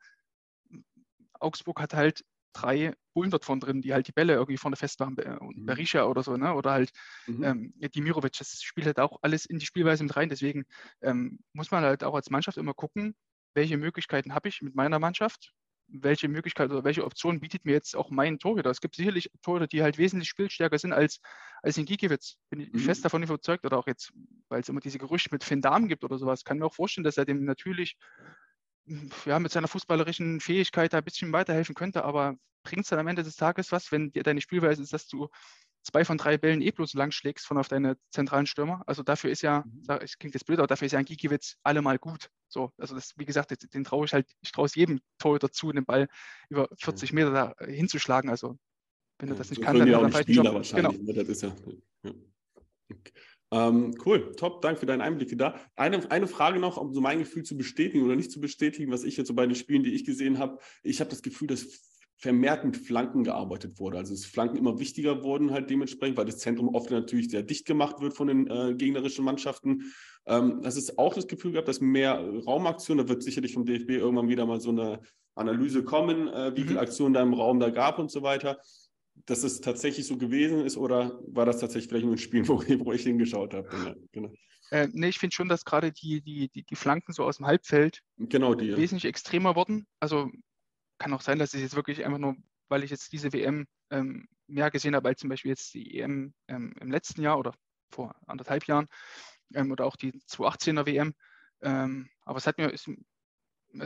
Augsburg 1.39 1.79
hat 1.79 1.93
halt 1.93 2.23
drei 2.53 2.93
Bullen 3.13 3.31
dort 3.31 3.45
vorne 3.45 3.61
drin, 3.61 3.81
die 3.81 3.93
halt 3.93 4.07
die 4.07 4.11
Bälle 4.11 4.33
irgendwie 4.33 4.57
vorne 4.57 4.75
festmachen, 4.75 5.15
mhm. 5.15 5.65
Berisha 5.65 6.05
oder 6.05 6.23
so, 6.23 6.37
ne? 6.37 6.53
oder 6.53 6.71
halt 6.71 6.91
mhm. 7.27 7.43
ähm, 7.43 7.73
Dimirovic, 7.77 8.33
das 8.37 8.61
spielt 8.61 8.87
halt 8.87 8.99
auch 8.99 9.19
alles 9.21 9.45
in 9.45 9.59
die 9.59 9.65
Spielweise 9.65 10.03
mit 10.03 10.15
rein. 10.15 10.29
Deswegen 10.29 10.65
ähm, 11.01 11.39
muss 11.53 11.71
man 11.71 11.83
halt 11.83 12.03
auch 12.03 12.15
als 12.15 12.29
Mannschaft 12.29 12.57
immer 12.57 12.73
gucken, 12.73 13.15
welche 13.53 13.77
Möglichkeiten 13.77 14.33
habe 14.33 14.49
ich 14.49 14.61
mit 14.61 14.75
meiner 14.75 14.99
Mannschaft, 14.99 15.53
welche 15.87 16.27
Möglichkeit 16.27 16.69
oder 16.69 16.83
welche 16.83 17.05
Option 17.05 17.39
bietet 17.39 17.65
mir 17.65 17.71
jetzt 17.71 17.95
auch 17.95 18.09
mein 18.09 18.39
Torhüter. 18.39 18.69
Es 18.69 18.81
gibt 18.81 18.95
sicherlich 18.95 19.31
Torhüter, 19.41 19.67
die 19.67 19.81
halt 19.81 19.97
wesentlich 19.97 20.29
spielstärker 20.29 20.77
sind 20.77 20.93
als, 20.93 21.19
als 21.61 21.77
in 21.77 21.85
Gikiewicz. 21.85 22.35
Bin 22.49 22.59
ich 22.59 22.73
mhm. 22.73 22.79
fest 22.79 23.05
davon 23.05 23.23
überzeugt 23.23 23.65
oder 23.65 23.77
auch 23.77 23.87
jetzt, 23.87 24.11
weil 24.49 24.61
es 24.61 24.69
immer 24.69 24.81
diese 24.81 24.97
Gerüchte 24.97 25.29
mit 25.31 25.43
Finn 25.43 25.61
Dahmen 25.61 25.87
gibt 25.87 26.03
oder 26.03 26.17
sowas, 26.17 26.43
kann 26.43 26.59
mir 26.59 26.65
auch 26.65 26.73
vorstellen, 26.73 27.05
dass 27.05 27.17
er 27.17 27.25
dem 27.25 27.45
natürlich 27.45 27.97
ja, 29.25 29.39
mit 29.39 29.51
seiner 29.51 29.67
fußballerischen 29.67 30.39
Fähigkeit 30.39 30.93
da 30.93 30.99
ein 30.99 31.03
bisschen 31.03 31.31
weiterhelfen 31.33 31.75
könnte, 31.75 32.03
aber 32.03 32.35
bringt 32.63 32.83
es 32.83 32.89
dann 32.89 32.99
am 32.99 33.07
Ende 33.07 33.23
des 33.23 33.35
Tages 33.35 33.71
was, 33.71 33.91
wenn 33.91 34.11
dir 34.11 34.23
deine 34.23 34.41
Spielweise 34.41 34.81
ist, 34.81 34.93
dass 34.93 35.07
du 35.07 35.29
zwei 35.83 36.03
von 36.03 36.17
drei 36.17 36.37
Bällen 36.37 36.61
eh 36.61 36.71
bloß 36.71 36.93
lang 36.93 37.11
schlägst 37.11 37.45
von 37.45 37.57
auf 37.57 37.67
deine 37.67 37.97
zentralen 38.09 38.45
Stürmer. 38.45 38.83
Also 38.87 39.03
dafür 39.03 39.31
ist 39.31 39.41
ja, 39.41 39.63
mhm. 39.65 39.99
es 40.01 40.17
klingt 40.17 40.33
jetzt 40.33 40.45
blöd, 40.45 40.59
aber 40.59 40.67
dafür 40.67 40.85
ist 40.85 40.91
ja 40.91 40.99
ein 40.99 41.05
Gikiewicz 41.05 41.55
allemal 41.63 41.97
gut. 41.97 42.29
So, 42.49 42.71
also 42.77 42.95
das, 42.95 43.13
wie 43.17 43.25
gesagt, 43.25 43.53
den 43.73 43.83
traue 43.83 44.05
ich 44.05 44.13
halt, 44.13 44.27
ich 44.41 44.51
traue 44.51 44.65
es 44.65 44.75
jedem 44.75 44.99
Torhüter 45.17 45.51
zu, 45.51 45.71
den 45.71 45.85
Ball 45.85 46.07
über 46.49 46.67
40 46.79 47.13
Meter 47.13 47.31
da 47.31 47.65
hinzuschlagen. 47.65 48.29
Also 48.29 48.57
wenn 49.19 49.29
er 49.29 49.35
das 49.35 49.49
nicht 49.49 49.59
so 49.59 49.65
kann, 49.65 49.79
dann 49.79 50.11
vielleicht 50.11 50.29
Spieler 50.29 50.53
Job. 50.53 50.65
Genau. 50.71 50.91
Ne? 50.91 51.13
Das 51.13 51.27
ist 51.27 51.41
ja, 51.43 51.55
ja. 52.03 52.11
Ähm, 53.51 53.95
cool, 54.05 54.33
top, 54.35 54.61
danke 54.61 54.81
für 54.81 54.85
deinen 54.85 55.01
Einblick 55.01 55.37
da. 55.37 55.55
Eine, 55.75 56.11
eine 56.11 56.27
Frage 56.27 56.59
noch, 56.59 56.77
um 56.77 56.93
so 56.93 56.99
mein 56.99 57.19
Gefühl 57.19 57.43
zu 57.43 57.55
bestätigen 57.55 58.03
oder 58.03 58.15
nicht 58.15 58.31
zu 58.31 58.41
bestätigen, 58.41 58.91
was 58.91 59.03
ich 59.03 59.15
jetzt 59.15 59.27
so 59.27 59.33
bei 59.33 59.45
den 59.45 59.55
Spielen, 59.55 59.83
die 59.83 59.93
ich 59.93 60.05
gesehen 60.05 60.37
habe. 60.37 60.59
Ich 60.83 60.99
habe 60.99 61.09
das 61.09 61.21
Gefühl, 61.21 61.47
dass 61.47 61.97
vermehrt 62.17 62.65
mit 62.65 62.77
Flanken 62.77 63.23
gearbeitet 63.23 63.79
wurde. 63.79 63.97
Also 63.97 64.13
dass 64.13 64.25
Flanken 64.25 64.57
immer 64.57 64.79
wichtiger 64.79 65.23
wurden 65.23 65.51
halt 65.51 65.69
dementsprechend, 65.69 66.17
weil 66.17 66.25
das 66.25 66.39
Zentrum 66.39 66.73
oft 66.73 66.89
natürlich 66.89 67.29
sehr 67.29 67.43
dicht 67.43 67.65
gemacht 67.65 68.01
wird 68.01 68.15
von 68.15 68.27
den 68.27 68.47
äh, 68.47 68.73
gegnerischen 68.73 69.23
Mannschaften. 69.23 69.93
Ähm, 70.25 70.61
das 70.63 70.77
ist 70.77 70.97
auch 70.97 71.13
das 71.13 71.27
Gefühl 71.27 71.51
gehabt, 71.51 71.67
dass 71.67 71.79
mehr 71.79 72.19
Raumaktionen, 72.19 73.05
da 73.05 73.09
wird 73.09 73.21
sicherlich 73.21 73.53
vom 73.53 73.65
DFB 73.65 73.91
irgendwann 73.91 74.29
wieder 74.29 74.47
mal 74.47 74.59
so 74.59 74.69
eine 74.69 74.99
Analyse 75.35 75.83
kommen, 75.83 76.27
äh, 76.27 76.55
wie 76.55 76.61
mhm. 76.61 76.67
viele 76.67 76.79
Aktionen 76.79 77.13
da 77.13 77.21
im 77.21 77.33
Raum 77.33 77.59
da 77.59 77.69
gab 77.69 77.99
und 77.99 78.09
so 78.09 78.23
weiter. 78.23 78.59
Dass 79.25 79.43
es 79.43 79.61
tatsächlich 79.61 80.07
so 80.07 80.17
gewesen 80.17 80.65
ist 80.65 80.77
oder 80.77 81.19
war 81.27 81.45
das 81.45 81.59
tatsächlich 81.59 81.89
vielleicht 81.89 82.05
nur 82.05 82.15
ein 82.15 82.19
Spiel, 82.19 82.47
wo, 82.47 82.59
wo 82.59 82.93
ich 82.93 83.03
hingeschaut 83.03 83.53
habe? 83.53 83.69
Ja, 83.85 83.95
genau. 84.11 84.33
Äh, 84.71 84.89
nee, 84.91 85.09
ich 85.09 85.19
finde 85.19 85.33
schon, 85.33 85.47
dass 85.47 85.65
gerade 85.65 85.91
die, 85.91 86.21
die, 86.21 86.49
die, 86.49 86.63
die 86.63 86.75
Flanken 86.75 87.13
so 87.13 87.23
aus 87.23 87.37
dem 87.37 87.45
Halbfeld 87.45 88.01
genau 88.17 88.53
die, 88.53 88.75
wesentlich 88.75 89.03
ja. 89.03 89.09
extremer 89.09 89.55
wurden. 89.55 89.87
Also 89.99 90.29
kann 90.97 91.13
auch 91.13 91.21
sein, 91.21 91.39
dass 91.39 91.53
ich 91.53 91.61
jetzt 91.61 91.75
wirklich 91.75 92.05
einfach 92.05 92.19
nur, 92.19 92.35
weil 92.67 92.83
ich 92.83 92.91
jetzt 92.91 93.13
diese 93.13 93.31
WM 93.31 93.65
ähm, 93.91 94.27
mehr 94.47 94.71
gesehen 94.71 94.95
habe 94.95 95.09
als 95.09 95.21
zum 95.21 95.29
Beispiel 95.29 95.49
jetzt 95.49 95.73
die 95.73 95.99
EM 95.99 96.33
ähm, 96.47 96.73
im 96.79 96.91
letzten 96.91 97.21
Jahr 97.21 97.39
oder 97.39 97.53
vor 97.89 98.15
anderthalb 98.25 98.65
Jahren 98.67 98.87
ähm, 99.53 99.71
oder 99.71 99.85
auch 99.85 99.95
die 99.95 100.11
2018er 100.11 100.85
WM. 100.85 101.13
Ähm, 101.61 102.09
aber 102.23 102.37
es 102.37 102.47
hat 102.47 102.57
mir, 102.57 102.69
ist, 102.69 102.87
mir 102.87 102.97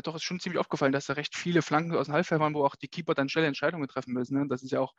doch 0.04 0.16
ist 0.16 0.24
schon 0.24 0.40
ziemlich 0.40 0.60
aufgefallen, 0.60 0.92
dass 0.92 1.06
da 1.06 1.14
recht 1.14 1.36
viele 1.36 1.62
Flanken 1.62 1.96
aus 1.96 2.08
dem 2.08 2.14
Halbfeld 2.14 2.42
waren, 2.42 2.54
wo 2.54 2.66
auch 2.66 2.76
die 2.76 2.88
Keeper 2.88 3.14
dann 3.14 3.30
schnelle 3.30 3.48
Entscheidungen 3.48 3.88
treffen 3.88 4.14
müssen. 4.14 4.38
Ne? 4.38 4.48
Das 4.48 4.64
ist 4.64 4.72
ja 4.72 4.80
auch, 4.80 4.94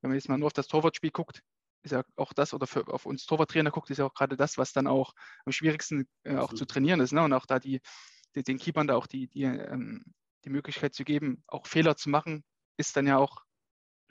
wenn 0.00 0.10
man 0.10 0.16
jetzt 0.16 0.28
mal 0.28 0.38
nur 0.38 0.46
auf 0.46 0.52
das 0.52 0.68
Torwartspiel 0.68 1.10
guckt, 1.10 1.42
ist 1.82 1.92
ja 1.92 2.02
auch 2.16 2.32
das, 2.32 2.54
oder 2.54 2.66
für, 2.66 2.88
auf 2.88 3.06
uns 3.06 3.26
Torwarttrainer 3.26 3.70
guckt, 3.70 3.90
ist 3.90 3.98
ja 3.98 4.06
auch 4.06 4.14
gerade 4.14 4.36
das, 4.36 4.56
was 4.56 4.72
dann 4.72 4.86
auch 4.86 5.12
am 5.44 5.52
schwierigsten 5.52 6.08
äh, 6.24 6.36
auch 6.36 6.54
zu 6.54 6.64
trainieren 6.64 7.00
ist. 7.00 7.12
Ne? 7.12 7.22
Und 7.22 7.32
auch 7.32 7.46
da 7.46 7.58
die, 7.58 7.80
die, 8.34 8.42
den 8.42 8.58
Keepern 8.58 8.86
da 8.86 8.96
auch 8.96 9.06
die, 9.06 9.28
die 9.28 9.42
ähm, 9.42 10.04
die 10.44 10.50
Möglichkeit 10.50 10.94
zu 10.94 11.04
geben, 11.04 11.42
auch 11.46 11.66
Fehler 11.66 11.96
zu 11.96 12.10
machen, 12.10 12.44
ist 12.76 12.96
dann 12.96 13.06
ja 13.06 13.18
auch 13.18 13.42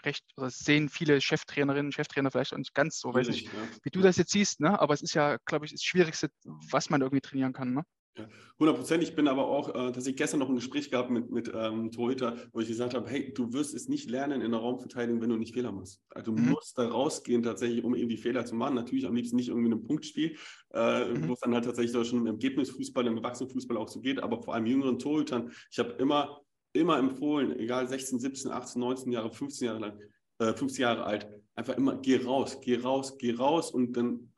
recht, 0.03 0.25
oder 0.35 0.49
sehen 0.49 0.89
viele 0.89 1.21
Cheftrainerinnen, 1.21 1.91
Cheftrainer 1.91 2.31
vielleicht 2.31 2.53
auch 2.53 2.57
nicht 2.57 2.73
ganz 2.73 2.99
so, 2.99 3.13
weiß 3.13 3.29
ich, 3.29 3.43
ja. 3.43 3.51
wie 3.83 3.89
du 3.89 4.01
das 4.01 4.17
jetzt 4.17 4.31
siehst, 4.31 4.59
ne? 4.59 4.79
aber 4.79 4.93
es 4.93 5.01
ist 5.01 5.13
ja, 5.13 5.37
glaube 5.45 5.65
ich, 5.65 5.71
das 5.71 5.83
Schwierigste, 5.83 6.29
was 6.43 6.89
man 6.89 7.01
irgendwie 7.01 7.21
trainieren 7.21 7.53
kann. 7.53 7.73
Ne? 7.73 7.83
Ja, 8.15 8.27
100 8.59 8.75
Prozent. 8.75 9.03
Ich 9.03 9.15
bin 9.15 9.27
aber 9.27 9.47
auch, 9.47 9.73
äh, 9.73 9.91
dass 9.91 10.05
ich 10.05 10.15
gestern 10.15 10.39
noch 10.39 10.49
ein 10.49 10.55
Gespräch 10.55 10.91
gehabt 10.91 11.09
mit, 11.09 11.31
mit 11.31 11.51
ähm, 11.53 11.91
Torhüter, 11.91 12.37
wo 12.51 12.59
ich 12.59 12.67
gesagt 12.67 12.93
habe, 12.93 13.09
hey, 13.09 13.33
du 13.33 13.53
wirst 13.53 13.73
es 13.73 13.89
nicht 13.89 14.07
lernen 14.07 14.41
in 14.41 14.51
der 14.51 14.59
Raumverteidigung, 14.59 15.19
wenn 15.19 15.29
du 15.29 15.37
nicht 15.37 15.53
Fehler 15.53 15.71
machst. 15.71 15.99
Also 16.09 16.31
du 16.31 16.39
mhm. 16.39 16.49
musst 16.51 16.77
da 16.77 16.87
rausgehen 16.87 17.41
tatsächlich, 17.41 17.83
um 17.83 17.95
irgendwie 17.95 18.17
Fehler 18.17 18.45
zu 18.45 18.53
machen. 18.53 18.75
Natürlich 18.75 19.07
am 19.07 19.15
liebsten 19.15 19.37
nicht 19.37 19.47
irgendwie 19.47 19.67
in 19.67 19.73
einem 19.73 19.87
Punktspiel, 19.87 20.37
äh, 20.73 21.05
mhm. 21.05 21.27
wo 21.27 21.33
es 21.33 21.39
dann 21.39 21.55
halt 21.55 21.65
tatsächlich 21.65 22.07
schon 22.07 22.19
im 22.19 22.27
Ergebnisfußball, 22.27 23.07
im 23.07 23.17
Erwachsenenfußball 23.17 23.77
auch 23.77 23.87
so 23.87 23.99
geht, 23.99 24.21
aber 24.21 24.43
vor 24.43 24.53
allem 24.53 24.67
jüngeren 24.67 24.99
Torhütern. 24.99 25.51
Ich 25.71 25.79
habe 25.79 25.93
immer, 25.93 26.39
immer 26.73 26.99
empfohlen, 26.99 27.57
egal 27.57 27.87
16, 27.87 28.19
17, 28.19 28.51
18, 28.51 28.79
19 28.79 29.11
Jahre, 29.11 29.31
15 29.31 29.65
Jahre 29.65 29.79
lang, 29.79 29.99
äh, 30.37 30.53
15 30.53 30.83
Jahre 30.83 31.03
alt, 31.03 31.27
einfach 31.55 31.77
immer 31.77 31.95
geh 31.95 32.17
raus, 32.17 32.59
geh 32.61 32.75
raus, 32.75 33.17
geh 33.17 33.33
raus 33.33 33.71
und 33.71 33.97
dann 33.97 34.29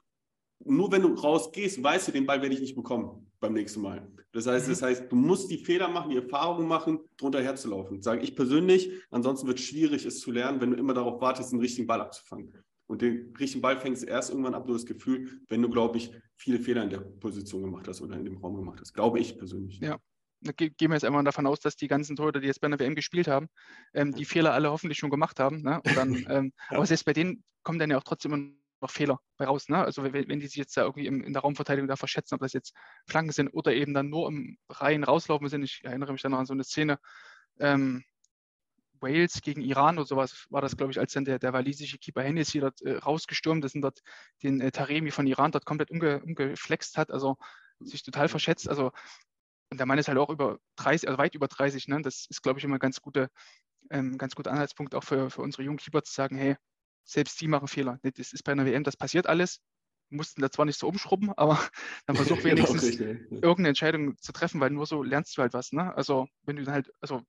nur 0.64 0.90
wenn 0.94 1.02
du 1.02 1.14
rausgehst, 1.14 1.84
weißt 1.84 2.08
du, 2.08 2.12
den 2.14 2.26
Ball 2.26 2.42
werde 2.42 2.56
ich 2.56 2.62
nicht 2.62 2.78
bekommen 2.78 3.25
beim 3.46 3.54
nächsten 3.54 3.82
Mal. 3.82 4.08
Das 4.32 4.48
heißt, 4.48 4.68
mhm. 4.68 4.72
das 4.72 4.82
heißt, 4.82 5.12
du 5.12 5.16
musst 5.16 5.50
die 5.50 5.58
Fehler 5.58 5.88
machen, 5.88 6.10
die 6.10 6.18
Erfahrungen 6.18 6.68
machen, 6.68 7.00
drunter 7.18 7.42
herzulaufen. 7.42 8.02
Sage 8.02 8.22
ich 8.22 8.36
persönlich, 8.36 8.92
ansonsten 9.12 9.48
wird 9.48 9.60
es 9.60 9.66
schwierig, 9.66 10.06
es 10.06 10.20
zu 10.20 10.32
lernen, 10.32 10.60
wenn 10.62 10.72
du 10.72 10.78
immer 10.78 10.94
darauf 10.94 11.22
wartest, 11.22 11.52
den 11.52 11.60
richtigen 11.60 11.88
Ball 11.88 12.02
abzufangen. 12.02 12.54
Und 12.88 13.02
den 13.02 13.34
richtigen 13.40 13.62
Ball 13.62 13.80
fängst 13.80 14.04
du 14.04 14.08
erst 14.08 14.30
irgendwann 14.30 14.54
ab, 14.54 14.68
nur 14.68 14.76
das 14.76 14.86
Gefühl, 14.86 15.42
wenn 15.48 15.62
du, 15.62 15.70
glaube 15.70 15.98
ich, 15.98 16.12
viele 16.36 16.60
Fehler 16.60 16.84
in 16.84 16.90
der 16.90 17.00
Position 17.00 17.64
gemacht 17.64 17.88
hast 17.88 18.02
oder 18.02 18.16
in 18.16 18.26
dem 18.26 18.38
Raum 18.38 18.56
gemacht 18.56 18.80
hast. 18.82 18.94
Glaube 18.94 19.20
ich 19.20 19.38
persönlich. 19.38 19.80
Ja. 19.80 19.98
Da 20.42 20.52
gehen 20.52 20.76
wir 20.78 20.94
jetzt 20.94 21.06
einmal 21.06 21.24
davon 21.24 21.48
aus, 21.48 21.60
dass 21.60 21.76
die 21.76 21.88
ganzen 21.88 22.16
Torhüter, 22.16 22.40
die 22.40 22.46
jetzt 22.48 22.62
bei 22.62 22.68
einer 22.68 22.78
WM 22.78 22.94
gespielt 22.94 23.28
haben, 23.28 23.48
ähm, 23.94 24.14
die 24.14 24.26
Fehler 24.26 24.54
alle 24.54 24.70
hoffentlich 24.70 25.00
schon 25.00 25.10
gemacht 25.10 25.40
haben. 25.40 25.64
Ne? 25.64 25.82
Dann, 25.96 26.14
ähm, 26.30 26.52
ja. 26.70 26.78
Aber 26.78 26.86
selbst 26.86 27.06
bei 27.06 27.14
denen 27.14 27.44
kommen 27.64 27.80
dann 27.80 27.90
ja 27.90 27.98
auch 27.98 28.04
trotzdem 28.04 28.60
noch 28.82 28.92
Fehler 28.92 29.20
bei 29.38 29.46
raus. 29.46 29.70
Ne? 29.70 29.84
Also 29.84 30.04
wenn, 30.04 30.28
wenn, 30.28 30.40
die 30.40 30.48
sich 30.48 30.58
jetzt 30.58 30.76
da 30.78 30.82
irgendwie 30.84 31.08
in, 31.08 31.22
in 31.22 31.34
der 31.34 31.42
Raumverteidigung 31.42 31.88
da 31.88 31.96
verschätzen, 31.96 32.36
ob 32.36 32.42
das 32.42 32.54
jetzt 32.54 32.74
Flanken 33.08 33.32
sind 33.32 33.50
oder 33.50 33.74
eben 33.74 33.94
dann 33.94 34.10
nur 34.10 34.28
im 34.28 34.58
Reihen 34.70 35.04
rauslaufen 35.04 35.50
sind. 35.50 35.64
Ich 35.64 35.82
erinnere 35.84 36.12
mich 36.12 36.22
dann 36.22 36.32
noch 36.32 36.40
an 36.40 36.46
so 36.46 36.54
eine 36.54 36.64
Szene, 36.64 37.00
ähm, 37.60 38.04
Wales 39.02 39.42
gegen 39.42 39.62
Iran 39.62 39.98
oder 39.98 40.08
sowas 40.08 40.46
war 40.50 40.62
das, 40.62 40.78
glaube 40.78 40.92
ich, 40.92 41.00
als 41.00 41.14
dann 41.14 41.26
der, 41.26 41.40
der 41.40 41.54
walisische 41.54 41.98
Keeper 41.98 42.24
Hennessy 42.24 42.60
dort 42.60 42.82
äh, 42.82 42.98
rausgestürmt 42.98 43.64
ist 43.66 43.76
und 43.76 43.82
dort 43.82 44.00
den 44.44 44.62
äh, 44.62 44.72
Taremi 44.72 45.12
von 45.12 45.28
Iran 45.28 45.52
dort 45.52 45.66
komplett 45.66 45.92
umge, 45.92 46.22
umgeflext 46.24 46.98
hat, 46.98 47.12
also 47.12 47.38
sich 47.80 48.04
total 48.04 48.28
verschätzt. 48.30 48.70
Also, 48.70 48.92
und 49.70 49.80
der 49.80 49.86
Mann 49.86 49.98
ist 49.98 50.08
halt 50.08 50.18
auch 50.18 50.30
über 50.30 50.60
30, 50.78 51.08
also 51.08 51.18
weit 51.18 51.36
über 51.36 51.48
30, 51.48 51.88
ne? 51.88 52.02
Das 52.02 52.26
ist, 52.30 52.42
glaube 52.42 52.60
ich, 52.60 52.66
immer 52.66 52.78
ein 52.78 52.80
ganz, 52.80 53.02
gute, 53.02 53.30
ähm, 53.90 54.18
ganz 54.18 54.36
guter 54.36 54.52
Anhaltspunkt 54.52 54.96
auch 54.96 55.04
für, 55.04 55.30
für 55.30 55.42
unsere 55.42 55.64
jungen 55.64 55.78
Keeper 55.78 56.04
zu 56.04 56.14
sagen, 56.14 56.38
hey, 56.38 56.56
selbst 57.06 57.40
die 57.40 57.48
machen 57.48 57.68
Fehler. 57.68 58.00
Das 58.04 58.34
ist 58.34 58.44
bei 58.44 58.52
einer 58.52 58.66
WM, 58.66 58.84
das 58.84 58.98
passiert 58.98 59.28
alles. 59.28 59.62
Mussten 60.10 60.42
da 60.42 60.52
zwar 60.52 60.66
nicht 60.66 60.80
so 60.80 60.88
umschrubben, 60.88 61.32
aber 61.38 61.60
dann 62.06 62.16
versuch 62.16 62.38
genau, 62.42 62.58
wenigstens 62.58 62.98
genau, 62.98 63.20
irgendeine 63.32 63.70
Entscheidung 63.70 64.18
zu 64.18 64.32
treffen, 64.34 64.60
weil 64.60 64.72
nur 64.72 64.86
so 64.86 65.04
lernst 65.04 65.38
du 65.38 65.42
halt 65.42 65.54
was. 65.54 65.72
Ne? 65.72 65.96
Also 65.96 66.28
wenn 66.44 66.58
du 66.58 66.64
dann 66.64 66.74
halt, 66.74 66.92
also 67.02 67.22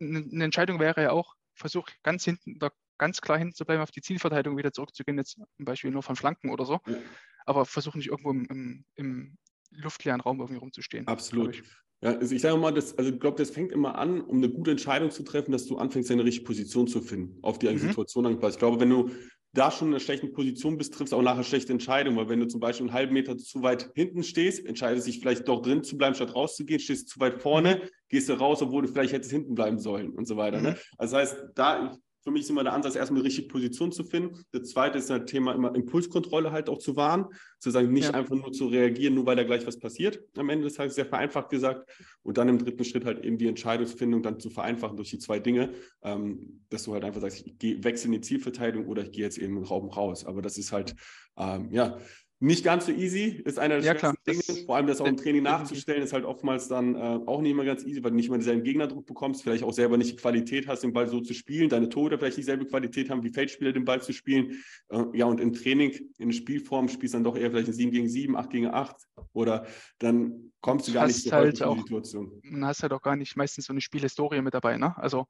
eine 0.00 0.44
Entscheidung 0.44 0.78
wäre 0.78 1.02
ja 1.02 1.10
auch, 1.10 1.34
versuch 1.54 1.88
ganz 2.02 2.24
hinten, 2.24 2.58
da 2.58 2.70
ganz 2.98 3.20
klar 3.20 3.38
hinten 3.38 3.54
zu 3.54 3.64
bleiben, 3.64 3.82
auf 3.82 3.90
die 3.90 4.02
Zielverteidigung 4.02 4.58
wieder 4.58 4.72
zurückzugehen, 4.72 5.18
jetzt 5.18 5.32
zum 5.32 5.46
Beispiel 5.58 5.90
nur 5.90 6.02
von 6.02 6.16
Flanken 6.16 6.50
oder 6.50 6.64
so. 6.64 6.80
Ja. 6.86 6.96
Aber 7.44 7.64
versuch 7.64 7.94
nicht 7.94 8.08
irgendwo 8.08 8.30
im, 8.30 8.46
im, 8.46 8.84
im 8.94 9.38
luftleeren 9.70 10.20
Raum 10.20 10.40
irgendwie 10.40 10.58
rumzustehen. 10.58 11.06
Absolut. 11.06 11.62
Ja, 12.02 12.14
also 12.16 12.34
ich 12.34 12.42
sage 12.42 12.56
mal, 12.58 12.72
das, 12.72 12.96
also 12.98 13.10
ich 13.10 13.18
glaube, 13.18 13.38
das 13.38 13.50
fängt 13.50 13.72
immer 13.72 13.96
an, 13.96 14.20
um 14.20 14.36
eine 14.36 14.50
gute 14.50 14.70
Entscheidung 14.70 15.10
zu 15.10 15.22
treffen, 15.22 15.52
dass 15.52 15.66
du 15.66 15.76
anfängst, 15.78 16.10
deine 16.10 16.24
richtige 16.24 16.44
Position 16.44 16.86
zu 16.86 17.00
finden, 17.00 17.38
auf 17.42 17.58
die 17.58 17.68
mhm. 17.68 17.78
Situation 17.78 18.26
angepasst. 18.26 18.56
Ich 18.56 18.58
glaube, 18.58 18.80
wenn 18.80 18.90
du 18.90 19.10
da 19.54 19.70
schon 19.70 19.88
in 19.88 19.94
einer 19.94 20.00
schlechten 20.00 20.32
Position 20.32 20.76
bist, 20.76 20.92
triffst 20.92 21.12
du 21.12 21.16
auch 21.16 21.22
nachher 21.22 21.42
schlechte 21.42 21.72
Entscheidungen, 21.72 22.18
weil 22.18 22.28
wenn 22.28 22.40
du 22.40 22.46
zum 22.46 22.60
Beispiel 22.60 22.86
einen 22.86 22.94
halben 22.94 23.14
Meter 23.14 23.38
zu 23.38 23.62
weit 23.62 23.90
hinten 23.94 24.22
stehst, 24.22 24.66
entscheidest 24.66 25.06
dich 25.06 25.20
vielleicht 25.20 25.48
doch 25.48 25.62
drin 25.62 25.82
zu 25.82 25.96
bleiben, 25.96 26.14
statt 26.14 26.34
rauszugehen, 26.34 26.80
stehst 26.80 27.08
zu 27.08 27.18
weit 27.20 27.40
vorne, 27.40 27.76
mhm. 27.76 27.88
gehst 28.10 28.28
du 28.28 28.34
raus, 28.34 28.60
obwohl 28.60 28.82
du 28.82 28.88
vielleicht 28.88 29.14
hättest 29.14 29.30
hinten 29.30 29.54
bleiben 29.54 29.78
sollen 29.78 30.10
und 30.10 30.28
so 30.28 30.36
weiter. 30.36 30.60
Ne? 30.60 30.70
Mhm. 30.70 30.74
Ne? 30.74 30.80
Also 30.98 31.16
das 31.16 31.30
heißt, 31.30 31.44
da, 31.54 31.96
für 32.26 32.32
mich 32.32 32.42
ist 32.42 32.50
immer 32.50 32.64
der 32.64 32.72
Ansatz, 32.72 32.96
erstmal 32.96 33.22
die 33.22 33.26
richtige 33.28 33.46
Position 33.46 33.92
zu 33.92 34.02
finden. 34.02 34.44
Das 34.50 34.70
zweite 34.70 34.98
ist 34.98 35.08
das 35.08 35.26
Thema 35.26 35.54
immer 35.54 35.72
Impulskontrolle 35.72 36.50
halt 36.50 36.68
auch 36.68 36.78
zu 36.78 36.96
wahren, 36.96 37.26
zu 37.60 37.70
sagen, 37.70 37.92
nicht 37.92 38.08
ja. 38.08 38.14
einfach 38.14 38.34
nur 38.34 38.50
zu 38.50 38.66
reagieren, 38.66 39.14
nur 39.14 39.26
weil 39.26 39.36
da 39.36 39.44
gleich 39.44 39.64
was 39.64 39.78
passiert. 39.78 40.24
Am 40.36 40.48
Ende 40.48 40.64
des 40.64 40.74
Tages 40.74 40.96
sehr 40.96 41.06
vereinfacht 41.06 41.50
gesagt. 41.50 41.88
Und 42.24 42.36
dann 42.36 42.48
im 42.48 42.58
dritten 42.58 42.84
Schritt 42.84 43.04
halt 43.04 43.24
eben 43.24 43.38
die 43.38 43.46
Entscheidungsfindung 43.46 44.24
dann 44.24 44.40
zu 44.40 44.50
vereinfachen 44.50 44.96
durch 44.96 45.10
die 45.10 45.20
zwei 45.20 45.38
Dinge, 45.38 45.70
ähm, 46.02 46.64
dass 46.68 46.82
du 46.82 46.94
halt 46.94 47.04
einfach 47.04 47.20
sagst, 47.20 47.46
ich 47.46 47.58
gehe, 47.58 47.84
wechsle 47.84 48.06
in 48.06 48.12
die 48.14 48.20
Zielverteidigung 48.22 48.88
oder 48.88 49.04
ich 49.04 49.12
gehe 49.12 49.22
jetzt 49.22 49.38
eben 49.38 49.58
in 49.58 49.62
den 49.62 49.68
Raum 49.68 49.88
raus. 49.88 50.26
Aber 50.26 50.42
das 50.42 50.58
ist 50.58 50.72
halt, 50.72 50.96
ähm, 51.38 51.70
ja, 51.70 51.96
nicht 52.38 52.64
ganz 52.64 52.84
so 52.84 52.92
easy, 52.92 53.40
ist 53.44 53.58
einer 53.58 53.80
der 53.80 53.94
ja, 53.94 53.98
schwersten 53.98 54.22
Dinge. 54.26 54.66
Vor 54.66 54.76
allem 54.76 54.86
das 54.86 55.00
auch 55.00 55.06
im 55.06 55.16
Training 55.16 55.42
nachzustellen, 55.42 56.02
ist 56.02 56.12
halt 56.12 56.26
oftmals 56.26 56.68
dann 56.68 56.94
äh, 56.94 56.98
auch 56.98 57.40
nicht 57.40 57.52
immer 57.52 57.64
ganz 57.64 57.84
easy, 57.84 58.04
weil 58.04 58.10
du 58.10 58.16
nicht 58.16 58.26
immer 58.26 58.36
denselben 58.36 58.62
Gegnerdruck 58.62 59.06
bekommst, 59.06 59.42
vielleicht 59.42 59.64
auch 59.64 59.72
selber 59.72 59.96
nicht 59.96 60.12
die 60.12 60.16
Qualität 60.16 60.68
hast, 60.68 60.82
den 60.82 60.92
Ball 60.92 61.08
so 61.08 61.20
zu 61.20 61.32
spielen, 61.32 61.70
deine 61.70 61.88
Tore 61.88 62.18
vielleicht 62.18 62.36
dieselbe 62.36 62.66
Qualität 62.66 63.08
haben, 63.08 63.22
wie 63.22 63.30
Feldspieler 63.30 63.72
den 63.72 63.86
Ball 63.86 64.02
zu 64.02 64.12
spielen. 64.12 64.62
Äh, 64.90 65.04
ja, 65.14 65.24
und 65.24 65.40
im 65.40 65.54
Training, 65.54 65.92
in 66.18 66.30
Spielform 66.32 66.88
spielst 66.88 67.14
du 67.14 67.16
dann 67.16 67.24
doch 67.24 67.36
eher 67.36 67.50
vielleicht 67.50 67.68
ein 67.68 67.74
7 67.74 67.90
gegen 67.90 68.08
7, 68.08 68.36
8 68.36 68.50
gegen 68.50 68.66
8 68.66 68.96
oder 69.32 69.66
dann 69.98 70.52
kommst 70.60 70.88
du 70.88 70.92
gar 70.92 71.06
nicht 71.06 71.22
zur 71.22 71.32
halt 71.32 71.62
auch, 71.62 71.78
Situation. 71.78 72.32
Man 72.42 72.66
hast 72.66 72.82
halt 72.82 72.92
auch 72.92 73.02
gar 73.02 73.16
nicht 73.16 73.36
meistens 73.36 73.64
so 73.64 73.72
eine 73.72 73.80
Spielhistorie 73.80 74.42
mit 74.42 74.52
dabei, 74.52 74.76
ne? 74.76 74.94
Also 74.98 75.26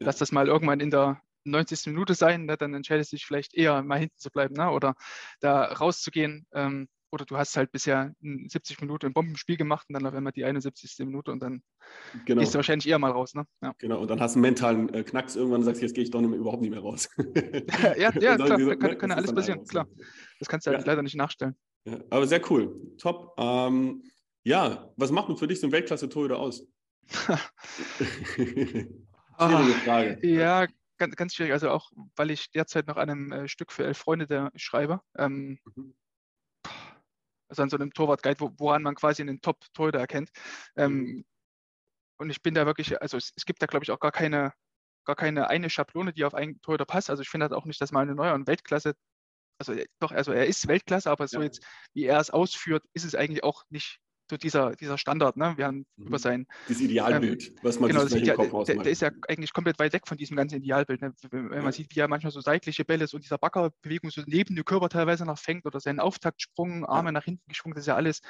ja. 0.00 0.06
lass 0.06 0.16
das 0.16 0.32
mal 0.32 0.48
irgendwann 0.48 0.80
in 0.80 0.90
der 0.90 1.20
90. 1.46 1.86
Minute 1.86 2.14
sein, 2.14 2.46
ne, 2.46 2.56
dann 2.56 2.74
entscheidest 2.74 3.12
du 3.12 3.16
dich 3.16 3.26
vielleicht 3.26 3.54
eher 3.54 3.82
mal 3.82 3.98
hinten 3.98 4.18
zu 4.18 4.30
bleiben 4.30 4.54
ne, 4.54 4.70
oder 4.70 4.94
da 5.40 5.64
rauszugehen. 5.64 6.46
Ähm, 6.52 6.88
oder 7.10 7.24
du 7.24 7.36
hast 7.36 7.56
halt 7.56 7.72
bisher 7.72 8.12
70 8.20 8.80
Minuten 8.80 9.06
ein 9.06 9.12
Bombenspiel 9.12 9.56
gemacht 9.56 9.86
und 9.88 9.94
dann 9.94 10.06
auf 10.06 10.14
einmal 10.14 10.32
die 10.32 10.44
71. 10.44 10.98
Minute 11.06 11.32
und 11.32 11.40
dann 11.40 11.62
genau. 12.24 12.40
gehst 12.40 12.54
du 12.54 12.56
wahrscheinlich 12.56 12.88
eher 12.88 12.98
mal 12.98 13.10
raus. 13.10 13.34
Ne? 13.34 13.44
Ja. 13.62 13.72
Genau, 13.78 14.00
und 14.00 14.10
dann 14.10 14.20
hast 14.20 14.34
du 14.34 14.38
einen 14.38 14.42
mentalen 14.42 14.92
äh, 14.92 15.02
Knacks 15.02 15.36
irgendwann 15.36 15.60
und 15.60 15.64
sagst, 15.64 15.82
jetzt 15.82 15.94
gehe 15.94 16.04
ich 16.04 16.10
doch 16.10 16.20
nicht 16.20 16.30
mehr, 16.30 16.38
überhaupt 16.38 16.62
nicht 16.62 16.70
mehr 16.70 16.80
raus. 16.80 17.08
ja, 17.96 18.12
ja 18.12 18.36
klar, 18.36 18.60
so, 18.60 18.76
kann, 18.76 18.98
kann 18.98 19.10
ja 19.10 19.16
alles 19.16 19.34
passieren, 19.34 19.64
klar. 19.64 19.86
Das 20.38 20.48
kannst 20.48 20.66
du 20.66 20.72
halt 20.72 20.80
ja. 20.80 20.86
leider 20.86 21.02
nicht 21.02 21.16
nachstellen. 21.16 21.56
Ja, 21.84 21.98
aber 22.10 22.26
sehr 22.26 22.42
cool, 22.50 22.74
top. 22.98 23.34
Ähm, 23.38 24.02
ja, 24.42 24.92
was 24.96 25.10
macht 25.10 25.28
denn 25.28 25.36
für 25.36 25.46
dich 25.46 25.60
so 25.60 25.68
ein 25.68 25.72
Weltklasse-Torhüter 25.72 26.38
aus? 26.38 26.66
Schwierige 28.34 29.74
Frage. 29.84 30.18
Ja, 30.26 30.66
ganz, 30.98 31.16
ganz 31.16 31.34
schwierig. 31.34 31.52
Also 31.52 31.70
auch, 31.70 31.90
weil 32.16 32.30
ich 32.30 32.50
derzeit 32.50 32.86
noch 32.86 32.96
an 32.96 33.10
einem 33.10 33.32
äh, 33.32 33.48
Stück 33.48 33.72
für 33.72 33.84
elf 33.84 33.98
Freunde 33.98 34.26
der 34.26 34.52
schreibe. 34.56 35.00
Ähm, 35.16 35.58
mhm 35.74 35.94
also 37.48 37.62
an 37.62 37.70
so 37.70 37.76
einem 37.76 37.92
Torwart-Guide, 37.92 38.40
wo, 38.40 38.52
woran 38.58 38.82
man 38.82 38.94
quasi 38.94 39.22
einen 39.22 39.40
Top-Torhüter 39.40 39.98
erkennt. 39.98 40.30
Ähm, 40.76 40.92
mhm. 40.92 41.24
und 42.18 42.30
ich 42.30 42.42
bin 42.42 42.54
da 42.54 42.66
wirklich, 42.66 43.00
also 43.00 43.16
es, 43.16 43.32
es 43.36 43.44
gibt 43.44 43.62
da, 43.62 43.66
glaube 43.66 43.84
ich, 43.84 43.90
auch 43.90 44.00
gar 44.00 44.12
keine, 44.12 44.52
gar 45.04 45.16
keine 45.16 45.48
eine 45.48 45.70
Schablone, 45.70 46.12
die 46.12 46.24
auf 46.24 46.34
einen 46.34 46.60
Torhüter 46.62 46.84
passt. 46.84 47.10
Also 47.10 47.22
ich 47.22 47.28
finde 47.28 47.44
halt 47.44 47.52
auch 47.52 47.64
nicht, 47.64 47.80
dass 47.80 47.92
mal 47.92 48.02
eine 48.02 48.14
neue 48.14 48.34
und 48.34 48.46
Weltklasse, 48.46 48.94
also 49.58 49.72
äh, 49.72 49.86
doch, 50.00 50.12
also 50.12 50.32
er 50.32 50.46
ist 50.46 50.68
Weltklasse, 50.68 51.10
aber 51.10 51.28
so 51.28 51.38
ja. 51.38 51.44
jetzt, 51.44 51.64
wie 51.94 52.04
er 52.04 52.20
es 52.20 52.30
ausführt, 52.30 52.84
ist 52.92 53.04
es 53.04 53.14
eigentlich 53.14 53.44
auch 53.44 53.64
nicht 53.70 54.00
so 54.28 54.36
dieser, 54.36 54.74
dieser 54.76 54.98
Standard, 54.98 55.36
ne? 55.36 55.54
Wir 55.56 55.66
haben 55.66 55.86
mhm. 55.96 56.06
über 56.06 56.18
sein. 56.18 56.46
Das 56.68 56.80
Idealbild, 56.80 57.48
ähm, 57.48 57.54
was 57.62 57.78
man 57.78 57.90
genau, 57.90 58.06
sich 58.06 58.22
Ideal, 58.22 58.36
Kopf 58.36 58.66
der, 58.66 58.76
der, 58.76 58.92
ist 58.92 59.02
ja 59.02 59.10
eigentlich 59.28 59.52
komplett 59.52 59.78
weit 59.78 59.92
weg 59.92 60.06
von 60.06 60.16
diesem 60.16 60.36
ganzen 60.36 60.56
Idealbild. 60.56 61.00
Ne? 61.00 61.14
Wenn, 61.30 61.50
wenn 61.50 61.58
ja. 61.58 61.62
man 61.62 61.72
sieht, 61.72 61.94
wie 61.94 62.00
er 62.00 62.08
manchmal 62.08 62.32
so 62.32 62.40
seitliche 62.40 62.84
Bälle, 62.84 63.06
so 63.06 63.18
dieser 63.18 63.38
Baggerbewegung 63.38 64.10
so 64.10 64.22
neben 64.26 64.54
dem 64.54 64.64
Körper 64.64 64.88
teilweise 64.88 65.24
noch 65.24 65.38
fängt 65.38 65.66
oder 65.66 65.80
seinen 65.80 66.00
Auftaktsprung, 66.00 66.84
Arme 66.84 67.08
ja. 67.08 67.12
nach 67.12 67.24
hinten 67.24 67.48
geschwungen, 67.48 67.74
das 67.74 67.82
ist 67.82 67.88
ja 67.88 67.96
alles 67.96 68.20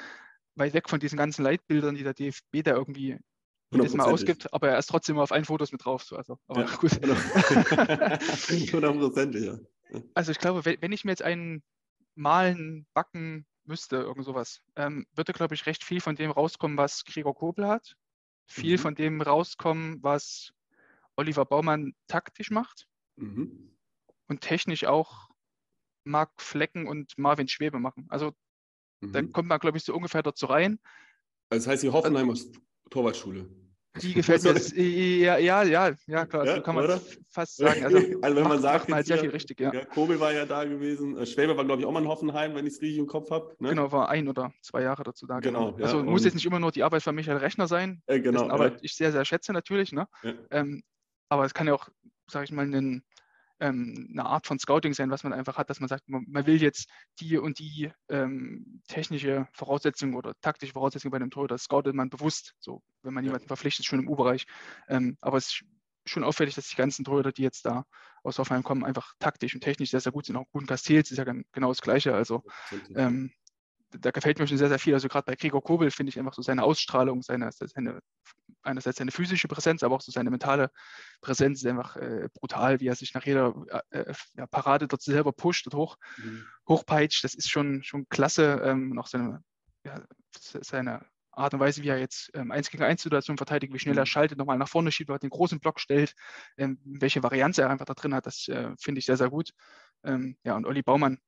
weit 0.55 0.73
weg 0.73 0.89
von 0.89 0.99
diesen 0.99 1.17
ganzen 1.17 1.43
Leitbildern, 1.43 1.95
die 1.95 2.03
der 2.03 2.13
DFB 2.13 2.63
da 2.63 2.71
irgendwie 2.71 3.17
das 3.71 3.93
mal 3.93 4.05
ausgibt, 4.05 4.53
aber 4.53 4.69
er 4.69 4.77
ist 4.77 4.87
trotzdem 4.87 5.19
auf 5.19 5.31
allen 5.31 5.45
Fotos 5.45 5.71
mit 5.71 5.83
drauf. 5.83 6.03
So, 6.03 6.15
also, 6.15 6.37
aber 6.47 6.61
ja, 6.61 6.75
gut. 6.77 6.91
Hundertprozentig, 8.73 9.45
ja. 9.45 9.59
Also 10.13 10.31
ich 10.31 10.39
glaube, 10.39 10.63
wenn 10.65 10.91
ich 10.91 11.05
mir 11.05 11.11
jetzt 11.11 11.21
einen 11.21 11.63
malen, 12.15 12.87
backen, 12.93 13.45
müsste, 13.67 13.97
irgend 13.97 14.25
sowas, 14.25 14.61
ähm, 14.75 15.05
würde, 15.13 15.33
glaube 15.33 15.55
ich, 15.55 15.65
recht 15.65 15.83
viel 15.83 16.01
von 16.01 16.15
dem 16.15 16.31
rauskommen, 16.31 16.77
was 16.77 17.05
Gregor 17.05 17.35
Kobel 17.35 17.67
hat. 17.67 17.95
Viel 18.45 18.77
mhm. 18.77 18.81
von 18.81 18.95
dem 18.95 19.21
rauskommen, 19.21 20.01
was 20.01 20.53
Oliver 21.15 21.45
Baumann 21.45 21.93
taktisch 22.07 22.49
macht. 22.51 22.87
Mhm. 23.17 23.75
Und 24.27 24.41
technisch 24.41 24.85
auch 24.85 25.29
Marc 26.03 26.41
Flecken 26.41 26.87
und 26.87 27.17
Marvin 27.17 27.47
Schwebe 27.47 27.79
machen. 27.79 28.05
Also 28.09 28.33
mhm. 29.01 29.11
da 29.11 29.21
kommt 29.23 29.49
man, 29.49 29.59
glaube 29.59 29.77
ich, 29.77 29.83
so 29.83 29.93
ungefähr 29.93 30.23
dazu 30.23 30.45
rein. 30.45 30.79
Also 31.49 31.65
das 31.65 31.67
heißt 31.67 31.83
die 31.83 31.89
Hoffenheimer 31.89 32.35
Torwartschule. 32.89 33.49
Die 34.01 34.13
gefällt 34.13 34.43
mir. 34.43 34.53
Das, 34.53 34.71
ja, 34.75 35.37
ja, 35.37 35.63
ja, 35.63 35.91
ja, 36.07 36.25
klar, 36.25 36.45
ja, 36.45 36.55
so 36.55 36.61
kann 36.61 36.75
man 36.75 36.85
oder? 36.85 37.01
fast 37.29 37.57
sagen. 37.57 37.83
Also, 37.83 37.97
also 38.21 38.35
wenn 38.35 38.47
man 38.47 38.61
sagt, 38.61 38.89
man 38.89 38.97
halt 38.97 39.07
sehr 39.07 39.17
viel 39.17 39.29
richtig, 39.29 39.59
ja. 39.59 39.73
ja. 39.73 39.85
Kobel 39.85 40.19
war 40.19 40.33
ja 40.33 40.45
da 40.45 40.63
gewesen, 40.63 41.17
äh, 41.17 41.25
Schwäbe 41.25 41.55
war, 41.57 41.65
glaube 41.65 41.81
ich, 41.81 41.87
auch 41.87 41.91
mal 41.91 42.01
in 42.01 42.07
Hoffenheim, 42.07 42.55
wenn 42.55 42.65
ich 42.65 42.73
es 42.73 42.81
richtig 42.81 42.99
im 42.99 43.07
Kopf 43.07 43.31
habe. 43.31 43.55
Ne? 43.59 43.69
Genau, 43.69 43.91
war 43.91 44.09
ein 44.09 44.27
oder 44.27 44.53
zwei 44.61 44.81
Jahre 44.81 45.03
dazu 45.03 45.25
da. 45.25 45.39
Genau. 45.39 45.73
genau. 45.73 45.85
also 45.85 46.03
muss 46.03 46.25
jetzt 46.25 46.35
nicht 46.35 46.45
immer 46.45 46.59
nur 46.59 46.71
die 46.71 46.83
Arbeit 46.83 47.03
von 47.03 47.15
Michael 47.15 47.37
Rechner 47.37 47.67
sein, 47.67 48.01
äh, 48.07 48.19
genau, 48.19 48.39
dessen 48.41 48.51
Arbeit 48.51 48.79
ich 48.81 48.95
sehr, 48.95 49.11
sehr 49.11 49.25
schätze 49.25 49.53
natürlich. 49.53 49.91
Ne? 49.91 50.07
Ähm, 50.51 50.83
aber 51.29 51.45
es 51.45 51.53
kann 51.53 51.67
ja 51.67 51.73
auch, 51.73 51.89
sage 52.29 52.45
ich 52.45 52.51
mal, 52.51 52.65
ein 52.65 53.03
ähm, 53.59 54.09
eine 54.11 54.25
Art 54.25 54.47
von 54.47 54.59
Scouting 54.59 54.93
sein, 54.93 55.09
was 55.09 55.23
man 55.23 55.33
einfach 55.33 55.57
hat, 55.57 55.69
dass 55.69 55.79
man 55.79 55.89
sagt, 55.89 56.07
man, 56.09 56.25
man 56.27 56.45
will 56.45 56.61
jetzt 56.61 56.89
die 57.19 57.37
und 57.37 57.59
die 57.59 57.91
ähm, 58.09 58.81
technische 58.87 59.47
Voraussetzung 59.53 60.13
oder 60.13 60.33
taktische 60.41 60.73
Voraussetzung 60.73 61.11
bei 61.11 61.17
einem 61.17 61.31
Tor, 61.31 61.47
das 61.47 61.63
scoutet 61.63 61.95
man 61.95 62.09
bewusst, 62.09 62.53
so 62.59 62.81
wenn 63.03 63.13
man 63.13 63.23
jemanden 63.23 63.47
verpflichtet, 63.47 63.85
schon 63.85 63.99
im 63.99 64.09
U-Bereich. 64.09 64.45
Ähm, 64.87 65.17
aber 65.21 65.37
es 65.37 65.47
ist 65.47 65.63
schon 66.05 66.23
auffällig, 66.23 66.55
dass 66.55 66.67
die 66.67 66.75
ganzen 66.75 67.03
Torhüter, 67.03 67.31
die 67.31 67.43
jetzt 67.43 67.65
da 67.65 67.85
aus 68.23 68.39
Hoffenheim 68.39 68.63
kommen, 68.63 68.85
einfach 68.85 69.13
taktisch 69.19 69.53
und 69.53 69.61
technisch 69.61 69.91
sehr, 69.91 69.99
sehr 69.99 70.11
gut 70.11 70.25
sind. 70.25 70.35
Auch 70.35 70.45
guten 70.51 70.67
Castells 70.67 71.11
ist 71.11 71.17
ja 71.17 71.23
genau 71.23 71.69
das 71.69 71.81
Gleiche. 71.81 72.13
Also 72.13 72.43
ähm, 72.95 73.31
da 73.91 74.11
gefällt 74.11 74.39
mir 74.39 74.47
schon 74.47 74.57
sehr, 74.57 74.69
sehr 74.69 74.79
viel. 74.79 74.93
Also 74.93 75.07
gerade 75.07 75.25
bei 75.25 75.35
Gregor 75.35 75.63
Kobel 75.63 75.91
finde 75.91 76.09
ich 76.09 76.19
einfach 76.19 76.33
so 76.33 76.41
seine 76.41 76.63
Ausstrahlung, 76.63 77.21
seine, 77.21 77.49
seine, 77.51 77.99
einerseits 78.63 78.97
seine 78.97 79.11
physische 79.11 79.47
Präsenz, 79.47 79.83
aber 79.83 79.95
auch 79.95 80.01
so 80.01 80.11
seine 80.11 80.29
mentale 80.29 80.71
Präsenz 81.21 81.59
ist 81.59 81.67
einfach 81.67 81.95
äh, 81.95 82.29
brutal, 82.33 82.79
wie 82.79 82.87
er 82.87 82.95
sich 82.95 83.13
nach 83.13 83.25
jeder 83.25 83.53
äh, 83.91 83.99
äh 83.99 84.13
ja, 84.35 84.47
Parade 84.47 84.87
dort 84.87 85.01
selber 85.01 85.31
pusht 85.31 85.67
und 85.67 85.73
hoch, 85.73 85.97
mhm. 86.17 86.45
hochpeitscht. 86.67 87.23
Das 87.23 87.33
ist 87.33 87.49
schon, 87.49 87.83
schon 87.83 88.07
klasse. 88.09 88.61
Ähm, 88.63 88.91
und 88.91 88.99
auch 88.99 89.07
seine, 89.07 89.43
ja, 89.85 90.01
seine 90.39 91.05
Art 91.31 91.53
und 91.53 91.59
Weise, 91.59 91.83
wie 91.83 91.89
er 91.89 91.99
jetzt 91.99 92.31
ähm, 92.33 92.51
1 92.51 92.71
gegen 92.71 92.83
1 92.83 93.01
Situationen 93.01 93.37
verteidigt, 93.37 93.73
wie 93.73 93.79
schnell 93.79 93.97
er 93.97 94.01
mhm. 94.01 94.07
schaltet, 94.07 94.37
nochmal 94.37 94.57
nach 94.57 94.67
vorne 94.67 94.91
schiebt, 94.91 95.11
den 95.21 95.29
großen 95.29 95.59
Block 95.59 95.79
stellt, 95.79 96.13
ähm, 96.57 96.79
welche 96.83 97.23
Varianz 97.23 97.57
er 97.57 97.69
einfach 97.69 97.85
da 97.85 97.93
drin 97.93 98.13
hat, 98.13 98.25
das 98.25 98.47
äh, 98.47 98.71
finde 98.79 98.99
ich 98.99 99.05
sehr, 99.05 99.17
sehr 99.17 99.29
gut. 99.29 99.51
Ähm, 100.03 100.37
ja, 100.43 100.55
und 100.55 100.65
Olli 100.65 100.81
Baumann, 100.81 101.19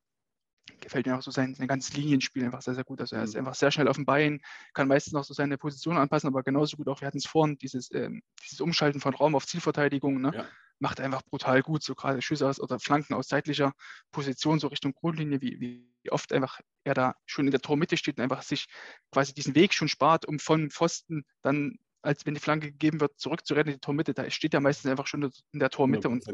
gefällt 0.79 1.05
mir 1.05 1.17
auch 1.17 1.21
so 1.21 1.31
sein, 1.31 1.55
sein 1.55 1.67
ganzes 1.67 1.95
Linienspiel 1.95 2.43
einfach 2.43 2.61
sehr, 2.61 2.75
sehr 2.75 2.83
gut. 2.83 3.01
Also 3.01 3.15
er 3.15 3.23
ist 3.23 3.33
mhm. 3.33 3.39
einfach 3.39 3.55
sehr 3.55 3.71
schnell 3.71 3.87
auf 3.87 3.95
dem 3.95 4.05
Bein, 4.05 4.41
kann 4.73 4.87
meistens 4.87 5.13
noch 5.13 5.23
so 5.23 5.33
seine 5.33 5.57
Position 5.57 5.97
anpassen, 5.97 6.27
aber 6.27 6.43
genauso 6.43 6.77
gut 6.77 6.87
auch, 6.87 7.01
wir 7.01 7.07
hatten 7.07 7.17
es 7.17 7.25
vorhin, 7.25 7.57
dieses, 7.57 7.93
ähm, 7.93 8.21
dieses 8.43 8.61
Umschalten 8.61 9.01
von 9.01 9.13
Raum 9.13 9.35
auf 9.35 9.45
Zielverteidigung, 9.47 10.21
ne? 10.21 10.31
ja. 10.33 10.45
macht 10.79 10.99
einfach 10.99 11.21
brutal 11.23 11.61
gut, 11.61 11.83
so 11.83 11.95
gerade 11.95 12.21
Schüsse 12.21 12.47
aus 12.47 12.59
oder 12.59 12.79
Flanken 12.79 13.13
aus 13.13 13.27
zeitlicher 13.27 13.73
Position, 14.11 14.59
so 14.59 14.67
Richtung 14.67 14.93
Grundlinie, 14.93 15.41
wie, 15.41 15.59
wie 15.59 16.11
oft 16.11 16.31
einfach 16.33 16.59
er 16.83 16.93
da 16.93 17.15
schon 17.25 17.45
in 17.45 17.51
der 17.51 17.61
Tormitte 17.61 17.97
steht 17.97 18.17
und 18.17 18.23
einfach 18.23 18.41
sich 18.41 18.67
quasi 19.11 19.33
diesen 19.33 19.55
Weg 19.55 19.73
schon 19.73 19.87
spart, 19.87 20.25
um 20.25 20.39
von 20.39 20.69
Pfosten 20.69 21.25
dann 21.41 21.77
als 22.01 22.25
wenn 22.25 22.33
die 22.33 22.39
Flanke 22.39 22.71
gegeben 22.71 23.01
wird, 23.01 23.19
zurückzurennen 23.19 23.67
in 23.67 23.73
die 23.73 23.81
Tormitte. 23.81 24.13
Da 24.13 24.29
steht 24.29 24.53
er 24.53 24.61
meistens 24.61 24.89
einfach 24.89 25.07
schon 25.07 25.31
in 25.51 25.59
der 25.59 25.69
Tormitte 25.69 26.07
ja, 26.07 26.13
und 26.13 26.25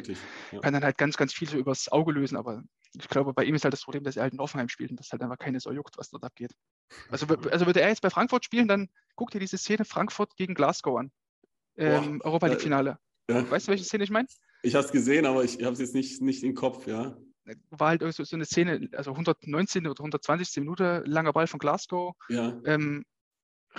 ja. 0.51 0.59
kann 0.59 0.74
dann 0.74 0.84
halt 0.84 0.97
ganz, 0.97 1.18
ganz 1.18 1.34
viel 1.34 1.49
so 1.49 1.57
übers 1.57 1.91
Auge 1.91 2.11
lösen. 2.11 2.38
Aber 2.38 2.63
ich 2.93 3.07
glaube, 3.09 3.34
bei 3.34 3.43
ihm 3.43 3.55
ist 3.55 3.63
halt 3.63 3.74
das 3.74 3.84
Problem, 3.84 4.03
dass 4.03 4.16
er 4.16 4.24
halt 4.24 4.34
in 4.34 4.39
Offenheim 4.39 4.70
spielt 4.70 4.91
und 4.91 4.99
das 4.99 5.11
halt 5.11 5.22
einfach 5.22 5.38
keine 5.38 5.59
so 5.59 5.72
juckt, 5.72 5.97
was 5.97 6.09
dort 6.09 6.24
abgeht. 6.24 6.51
Also, 7.09 7.26
also 7.28 7.66
würde 7.66 7.82
er 7.82 7.89
jetzt 7.89 8.01
bei 8.01 8.09
Frankfurt 8.09 8.45
spielen, 8.45 8.68
dann 8.68 8.89
guck 9.16 9.32
dir 9.32 9.39
diese 9.39 9.57
Szene 9.57 9.86
Frankfurt 9.86 10.36
gegen 10.36 10.53
Glasgow 10.53 10.99
an. 10.99 11.11
Ähm, 11.78 12.22
Europa 12.24 12.47
League-Finale. 12.47 12.97
Ja. 13.30 13.49
Weißt 13.49 13.68
du, 13.68 13.72
welche 13.72 13.84
Szene 13.84 14.03
ich 14.03 14.11
meine? 14.11 14.28
Ich 14.61 14.76
habe 14.76 14.86
es 14.86 14.91
gesehen, 14.91 15.26
aber 15.26 15.43
ich 15.43 15.61
habe 15.63 15.74
es 15.74 15.80
jetzt 15.80 15.95
nicht, 15.95 16.22
nicht 16.22 16.43
im 16.43 16.53
Kopf, 16.53 16.88
ja. 16.88 17.18
War 17.70 17.89
halt 17.89 18.01
so, 18.13 18.24
so 18.24 18.36
eine 18.36 18.45
Szene, 18.45 18.89
also 18.93 19.11
119. 19.11 19.86
oder 19.86 19.99
120. 19.99 20.57
Minute, 20.57 21.03
langer 21.05 21.34
Ball 21.34 21.47
von 21.47 21.59
Glasgow. 21.59 22.16
Ja. 22.30 22.59
Ähm, 22.66 23.05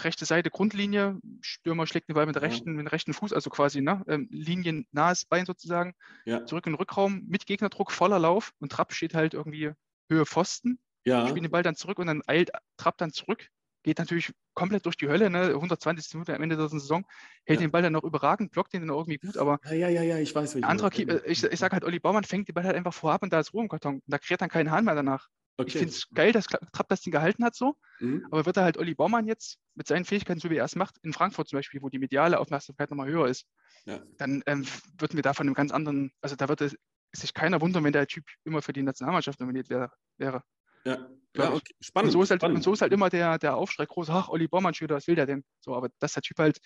rechte 0.04 0.24
Seite 0.24 0.50
Grundlinie, 0.50 1.18
Stürmer 1.40 1.86
schlägt 1.86 2.08
den 2.08 2.14
Ball 2.14 2.26
mit, 2.26 2.40
rechten, 2.40 2.70
ja. 2.70 2.76
mit 2.76 2.86
dem 2.86 2.88
rechten 2.88 3.12
Fuß, 3.12 3.32
also 3.32 3.50
quasi 3.50 3.80
ne, 3.80 4.04
ähm, 4.08 4.28
liniennahes 4.30 5.24
Bein 5.24 5.46
sozusagen, 5.46 5.94
ja. 6.24 6.44
zurück 6.46 6.66
in 6.66 6.72
den 6.72 6.78
Rückraum 6.78 7.24
mit 7.28 7.46
Gegnerdruck, 7.46 7.90
voller 7.90 8.18
Lauf 8.18 8.52
und 8.58 8.72
Trapp 8.72 8.92
steht 8.92 9.14
halt 9.14 9.34
irgendwie 9.34 9.72
Höhe 10.10 10.26
Pfosten, 10.26 10.78
ja. 11.04 11.26
spielt 11.26 11.44
den 11.44 11.50
Ball 11.50 11.62
dann 11.62 11.76
zurück 11.76 11.98
und 11.98 12.06
dann 12.06 12.22
eilt 12.26 12.50
Trapp 12.76 12.98
dann 12.98 13.12
zurück, 13.12 13.48
geht 13.82 13.98
natürlich 13.98 14.32
komplett 14.54 14.84
durch 14.84 14.96
die 14.96 15.08
Hölle, 15.08 15.30
ne, 15.30 15.48
120 15.48 16.14
Minuten 16.14 16.32
am 16.32 16.42
Ende 16.42 16.56
der 16.56 16.68
Saison, 16.68 17.06
hält 17.44 17.60
ja. 17.60 17.66
den 17.66 17.70
Ball 17.70 17.82
dann 17.82 17.92
noch 17.92 18.04
überragend, 18.04 18.52
blockt 18.52 18.72
den 18.72 18.80
dann 18.80 18.90
irgendwie 18.90 19.18
gut, 19.18 19.36
aber 19.36 19.60
ja, 19.64 19.74
ja, 19.74 19.88
ja, 19.88 20.02
ja 20.02 20.18
ich 20.18 20.34
weiß, 20.34 20.56
wie 20.56 20.64
anderer 20.64 20.90
Keeper, 20.90 21.24
ich, 21.26 21.42
ich 21.44 21.58
sage 21.58 21.72
halt, 21.72 21.84
Olli 21.84 22.00
Baumann 22.00 22.24
fängt 22.24 22.48
den 22.48 22.54
Ball 22.54 22.64
halt 22.64 22.76
einfach 22.76 22.94
vorab 22.94 23.22
und 23.22 23.32
da 23.32 23.40
ist 23.40 23.54
Ruhe 23.54 23.62
im 23.62 23.68
Karton, 23.68 24.02
da 24.06 24.18
kreiert 24.18 24.40
dann 24.40 24.48
keinen 24.48 24.70
Hahn 24.70 24.84
mehr 24.84 24.94
danach. 24.94 25.28
Okay. 25.58 25.68
Ich 25.68 25.78
finde 25.78 25.92
es 25.92 26.08
geil, 26.10 26.32
dass 26.32 26.46
Trapp 26.46 26.88
das 26.88 27.00
Ding 27.00 27.12
gehalten 27.12 27.44
hat 27.44 27.54
so. 27.54 27.76
Mhm. 28.00 28.26
Aber 28.30 28.44
wird 28.44 28.58
er 28.58 28.64
halt 28.64 28.76
Olli 28.76 28.94
Baumann 28.94 29.26
jetzt 29.26 29.58
mit 29.74 29.86
seinen 29.86 30.04
Fähigkeiten, 30.04 30.40
so 30.40 30.50
wie 30.50 30.56
er 30.56 30.64
es 30.64 30.76
macht, 30.76 30.98
in 31.02 31.14
Frankfurt 31.14 31.48
zum 31.48 31.58
Beispiel, 31.58 31.80
wo 31.80 31.88
die 31.88 31.98
mediale 31.98 32.38
Aufmerksamkeit 32.38 32.90
nochmal 32.90 33.08
höher 33.08 33.26
ist, 33.26 33.46
ja. 33.86 34.00
dann 34.18 34.42
ähm, 34.46 34.66
würden 34.98 35.16
wir 35.16 35.22
da 35.22 35.32
von 35.32 35.46
einem 35.46 35.54
ganz 35.54 35.72
anderen, 35.72 36.12
also 36.20 36.36
da 36.36 36.48
würde 36.48 36.70
sich 37.12 37.32
keiner 37.32 37.60
wundern, 37.62 37.84
wenn 37.84 37.92
der 37.92 38.06
Typ 38.06 38.24
immer 38.44 38.60
für 38.60 38.74
die 38.74 38.82
Nationalmannschaft 38.82 39.40
nominiert 39.40 39.70
wäre. 39.70 39.90
wäre. 40.18 40.42
Ja, 40.84 41.08
ja 41.36 41.52
okay. 41.52 41.74
spannend. 41.80 42.08
Und 42.08 42.12
so 42.12 42.22
ist 42.22 42.30
halt, 42.30 42.62
so 42.62 42.72
ist 42.74 42.82
halt 42.82 42.92
immer 42.92 43.08
der, 43.08 43.38
der 43.38 43.56
Aufschrei 43.56 43.86
groß, 43.86 44.10
ach, 44.10 44.28
Olli 44.28 44.48
Baumann, 44.48 44.74
was 44.78 45.06
will 45.06 45.14
der 45.14 45.26
denn? 45.26 45.44
So, 45.60 45.74
aber 45.74 45.88
dass 46.00 46.12
der 46.12 46.22
Typ 46.22 46.38
halt 46.38 46.58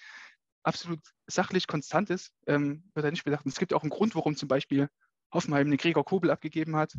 absolut 0.62 1.00
sachlich 1.26 1.66
konstant 1.66 2.10
ist, 2.10 2.32
ähm, 2.46 2.90
wird 2.94 3.04
er 3.04 3.12
nicht 3.12 3.24
bedacht. 3.24 3.44
Und 3.44 3.52
es 3.52 3.58
gibt 3.58 3.72
auch 3.72 3.82
einen 3.82 3.90
Grund, 3.90 4.14
warum 4.16 4.36
zum 4.36 4.48
Beispiel 4.48 4.88
Hoffenheim 5.32 5.70
den 5.70 5.78
Gregor 5.78 6.04
Kobel 6.04 6.30
abgegeben 6.30 6.76
hat, 6.76 6.92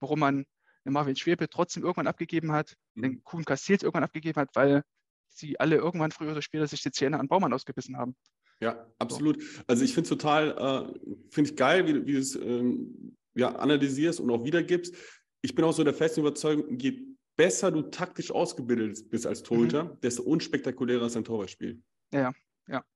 warum 0.00 0.20
man 0.20 0.44
den 0.88 0.94
Marvin 0.94 1.16
Schwebe 1.16 1.48
trotzdem 1.48 1.82
irgendwann 1.82 2.06
abgegeben 2.06 2.52
hat, 2.52 2.76
mhm. 2.94 3.02
den 3.02 3.24
Kuhn 3.24 3.44
Castils 3.44 3.82
irgendwann 3.82 4.04
abgegeben 4.04 4.40
hat, 4.40 4.50
weil 4.54 4.82
sie 5.28 5.60
alle 5.60 5.76
irgendwann 5.76 6.10
früher 6.10 6.32
oder 6.32 6.42
später 6.42 6.66
sich 6.66 6.82
die 6.82 6.90
Zähne 6.90 7.20
an 7.20 7.28
Baumann 7.28 7.52
ausgebissen 7.52 7.96
haben. 7.96 8.16
Ja, 8.60 8.86
absolut. 8.98 9.40
Also 9.68 9.84
ich 9.84 9.94
finde 9.94 10.04
es 10.04 10.08
total, 10.08 10.50
äh, 10.50 11.10
finde 11.30 11.50
ich 11.50 11.56
geil, 11.56 11.86
wie, 11.86 12.06
wie 12.06 12.12
du 12.12 12.18
es 12.18 12.34
ähm, 12.34 13.16
ja, 13.36 13.54
analysierst 13.54 14.18
und 14.18 14.30
auch 14.30 14.44
wiedergibst. 14.44 14.94
Ich 15.42 15.54
bin 15.54 15.64
auch 15.64 15.72
so 15.72 15.84
der 15.84 15.94
festen 15.94 16.20
Überzeugung, 16.20 16.76
je 16.78 17.00
besser 17.36 17.70
du 17.70 17.82
taktisch 17.82 18.32
ausgebildet 18.32 19.08
bist 19.10 19.26
als 19.26 19.44
Torhüter, 19.44 19.84
mhm. 19.84 20.00
desto 20.02 20.24
unspektakulärer 20.24 21.06
ist 21.06 21.14
dein 21.14 21.24
Torwartspiel. 21.24 21.80
Ja, 22.12 22.20
Ja, 22.20 22.32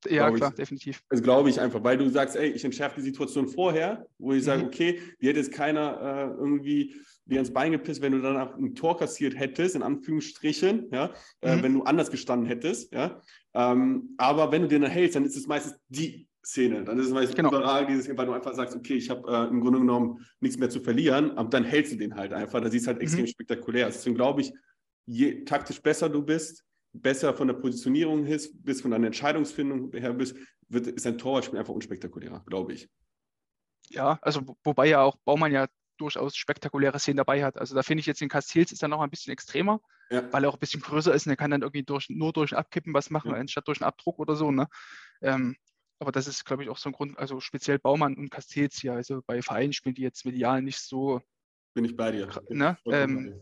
ja 0.08 0.30
klar, 0.30 0.50
ich. 0.50 0.56
definitiv. 0.56 1.02
Also 1.08 1.22
glaube 1.22 1.50
ich 1.50 1.60
einfach, 1.60 1.82
weil 1.82 1.96
du 1.96 2.08
sagst, 2.08 2.36
ey, 2.36 2.50
ich 2.50 2.64
entschärfe 2.64 2.96
die 2.96 3.06
Situation 3.06 3.48
vorher, 3.48 4.06
wo 4.18 4.32
ich 4.32 4.44
sage, 4.44 4.62
mhm. 4.62 4.68
okay, 4.68 5.00
die 5.20 5.28
hätte 5.28 5.38
jetzt 5.38 5.52
keiner 5.52 6.00
äh, 6.00 6.40
irgendwie 6.40 6.94
dir 7.24 7.36
ans 7.36 7.52
Bein 7.52 7.72
gepisst, 7.72 8.02
wenn 8.02 8.12
du 8.12 8.20
danach 8.20 8.56
ein 8.56 8.74
Tor 8.74 8.98
kassiert 8.98 9.38
hättest, 9.38 9.76
in 9.76 9.82
Anführungsstrichen, 9.82 10.88
ja, 10.92 11.12
äh, 11.40 11.54
mhm. 11.54 11.58
äh, 11.58 11.62
wenn 11.62 11.74
du 11.74 11.82
anders 11.82 12.10
gestanden 12.10 12.46
hättest, 12.46 12.92
ja. 12.92 13.20
Ähm, 13.54 14.14
aber 14.18 14.50
wenn 14.52 14.62
du 14.62 14.68
den 14.68 14.82
dann 14.82 14.90
hältst, 14.90 15.16
dann 15.16 15.24
ist 15.24 15.36
es 15.36 15.46
meistens 15.46 15.74
die 15.88 16.26
Szene. 16.44 16.84
Dann 16.84 16.98
ist 16.98 17.06
es 17.06 17.12
meistens 17.12 17.36
genau. 17.36 17.50
überall 17.50 17.86
dieses, 17.86 18.08
weil 18.16 18.26
du 18.26 18.32
einfach 18.32 18.54
sagst, 18.54 18.74
okay, 18.74 18.94
ich 18.94 19.08
habe 19.10 19.30
äh, 19.30 19.48
im 19.48 19.60
Grunde 19.60 19.78
genommen 19.78 20.26
nichts 20.40 20.58
mehr 20.58 20.70
zu 20.70 20.80
verlieren, 20.80 21.30
aber 21.32 21.48
dann 21.50 21.64
hältst 21.64 21.92
du 21.92 21.96
den 21.96 22.16
halt 22.16 22.32
einfach. 22.32 22.60
Da 22.60 22.70
siehst 22.70 22.86
halt 22.86 22.98
mhm. 22.98 23.02
extrem 23.02 23.26
spektakulär. 23.26 23.86
Deswegen 23.86 24.16
glaube 24.16 24.40
ich, 24.40 24.52
je 25.06 25.44
taktisch 25.44 25.80
besser 25.80 26.08
du 26.08 26.22
bist, 26.22 26.64
besser 26.92 27.34
von 27.34 27.48
der 27.48 27.54
Positionierung 27.54 28.24
bist, 28.24 28.82
von 28.82 28.90
deiner 28.90 29.06
Entscheidungsfindung 29.06 29.92
her 29.92 30.12
bist, 30.12 30.36
wird, 30.68 30.86
ist 30.86 31.06
ein 31.06 31.18
Torwartspiel 31.18 31.58
einfach 31.58 31.74
unspektakulärer, 31.74 32.42
glaube 32.46 32.74
ich. 32.74 32.88
Ja, 33.88 34.18
also 34.22 34.56
wobei 34.64 34.88
ja 34.88 35.02
auch 35.02 35.16
Baumann 35.24 35.52
ja 35.52 35.68
durchaus 35.98 36.36
spektakuläre 36.36 36.98
Szenen 36.98 37.18
dabei 37.18 37.44
hat. 37.44 37.58
Also 37.58 37.74
da 37.74 37.82
finde 37.82 38.00
ich 38.00 38.06
jetzt 38.06 38.20
den 38.20 38.28
Castils 38.28 38.72
ist 38.72 38.82
dann 38.82 38.90
noch 38.90 39.00
ein 39.00 39.10
bisschen 39.10 39.32
extremer, 39.32 39.80
ja. 40.10 40.32
weil 40.32 40.44
er 40.44 40.50
auch 40.50 40.54
ein 40.54 40.60
bisschen 40.60 40.80
größer 40.80 41.14
ist 41.14 41.26
und 41.26 41.30
er 41.30 41.36
kann 41.36 41.50
dann 41.50 41.62
irgendwie 41.62 41.82
durch, 41.84 42.08
nur 42.10 42.32
durch 42.32 42.52
ein 42.52 42.58
Abkippen 42.58 42.94
was 42.94 43.10
machen, 43.10 43.30
ja. 43.30 43.36
anstatt 43.36 43.68
durch 43.68 43.80
einen 43.80 43.88
Abdruck 43.88 44.18
oder 44.18 44.34
so. 44.34 44.50
Ne? 44.50 44.68
Ähm, 45.20 45.56
aber 45.98 46.10
das 46.10 46.26
ist, 46.26 46.44
glaube 46.44 46.64
ich, 46.64 46.68
auch 46.68 46.78
so 46.78 46.88
ein 46.88 46.92
Grund, 46.92 47.18
also 47.18 47.38
speziell 47.40 47.78
Baumann 47.78 48.16
und 48.16 48.30
Castils 48.30 48.80
hier, 48.80 48.94
also 48.94 49.22
bei 49.26 49.40
Vereinen 49.42 49.72
spielen 49.72 49.94
die 49.94 50.02
jetzt 50.02 50.24
medial 50.24 50.62
nicht 50.62 50.78
so. 50.78 51.20
Bin 51.74 51.84
ich 51.84 51.96
bei 51.96 52.10
dir. 52.10 52.28
Ne? 52.48 52.76
Ähm, 52.86 53.40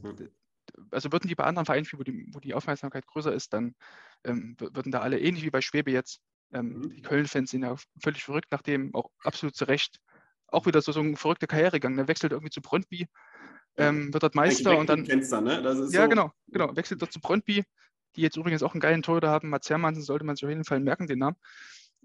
also 0.90 1.12
würden 1.12 1.28
die 1.28 1.34
bei 1.34 1.44
anderen 1.44 1.66
Vereinen 1.66 1.84
spielen, 1.84 2.00
wo 2.00 2.04
die, 2.04 2.26
wo 2.32 2.40
die 2.40 2.54
Aufmerksamkeit 2.54 3.06
größer 3.06 3.32
ist, 3.32 3.52
dann 3.52 3.74
ähm, 4.24 4.56
würden 4.58 4.92
da 4.92 5.00
alle 5.00 5.18
ähnlich 5.18 5.44
wie 5.44 5.50
bei 5.50 5.60
Schwebe 5.60 5.90
jetzt. 5.90 6.20
Ähm, 6.52 6.78
mhm. 6.78 6.90
Die 6.90 7.02
Köln-Fans 7.02 7.50
sind 7.50 7.62
ja 7.62 7.76
völlig 8.02 8.24
verrückt, 8.24 8.48
nachdem 8.50 8.94
auch 8.94 9.10
absolut 9.22 9.54
zu 9.54 9.64
Recht 9.64 10.00
auch 10.48 10.66
wieder 10.66 10.82
so, 10.82 10.92
so 10.92 11.00
ein 11.00 11.16
verrückter 11.16 11.46
Karrieregang. 11.46 11.96
Der 11.96 12.08
wechselt 12.08 12.32
irgendwie 12.32 12.50
zu 12.50 12.60
Brøndby, 12.60 13.06
ähm, 13.76 14.12
wird 14.12 14.22
dort 14.22 14.34
Meister 14.34 14.76
und 14.76 14.88
dann. 14.88 15.06
Fenster, 15.06 15.40
ne? 15.40 15.60
ja, 15.62 15.74
so. 15.74 16.08
genau, 16.08 16.32
genau. 16.48 16.74
Wechselt 16.76 17.00
dort 17.02 17.12
zu 17.12 17.20
Brøndby, 17.20 17.64
die 18.16 18.22
jetzt 18.22 18.36
übrigens 18.36 18.62
auch 18.62 18.74
einen 18.74 18.80
geilen 18.80 19.02
Torhüter 19.02 19.30
haben. 19.30 19.48
Mats 19.48 19.70
Hermansen 19.70 20.02
sollte 20.02 20.24
man 20.24 20.36
sich 20.36 20.44
auf 20.44 20.50
jeden 20.50 20.64
Fall 20.64 20.80
merken, 20.80 21.06
den 21.06 21.20
Namen. 21.20 21.36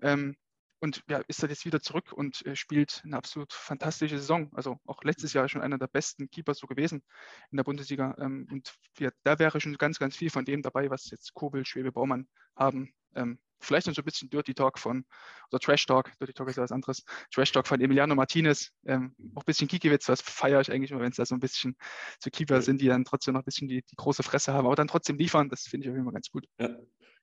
Ähm, 0.02 0.36
und 0.80 1.04
ja, 1.08 1.22
ist 1.28 1.42
er 1.42 1.50
jetzt 1.50 1.66
wieder 1.66 1.82
zurück 1.82 2.12
und 2.14 2.46
äh, 2.46 2.56
spielt 2.56 3.02
eine 3.06 3.18
absolut 3.18 3.54
fantastische 3.54 4.18
Saison. 4.20 4.52
Also 4.54 4.80
auch 4.86 5.04
letztes 5.04 5.34
Jahr 5.34 5.48
schon 5.50 5.62
einer 5.62 5.78
der 5.78 5.88
besten 5.88 6.30
Keeper 6.30 6.54
so 6.54 6.68
gewesen 6.68 7.04
in 7.52 7.58
der 7.58 7.64
Bundesliga. 7.64 8.16
Ähm, 8.20 8.48
und 8.52 8.76
ja, 9.00 9.10
da 9.24 9.40
wäre 9.40 9.62
schon 9.62 9.78
ganz, 9.78 10.00
ganz 10.00 10.16
viel 10.16 10.30
von 10.30 10.46
dem 10.46 10.62
dabei, 10.62 10.90
was 10.90 11.10
jetzt 11.10 11.34
Kobel, 11.34 11.66
Schwebe, 11.66 11.92
Baumann 11.92 12.28
haben. 12.56 12.94
Ähm, 13.16 13.40
vielleicht 13.60 13.88
noch 13.88 13.94
so 13.94 14.02
ein 14.02 14.06
bisschen 14.06 14.30
Dirty 14.30 14.54
Talk 14.54 14.80
von, 14.80 15.06
oder 15.52 15.60
Trash 15.60 15.86
Talk, 15.86 16.12
Dirty 16.20 16.34
Talk 16.34 16.50
ist 16.50 16.58
ja 16.58 16.64
was 16.64 16.72
anderes, 16.72 17.04
Trash 17.34 17.52
Talk 17.52 17.68
von 17.68 17.82
Emiliano 17.82 18.16
Martinez, 18.16 18.72
ähm, 18.86 19.16
auch 19.36 19.42
ein 19.42 19.46
bisschen 19.46 19.68
Kikiewicz, 19.68 20.08
was 20.10 20.22
feiere 20.22 20.62
ich 20.62 20.72
eigentlich 20.72 20.92
immer, 20.92 21.02
wenn 21.02 21.12
es 21.12 21.18
da 21.18 21.26
so 21.26 21.36
ein 21.36 21.40
bisschen 21.40 21.76
so 22.20 22.30
Keeper 22.30 22.62
sind, 22.62 22.82
die 22.82 22.88
dann 22.88 23.06
trotzdem 23.06 23.34
noch 23.34 23.42
ein 23.42 23.46
bisschen 23.46 23.68
die, 23.68 23.82
die 23.82 23.96
große 23.96 24.24
Fresse 24.24 24.54
haben, 24.54 24.66
aber 24.66 24.76
dann 24.76 24.88
trotzdem 24.88 25.18
liefern, 25.18 25.50
das 25.50 25.64
finde 25.64 25.88
ich 25.88 25.94
auch 25.94 25.98
immer 25.98 26.12
ganz 26.12 26.30
gut. 26.30 26.46
Ja. 26.60 26.70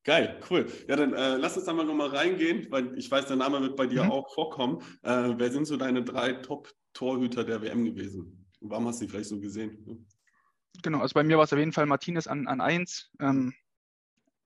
Geil, 0.04 0.40
cool. 0.50 0.66
Ja, 0.88 0.96
dann 0.96 1.12
äh, 1.14 1.36
lass 1.36 1.56
uns 1.56 1.66
da 1.66 1.72
mal 1.72 1.86
nochmal 1.86 2.08
reingehen, 2.08 2.66
weil 2.70 2.98
ich 2.98 3.08
weiß, 3.08 3.26
der 3.26 3.36
Name 3.36 3.60
wird 3.60 3.76
bei 3.76 3.86
dir 3.86 4.02
mhm. 4.02 4.10
auch 4.10 4.34
vorkommen. 4.34 4.82
Äh, 5.02 5.34
wer 5.36 5.52
sind 5.52 5.64
so 5.64 5.76
deine 5.76 6.02
drei 6.02 6.32
Top-Torhüter 6.32 7.44
der 7.44 7.62
WM 7.62 7.84
gewesen? 7.84 8.42
warum 8.62 8.86
hast 8.86 9.00
du 9.00 9.04
die 9.04 9.10
vielleicht 9.10 9.28
so 9.28 9.40
gesehen? 9.40 10.06
Genau, 10.82 11.00
also 11.00 11.14
bei 11.14 11.22
mir 11.22 11.36
war 11.36 11.44
es 11.44 11.52
auf 11.52 11.58
jeden 11.58 11.72
Fall 11.72 11.86
Martinez 11.86 12.26
an, 12.26 12.46
an 12.46 12.60
1. 12.60 13.10
Ähm, 13.20 13.54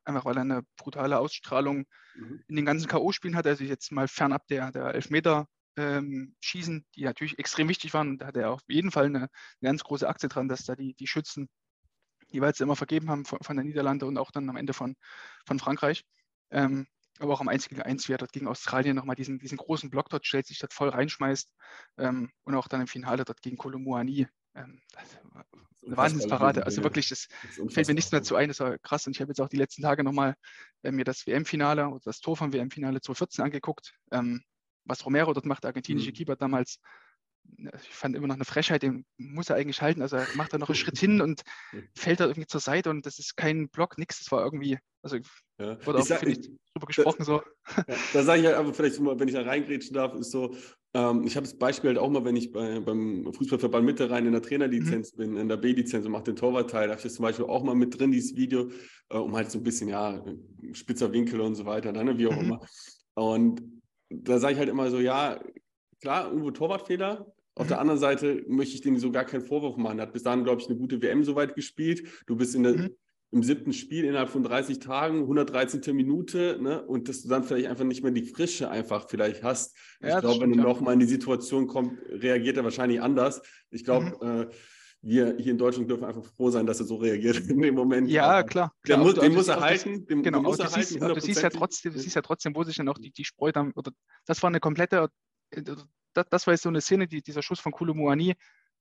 einfach 0.07 0.25
weil 0.25 0.37
er 0.37 0.43
eine 0.43 0.63
brutale 0.77 1.19
Ausstrahlung 1.19 1.87
mhm. 2.15 2.43
in 2.49 2.57
den 2.57 2.65
ganzen 2.65 2.89
K.O.-Spielen 2.89 3.35
hat. 3.35 3.47
Also 3.47 3.65
jetzt 3.65 3.93
mal 3.93 4.09
fernab 4.09 4.47
der, 4.49 4.73
der 4.73 4.95
Elfmeter 4.95 5.47
ähm, 5.77 6.35
schießen, 6.41 6.87
die 6.95 7.05
natürlich 7.05 7.39
extrem 7.39 7.69
wichtig 7.69 7.93
waren. 7.95 8.11
Und 8.11 8.19
da 8.19 8.27
hat 8.27 8.37
er 8.37 8.51
auf 8.51 8.63
jeden 8.69 8.91
Fall 8.91 9.07
eine, 9.07 9.19
eine 9.19 9.29
ganz 9.63 9.85
große 9.85 10.09
Aktie 10.09 10.29
dran, 10.29 10.49
dass 10.49 10.65
da 10.65 10.75
die, 10.75 10.95
die 10.95 11.07
Schützen 11.07 11.49
jeweils 12.29 12.61
immer 12.61 12.77
vergeben 12.77 13.11
haben 13.11 13.25
von, 13.25 13.39
von 13.43 13.57
der 13.57 13.65
Niederlande 13.65 14.07
und 14.07 14.19
auch 14.19 14.31
dann 14.31 14.49
am 14.49 14.57
Ende 14.57 14.73
von, 14.73 14.97
von 15.47 15.59
Frankreich. 15.59 16.05
Ähm, 16.51 16.87
aber 17.19 17.33
auch 17.33 17.41
am 17.41 17.49
1 17.49 17.69
gegen 17.69 17.83
1, 17.83 18.09
wie 18.09 18.13
er 18.13 18.19
dort 18.19 18.33
gegen 18.33 18.49
Australien 18.49 18.97
nochmal 18.97 19.17
diesen, 19.17 19.39
diesen 19.39 19.57
großen 19.57 19.91
Block 19.91 20.09
dort 20.11 20.27
stellt, 20.27 20.47
sich 20.47 20.59
dort 20.59 20.75
voll 20.75 20.91
reinschmeißt 20.91 21.51
ähm, 21.99 22.31
und 22.45 22.55
auch 22.55 22.69
dann 22.69 22.83
im 22.83 22.87
Finale 22.87 23.25
dort 23.25 23.41
gegen 23.43 23.57
Kolomuani. 23.57 24.29
Ähm, 24.57 24.81
eine 25.87 25.97
Wahnsinnsparade. 25.97 26.65
Also 26.65 26.83
wirklich, 26.83 27.09
das, 27.11 27.29
das 27.57 27.73
fällt 27.73 27.89
mir 27.89 27.95
nichts 27.95 28.11
mehr 28.11 28.23
zu 28.23 28.35
ein. 28.35 28.49
Das 28.49 28.61
war 28.61 28.79
krass. 28.79 29.07
Und 29.07 29.15
ich 29.15 29.21
habe 29.21 29.31
jetzt 29.31 29.41
auch 29.41 29.49
die 29.49 29.57
letzten 29.57 29.83
Tage 29.83 30.03
nochmal 30.03 30.35
äh, 30.83 30.91
mir 30.91 31.05
das 31.05 31.27
WM-Finale 31.27 31.89
oder 31.89 32.01
das 32.05 32.21
Tor 32.21 32.37
vom 32.37 32.53
WM-Finale 32.53 33.01
2014 33.01 33.45
angeguckt. 33.45 33.95
Ähm, 34.11 34.43
was 34.85 35.05
Romero 35.05 35.33
dort 35.33 35.47
macht, 35.47 35.65
der 35.65 35.69
argentinische 35.69 36.11
mhm. 36.11 36.15
Keeper 36.15 36.37
damals, 36.37 36.81
ich 37.59 37.95
fand 37.95 38.17
immer 38.17 38.27
noch 38.27 38.35
eine 38.35 38.45
Frechheit, 38.45 38.83
den 38.83 39.05
muss 39.17 39.51
er 39.51 39.57
eigentlich 39.57 39.83
halten. 39.83 40.03
Also 40.03 40.17
er 40.17 40.27
macht 40.35 40.53
da 40.53 40.59
noch 40.59 40.69
einen 40.69 40.77
Schritt 40.77 40.99
hin 40.99 41.21
und 41.21 41.43
fällt 41.97 42.21
da 42.21 42.27
irgendwie 42.27 42.47
zur 42.47 42.61
Seite 42.61 42.91
und 42.91 43.07
das 43.07 43.19
ist 43.19 43.37
kein 43.37 43.69
Block, 43.69 43.99
nichts. 43.99 44.21
Das 44.21 44.33
war 44.33 44.45
irgendwie, 44.45 44.79
also 45.03 45.17
ja. 45.59 45.85
wurde 45.87 45.99
auch, 45.99 46.07
finde 46.07 46.41
ich, 46.41 46.51
super 46.75 46.87
gesprochen. 46.87 47.19
Da, 47.19 47.25
so. 47.25 47.43
Ja, 47.89 47.97
da 48.13 48.23
sage 48.23 48.41
ich 48.41 48.47
halt 48.47 48.57
aber 48.57 48.75
vielleicht, 48.75 49.01
wenn 49.01 49.29
ich 49.29 49.35
da 49.35 49.43
reingrätschen 49.43 49.95
darf, 49.95 50.15
ist 50.15 50.31
so, 50.31 50.55
ähm, 50.95 51.25
ich 51.27 51.37
habe 51.37 51.45
das 51.45 51.59
Beispiel 51.59 51.89
halt 51.89 51.99
auch 51.99 52.11
mal, 52.11 52.25
wenn 52.25 52.37
ich 52.37 52.53
bei, 52.53 52.81
beim 52.81 53.33
Fußballverband 53.33 53.85
Mitte 53.85 54.11
rein 54.11 54.27
in 54.27 54.33
der 54.33 54.43
Trainerlizenz 54.43 55.15
mhm. 55.15 55.17
bin, 55.19 55.37
in 55.37 55.49
der 55.49 55.57
B-Lizenz 55.57 56.07
und 56.07 56.13
mache 56.13 56.25
den 56.25 56.37
Torwartteil, 56.37 56.87
da 56.87 56.93
habe 56.93 57.01
ich 57.01 57.05
das 57.05 57.15
zum 57.15 57.25
Beispiel 57.25 57.47
auch 57.47 57.63
mal 57.63 57.75
mit 57.75 57.99
drin, 57.99 58.13
dieses 58.13 58.37
Video, 58.37 58.71
äh, 59.11 59.17
um 59.17 59.35
halt 59.35 59.51
so 59.51 59.59
ein 59.59 59.65
bisschen, 59.65 59.89
ja, 59.89 60.25
spitzer 60.73 61.13
Winkel 61.13 61.41
und 61.41 61.55
so 61.55 61.67
weiter, 61.67 61.93
dann, 61.93 62.07
ne, 62.07 62.19
wie 62.19 62.27
auch 62.27 62.37
mhm. 62.37 62.41
immer. 62.41 62.61
Und 63.15 63.63
da 64.09 64.39
sage 64.39 64.55
ich 64.55 64.59
halt 64.59 64.69
immer 64.69 64.91
so, 64.91 64.99
ja, 64.99 65.41
klar, 66.01 66.29
irgendwo 66.29 66.51
Torwartfehler, 66.51 67.27
auf 67.57 67.69
der 67.69 67.81
anderen 67.81 67.99
Seite 67.99 68.45
möchte 68.49 68.75
ich 68.75 68.83
dem 68.83 68.99
so 68.99 69.11
gar 69.11 69.25
keinen 69.25 69.41
Vorwurf 69.41 69.79
machen. 69.79 69.99
Er 69.99 70.03
hat 70.03 70.13
bis 70.13 70.23
dahin, 70.23 70.45
glaube 70.45 70.61
ich, 70.61 70.69
eine 70.69 70.77
gute 70.77 71.01
WM 71.01 71.25
soweit 71.25 71.55
gespielt. 71.55 72.07
Du 72.27 72.37
bist 72.37 72.55
in 72.55 72.63
der, 72.63 72.75
mhm. 72.75 72.91
im 73.31 73.43
siebten 73.43 73.73
Spiel 73.73 74.05
innerhalb 74.05 74.29
von 74.29 74.43
30 74.43 74.79
Tagen, 74.79 75.23
113. 75.23 75.97
Minute, 75.97 76.59
ne? 76.61 76.85
und 76.87 77.09
dass 77.09 77.23
du 77.23 77.29
dann 77.29 77.45
vielleicht 77.45 77.69
einfach 77.69 77.85
nicht 77.85 78.03
mehr 78.03 78.13
die 78.13 78.27
Frische 78.27 78.69
einfach 78.69 79.09
vielleicht 79.09 79.43
hast. 79.43 79.75
Ja, 80.03 80.17
ich 80.17 80.21
glaube, 80.21 80.43
wenn 80.43 80.53
du 80.53 80.59
nochmal 80.59 80.95
in 80.95 81.01
die 81.01 81.07
Situation 81.07 81.67
kommst, 81.67 81.95
reagiert 82.11 82.59
er 82.59 82.65
wahrscheinlich 82.65 83.01
anders. 83.01 83.41
Ich 83.71 83.85
glaube, 83.85 84.19
mhm. 84.21 84.43
äh, 84.43 84.47
wir 85.01 85.37
hier 85.39 85.53
in 85.53 85.59
Deutschland 85.59 85.89
dürfen 85.89 86.05
einfach 86.05 86.25
froh 86.25 86.51
sein, 86.51 86.67
dass 86.67 86.81
er 86.81 86.87
so 86.87 86.97
reagiert 86.97 87.37
in 87.49 87.63
dem 87.63 87.75
Moment. 87.75 88.11
Ja, 88.11 88.43
klar. 88.43 88.75
klar. 88.83 88.99
Muss, 88.99 89.15
den 89.15 89.33
muss 89.33 89.49
er 89.49 89.61
halten. 89.61 90.07
Den, 90.07 90.23
genau, 90.23 90.43
muss 90.43 90.59
er 90.59 90.67
du, 90.67 90.73
siehst, 90.73 91.01
du 91.01 91.21
siehst 91.21 91.43
ja 91.43 91.49
trotzdem, 91.49 91.95
du 91.95 91.99
siehst 92.01 92.17
ja 92.17 92.23
trotzdem, 92.23 92.55
wo 92.55 92.65
sich 92.65 92.77
dann 92.77 92.89
auch 92.89 92.99
die, 92.99 93.13
die 93.13 93.25
Spreu 93.25 93.51
dann, 93.51 93.73
oder 93.73 93.93
das 94.27 94.43
war 94.43 94.49
eine 94.49 94.61
komplette 94.61 95.09
das, 95.63 96.27
das 96.29 96.47
war 96.47 96.55
jetzt 96.55 96.63
so 96.63 96.69
eine 96.69 96.81
Szene, 96.81 97.07
die, 97.07 97.23
dieser 97.23 97.43
Schuss 97.43 97.61
von 97.61 97.73
Kulumuani, 97.73 98.35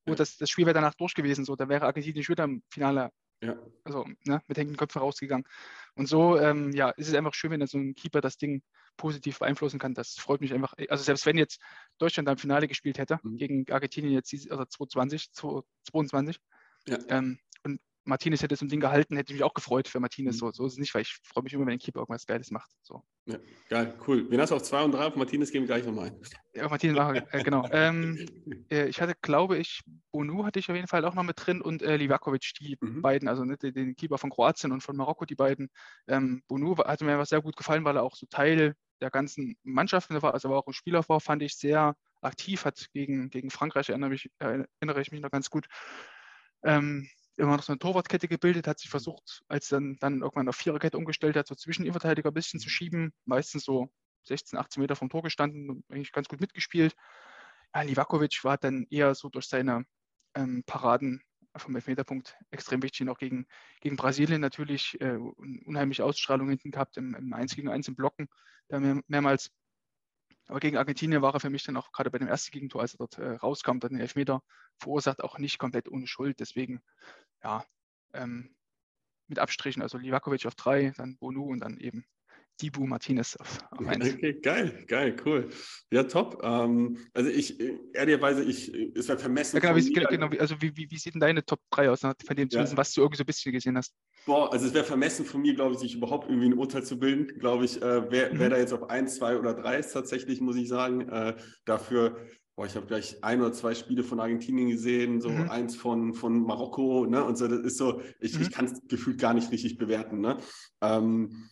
wo 0.05 0.11
ja. 0.11 0.15
das, 0.15 0.38
das 0.38 0.49
Spiel 0.49 0.65
wäre 0.65 0.73
danach 0.73 0.95
durch 0.95 1.13
gewesen. 1.13 1.45
So, 1.45 1.55
da 1.55 1.67
wäre 1.69 1.86
Argentinien 1.86 2.23
schon 2.23 2.34
wieder 2.34 2.43
im 2.45 2.63
Finale 2.69 3.11
ja. 3.41 3.55
also, 3.84 4.05
ne, 4.26 4.41
mit 4.47 4.57
hängenden 4.57 4.78
Köpfen 4.78 5.01
rausgegangen. 5.01 5.45
Und 5.95 6.07
so 6.07 6.38
ähm, 6.39 6.71
ja, 6.71 6.89
ist 6.91 7.07
es 7.07 7.13
einfach 7.13 7.34
schön, 7.34 7.51
wenn 7.51 7.65
so 7.67 7.78
ein 7.78 7.95
Keeper 7.95 8.21
das 8.21 8.38
Ding 8.38 8.61
positiv 8.97 9.39
beeinflussen 9.39 9.80
kann. 9.80 9.93
Das 9.93 10.15
freut 10.15 10.41
mich 10.41 10.53
einfach. 10.53 10.73
Also 10.89 11.03
selbst 11.03 11.26
wenn 11.26 11.38
jetzt 11.38 11.61
Deutschland 11.97 12.30
am 12.30 12.38
Finale 12.38 12.67
gespielt 12.67 12.97
hätte, 12.97 13.19
mhm. 13.23 13.38
gegen 13.38 13.71
Argentinien 13.71 14.13
jetzt 14.13 14.34
also 14.34 14.65
2020, 14.65 15.32
2022, 15.32 16.39
ja. 16.88 16.97
ähm, 17.09 17.39
und 17.63 17.82
Martinez 18.06 18.41
hätte 18.41 18.56
so 18.56 18.66
ein 18.66 18.70
Ding 18.70 18.80
gehalten, 18.80 19.18
hätte 19.18 19.34
ich 19.34 19.39
mich 19.39 19.43
auch 19.43 19.53
gefreut 19.53 19.88
für 19.88 19.99
Martinez. 19.99 20.36
Mhm. 20.36 20.39
So, 20.39 20.51
so 20.51 20.66
ist 20.66 20.74
es 20.74 20.80
nicht, 20.80 20.93
weil 20.93 21.01
ich 21.01 21.18
freue 21.24 21.43
mich 21.43 21.53
immer, 21.53 21.66
wenn 21.66 21.74
ein 21.74 21.80
Keeper 21.80 21.99
irgendwas 21.99 22.26
Geiles 22.26 22.51
macht. 22.51 22.70
So. 22.82 23.03
Ja, 23.26 23.38
geil, 23.70 23.93
cool. 24.08 24.28
Hast 24.38 24.51
du 24.51 24.56
auf 24.56 24.64
2 24.64 24.84
und 24.84 24.91
3? 24.93 25.06
Auf 25.06 25.16
Martinez 25.16 25.51
gehen 25.51 25.64
wir 25.64 25.68
gleich 25.68 25.86
nochmal 25.86 26.08
ein. 26.08 26.22
Ja, 26.53 26.66
auf 26.66 26.72
Martinez 26.72 26.95
machen 26.95 27.16
wir, 27.16 27.34
äh, 27.34 27.43
genau. 27.43 27.68
ähm, 27.72 28.26
äh, 28.70 28.88
ich 28.88 29.01
hatte, 29.01 29.16
glaube 29.22 29.58
ich, 29.58 29.82
Bonu 30.12 30.45
hatte 30.45 30.60
ich 30.60 30.70
auf 30.70 30.76
jeden 30.76 30.88
Fall 30.88 31.03
auch 31.06 31.16
noch 31.16 31.24
mit 31.24 31.36
drin 31.43 31.62
und 31.62 31.82
äh, 31.82 31.97
Livakovic, 31.97 32.53
die 32.60 32.78
mhm. 32.80 33.01
beiden, 33.01 33.28
also 33.28 33.43
ne, 33.43 33.58
den 33.58 33.95
Keeper 33.95 34.18
von 34.18 34.30
Kroatien 34.30 34.72
und 34.72 34.82
von 34.82 34.95
Marokko, 34.95 35.26
die 35.26 35.36
beiden. 35.36 35.70
Ähm, 36.08 36.43
Bonu 36.47 36.78
hatte 36.78 37.06
mir 37.06 37.18
was 37.18 37.30
sehr 37.30 37.41
gut 37.41 37.58
gefallen, 37.58 37.84
weil 37.84 37.97
er 37.97 38.03
auch 38.03 38.16
so 38.16 38.28
Teil 38.28 38.76
der 39.01 39.10
ganzen 39.10 39.58
Mannschaften 39.64 40.22
war, 40.22 40.34
also 40.34 40.49
war 40.49 40.60
auch 40.60 40.68
im 40.68 40.74
Spielaufbau, 40.74 41.20
fand 41.20 41.41
ich 41.43 41.56
sehr 41.56 41.95
aktiv, 42.22 42.66
hat 42.66 42.88
gegen, 42.93 43.30
gegen 43.30 43.49
Frankreich, 43.49 43.89
erinnere, 43.89 44.12
mich, 44.12 44.32
erinnere 44.39 45.01
ich 45.01 45.12
mich 45.12 45.22
noch 45.22 45.32
ganz 45.32 45.49
gut. 45.49 45.68
Ähm, 46.64 47.10
immer 47.38 47.58
noch 47.58 47.64
so 47.64 47.74
eine 47.74 47.80
Torwartkette 47.80 48.28
gebildet, 48.28 48.68
hat 48.68 48.80
sich 48.80 48.90
versucht, 48.90 49.44
als 49.48 49.68
dann, 49.68 49.98
dann 50.00 50.22
irgendwann 50.22 50.50
auf 50.50 50.56
Viererkette 50.56 50.98
umgestellt 50.98 51.36
hat, 51.36 51.48
so 51.48 51.56
zwischen 51.56 51.84
Innenverteidiger 51.84 52.32
ein 52.32 52.34
bisschen 52.34 52.60
zu 52.60 52.70
schieben, 52.70 53.14
meistens 53.26 53.64
so 53.64 53.90
16, 54.24 54.58
18 54.58 54.82
Meter 54.82 54.96
vom 54.96 55.10
Tor 55.10 55.24
gestanden 55.24 55.70
und 55.70 55.86
eigentlich 55.90 56.12
ganz 56.12 56.28
gut 56.28 56.42
mitgespielt. 56.42 56.96
Ja, 57.74 57.82
Livakovic 57.82 58.44
war 58.44 58.58
dann 58.58 58.88
eher 58.90 59.14
so 59.16 59.30
durch 59.30 59.48
seine 59.48 59.86
ähm, 60.36 60.64
Paraden 60.66 61.22
vom 61.58 61.76
Elfmeterpunkt 61.76 62.36
extrem 62.52 62.84
wichtig 62.84 63.08
auch 63.10 63.18
gegen, 63.18 63.48
gegen 63.82 63.96
Brasilien 63.96 64.42
natürlich 64.42 65.00
äh, 65.00 65.18
unheimliche 65.18 66.04
Ausstrahlung 66.04 66.50
hinten 66.50 66.72
gehabt 66.72 66.98
im, 66.98 67.16
im 67.16 67.34
1 67.34 67.56
gegen 67.56 67.70
1 67.70 67.88
im 67.88 67.96
Blocken, 67.96 68.28
da 68.68 68.80
mehr, 68.80 69.02
mehrmals 69.08 69.52
aber 70.48 70.60
gegen 70.60 70.78
Argentinien 70.78 71.22
war 71.22 71.34
er 71.34 71.39
für 71.39 71.50
mich 71.50 71.64
dann 71.64 71.78
auch 71.78 71.91
gerade 71.91 72.12
bei 72.12 72.20
dem 72.20 72.28
ersten 72.28 72.52
Gegentor, 72.52 72.82
als 72.82 72.93
er 72.93 73.00
dort 73.00 73.18
äh, 73.18 73.36
rauskam, 73.36 73.80
dann 73.80 73.91
den 73.91 74.02
Elfmeter 74.02 74.41
verursacht, 74.78 75.24
auch 75.24 75.38
nicht 75.38 75.58
komplett 75.58 75.89
ohne 75.89 76.08
Schuld. 76.08 76.39
Deswegen, 76.39 76.82
ja, 77.43 77.66
ähm, 78.14 78.56
mit 79.28 79.39
Abstrichen, 79.39 79.82
also 79.82 79.98
Livakovic 79.98 80.46
auf 80.46 80.56
drei, 80.56 80.93
dann 80.98 81.18
Bonu 81.18 81.46
und 81.46 81.60
dann 81.60 81.78
eben 81.78 82.06
Dibu 82.62 82.86
Martinez 82.86 83.36
auf, 83.38 83.60
auf 83.72 83.80
Okay, 83.80 84.39
geil, 84.41 84.84
geil, 84.88 85.16
cool. 85.26 85.49
Ja, 85.91 86.03
top. 86.03 86.41
Ähm, 86.43 86.97
also 87.14 87.30
ich, 87.30 87.60
ehrlicherweise, 87.93 88.43
ich, 88.43 88.74
es 88.95 89.08
wäre 89.08 89.20
vermessen. 89.20 89.58
Ja, 89.58 89.62
genau, 89.62 89.76
wie, 89.76 89.93
genau, 89.93 90.28
also 90.39 90.62
wie, 90.62 90.76
wie, 90.76 90.89
wie 90.89 90.97
sieht 90.97 91.14
denn 91.14 91.22
deine 91.22 91.43
Top 91.43 91.60
3 91.72 91.89
aus, 91.89 92.01
von 92.01 92.16
dem 92.36 92.47
ja. 92.49 92.78
was 92.78 92.93
du 92.93 93.01
irgendwie 93.01 93.18
so 93.18 93.24
ein 93.24 93.26
bisschen 93.26 93.51
gesehen 93.51 93.78
hast? 93.78 93.93
Boah, 94.26 94.51
also 94.51 94.68
es 94.68 94.74
wäre 94.74 94.86
vermessen 94.86 95.26
von 95.26 95.41
mir, 95.41 95.53
glaube 95.53 95.74
ich, 95.74 95.80
sich 95.80 95.95
überhaupt 95.95 96.30
irgendwie 96.30 96.47
ein 96.47 96.58
Urteil 96.58 96.84
zu 96.84 96.97
bilden. 96.97 97.39
Glaube 97.39 97.66
ich, 97.66 97.82
äh, 97.82 98.10
wer, 98.10 98.34
mhm. 98.34 98.39
wer 98.39 98.49
da 98.49 98.58
jetzt 98.58 98.74
auf 98.74 98.89
1, 98.89 99.16
2 99.16 99.38
oder 99.38 99.53
3 99.53 99.78
ist 99.78 99.91
tatsächlich, 99.91 100.39
muss 100.41 100.56
ich 100.56 100.68
sagen. 100.68 101.10
Äh, 101.10 101.36
dafür 101.66 102.18
Boah, 102.56 102.66
ich 102.66 102.76
habe 102.78 102.86
gleich 102.86 103.22
ein 103.22 103.41
oder 103.41 103.51
zwei 103.51 103.76
Spiele 103.76 104.01
von 104.01 104.22
Argentinien 104.22 104.70
gesehen, 104.70 105.20
so 105.20 105.30
mhm. 105.30 105.49
eins 105.49 105.76
von, 105.76 106.14
von 106.14 106.39
Marokko, 106.39 107.06
ne? 107.06 107.22
Und 107.22 107.38
so, 107.38 107.49
das 107.49 107.60
ist 107.60 107.78
so, 107.78 108.01
ich, 108.22 108.36
mhm. 108.36 108.43
ich 108.43 108.51
kann 108.51 108.66
es 108.66 108.82
gefühlt 108.88 109.20
gar 109.20 109.34
nicht 109.34 109.51
richtig 109.51 109.78
bewerten. 109.78 110.22
Ne? 110.22 110.38
Ähm, 110.80 111.49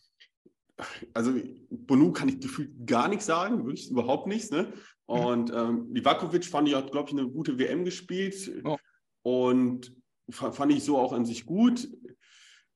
also 1.13 1.33
Bonu 1.69 2.11
kann 2.11 2.29
ich 2.29 2.39
gefühlt 2.39 2.71
gar 2.85 3.07
nichts 3.07 3.25
sagen, 3.25 3.63
würde 3.65 3.79
ich 3.79 3.89
überhaupt 3.89 4.27
nichts. 4.27 4.51
Ne? 4.51 4.63
Mhm. 5.07 5.13
Und 5.13 5.53
ähm, 5.53 5.87
Livakovic 5.93 6.45
fand 6.45 6.67
ich, 6.67 6.75
hat, 6.75 6.91
glaube 6.91 7.09
ich, 7.09 7.17
eine 7.17 7.29
gute 7.29 7.57
WM 7.59 7.85
gespielt. 7.85 8.51
Oh. 8.63 8.77
Und 9.23 9.95
fand 10.29 10.71
ich 10.71 10.83
so 10.83 10.97
auch 10.97 11.13
an 11.13 11.25
sich 11.25 11.45
gut. 11.45 11.87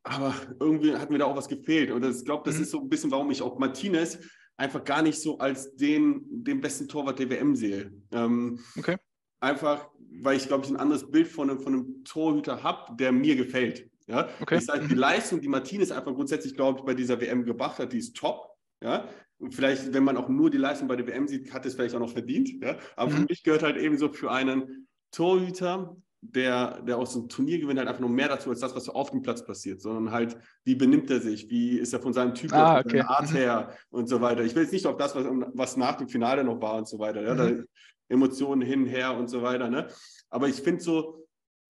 Aber 0.04 0.34
irgendwie 0.60 0.96
hat 0.96 1.10
mir 1.10 1.18
da 1.18 1.26
auch 1.26 1.36
was 1.36 1.50
gefehlt. 1.50 1.92
Und 1.92 2.06
ich 2.06 2.24
glaube, 2.24 2.44
das 2.46 2.58
mhm. 2.58 2.64
ist 2.64 2.72
so 2.72 2.80
ein 2.80 2.90
bisschen, 2.90 3.12
warum 3.12 3.32
ich 3.32 3.42
auch 3.42 3.60
Martinez 3.60 4.20
einfach 4.56 4.84
gar 4.84 5.02
nicht 5.02 5.20
so 5.20 5.38
als 5.38 5.76
den, 5.76 6.24
den 6.44 6.62
besten 6.62 6.88
Torwart 6.88 7.20
der 7.20 7.30
WM 7.30 7.56
sehe. 7.56 7.92
Ähm, 8.12 8.60
okay. 8.78 8.98
Einfach, 9.40 9.90
weil 10.22 10.38
ich, 10.38 10.48
glaube 10.48 10.66
ich, 10.66 10.72
ein 10.72 10.78
anderes 10.78 11.10
Bild 11.10 11.28
von 11.28 11.50
einem, 11.50 11.60
von 11.60 11.74
einem 11.74 12.04
Torhüter 12.04 12.64
habe, 12.64 12.96
der 12.96 13.12
mir 13.12 13.36
gefällt. 13.36 13.90
Ja? 14.08 14.30
Okay. 14.42 14.56
Das 14.56 14.68
heißt, 14.68 14.90
die. 14.90 14.96
Leistung, 14.96 15.42
die 15.42 15.48
Martinez 15.48 15.92
einfach 15.92 16.14
grundsätzlich, 16.14 16.56
glaube 16.56 16.80
ich, 16.80 16.86
bei 16.86 16.94
dieser 16.94 17.20
WM 17.20 17.44
gebracht 17.44 17.80
hat, 17.80 17.94
die 17.94 18.00
ist 18.00 18.16
top. 18.16 18.50
Ja? 18.82 19.08
Und 19.40 19.54
vielleicht, 19.54 19.94
wenn 19.94 20.04
man 20.04 20.18
auch 20.18 20.30
nur 20.30 20.50
die 20.50 20.58
Leistung 20.58 20.88
bei 20.88 20.96
der 20.96 21.06
WM 21.08 21.28
sieht, 21.28 21.54
hat 21.54 21.66
es 21.66 21.76
vielleicht 21.76 21.94
auch 21.96 22.00
noch 22.00 22.12
verdient. 22.12 22.50
Ja? 22.64 22.78
Aber 22.96 23.12
mhm. 23.12 23.16
für 23.16 23.26
mich 23.30 23.44
gehört 23.44 23.64
halt 23.64 23.78
eben 23.78 23.98
so 23.98 24.12
für 24.12 24.32
einen 24.32 24.88
Torhüter, 25.12 25.96
der, 26.22 26.82
der 26.82 26.98
aus 26.98 27.14
dem 27.14 27.30
Turnier 27.30 27.60
gewinnt, 27.60 27.80
halt 27.80 27.88
einfach 27.88 28.02
noch 28.02 28.10
mehr 28.10 28.28
dazu 28.28 28.50
als 28.50 28.60
das, 28.60 28.76
was 28.76 28.90
auf 28.90 29.12
dem 29.12 29.22
Platz 29.22 29.46
passiert, 29.46 29.82
sondern 29.82 30.12
halt, 30.12 30.38
wie 30.64 30.76
benimmt 30.76 31.10
er 31.12 31.22
sich, 31.22 31.50
wie 31.50 31.78
ist 31.78 31.94
er 31.94 32.02
von 32.02 32.12
seinem 32.12 32.34
Typ, 32.34 32.52
ah, 32.54 32.80
okay. 32.80 33.02
Art 33.02 33.32
mhm. 33.32 33.36
her 33.36 33.72
und 33.90 34.10
so 34.10 34.20
weiter. 34.20 34.44
Ich 34.44 34.56
will 34.56 34.64
jetzt 34.64 34.72
nicht 34.72 34.88
auf 34.88 34.98
das, 34.98 35.16
was, 35.16 35.26
was 35.54 35.78
nach 35.78 35.96
dem 35.96 36.08
Finale 36.08 36.44
noch 36.44 36.60
war 36.60 36.76
und 36.76 36.88
so 36.88 36.98
weiter. 36.98 37.22
Ja? 37.22 37.36
Mhm. 37.36 37.68
Emotionen 38.10 38.62
hin, 38.62 38.86
her 38.86 39.16
und 39.16 39.30
so 39.30 39.42
weiter. 39.42 39.70
Ne? 39.70 39.88
Aber 40.30 40.48
ich 40.48 40.56
finde 40.56 40.82
so, 40.82 41.17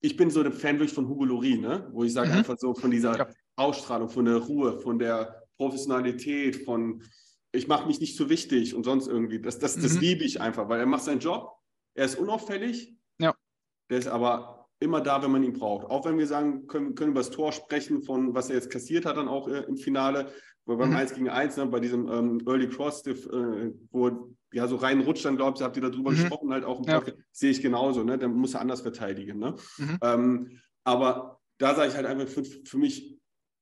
ich 0.00 0.16
bin 0.16 0.30
so 0.30 0.40
ein 0.42 0.52
Fan 0.52 0.78
wirklich 0.78 0.92
von 0.92 1.08
Hugo 1.08 1.24
Lori, 1.24 1.58
ne? 1.58 1.88
wo 1.92 2.04
ich 2.04 2.12
sage 2.12 2.30
mhm. 2.30 2.38
einfach 2.38 2.56
so 2.58 2.74
von 2.74 2.90
dieser 2.90 3.16
ja. 3.16 3.28
Ausstrahlung, 3.56 4.08
von 4.08 4.24
der 4.24 4.36
Ruhe, 4.36 4.78
von 4.78 4.98
der 4.98 5.42
Professionalität, 5.56 6.64
von 6.64 7.02
ich 7.52 7.66
mache 7.66 7.86
mich 7.86 7.98
nicht 8.00 8.16
so 8.16 8.28
wichtig 8.28 8.74
und 8.74 8.84
sonst 8.84 9.08
irgendwie. 9.08 9.40
Das, 9.40 9.58
das, 9.58 9.74
das 9.74 9.94
mhm. 9.94 10.00
liebe 10.00 10.24
ich 10.24 10.40
einfach, 10.40 10.68
weil 10.68 10.80
er 10.80 10.86
macht 10.86 11.04
seinen 11.04 11.20
Job, 11.20 11.50
er 11.94 12.04
ist 12.04 12.16
unauffällig, 12.16 12.94
ja. 13.18 13.34
der 13.90 13.98
ist 13.98 14.06
aber 14.06 14.68
immer 14.80 15.00
da, 15.00 15.22
wenn 15.22 15.32
man 15.32 15.42
ihn 15.42 15.54
braucht. 15.54 15.86
Auch 15.86 16.04
wenn 16.04 16.18
wir 16.18 16.26
sagen, 16.26 16.66
können, 16.66 16.94
können 16.94 17.10
über 17.10 17.20
das 17.20 17.30
Tor 17.30 17.52
sprechen, 17.52 18.02
von 18.02 18.34
was 18.34 18.48
er 18.48 18.56
jetzt 18.56 18.70
kassiert 18.70 19.06
hat, 19.06 19.16
dann 19.16 19.28
auch 19.28 19.48
äh, 19.48 19.64
im 19.66 19.76
Finale, 19.76 20.32
wo 20.68 20.76
beim 20.76 20.90
mhm. 20.90 20.96
1 20.96 21.14
gegen 21.14 21.28
1, 21.30 21.56
ne, 21.56 21.66
bei 21.66 21.80
diesem 21.80 22.08
ähm, 22.08 22.42
Early 22.46 22.68
Cross, 22.68 23.06
äh, 23.06 23.72
wo 23.90 24.34
ja, 24.52 24.68
so 24.68 24.76
reinrutscht, 24.76 25.24
dann 25.24 25.36
glaubt 25.36 25.60
ihr, 25.60 25.64
habt 25.64 25.76
ihr 25.76 25.82
darüber 25.82 26.10
mhm. 26.10 26.16
gesprochen, 26.16 26.52
halt 26.52 26.64
auch 26.64 26.80
im 26.80 26.84
ja. 26.84 27.02
sehe 27.32 27.50
ich 27.50 27.62
genauso, 27.62 28.04
ne? 28.04 28.18
Dann 28.18 28.34
muss 28.34 28.54
er 28.54 28.60
anders 28.60 28.82
verteidigen. 28.82 29.38
Ne? 29.38 29.56
Mhm. 29.78 29.98
Ähm, 30.02 30.60
aber 30.84 31.40
da 31.58 31.74
sage 31.74 31.88
ich 31.88 31.96
halt 31.96 32.06
einfach 32.06 32.28
für, 32.28 32.44
für 32.44 32.78
mich, 32.78 33.18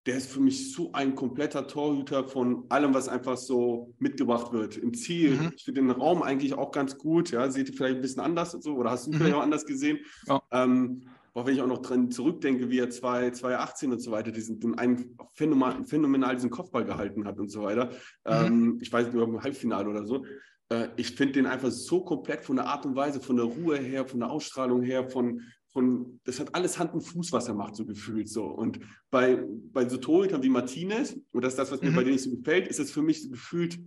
der 0.07 0.16
ist 0.16 0.30
für 0.30 0.40
mich 0.40 0.72
so 0.72 0.92
ein 0.92 1.14
kompletter 1.14 1.66
Torhüter 1.66 2.24
von 2.24 2.66
allem, 2.68 2.94
was 2.94 3.09
einfach 3.09 3.36
so 3.36 3.94
mitgebracht 3.98 4.52
wird. 4.52 4.76
Im 4.76 4.94
Ziel, 4.94 5.32
mhm. 5.32 5.52
ich 5.57 5.64
finde 5.64 5.82
den 5.82 5.90
Raum 5.90 6.22
eigentlich 6.22 6.54
auch 6.54 6.72
ganz 6.72 6.98
gut, 6.98 7.30
ja, 7.30 7.48
seht 7.50 7.68
ihr 7.68 7.74
vielleicht 7.74 7.96
ein 7.96 8.02
bisschen 8.02 8.22
anders 8.22 8.52
so, 8.52 8.74
oder 8.74 8.90
hast 8.90 9.07
du 9.07 9.12
mhm. 9.12 9.16
vielleicht 9.16 9.34
auch 9.34 9.42
anders 9.42 9.64
gesehen? 9.64 9.98
Ja. 10.26 10.42
Ähm, 10.50 11.09
auch 11.37 11.45
wenn 11.45 11.55
ich 11.55 11.61
auch 11.61 11.66
noch 11.66 11.82
dran 11.82 12.11
zurückdenke, 12.11 12.70
wie 12.70 12.78
er 12.78 12.89
2018 12.89 13.93
und 13.93 14.01
so 14.01 14.11
weiter 14.11 14.32
diesen, 14.32 14.59
den 14.59 14.78
einen 14.78 15.18
phänomenal, 15.34 15.84
phänomenal 15.84 16.34
diesen 16.34 16.49
Kopfball 16.49 16.87
gehalten 16.87 17.26
hat 17.26 17.39
und 17.39 17.51
so 17.51 17.62
weiter. 17.62 17.91
Mhm. 18.24 18.47
Ähm, 18.47 18.78
ich 18.80 18.91
weiß 18.91 19.07
nicht, 19.07 19.14
im 19.14 19.43
Halbfinale 19.43 19.89
oder 19.89 20.07
so. 20.07 20.24
Äh, 20.70 20.89
ich 20.97 21.11
finde 21.14 21.34
den 21.34 21.47
einfach 21.47 21.70
so 21.70 22.03
komplett 22.03 22.43
von 22.43 22.57
der 22.57 22.66
Art 22.66 22.87
und 22.87 22.97
Weise, 22.97 23.20
von 23.20 23.37
der 23.37 23.45
Ruhe 23.45 23.76
her, 23.76 24.07
von 24.07 24.20
der 24.20 24.30
Ausstrahlung 24.30 24.82
her, 24.82 25.11
von, 25.11 25.43
von 25.68 26.20
das 26.24 26.41
hat 26.41 26.55
alles 26.55 26.78
Hand 26.78 26.95
und 26.95 27.03
Fuß, 27.03 27.32
was 27.32 27.49
er 27.49 27.55
macht, 27.55 27.76
so 27.76 27.84
gefühlt 27.84 28.30
so. 28.30 28.47
Und 28.47 28.80
bei, 29.11 29.45
bei 29.72 29.87
so 29.87 29.99
Torhütern 29.99 30.43
wie 30.43 30.49
Martinez, 30.49 31.18
und 31.32 31.45
das 31.45 31.53
ist 31.53 31.59
das, 31.59 31.70
was 31.70 31.82
mir 31.82 31.91
mhm. 31.91 31.97
bei 31.97 32.05
denen 32.05 32.14
nicht 32.14 32.24
so 32.24 32.34
gefällt, 32.34 32.66
ist 32.66 32.80
es 32.80 32.91
für 32.91 33.03
mich 33.03 33.22
so 33.22 33.28
gefühlt, 33.28 33.78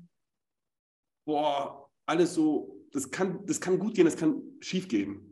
boah, 1.25 1.89
alles 2.05 2.35
so, 2.35 2.85
das 2.91 3.09
kann, 3.09 3.43
das 3.47 3.59
kann 3.59 3.79
gut 3.79 3.95
gehen, 3.95 4.05
das 4.05 4.17
kann 4.17 4.39
schief 4.59 4.87
gehen. 4.87 5.28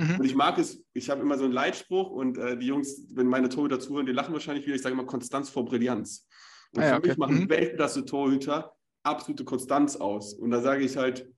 Mhm. 0.00 0.16
Und 0.18 0.24
ich 0.24 0.34
mag 0.34 0.56
es, 0.56 0.82
ich 0.94 1.10
habe 1.10 1.20
immer 1.20 1.36
so 1.36 1.44
einen 1.44 1.52
Leitspruch 1.52 2.10
und 2.10 2.38
äh, 2.38 2.56
die 2.56 2.66
Jungs, 2.66 3.04
wenn 3.12 3.26
meine 3.26 3.50
Torhüter 3.50 3.78
zuhören, 3.78 4.06
die 4.06 4.12
lachen 4.12 4.32
wahrscheinlich 4.32 4.64
wieder, 4.64 4.74
ich 4.74 4.80
sage 4.80 4.94
immer 4.94 5.04
Konstanz 5.04 5.50
vor 5.50 5.66
Brillanz. 5.66 6.26
Und 6.72 6.82
ah, 6.82 6.86
ja, 6.86 6.90
für 6.92 6.98
okay. 6.98 7.08
mich 7.08 7.18
machen 7.18 7.40
mhm. 7.40 7.50
Weltklasse-Torhüter 7.50 8.74
absolute 9.02 9.44
Konstanz 9.44 9.96
aus. 9.96 10.32
Und 10.32 10.52
da 10.52 10.62
sage 10.62 10.84
ich 10.84 10.96
halt, 10.96 11.30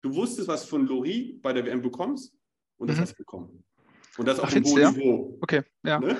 du 0.00 0.14
wusstest, 0.14 0.48
was 0.48 0.64
von 0.64 0.86
Lori 0.86 1.38
bei 1.42 1.52
der 1.52 1.66
WM 1.66 1.82
bekommst 1.82 2.34
und 2.78 2.88
das 2.88 2.96
mhm. 2.96 3.00
hast 3.02 3.12
du 3.12 3.16
bekommen. 3.16 3.62
Und 4.16 4.26
das 4.26 4.40
auf 4.40 4.52
dem 4.54 4.64
hohen 4.64 4.80
ja? 4.80 4.90
Niveau. 4.90 5.38
Okay, 5.42 5.62
ja. 5.84 6.00
Ne? 6.00 6.16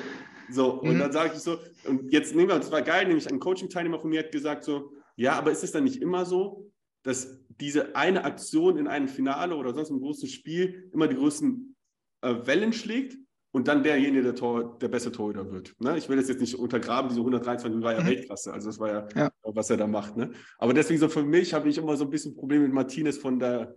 So, 0.50 0.82
mhm. 0.82 0.90
und 0.90 0.98
dann 0.98 1.12
sage 1.12 1.32
ich 1.34 1.40
so, 1.40 1.58
und 1.86 2.12
jetzt 2.12 2.34
nehmen 2.34 2.48
wir, 2.48 2.54
und 2.56 2.64
zwar 2.64 2.82
geil, 2.82 3.06
nämlich 3.06 3.30
ein 3.30 3.40
Coaching-Teilnehmer 3.40 3.98
von 3.98 4.10
mir 4.10 4.20
hat 4.20 4.32
gesagt 4.32 4.64
so, 4.64 4.92
ja, 5.16 5.32
aber 5.38 5.52
ist 5.52 5.64
es 5.64 5.72
dann 5.72 5.84
nicht 5.84 6.02
immer 6.02 6.26
so, 6.26 6.70
dass 7.02 7.40
diese 7.48 7.96
eine 7.96 8.24
Aktion 8.24 8.76
in 8.76 8.86
einem 8.86 9.08
Finale 9.08 9.56
oder 9.56 9.72
sonst 9.72 9.90
einem 9.90 10.00
großen 10.00 10.28
Spiel 10.28 10.90
immer 10.92 11.08
die 11.08 11.16
größten 11.16 11.76
äh, 12.22 12.34
Wellen 12.46 12.72
schlägt 12.72 13.16
und 13.50 13.68
dann 13.68 13.82
derjenige, 13.82 14.22
der, 14.22 14.34
Tor, 14.34 14.78
der 14.78 14.88
beste 14.88 15.10
Torhüter 15.10 15.50
wird. 15.50 15.74
Ne? 15.80 15.96
Ich 15.96 16.08
will 16.08 16.16
das 16.16 16.28
jetzt 16.28 16.40
nicht 16.40 16.54
untergraben, 16.54 17.08
diese 17.08 17.20
123 17.20 17.82
war 17.82 17.94
ja 17.94 18.00
mhm. 18.00 18.06
Weltklasse, 18.06 18.52
also 18.52 18.68
das 18.68 18.78
war 18.78 18.88
ja, 18.88 19.08
ja, 19.14 19.30
was 19.42 19.70
er 19.70 19.76
da 19.76 19.86
macht. 19.86 20.16
Ne? 20.16 20.32
Aber 20.58 20.74
deswegen 20.74 21.00
so 21.00 21.08
für 21.08 21.24
mich 21.24 21.54
habe 21.54 21.68
ich 21.68 21.78
immer 21.78 21.96
so 21.96 22.04
ein 22.04 22.10
bisschen 22.10 22.34
Probleme 22.34 22.64
mit 22.64 22.74
Martinez 22.74 23.18
von 23.18 23.38
der, 23.38 23.74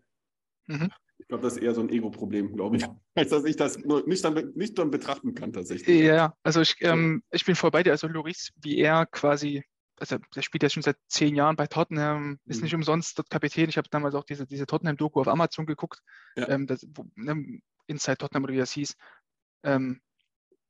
mhm. 0.68 0.89
ich 1.20 1.28
glaube, 1.28 1.44
das 1.44 1.54
ist 1.54 1.64
eher 1.64 1.74
so 1.74 1.82
ein 1.82 1.89
Ego-Problem, 1.89 2.54
glaube 2.54 2.78
ich, 2.78 2.86
als 3.16 3.30
dass 3.30 3.46
ich 3.46 3.56
das 3.56 3.80
nur 3.80 4.06
nicht 4.08 4.24
dann, 4.26 4.52
nicht 4.56 4.78
dann 4.78 4.92
betrachten 4.92 5.34
kann 5.36 5.54
tatsächlich. 5.54 6.02
Ja, 6.02 6.34
also 6.44 6.62
ich, 6.62 6.76
ähm, 6.82 7.24
ich 7.32 7.46
bin 7.46 7.56
voll 7.56 7.72
bei 7.72 7.84
dir, 7.84 7.92
also 7.92 8.08
Loris, 8.08 8.52
wie 8.62 8.78
er 8.78 9.06
quasi 9.06 9.64
also 10.02 10.18
der 10.36 10.42
spielt 10.42 10.64
ja 10.64 10.70
schon 10.70 10.82
seit 10.82 10.98
zehn 11.08 11.36
Jahren 11.36 11.56
bei 11.56 11.68
Tottenham, 11.68 12.39
ist 12.46 12.58
mhm. 12.58 12.64
nicht 12.64 12.74
umsonst 12.74 13.20
dort 13.20 13.30
Kapitän. 13.30 13.70
Ich 13.70 13.78
habe 13.78 13.88
damals 13.92 14.16
auch 14.16 14.24
diese, 14.24 14.48
diese 14.48 14.66
Tottenham-Doku 14.66 15.22
auf 15.22 15.28
Amazon 15.28 15.68
geguckt, 15.68 16.02
ja. 16.36 16.50
ähm, 16.50 16.66
das, 16.66 16.88
wo, 16.96 17.06
ne, 17.14 17.62
Inside 17.92 18.18
Tottenham 18.18 18.44
oder 18.44 18.54
wie 18.54 18.58
das 18.58 18.72
hieß 18.72 18.96
ähm, 19.64 20.02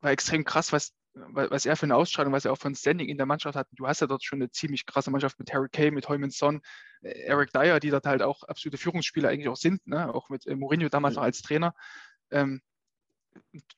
war 0.02 0.12
extrem 0.12 0.44
krass, 0.44 0.72
was, 0.72 0.94
was 1.14 1.66
er 1.66 1.76
für 1.76 1.86
eine 1.86 1.96
Ausstrahlung, 1.96 2.34
was 2.34 2.46
er 2.46 2.54
auch 2.54 2.58
von 2.58 2.76
Standing 2.76 3.10
in 3.10 3.18
der 3.18 3.26
Mannschaft 3.26 3.56
hat. 3.56 3.68
Du 3.72 3.88
hast 3.88 4.02
ja 4.02 4.08
dort 4.08 4.24
schon 4.24 4.42
eine 4.42 4.50
ziemlich 4.50 4.86
krasse 4.86 5.12
Mannschaft 5.12 5.40
mit 5.40 5.54
Harry 5.54 5.70
Kane, 5.70 5.92
mit 5.92 6.10
Heumann 6.10 6.32
Son, 6.32 6.62
äh, 7.02 7.10
Eric 7.10 7.52
Dyer, 7.52 7.80
die 7.80 7.90
dort 7.90 8.06
halt 8.06 8.22
auch 8.22 8.44
absolute 8.44 8.78
Führungsspieler 8.78 9.30
eigentlich 9.30 9.50
auch 9.50 9.58
sind, 9.58 9.86
ne? 9.88 10.14
auch 10.14 10.30
mit 10.30 10.46
äh, 10.48 10.56
Mourinho 10.56 10.90
damals 10.90 11.16
noch 11.16 11.24
als 11.24 11.42
Trainer. 11.42 11.74
Ähm, 12.32 12.62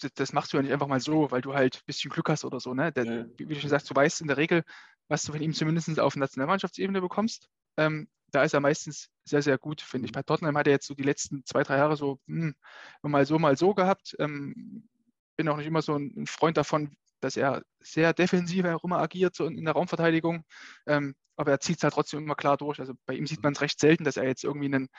das, 0.02 0.14
das, 0.14 0.34
machst 0.34 0.52
du 0.52 0.58
ja 0.58 0.64
nicht 0.64 0.74
einfach 0.74 0.88
mal 0.88 1.00
so, 1.00 1.30
weil 1.30 1.42
du 1.42 1.54
halt 1.54 1.78
ein 1.78 1.86
bisschen 1.86 2.10
Glück 2.10 2.30
hast 2.30 2.46
oder 2.46 2.60
so. 2.60 2.74
Ne? 2.74 2.92
Der, 2.92 3.06
ja. 3.06 3.26
Wie 3.38 3.46
du 3.46 3.60
schon 3.60 3.70
sagst, 3.70 3.90
du 3.90 3.96
weißt 3.96 4.22
in 4.22 4.28
der 4.28 4.38
Regel, 4.38 4.64
was 5.10 5.24
du 5.24 5.32
von 5.32 5.42
ihm 5.42 5.54
zumindest 5.54 6.00
auf 6.00 6.16
Nationalmannschaftsebene 6.16 7.02
bekommst. 7.02 7.50
Ähm, 7.78 8.08
da 8.34 8.44
ist 8.44 8.54
er 8.54 8.60
meistens 8.60 9.10
sehr, 9.26 9.42
sehr 9.42 9.58
gut, 9.58 9.82
finde 9.82 10.08
ich. 10.08 10.12
Bei 10.12 10.24
Tottenham 10.24 10.58
hat 10.58 10.68
er 10.68 10.74
jetzt 10.74 10.88
so 10.88 10.94
die 10.94 11.04
letzten 11.04 11.46
zwei, 11.46 11.64
drei 11.64 11.78
Jahre 11.78 11.96
so 11.96 12.20
hm, 12.28 12.56
mal 13.02 13.26
so, 13.26 13.40
mal 13.40 13.58
so 13.58 13.74
gehabt. 13.74 14.16
Ähm, 14.20 14.90
bin 15.38 15.48
auch 15.48 15.58
nicht 15.58 15.68
immer 15.68 15.82
so 15.82 15.96
ein 15.96 16.26
Freund 16.28 16.58
davon, 16.58 16.96
dass 17.22 17.38
er 17.38 17.64
sehr 17.80 18.14
defensiv 18.14 18.66
auch 18.66 18.84
immer 18.84 19.00
agiert, 19.00 19.36
so 19.36 19.46
in 19.46 19.64
der 19.64 19.74
Raumverteidigung. 19.74 20.44
Ähm, 20.88 21.16
aber 21.36 21.52
er 21.52 21.60
zieht 21.60 21.78
es 21.78 21.84
halt 21.84 21.94
trotzdem 21.94 22.20
immer 22.20 22.36
klar 22.36 22.58
durch. 22.58 22.80
Also 22.80 22.94
bei 23.06 23.16
ihm 23.16 23.26
sieht 23.26 23.42
man 23.42 23.54
es 23.54 23.62
recht 23.62 23.80
selten, 23.80 24.04
dass 24.04 24.18
er 24.18 24.26
jetzt 24.26 24.44
irgendwie 24.44 24.66
einen, 24.66 24.90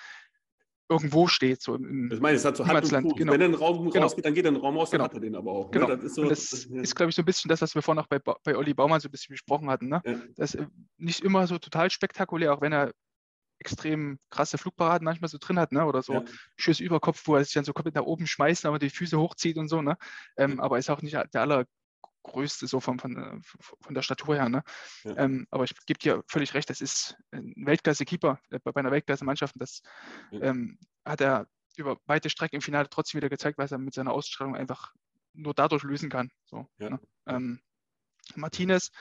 irgendwo 0.88 1.26
steht. 1.26 1.62
So 1.62 1.74
im, 1.74 2.08
das 2.10 2.20
meine, 2.20 2.36
es 2.36 2.44
hat 2.44 2.56
so 2.56 2.66
Hand 2.66 2.92
und 2.92 3.16
Genau. 3.16 3.32
Wenn 3.32 3.40
er 3.40 3.46
in 3.46 3.52
den 3.52 3.54
Raum 3.54 3.90
genau. 3.90 4.04
rausgeht, 4.04 4.24
dann 4.24 4.34
geht 4.34 4.44
er 4.44 4.48
in 4.48 4.54
den 4.54 4.62
Raum 4.62 4.76
raus, 4.76 4.90
dann 4.90 4.98
genau. 4.98 5.04
hat 5.04 5.14
er 5.14 5.20
den 5.20 5.34
aber 5.34 5.52
auch. 5.52 5.66
Ne? 5.66 5.70
Genau. 5.72 5.88
Ne? 5.88 5.96
Das 5.96 6.04
ist, 6.04 6.14
so, 6.14 6.24
das 6.24 6.50
das, 6.50 6.68
ja. 6.70 6.80
ist 6.82 6.94
glaube 6.94 7.10
ich, 7.10 7.16
so 7.16 7.22
ein 7.22 7.24
bisschen 7.24 7.48
das, 7.48 7.62
was 7.62 7.74
wir 7.74 7.82
vorhin 7.82 8.02
auch 8.02 8.06
bei, 8.06 8.18
bei 8.18 8.56
Olli 8.56 8.74
Baumann 8.74 9.00
so 9.00 9.08
ein 9.08 9.12
bisschen 9.12 9.32
besprochen 9.32 9.70
hatten. 9.70 9.88
Ne? 9.88 10.02
Ja. 10.04 10.14
Das 10.36 10.54
ist 10.54 10.60
äh, 10.60 10.66
nicht 10.98 11.20
immer 11.20 11.46
so 11.46 11.58
total 11.58 11.90
spektakulär, 11.90 12.54
auch 12.54 12.60
wenn 12.60 12.72
er 12.72 12.92
extrem 13.64 14.18
krasse 14.30 14.58
Flugparaden 14.58 15.04
manchmal 15.04 15.28
so 15.30 15.38
drin 15.38 15.58
hat, 15.58 15.72
ne? 15.72 15.86
Oder 15.86 16.02
so 16.02 16.12
ja. 16.12 16.24
Schüsse 16.56 16.84
über 16.84 17.00
Kopf, 17.00 17.22
wo 17.26 17.34
er 17.34 17.44
sich 17.44 17.54
dann 17.54 17.64
so 17.64 17.72
komplett 17.72 17.94
nach 17.94 18.02
oben 18.02 18.26
schmeißt, 18.26 18.66
aber 18.66 18.78
die 18.78 18.90
Füße 18.90 19.18
hochzieht 19.18 19.56
und 19.56 19.68
so, 19.68 19.80
ne? 19.80 19.96
Ähm, 20.36 20.60
aber 20.60 20.78
ist 20.78 20.90
auch 20.90 21.00
nicht 21.00 21.14
der 21.14 21.40
allergrößte 21.40 22.66
so 22.66 22.80
von, 22.80 22.98
von, 22.98 23.16
äh, 23.16 23.40
von 23.80 23.94
der 23.94 24.02
Statur 24.02 24.36
her, 24.36 24.48
ne? 24.50 24.62
Ja. 25.04 25.16
Ähm, 25.16 25.46
aber 25.50 25.64
ich 25.64 25.74
gebe 25.86 25.98
dir 25.98 26.22
völlig 26.28 26.52
recht, 26.52 26.68
das 26.68 26.82
ist 26.82 27.16
ein 27.30 27.54
Weltklasse-Keeper 27.56 28.38
äh, 28.50 28.58
bei 28.62 28.80
einer 28.80 28.90
Weltklasse-Mannschaft. 28.90 29.54
Das 29.58 29.82
ja. 30.30 30.42
ähm, 30.42 30.78
hat 31.04 31.22
er 31.22 31.46
über 31.76 31.98
weite 32.04 32.28
Strecken 32.28 32.56
im 32.56 32.62
Finale 32.62 32.88
trotzdem 32.90 33.18
wieder 33.18 33.30
gezeigt, 33.30 33.58
was 33.58 33.72
er 33.72 33.78
mit 33.78 33.94
seiner 33.94 34.12
Ausstrahlung 34.12 34.54
einfach 34.54 34.92
nur 35.32 35.54
dadurch 35.54 35.82
lösen 35.82 36.10
kann. 36.10 36.30
So, 36.44 36.68
ne? 36.78 37.00
ähm, 37.26 37.60
Martinez, 38.36 38.92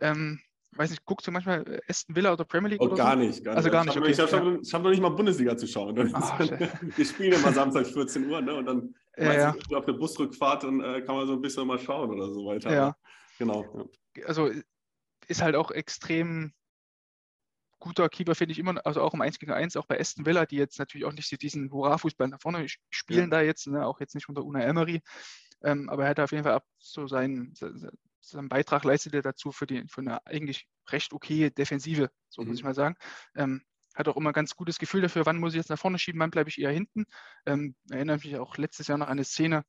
ähm, 0.00 0.40
weiß 0.72 0.90
nicht, 0.90 1.04
guckst 1.04 1.26
du 1.26 1.30
manchmal 1.30 1.66
äh, 1.68 1.80
Aston 1.88 2.14
Villa 2.16 2.32
oder 2.32 2.44
Premier 2.44 2.70
League? 2.70 2.80
Oh, 2.82 2.86
oder 2.86 2.96
gar 2.96 3.12
so? 3.16 3.18
nicht. 3.24 3.44
Gar 3.44 3.56
also 3.56 3.70
gar 3.70 3.84
nicht. 3.84 3.96
Ich, 3.96 4.02
Okay. 4.02 4.10
ich 4.12 4.20
habe 4.20 4.60
ja. 4.62 4.72
hab 4.72 4.82
noch 4.82 4.90
nicht 4.90 5.00
mal 5.02 5.08
Bundesliga 5.10 5.56
zu 5.56 5.66
schauen. 5.66 6.10
Ach, 6.14 6.38
wir 6.96 7.04
spielen 7.04 7.32
immer 7.32 7.52
samstags 7.52 7.90
14 7.90 8.28
Uhr, 8.30 8.40
ne? 8.42 8.54
Und 8.54 8.66
dann 8.66 8.94
Ja, 9.16 9.32
ja. 9.32 9.52
meistens 9.52 9.74
auf 9.74 9.84
der 9.86 9.92
Busrückfahrt 9.94 10.64
und 10.64 10.82
äh, 10.82 11.00
kann 11.02 11.16
man 11.16 11.26
so 11.26 11.32
ein 11.34 11.40
bisschen 11.40 11.66
mal 11.66 11.78
schauen 11.78 12.10
oder 12.10 12.30
so 12.32 12.44
weiter. 12.46 12.72
Ja. 12.72 12.96
Genau. 13.38 13.88
also 14.24 14.50
ist 15.28 15.42
halt 15.42 15.56
auch 15.56 15.70
extrem 15.70 16.52
guter 17.78 18.08
Keeper, 18.08 18.34
finde 18.34 18.52
ich 18.52 18.58
immer, 18.58 18.80
also 18.86 19.02
auch 19.02 19.12
im 19.14 19.20
1 19.20 19.38
gegen 19.38 19.52
1, 19.52 19.76
auch 19.76 19.86
bei 19.86 20.00
Aston 20.00 20.24
Villa, 20.24 20.46
die 20.46 20.56
jetzt 20.56 20.78
natürlich 20.78 21.04
auch 21.04 21.12
nicht 21.12 21.42
diesen 21.42 21.70
Hurra-Fußball 21.70 22.28
nach 22.28 22.40
vorne 22.40 22.66
spielen 22.90 23.30
da 23.30 23.42
jetzt, 23.42 23.66
ne, 23.66 23.86
auch 23.86 24.00
jetzt 24.00 24.14
nicht 24.14 24.28
unter 24.28 24.44
Una 24.44 24.60
Emery, 24.62 25.02
ähm, 25.62 25.88
aber 25.90 26.04
er 26.04 26.10
hat 26.10 26.20
auf 26.20 26.32
jeden 26.32 26.44
Fall 26.44 26.54
ab 26.54 26.64
so 26.78 27.06
seinen, 27.06 27.54
se- 27.54 27.76
se- 27.76 27.92
seinen 28.26 28.48
Beitrag 28.48 28.84
leistet 28.84 29.14
er 29.14 29.22
dazu 29.22 29.52
für 29.52 29.66
die 29.66 29.84
für 29.88 30.00
eine 30.00 30.24
eigentlich 30.26 30.68
recht 30.88 31.12
okay 31.12 31.50
Defensive, 31.50 32.10
so 32.28 32.42
Mhm. 32.42 32.48
muss 32.48 32.58
ich 32.58 32.64
mal 32.64 32.74
sagen. 32.74 32.96
Ähm, 33.34 33.62
hat 33.94 34.08
auch 34.08 34.16
immer 34.16 34.32
ganz 34.32 34.54
gutes 34.56 34.78
Gefühl 34.78 35.00
dafür, 35.00 35.24
wann 35.24 35.38
muss 35.38 35.54
ich 35.54 35.58
jetzt 35.58 35.70
nach 35.70 35.78
vorne 35.78 35.98
schieben, 35.98 36.20
wann 36.20 36.30
bleibe 36.30 36.50
ich 36.50 36.60
eher 36.60 36.70
hinten. 36.70 37.06
Ähm, 37.46 37.74
erinnere 37.90 38.16
mich 38.16 38.36
auch 38.36 38.58
letztes 38.58 38.88
Jahr 38.88 38.98
noch 38.98 39.06
an 39.06 39.12
eine 39.12 39.24
Szene, 39.24 39.64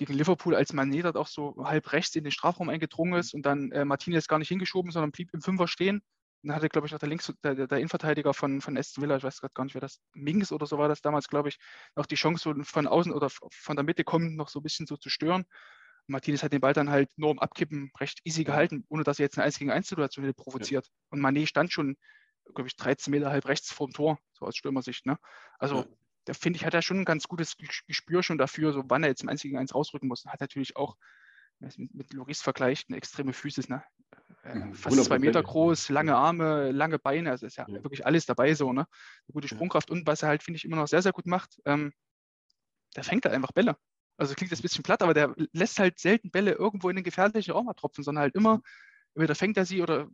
gegen 0.00 0.14
Liverpool, 0.14 0.54
als 0.54 0.72
Mané 0.72 1.02
dort 1.02 1.18
auch 1.18 1.26
so 1.26 1.54
halb 1.62 1.92
rechts 1.92 2.16
in 2.16 2.24
den 2.24 2.32
Strafraum 2.32 2.70
eingedrungen 2.70 3.20
ist 3.20 3.34
und 3.34 3.42
dann 3.44 3.70
äh, 3.70 3.84
Martinez 3.84 4.28
gar 4.28 4.38
nicht 4.38 4.48
hingeschoben, 4.48 4.90
sondern 4.90 5.12
blieb 5.12 5.28
im 5.34 5.42
Fünfer 5.42 5.68
stehen. 5.68 5.96
Und 6.42 6.48
dann 6.48 6.56
hatte, 6.56 6.70
glaube 6.70 6.86
ich, 6.86 6.92
noch 6.92 6.98
der, 6.98 7.08
Links, 7.10 7.30
der, 7.44 7.54
der 7.54 7.78
Innenverteidiger 7.78 8.32
von, 8.32 8.62
von 8.62 8.78
Aston 8.78 9.02
Villa, 9.02 9.18
ich 9.18 9.24
weiß 9.24 9.40
gerade 9.40 9.52
gar 9.52 9.64
nicht, 9.64 9.74
wer 9.74 9.82
das, 9.82 10.00
Mings 10.14 10.52
oder 10.52 10.64
so 10.64 10.78
war 10.78 10.88
das 10.88 11.02
damals, 11.02 11.28
glaube 11.28 11.50
ich, 11.50 11.58
noch 11.96 12.06
die 12.06 12.14
Chance 12.14 12.42
so 12.42 12.64
von 12.64 12.86
außen 12.86 13.12
oder 13.12 13.28
von 13.28 13.76
der 13.76 13.84
Mitte 13.84 14.04
kommend 14.04 14.36
noch 14.36 14.48
so 14.48 14.60
ein 14.60 14.62
bisschen 14.62 14.86
so 14.86 14.96
zu 14.96 15.10
stören. 15.10 15.44
Martinez 16.10 16.42
hat 16.42 16.52
den 16.52 16.60
Ball 16.60 16.72
dann 16.72 16.90
halt 16.90 17.10
nur 17.16 17.30
im 17.30 17.38
Abkippen 17.38 17.90
recht 17.98 18.20
easy 18.24 18.44
gehalten, 18.44 18.84
ohne 18.88 19.04
dass 19.04 19.18
er 19.18 19.24
jetzt 19.24 19.38
eine 19.38 19.44
1 19.44 19.58
gegen 19.58 19.70
1 19.70 19.88
Situation 19.88 20.24
hätte 20.24 20.34
provoziert. 20.34 20.90
Und 21.10 21.20
Mané 21.20 21.46
stand 21.46 21.72
schon, 21.72 21.96
glaube 22.54 22.68
ich, 22.68 22.76
13 22.76 23.10
Meter 23.10 23.30
halb 23.30 23.46
rechts 23.46 23.72
vorm 23.72 23.92
Tor, 23.92 24.18
so 24.32 24.46
aus 24.46 24.56
Stürmersicht. 24.56 25.06
Ne? 25.06 25.18
Also 25.58 25.76
Ja. 25.76 25.86
da 26.26 26.34
finde 26.34 26.56
ich, 26.58 26.64
hat 26.66 26.74
er 26.74 26.82
schon 26.82 26.98
ein 27.00 27.04
ganz 27.04 27.28
gutes 27.28 27.56
Ges- 27.58 27.84
Gespür 27.86 28.22
schon 28.22 28.38
dafür, 28.38 28.72
so 28.72 28.82
wann 28.88 29.02
er 29.02 29.08
jetzt 29.08 29.22
im 29.22 29.28
1 29.28 29.42
gegen 29.42 29.56
1 29.56 29.74
rausrücken 29.74 30.08
muss. 30.08 30.26
Hat 30.26 30.40
natürlich 30.40 30.76
auch, 30.76 30.96
wenn 31.58 31.66
man 31.66 31.68
es 31.70 31.78
mit, 31.78 31.94
mit 31.94 32.12
Loris 32.12 32.42
vergleicht, 32.42 32.88
eine 32.88 32.96
extreme 32.96 33.32
Physis, 33.32 33.68
ne? 33.68 33.82
Mhm, 34.44 34.74
Fast 34.74 35.04
zwei 35.04 35.18
Meter 35.18 35.40
100%. 35.40 35.44
groß, 35.44 35.88
lange 35.90 36.16
Arme, 36.16 36.72
lange 36.72 36.98
Beine, 36.98 37.30
also 37.30 37.46
ist 37.46 37.56
ja, 37.56 37.66
Ja. 37.68 37.82
wirklich 37.84 38.06
alles 38.06 38.26
dabei 38.26 38.54
so, 38.54 38.72
ne? 38.72 38.80
Eine 39.26 39.32
gute 39.32 39.48
Ja. 39.48 39.54
Sprungkraft 39.56 39.90
und 39.90 40.06
was 40.06 40.22
er 40.22 40.28
halt, 40.30 40.42
finde 40.42 40.56
ich, 40.56 40.64
immer 40.64 40.76
noch 40.76 40.88
sehr, 40.88 41.02
sehr 41.02 41.12
gut 41.12 41.26
macht, 41.26 41.60
ähm, 41.66 41.92
der 42.96 43.04
fängt 43.04 43.24
halt 43.24 43.34
einfach 43.34 43.52
Bälle. 43.52 43.76
Also 44.20 44.34
klingt 44.34 44.50
jetzt 44.50 44.60
ein 44.60 44.62
bisschen 44.62 44.82
platt, 44.82 45.02
aber 45.02 45.14
der 45.14 45.34
lässt 45.52 45.78
halt 45.78 45.98
selten 45.98 46.30
Bälle 46.30 46.52
irgendwo 46.52 46.90
in 46.90 46.96
den 46.96 47.04
gefährlichen 47.04 47.52
Raum 47.52 47.72
tropfen, 47.74 48.04
sondern 48.04 48.22
halt 48.22 48.34
immer, 48.34 48.60
entweder 49.14 49.34
fängt 49.34 49.56
er 49.56 49.64
sie 49.64 49.80
oder 49.80 50.08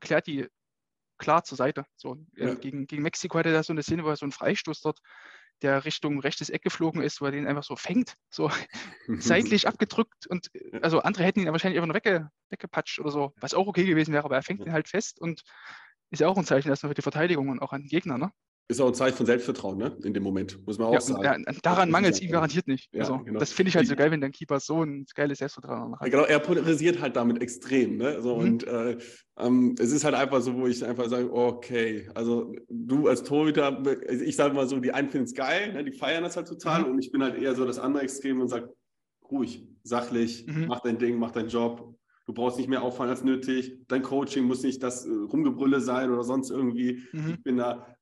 klärt 0.00 0.28
die 0.28 0.46
klar 1.18 1.42
zur 1.42 1.56
Seite. 1.56 1.84
So, 1.96 2.14
äh, 2.36 2.46
Ja. 2.46 2.54
gegen, 2.54 2.86
gegen 2.86 3.02
Mexiko 3.02 3.38
hatte 3.38 3.50
er 3.52 3.64
so 3.64 3.72
eine 3.72 3.82
Szene, 3.82 4.04
wo 4.04 4.08
er 4.08 4.16
so 4.16 4.24
einen 4.24 4.32
Freistoß 4.32 4.80
dort, 4.82 5.00
der 5.62 5.84
Richtung 5.84 6.20
rechtes 6.20 6.48
Eck 6.48 6.62
geflogen 6.62 7.02
ist, 7.02 7.20
wo 7.20 7.26
er 7.26 7.32
den 7.32 7.46
einfach 7.46 7.64
so 7.64 7.76
fängt, 7.76 8.14
so 8.30 8.50
seitlich 9.18 9.66
abgedrückt 9.66 10.28
und 10.28 10.48
äh, 10.54 10.78
also 10.80 11.00
andere 11.00 11.24
hätten 11.24 11.40
ihn 11.40 11.52
wahrscheinlich 11.52 11.78
einfach 11.78 11.88
nur 11.88 11.96
wegge, 11.96 12.30
weggepatscht 12.50 13.00
oder 13.00 13.10
so, 13.10 13.32
was 13.40 13.52
auch 13.52 13.66
okay 13.66 13.84
gewesen 13.84 14.14
wäre, 14.14 14.24
aber 14.24 14.36
er 14.36 14.42
fängt 14.42 14.64
ihn 14.64 14.72
halt 14.72 14.88
fest 14.88 15.20
und 15.20 15.42
ist 16.10 16.20
ja 16.20 16.28
auch 16.28 16.38
ein 16.38 16.44
Zeichen 16.44 16.68
erstmal 16.68 16.90
für 16.90 16.94
die 16.94 17.02
Verteidigung 17.02 17.48
und 17.48 17.60
auch 17.60 17.72
an 17.72 17.82
den 17.82 17.88
Gegner, 17.88 18.16
ne? 18.16 18.32
Ist 18.70 18.80
auch 18.80 18.86
ein 18.86 18.94
Zeichen 18.94 19.16
von 19.16 19.26
Selbstvertrauen, 19.26 19.78
ne? 19.78 19.96
In 20.04 20.14
dem 20.14 20.22
Moment, 20.22 20.64
muss 20.64 20.78
man 20.78 20.86
auch 20.86 20.92
Ja, 20.92 21.00
sagen. 21.00 21.44
und 21.48 21.66
daran 21.66 21.90
mangelt 21.90 22.14
es 22.14 22.22
ihm 22.22 22.30
garantiert 22.30 22.68
nicht. 22.68 22.88
Ja, 22.94 23.00
also, 23.00 23.18
genau. 23.18 23.40
Das 23.40 23.52
finde 23.52 23.70
ich 23.70 23.76
halt 23.76 23.88
so 23.88 23.96
geil, 23.96 24.12
wenn 24.12 24.20
dein 24.20 24.30
Keeper 24.30 24.60
so 24.60 24.84
ein 24.84 25.06
geiles 25.16 25.38
Selbstvertrauen 25.38 25.94
hat. 25.98 26.02
Ja, 26.02 26.08
Genau, 26.08 26.22
er 26.24 26.38
polarisiert 26.38 27.00
halt 27.00 27.16
damit 27.16 27.42
extrem. 27.42 27.96
Ne? 27.96 28.22
So, 28.22 28.36
Mhm. 28.36 28.40
Und 28.42 28.66
äh, 28.68 28.96
ähm, 29.38 29.74
es 29.80 29.90
ist 29.90 30.04
halt 30.04 30.14
einfach 30.14 30.40
so, 30.40 30.54
wo 30.54 30.68
ich 30.68 30.84
einfach 30.84 31.08
sage, 31.08 31.32
okay, 31.32 32.08
also 32.14 32.54
du 32.68 33.08
als 33.08 33.24
Torhüter, 33.24 33.82
also 34.08 34.24
ich 34.24 34.36
sage 34.36 34.54
mal 34.54 34.68
so, 34.68 34.78
die 34.78 34.92
einen 34.92 35.10
finden 35.10 35.24
es 35.26 35.34
geil, 35.34 35.72
ne? 35.72 35.82
die 35.82 35.92
feiern 35.92 36.22
das 36.22 36.36
halt 36.36 36.46
total 36.46 36.82
Mhm. 36.84 36.90
und 36.92 36.98
ich 37.00 37.10
bin 37.10 37.24
halt 37.24 37.36
eher 37.42 37.56
so 37.56 37.64
das 37.66 37.80
andere 37.80 38.04
Extrem 38.04 38.40
und 38.40 38.46
sage, 38.46 38.72
ruhig, 39.28 39.66
sachlich, 39.82 40.46
Mhm. 40.46 40.66
mach 40.68 40.78
dein 40.80 40.96
Ding, 40.98 41.18
mach 41.18 41.32
deinen 41.32 41.48
Job. 41.48 41.96
Du 42.26 42.32
brauchst 42.34 42.58
nicht 42.58 42.68
mehr 42.68 42.82
auffallen 42.82 43.10
als 43.10 43.24
nötig. 43.24 43.78
Dein 43.88 44.02
Coaching 44.02 44.44
muss 44.44 44.62
nicht 44.62 44.80
das 44.84 45.04
äh, 45.06 45.10
Rumgebrülle 45.10 45.80
sein 45.80 46.10
oder 46.12 46.22
sonst 46.22 46.50
irgendwie. 46.50 47.02
Mhm. 47.12 47.30
Ich 47.36 47.42
bin 47.42 47.56
da 47.56 47.96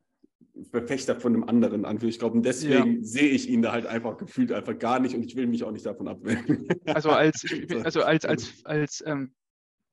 Verfechter 0.70 1.18
von 1.20 1.34
einem 1.34 1.44
anderen 1.44 1.84
Anführung. 1.84 2.10
Ich 2.10 2.18
glaube, 2.18 2.36
und 2.36 2.44
deswegen 2.44 3.04
sehe 3.04 3.28
ich 3.28 3.48
ihn 3.48 3.62
da 3.62 3.72
halt 3.72 3.86
einfach 3.86 4.16
gefühlt 4.16 4.52
einfach 4.52 4.78
gar 4.78 5.00
nicht 5.00 5.14
und 5.14 5.24
ich 5.24 5.36
will 5.36 5.46
mich 5.46 5.64
auch 5.64 5.70
nicht 5.70 5.86
davon 5.86 6.08
abwenden. 6.08 6.68
Also 6.86 7.10
als, 7.10 7.44
also 7.84 8.02
als, 8.02 8.24
als, 8.24 8.64
als 8.64 9.02
ähm, 9.06 9.34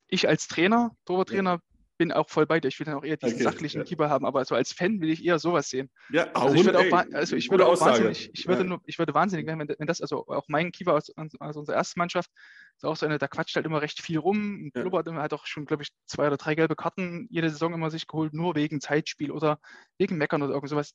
ich 0.07 0.27
als 0.27 0.47
Trainer, 0.47 0.95
Torwarttrainer, 1.05 1.59
bin 1.97 2.11
auch 2.11 2.29
voll 2.29 2.45
bei 2.45 2.59
dir. 2.59 2.67
Ich 2.69 2.79
will 2.79 2.85
dann 2.85 2.95
auch 2.95 3.03
eher 3.03 3.17
diesen 3.17 3.39
Okay, 3.39 3.43
sachlichen 3.43 3.79
ja. 3.79 3.83
Keeper 3.83 4.09
haben, 4.09 4.25
aber 4.25 4.43
so 4.45 4.55
als 4.55 4.71
Fan 4.73 5.01
will 5.01 5.09
ich 5.09 5.23
eher 5.25 5.39
sowas 5.39 5.69
sehen. 5.69 5.89
Ja, 6.09 6.27
Also 6.33 6.55
ich 6.55 6.65
würde 6.65 6.79
auch, 6.79 6.87
ey, 6.87 7.05
also 7.13 7.35
ich 7.35 7.49
würde 7.51 7.65
auch 7.65 7.79
wahnsinnig, 7.79 8.29
ich 8.33 8.47
würde 8.47 8.63
Ja. 8.63 8.69
nur, 8.69 8.81
ich 8.85 8.99
würde 8.99 9.13
wahnsinnig 9.13 9.45
werden, 9.47 9.59
wenn, 9.59 9.75
wenn 9.79 9.87
das, 9.87 10.01
also 10.01 10.27
auch 10.27 10.45
mein 10.49 10.71
Keeper 10.71 10.93
aus, 10.93 11.09
aus 11.39 11.55
unserer 11.57 11.75
ersten 11.75 11.99
Mannschaft, 11.99 12.29
ist 12.75 12.85
auch 12.85 12.95
so 12.97 13.05
einer, 13.05 13.17
der 13.17 13.29
quatscht 13.29 13.55
halt 13.55 13.65
immer 13.65 13.81
recht 13.81 14.01
viel 14.01 14.17
rum, 14.19 14.63
und 14.65 14.71
Ja. 14.75 14.81
blubbert 14.81 15.07
immer, 15.07 15.21
hat 15.23 15.33
auch 15.33 15.45
schon, 15.45 15.65
glaube 15.65 15.83
ich, 15.83 15.89
zwei 16.05 16.27
oder 16.27 16.37
drei 16.37 16.55
gelbe 16.55 16.75
Karten 16.75 17.27
jede 17.29 17.49
Saison 17.49 17.73
immer 17.73 17.89
sich 17.89 18.07
geholt, 18.07 18.33
nur 18.33 18.55
wegen 18.55 18.81
Zeitspiel 18.81 19.31
oder 19.31 19.59
wegen 19.97 20.17
Meckern 20.17 20.41
oder 20.43 20.53
irgend 20.53 20.69
sowas. 20.69 20.93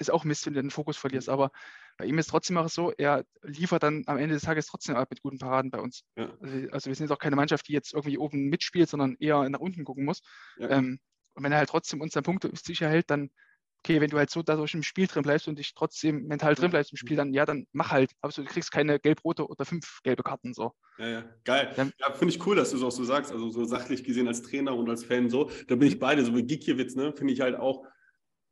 Ist 0.00 0.10
auch 0.10 0.24
Mist, 0.24 0.46
wenn 0.46 0.54
du 0.54 0.62
den 0.62 0.70
Fokus 0.70 0.96
verlierst, 0.96 1.28
aber 1.28 1.52
bei 1.98 2.06
ihm 2.06 2.16
ist 2.16 2.30
trotzdem 2.30 2.56
auch 2.56 2.70
so, 2.70 2.90
er 2.96 3.24
liefert 3.42 3.82
dann 3.82 4.02
am 4.06 4.16
Ende 4.16 4.34
des 4.34 4.44
Tages 4.44 4.66
trotzdem 4.66 4.96
mit 5.10 5.20
guten 5.20 5.38
Paraden 5.38 5.70
bei 5.70 5.78
uns. 5.78 6.04
Ja. 6.16 6.32
Also, 6.40 6.56
also 6.72 6.86
wir 6.88 6.94
sind 6.94 7.04
jetzt 7.04 7.12
auch 7.12 7.18
keine 7.18 7.36
Mannschaft, 7.36 7.68
die 7.68 7.74
jetzt 7.74 7.92
irgendwie 7.92 8.16
oben 8.16 8.48
mitspielt, 8.48 8.88
sondern 8.88 9.16
eher 9.20 9.46
nach 9.50 9.60
unten 9.60 9.84
gucken 9.84 10.06
muss. 10.06 10.22
Ja. 10.56 10.70
Ähm, 10.70 10.98
und 11.34 11.44
wenn 11.44 11.52
er 11.52 11.58
halt 11.58 11.68
trotzdem 11.68 12.00
uns 12.00 12.14
dann 12.14 12.22
Punkte 12.24 12.50
sicher 12.54 12.88
hält, 12.88 13.10
dann, 13.10 13.30
okay, 13.84 14.00
wenn 14.00 14.08
du 14.08 14.16
halt 14.16 14.30
so 14.30 14.42
dadurch 14.42 14.72
im 14.72 14.82
Spiel 14.82 15.06
drin 15.06 15.22
bleibst 15.22 15.48
und 15.48 15.58
dich 15.58 15.74
trotzdem 15.74 16.26
mental 16.26 16.54
drin 16.54 16.70
bleibst 16.70 16.92
im 16.92 16.96
Spiel, 16.96 17.16
dann 17.18 17.34
ja, 17.34 17.44
dann 17.44 17.66
mach 17.72 17.90
halt. 17.90 18.12
Aber 18.22 18.32
so, 18.32 18.42
du 18.42 18.48
kriegst 18.48 18.72
keine 18.72 18.98
gelb-rote 18.98 19.46
oder 19.46 19.66
fünf 19.66 20.00
gelbe 20.02 20.22
Karten 20.22 20.54
so. 20.54 20.72
Ja, 20.96 21.08
ja, 21.08 21.24
geil. 21.44 21.72
Dann- 21.76 21.92
Ja, 21.98 22.14
finde 22.14 22.32
ich 22.34 22.46
cool, 22.46 22.56
dass 22.56 22.70
du 22.70 22.78
es 22.78 22.82
auch 22.82 22.90
so 22.90 23.04
sagst. 23.04 23.30
Also 23.32 23.50
so 23.50 23.64
sachlich 23.64 24.02
gesehen 24.04 24.26
als 24.28 24.40
Trainer 24.40 24.74
und 24.74 24.88
als 24.88 25.04
Fan 25.04 25.28
so. 25.28 25.50
Da 25.68 25.76
bin 25.76 25.88
ich 25.88 25.98
beide. 25.98 26.24
So 26.24 26.34
wie 26.34 26.42
Gikiewicz, 26.44 26.94
ne, 26.94 27.12
finde 27.12 27.34
ich 27.34 27.42
halt 27.42 27.56
auch 27.56 27.84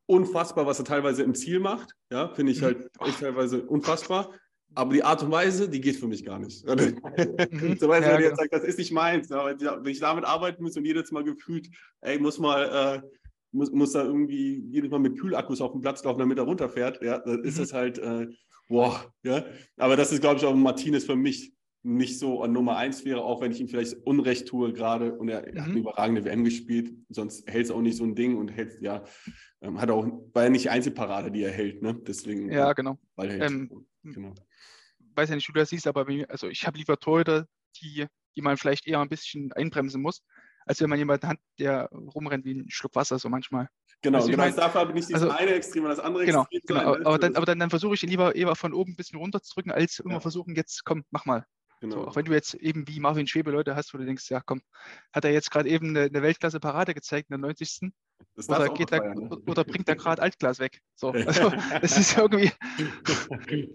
unfassbar, 0.09 0.67
was 0.67 0.79
er 0.79 0.85
teilweise 0.87 1.23
im 1.23 1.35
Ziel 1.35 1.61
macht. 1.61 1.93
Ja, 2.11 2.33
finde 2.35 2.53
ich 2.53 2.61
Mhm. 2.61 2.65
halt 2.65 2.91
echt 3.07 3.21
teilweise 3.21 3.63
unfassbar. 3.65 4.33
Aber 4.75 4.93
die 4.93 5.03
Art 5.03 5.23
und 5.23 5.31
Weise, 5.31 5.69
die 5.69 5.81
geht 5.81 5.97
für 5.97 6.09
mich 6.09 6.25
gar 6.25 6.39
nicht. 6.39 6.67
Zum 6.67 6.77
Beispiel, 6.77 7.81
Ja, 7.81 7.91
wenn 7.91 8.03
genau. 8.03 8.19
jetzt 8.21 8.37
sagt, 8.39 8.53
das 8.53 8.65
ist 8.65 8.79
nicht 8.79 8.93
meins, 8.93 9.29
ja, 9.29 9.45
wenn 9.47 9.87
ich- 9.87 10.01
damit 10.01 10.25
arbeiten 10.25 10.63
muss 10.63 10.77
und 10.77 10.85
jedes 10.85 11.11
Mal 11.13 11.25
gefühlt, 11.25 11.69
ey, 12.01 12.19
muss 12.19 12.39
mal, 12.39 13.03
äh, 13.03 13.09
muss, 13.53 13.71
muss 13.71 13.93
da 13.93 14.05
irgendwie 14.05 14.63
jedes 14.71 14.91
Mal 14.91 14.99
mit 14.99 15.19
Kühlakkus 15.19 15.61
auf 15.61 15.73
dem 15.73 15.81
Platz 15.81 16.03
laufen, 16.05 16.19
damit 16.19 16.39
er 16.39 16.45
runterfährt, 16.45 17.03
ja, 17.03 17.19
dann 17.19 17.45
ist 17.45 17.57
Mhm. 17.59 17.63
es 17.65 17.73
halt, 17.73 17.99
äh, 17.99 18.27
boah, 18.69 19.13
ja. 19.23 19.45
Aber 19.79 19.97
das 19.97 20.13
ist, 20.13 20.21
glaube 20.21 20.37
ich, 20.39 20.45
auch 20.45 20.55
Martinez 20.55 21.05
für 21.05 21.17
mich 21.17 21.53
nicht 21.89 22.19
so 22.19 22.43
an 22.43 22.53
Nummer 22.53 22.77
eins 22.77 23.05
wäre, 23.05 23.23
auch 23.23 23.41
wenn 23.41 23.51
ich 23.51 23.61
ihm 23.61 23.69
vielleicht 23.69 23.95
Unrecht 24.07 24.47
tue 24.47 24.73
gerade 24.73 25.15
und 25.15 25.29
er 25.29 25.39
hat 25.39 25.55
Mhm. 25.55 25.61
eine 25.61 25.79
überragende 25.79 26.25
WM 26.25 26.45
gespielt, 26.45 26.93
sonst 27.09 27.49
hält 27.51 27.65
es 27.67 27.71
auch 27.71 27.81
nicht 27.81 27.97
so 27.97 28.05
ein 28.05 28.15
Ding 28.15 28.37
und 28.37 28.49
hält, 28.49 28.81
ja, 28.83 29.05
ähm, 29.63 29.81
hat 29.81 29.91
auch, 29.91 30.07
war 30.35 30.45
ja 30.45 30.51
nicht 30.51 30.65
die 30.65 30.71
Einzelparade, 30.71 31.31
die 31.31 31.43
er 31.43 31.51
hält, 31.53 31.83
ne? 31.83 31.95
Deswegen, 32.07 32.51
Ja, 32.53 32.73
genau. 32.75 32.99
weil 33.17 33.31
er. 33.31 33.47
Ähm, 33.47 33.87
genau. 34.03 34.35
Weiß 35.15 35.31
ja 35.31 35.35
nicht, 35.35 35.49
wie 35.49 35.53
du 35.53 35.59
das 35.61 35.71
siehst, 35.71 35.87
aber 35.87 36.07
also 36.29 36.49
ich 36.49 36.67
habe 36.67 36.79
lieber 36.79 36.99
Torhüter, 36.99 37.47
die, 37.81 38.07
die 38.37 38.43
man 38.43 38.57
vielleicht 38.57 38.87
eher 38.87 39.01
ein 39.01 39.09
bisschen 39.09 39.53
einbremsen 39.55 40.01
muss, 40.01 40.23
als 40.67 40.81
wenn 40.81 40.91
man 40.91 40.99
jemanden 40.99 41.27
hat, 41.27 41.39
der 41.59 41.89
rumrennt 41.91 42.45
wie 42.45 42.53
ein 42.55 42.71
Schluck 42.71 42.95
Wasser, 42.95 43.19
so 43.19 43.29
manchmal. 43.29 43.69
Genau, 44.03 44.19
Also 44.19 44.29
ich 44.29 44.37
genau. 44.37 44.45
mein- 44.45 44.55
dafür 44.55 44.83
habe 44.83 44.91
ich 44.91 44.95
nicht 44.95 45.09
dieses 45.09 45.23
also- 45.23 45.35
eine 45.35 45.53
Extrem 45.55 45.85
und 45.85 45.91
das 45.91 45.99
andere 45.99 46.25
Genau, 46.27 46.47
Extrem. 46.51 46.77
genau. 46.79 46.95
Aber, 47.05 47.19
dann, 47.19 47.35
aber 47.35 47.47
dann, 47.47 47.59
dann 47.59 47.71
versuche 47.71 47.95
ich 47.95 48.03
ihn 48.05 48.11
lieber 48.11 48.37
eher 48.37 48.55
von 48.55 48.73
oben 48.75 48.93
ein 48.93 48.97
bisschen 48.97 49.19
runterzudrücken, 49.19 49.73
als 49.73 49.99
immer 49.99 50.15
Ja. 50.15 50.21
versuchen, 50.21 50.55
jetzt 50.55 50.85
komm, 50.85 51.05
mach 51.11 51.25
mal. 51.25 51.47
Genau. 51.81 51.97
So, 51.97 52.09
auch 52.09 52.17
wenn 52.17 52.25
du 52.25 52.33
jetzt 52.33 52.55
eben 52.55 52.87
wie 52.89 53.01
Marvin 53.01 53.27
Schwebe 53.27 53.51
Leute 53.51 53.77
hast, 53.77 53.93
wo 53.95 53.99
du 53.99 54.05
denkst, 54.05 54.31
ja 54.31 54.41
komm, 54.41 54.61
hat 55.13 55.25
er 55.25 55.33
jetzt 55.33 55.51
gerade 55.51 55.69
eben 55.69 55.91
eine, 55.91 56.03
eine 56.03 56.23
Weltklasse-Parade 56.23 56.95
gezeigt 56.95 57.31
in 57.31 57.35
der 57.35 57.39
90. 57.39 57.91
das 58.37 58.47
darfst 58.47 58.69
Oder, 58.69 58.75
geht 58.75 58.93
er, 58.93 58.99
feiern, 58.99 59.19
ne? 59.19 59.37
oder 59.47 59.65
bringt 59.65 59.89
er 59.89 59.97
gerade 59.97 60.23
Altglas 60.23 60.59
weg? 60.59 60.81
So, 60.95 61.11
also, 61.27 61.53
das 61.81 61.99
ist 61.99 62.17
irgendwie, 62.17 62.51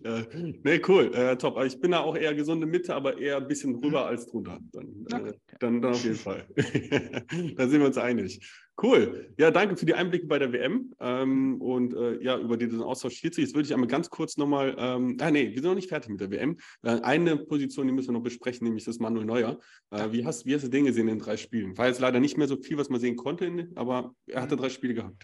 ja. 0.03 0.23
Nee, 0.63 0.81
cool, 0.87 1.13
äh, 1.13 1.37
top. 1.37 1.61
Ich 1.63 1.79
bin 1.79 1.91
da 1.91 1.99
auch 1.99 2.15
eher 2.15 2.33
gesunde 2.33 2.65
Mitte, 2.65 2.95
aber 2.95 3.17
eher 3.17 3.37
ein 3.37 3.47
bisschen 3.47 3.79
drüber 3.79 4.05
als 4.05 4.27
drunter. 4.27 4.59
Dann, 4.71 4.93
Mhm. 4.93 5.27
Äh, 5.27 5.33
dann, 5.59 5.81
dann 5.81 5.91
auf 5.91 6.03
jeden 6.03 6.15
Fall. 6.15 6.45
da 7.55 7.67
sind 7.67 7.79
wir 7.79 7.87
uns 7.87 7.97
einig. 7.97 8.39
Cool. 8.81 9.33
Ja, 9.37 9.51
danke 9.51 9.77
für 9.77 9.85
die 9.85 9.93
Einblicke 9.93 10.25
bei 10.25 10.39
der 10.39 10.51
WM 10.51 10.93
ähm, 10.99 11.61
und 11.61 11.93
äh, 11.93 12.21
ja, 12.23 12.37
über 12.39 12.57
diesen 12.57 12.81
Austausch 12.81 13.13
Schiedsrichter. 13.13 13.41
Jetzt 13.41 13.55
würde 13.55 13.67
ich 13.67 13.73
einmal 13.73 13.87
ganz 13.87 14.09
kurz 14.09 14.35
nochmal, 14.37 14.75
ähm, 14.79 15.17
ah 15.21 15.29
nee, 15.29 15.49
wir 15.49 15.61
sind 15.61 15.65
noch 15.65 15.75
nicht 15.75 15.89
fertig 15.89 16.09
mit 16.09 16.19
der 16.21 16.31
WM. 16.31 16.57
Äh, 16.81 16.99
eine 17.01 17.37
Position, 17.37 17.85
die 17.85 17.93
müssen 17.93 18.09
wir 18.09 18.13
noch 18.13 18.23
besprechen, 18.23 18.65
nämlich 18.65 18.83
das 18.83 18.97
Manuel 18.97 19.25
Neuer. 19.25 19.59
Äh, 19.91 20.11
wie, 20.11 20.25
hast, 20.25 20.47
wie 20.47 20.55
hast 20.55 20.63
du 20.63 20.69
den 20.69 20.85
gesehen 20.85 21.07
in 21.07 21.17
den 21.17 21.23
drei 21.23 21.37
Spielen? 21.37 21.77
War 21.77 21.87
jetzt 21.87 21.99
leider 21.99 22.19
nicht 22.19 22.35
mehr 22.37 22.47
so 22.47 22.57
viel, 22.57 22.77
was 22.77 22.89
man 22.89 22.99
sehen 22.99 23.15
konnte, 23.15 23.69
aber 23.75 24.15
er 24.25 24.41
hatte 24.41 24.55
Mhm. 24.55 24.61
drei 24.61 24.69
Spiele 24.69 24.93
gehabt. 24.95 25.23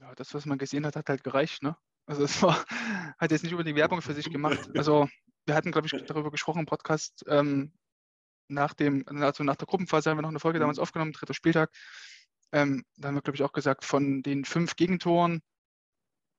ja, 0.00 0.14
das, 0.14 0.32
was 0.32 0.46
man 0.46 0.56
gesehen 0.56 0.86
hat, 0.86 0.96
hat 0.96 1.08
halt 1.10 1.22
gereicht, 1.24 1.62
ne? 1.62 1.76
Also 2.06 2.24
es 2.24 2.40
war, 2.42 2.64
hat 3.18 3.30
jetzt 3.30 3.42
nicht 3.42 3.52
unbedingt 3.52 3.76
Werbung 3.76 4.00
für 4.00 4.14
sich 4.14 4.30
gemacht. 4.30 4.70
Also 4.74 5.08
wir 5.44 5.54
hatten, 5.54 5.72
glaube 5.72 5.86
ich, 5.86 6.04
darüber 6.06 6.30
gesprochen 6.30 6.60
im 6.60 6.66
Podcast, 6.66 7.24
ähm, 7.28 7.72
nach 8.48 8.72
dem, 8.72 9.04
also 9.06 9.44
nach 9.44 9.56
der 9.56 9.66
Gruppenphase 9.66 10.08
haben 10.08 10.16
wir 10.16 10.22
noch 10.22 10.30
eine 10.30 10.40
Folge 10.40 10.58
mhm. 10.58 10.62
damals 10.62 10.78
aufgenommen, 10.78 11.12
dritter 11.12 11.34
Spieltag. 11.34 11.70
Ähm, 12.52 12.84
da 12.96 13.08
haben 13.08 13.14
wir, 13.14 13.22
glaube 13.22 13.36
ich, 13.36 13.42
auch 13.42 13.52
gesagt, 13.52 13.84
von 13.84 14.22
den 14.22 14.44
fünf 14.44 14.76
Gegentoren 14.76 15.42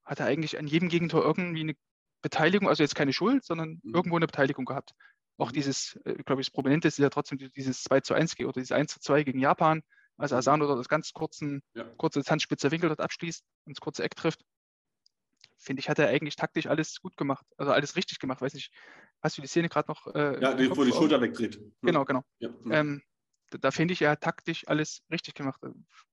hat 0.04 0.20
er 0.20 0.26
eigentlich 0.26 0.58
an 0.58 0.68
jedem 0.68 0.90
Gegentor 0.90 1.24
irgendwie 1.24 1.62
eine 1.62 1.76
Beteiligung, 2.22 2.68
also 2.68 2.84
jetzt 2.84 2.96
keine 2.96 3.14
Schuld, 3.14 3.46
sondern 3.46 3.80
mhm. 3.84 3.96
irgendwo 3.96 4.18
eine 4.18 4.26
Beteiligung 4.26 4.66
gehabt. 4.66 4.94
Auch 5.38 5.50
mhm. 5.50 5.54
dieses, 5.54 6.00
äh, 6.06 6.16
glaube 6.24 6.42
ich, 6.42 6.48
das 6.48 6.54
Prominente 6.54 6.88
ist 6.88 6.98
ja 6.98 7.10
trotzdem 7.10 7.38
dieses 7.56 7.84
2 7.84 8.02
zu 8.02 8.14
1 8.14 8.40
oder 8.40 8.54
dieses 8.54 8.72
1 8.72 8.94
zu 8.94 9.00
2 9.00 9.24
gegen 9.24 9.40
Japan, 9.40 9.82
als 10.18 10.32
mhm. 10.32 10.38
Asano 10.38 10.68
dort 10.68 10.80
das 10.80 10.90
ganz 10.90 11.14
kurzen, 11.14 11.62
ja. 11.74 11.84
kurze 11.98 12.20
Distanzspitzer 12.20 12.72
Winkel 12.72 12.90
dort 12.90 13.02
abschließt 13.02 13.44
und 13.66 13.78
das 13.78 13.82
kurze 13.82 14.04
Eck 14.04 14.16
trifft. 14.16 14.42
Finde 15.58 15.82
ich, 15.82 15.90
hat 15.90 16.00
er 16.00 16.08
eigentlich 16.08 16.36
taktisch 16.36 16.68
alles 16.68 17.02
gut 17.02 17.18
gemacht, 17.18 17.46
also 17.58 17.72
alles 17.72 17.96
richtig 17.96 18.20
gemacht. 18.20 18.42
Weiß 18.42 18.54
nicht, 18.54 18.72
hast 19.22 19.38
du 19.38 19.42
die 19.42 19.48
Szene 19.48 19.70
gerade 19.70 19.90
noch? 19.90 20.08
Äh, 20.08 20.42
ja, 20.42 20.54
die, 20.54 20.76
wo 20.76 20.84
die 20.84 20.92
Schulter 20.92 21.22
wegdreht. 21.22 21.60
Genau, 21.82 22.06
genau. 22.06 22.24
Ja. 22.40 22.50
Ähm, 22.72 23.02
da 23.62 23.72
finde 23.72 23.94
ich, 23.94 24.02
er 24.02 24.12
hat 24.12 24.22
taktisch 24.22 24.68
alles 24.68 25.02
richtig 25.12 25.36
gemacht. 25.36 25.60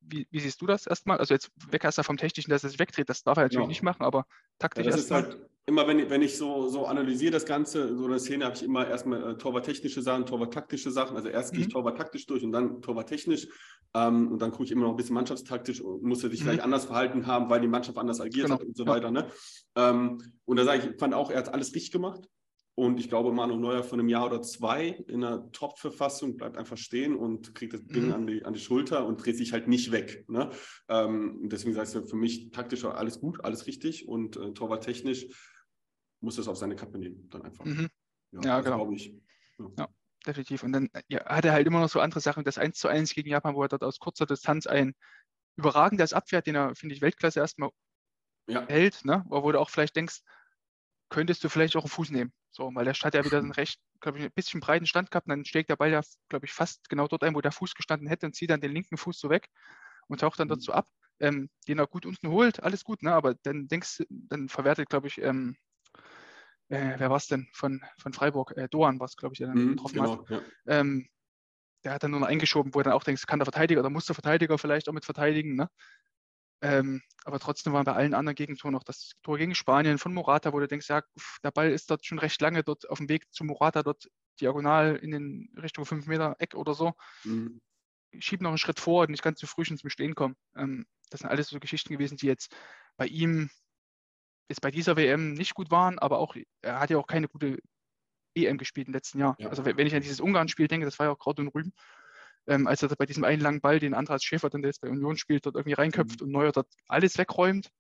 Wie, 0.01 0.27
wie 0.31 0.41
siehst 0.41 0.61
du 0.61 0.67
das 0.67 0.87
erstmal? 0.87 1.19
Also 1.19 1.35
jetzt 1.35 1.51
weg 1.71 1.85
erst 1.85 2.05
vom 2.05 2.17
Technischen, 2.17 2.51
dass 2.51 2.65
er 2.65 2.71
sich 2.71 2.79
wegdreht, 2.79 3.09
das 3.09 3.23
darf 3.23 3.39
er 3.39 3.45
natürlich 3.45 3.65
ja. 3.65 3.69
nicht 3.69 3.83
machen, 3.83 4.03
aber 4.03 4.27
taktisch 4.59 4.85
ja, 4.85 4.91
das 4.91 5.01
erstmal. 5.01 5.23
Ist 5.23 5.29
halt 5.29 5.51
immer, 5.67 5.87
wenn 5.89 5.99
ich, 5.99 6.11
wenn 6.11 6.23
ich 6.23 6.37
so, 6.37 6.69
so 6.69 6.87
analysiere 6.87 7.33
das 7.33 7.45
Ganze, 7.45 7.97
so 7.97 8.05
eine 8.05 8.21
Szene 8.21 8.45
habe 8.45 8.55
ich 8.55 8.63
immer 8.63 8.87
erstmal 8.87 9.33
äh, 9.33 9.37
Torwart-technische 9.37 10.01
Sachen, 10.01 10.25
Torwart-taktische 10.25 10.91
Sachen. 10.93 11.17
Also 11.17 11.29
erst 11.29 11.53
mhm. 11.53 11.57
gehe 11.57 11.67
ich 11.67 11.69
mhm. 11.69 11.79
Torwart-taktisch 11.79 12.27
durch 12.27 12.45
und 12.45 12.53
dann 12.53 12.81
Torwart-technisch. 12.81 13.49
Ähm, 13.95 14.31
und 14.33 14.41
dann 14.41 14.53
gucke 14.53 14.65
ich 14.65 14.71
immer 14.71 14.83
noch 14.83 14.91
ein 14.91 14.97
bisschen 14.97 15.15
mannschaftstaktisch 15.15 15.81
und 15.81 16.03
muss 16.03 16.23
er 16.23 16.31
sich 16.31 16.41
mhm. 16.41 16.45
vielleicht 16.45 16.63
anders 16.63 16.85
verhalten 16.85 17.27
haben, 17.27 17.51
weil 17.51 17.61
die 17.61 17.69
Mannschaft 17.69 17.99
anders 17.99 18.21
agiert 18.21 18.47
genau. 18.47 18.61
hat 18.61 18.67
und 18.67 18.77
so 18.77 18.87
weiter. 18.87 19.11
Ne? 19.11 19.27
Ähm, 19.75 20.19
und 20.45 20.57
da 20.57 20.65
sage 20.65 20.79
ich, 20.79 20.91
ich 20.91 20.99
fand 21.01 21.15
auch, 21.15 21.31
er 21.31 21.39
hat 21.39 21.53
alles 21.53 21.75
richtig 21.75 21.91
gemacht. 21.91 22.29
Und 22.79 23.01
ich 23.01 23.09
glaube, 23.09 23.33
Manu 23.33 23.57
Neuer 23.57 23.83
von 23.83 23.99
einem 23.99 24.11
Jahr 24.11 24.27
oder 24.27 24.43
zwei 24.43 24.89
in 25.09 25.25
einer 25.25 25.51
Top-Verfassung 25.51 26.37
bleibt 26.37 26.59
einfach 26.59 26.77
stehen 26.77 27.17
und 27.17 27.55
kriegt 27.55 27.73
das 27.73 27.83
Ding 27.87 28.09
mhm. 28.09 28.13
an, 28.13 28.27
die, 28.27 28.45
an 28.45 28.53
die 28.53 28.61
Schulter 28.61 29.07
und 29.07 29.25
dreht 29.25 29.39
sich 29.39 29.55
halt 29.55 29.67
nicht 29.67 29.93
weg. 29.93 30.27
Ne? 30.29 30.51
Ähm, 30.89 31.41
deswegen 31.45 31.75
sagst 31.75 31.95
du 31.95 32.07
für 32.07 32.17
mich 32.17 32.51
taktisch 32.51 32.85
alles 32.85 33.19
gut, 33.19 33.43
alles 33.43 33.67
richtig 33.67 34.07
und 34.07 34.37
äh, 34.37 34.53
torwarttechnisch 34.53 35.27
muss 36.21 36.37
das 36.37 36.49
auf 36.49 36.59
seine 36.59 36.77
Kappe 36.77 36.99
nehmen, 36.99 37.31
dann 37.31 37.43
einfach. 37.43 37.65
Mhm. 37.65 37.89
Ja, 38.33 38.41
ja 38.43 38.61
genau. 38.61 38.91
Ich. 38.93 39.15
Ja. 39.59 39.71
ja. 39.79 39.89
definitiv. 40.27 40.63
Und 40.63 40.73
dann 40.73 40.91
ja, 41.09 41.25
hat 41.25 41.47
er 41.47 41.53
halt 41.53 41.67
immer 41.67 41.81
noch 41.81 41.89
so 41.89 42.01
andere 42.01 42.21
Sachen. 42.21 42.45
Das 42.45 42.59
1 42.59 42.79
zu 42.79 42.89
1 42.89 43.15
gegen 43.15 43.31
Japan, 43.31 43.55
wo 43.55 43.63
er 43.63 43.69
dort 43.69 43.85
aus 43.85 43.99
kurzer 43.99 44.27
Distanz 44.27 44.67
ein 44.67 44.95
überragendes 45.57 46.13
Abwehr, 46.13 46.43
den 46.43 46.57
er, 46.57 46.75
finde 46.75 46.95
ich, 46.95 47.01
Weltklasse 47.01 47.41
erstmal 47.41 47.71
hält, 48.47 49.05
ne? 49.07 49.25
wo 49.29 49.51
du 49.51 49.59
auch 49.59 49.71
vielleicht 49.71 49.97
denkst, 49.97 50.21
könntest 51.09 51.43
du 51.43 51.49
vielleicht 51.49 51.75
auch 51.77 51.83
einen 51.83 51.91
Fuß 51.91 52.11
nehmen. 52.11 52.33
So, 52.57 52.75
weil 52.75 52.87
der 52.87 52.95
hat 52.95 53.15
ja 53.15 53.23
wieder 53.23 53.37
einen 53.37 53.53
recht, 53.53 53.79
glaube 54.01 54.19
ich, 54.19 54.25
ein 54.25 54.33
bisschen 54.33 54.61
breiten 54.61 54.87
Stand 54.87 55.11
gehabt 55.11 55.27
und 55.27 55.31
dann 55.31 55.45
schlägt 55.45 55.69
der 55.69 55.77
Ball 55.77 55.91
ja, 55.91 56.01
glaube 56.31 56.47
ich, 56.47 56.53
fast 56.55 56.89
genau 56.89 57.07
dort 57.07 57.23
ein, 57.23 57.35
wo 57.35 57.43
der 57.43 57.53
Fuß 57.53 57.75
gestanden 57.75 58.09
hätte 58.09 58.25
und 58.25 58.35
zieht 58.35 58.49
dann 58.49 58.63
den 58.63 58.73
linken 58.73 58.97
Fuß 58.97 59.21
so 59.21 59.29
weg 59.29 59.51
und 60.09 60.21
taucht 60.21 60.41
dann 60.41 60.49
dort 60.49 60.61
mhm. 60.61 60.65
so 60.65 60.73
ab, 60.73 60.89
ähm, 61.21 61.51
den 61.69 61.79
er 61.79 61.87
gut 61.87 62.07
unten 62.07 62.29
holt, 62.29 62.63
alles 62.63 62.83
gut, 62.83 63.03
ne? 63.03 63.13
aber 63.13 63.35
dann 63.35 63.69
denkst 63.69 64.05
dann 64.09 64.49
verwertet, 64.49 64.89
glaube 64.89 65.07
ich, 65.07 65.21
ähm, 65.21 65.59
äh, 66.69 66.95
wer 66.97 67.11
war 67.11 67.19
es 67.19 67.27
denn 67.27 67.47
von, 67.53 67.85
von 67.99 68.15
Freiburg? 68.15 68.57
Äh, 68.57 68.69
Doan 68.71 68.99
war 69.01 69.05
es, 69.05 69.17
glaube 69.17 69.35
ich, 69.35 69.39
der 69.39 69.49
dann 69.49 69.59
mhm, 69.59 69.71
getroffen 69.73 69.95
genau, 69.95 70.19
hat. 70.23 70.31
Ja. 70.31 70.41
Ähm, 70.67 71.09
der 71.85 71.93
hat 71.93 72.03
dann 72.03 72.11
nur 72.11 72.21
noch 72.21 72.27
eingeschoben, 72.27 72.73
wo 72.75 72.81
er 72.81 72.85
dann 72.85 72.95
auch 72.95 73.05
denkst, 73.05 73.27
kann 73.27 73.39
der 73.39 73.45
Verteidiger 73.45 73.81
oder 73.81 73.91
muss 73.91 74.07
der 74.07 74.15
Verteidiger 74.15 74.57
vielleicht 74.57 74.89
auch 74.89 74.95
mit 74.95 75.05
verteidigen. 75.05 75.57
Ne? 75.57 75.69
Ähm, 76.63 77.03
aber 77.25 77.39
trotzdem 77.39 77.73
war 77.73 77.85
bei 77.85 77.93
allen 77.93 78.15
anderen 78.15 78.35
Gegentoren 78.35 78.73
noch 78.73 78.85
das 78.85 79.13
Tor 79.23 79.37
gegen 79.37 79.55
Spanien 79.55 79.99
von 79.99 80.15
Morata, 80.15 80.53
wo 80.53 80.61
du 80.61 80.69
denkst, 80.69 80.89
ja, 80.89 81.03
der 81.43 81.51
Ball 81.51 81.71
ist 81.71 81.91
dort 81.91 82.07
schon 82.07 82.19
recht 82.19 82.41
lange 82.41 82.63
dort 82.63 82.89
auf 82.89 82.99
dem 82.99 83.09
Weg 83.09 83.27
zu 83.33 83.45
Morata, 83.45 83.83
dort 83.83 84.09
diagonal 84.41 84.97
in 84.97 85.11
den 85.11 85.55
Richtung 85.61 85.85
5 85.85 86.07
Meter 86.07 86.37
Eck 86.39 86.55
oder 86.55 86.75
so. 86.75 86.95
Mhm. 87.25 87.61
Schieb 88.19 88.41
noch 88.41 88.51
einen 88.51 88.59
Schritt 88.59 88.81
vor 88.81 89.03
und 89.03 89.11
nicht 89.11 89.23
ganz 89.23 89.39
zu 89.39 89.47
früh 89.47 89.65
schon 89.65 89.77
zum 89.77 89.91
Stehen 89.91 90.15
kommen. 90.15 90.37
Ähm, 90.57 90.87
das 91.11 91.21
sind 91.21 91.31
alles 91.31 91.49
so 91.49 91.61
Geschichten 91.61 91.93
gewesen, 91.93 92.17
die 92.17 92.27
jetzt 92.27 92.55
bei 92.97 93.07
ihm 93.07 93.51
jetzt 94.49 94.61
bei 94.61 94.71
dieser 94.71 94.97
WM 94.97 95.35
nicht 95.35 95.55
gut 95.55 95.71
waren, 95.71 95.99
aber 95.99 96.19
auch, 96.19 96.37
er 96.63 96.81
hat 96.81 96.91
ja 96.91 96.99
auch 96.99 97.07
keine 97.07 97.29
gute 97.29 97.59
EM 98.35 98.59
gespielt 98.59 98.87
im 98.87 98.93
letzten 98.93 99.19
Jahr. 99.19 99.35
Ja. 99.39 99.49
Also 99.49 99.65
wenn 99.65 99.87
ich 99.87 99.95
an 99.95 100.03
dieses 100.03 100.21
Ungarn-Spiel 100.21 100.69
denke, 100.69 100.87
das 100.87 100.99
war 100.99 101.07
ja 101.07 101.13
auch 101.13 101.19
Kraut 101.19 101.39
und 101.41 101.49
Rüben, 101.49 101.73
ähm, 102.47 102.67
als 102.67 102.83
er 102.83 102.89
bei 102.89 103.07
diesem 103.07 103.25
einen 103.25 103.43
langen 103.43 103.61
Ball, 103.61 103.79
den 103.79 103.95
Andras 103.95 104.23
Schäfer, 104.23 104.51
dann 104.51 104.63
der 104.63 104.71
jetzt 104.71 104.81
bei 104.81 104.89
Union 104.89 105.17
spielt, 105.17 105.47
dort 105.47 105.57
irgendwie 105.57 105.75
reinköpft 105.75 106.21
mhm. 106.21 106.27
und 106.27 106.33
Neuer 106.33 106.53
dort 106.53 106.69
alles 106.89 107.19
wegräumt. 107.19 107.71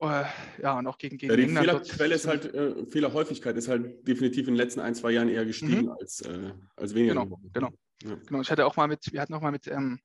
Äh, 0.00 0.24
ja, 0.62 0.78
und 0.78 0.86
auch 0.86 0.96
gegen, 0.96 1.18
gegen 1.18 1.30
ja, 1.30 1.36
die 1.36 1.42
England. 1.42 1.66
Fehlerquelle 1.86 2.14
ist 2.14 2.26
halt, 2.26 2.54
äh, 2.54 2.86
Fehlerhäufigkeit 2.86 3.56
ist 3.56 3.68
halt 3.68 4.06
definitiv 4.08 4.48
in 4.48 4.54
den 4.54 4.56
letzten 4.56 4.80
ein, 4.80 4.94
zwei 4.94 5.10
Jahren 5.10 5.28
eher 5.28 5.44
gestiegen 5.44 5.82
mhm. 5.82 5.90
als, 5.90 6.22
äh, 6.22 6.52
als 6.76 6.94
weniger. 6.94 7.14
Genau, 7.14 7.40
genau. 7.52 7.70
Ja. 8.02 8.16
genau. 8.26 8.40
Ich 8.40 8.50
hatte 8.50 8.66
auch 8.66 8.76
mal 8.76 8.88
mit, 8.88 9.12
wir 9.12 9.20
hatten 9.20 9.34
auch 9.34 9.42
mal 9.42 9.52
mit 9.52 9.66
ähm, 9.66 10.00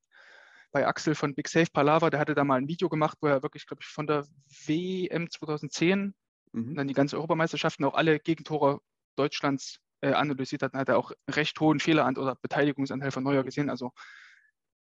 bei 0.71 0.85
Axel 0.85 1.15
von 1.15 1.33
Big 1.33 1.47
Safe 1.47 1.71
Palava, 1.71 2.09
der 2.09 2.19
hatte 2.19 2.35
da 2.35 2.43
mal 2.43 2.57
ein 2.57 2.67
Video 2.67 2.89
gemacht, 2.89 3.17
wo 3.21 3.27
er 3.27 3.41
wirklich, 3.41 3.65
glaube 3.65 3.81
ich, 3.81 3.87
von 3.87 4.05
der 4.05 4.25
WM 4.65 5.29
2010 5.29 6.13
mhm. 6.51 6.75
dann 6.75 6.87
die 6.89 6.93
ganze 6.93 7.15
Europameisterschaften 7.15 7.85
auch 7.85 7.93
alle 7.93 8.19
Gegentore 8.19 8.81
Deutschlands 9.15 9.79
analysiert 10.13 10.61
hat, 10.61 10.73
dann 10.73 10.81
hat 10.81 10.89
er 10.89 10.97
auch 10.97 11.11
recht 11.29 11.59
hohen 11.59 11.79
Fehlerant 11.79 12.17
oder 12.17 12.35
Beteiligungsanteil 12.41 13.11
von 13.11 13.23
Neuer 13.23 13.43
gesehen. 13.43 13.69
Also 13.69 13.91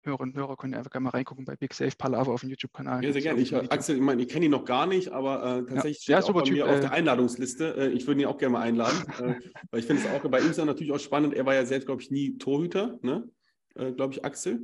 Hörerinnen 0.07 0.33
und 0.33 0.39
Hörer 0.39 0.57
können 0.57 0.73
einfach 0.73 0.91
gerne 0.91 1.03
mal 1.05 1.09
reingucken 1.11 1.45
bei 1.45 1.55
Big 1.55 1.73
Safe 1.73 1.95
Palava 1.97 2.31
auf 2.31 2.41
dem 2.41 2.49
YouTube-Kanal. 2.49 3.03
Ja, 3.03 3.11
sehr 3.11 3.21
gerne. 3.21 3.39
Ich, 3.39 3.53
Axel, 3.53 3.97
ich 3.97 4.01
meine, 4.01 4.21
ich 4.21 4.29
kenne 4.29 4.45
ihn 4.45 4.51
noch 4.51 4.65
gar 4.65 4.87
nicht, 4.87 5.09
aber 5.09 5.43
äh, 5.43 5.65
tatsächlich 5.65 6.07
ja. 6.07 6.21
steht 6.21 6.29
ja, 6.29 6.33
bei 6.33 6.41
typ, 6.43 6.53
mir 6.53 6.65
äh, 6.65 6.69
auf 6.69 6.79
der 6.79 6.91
Einladungsliste. 6.91 7.75
Äh, 7.77 7.89
ich 7.89 8.07
würde 8.07 8.21
ihn 8.21 8.27
auch 8.27 8.37
gerne 8.37 8.53
mal 8.53 8.61
einladen, 8.61 8.97
äh, 9.19 9.35
weil 9.69 9.79
ich 9.79 9.85
finde 9.85 10.03
es 10.03 10.09
auch 10.09 10.27
bei 10.29 10.39
ihm 10.39 10.49
ist 10.49 10.57
natürlich 10.57 10.93
auch 10.93 10.99
spannend. 10.99 11.33
Er 11.33 11.45
war 11.45 11.53
ja 11.53 11.65
selbst, 11.65 11.85
glaube 11.85 12.01
ich, 12.01 12.09
nie 12.09 12.37
Torhüter, 12.37 12.97
ne? 13.01 13.29
Äh, 13.75 13.91
glaube 13.91 14.13
ich, 14.13 14.25
Axel. 14.25 14.61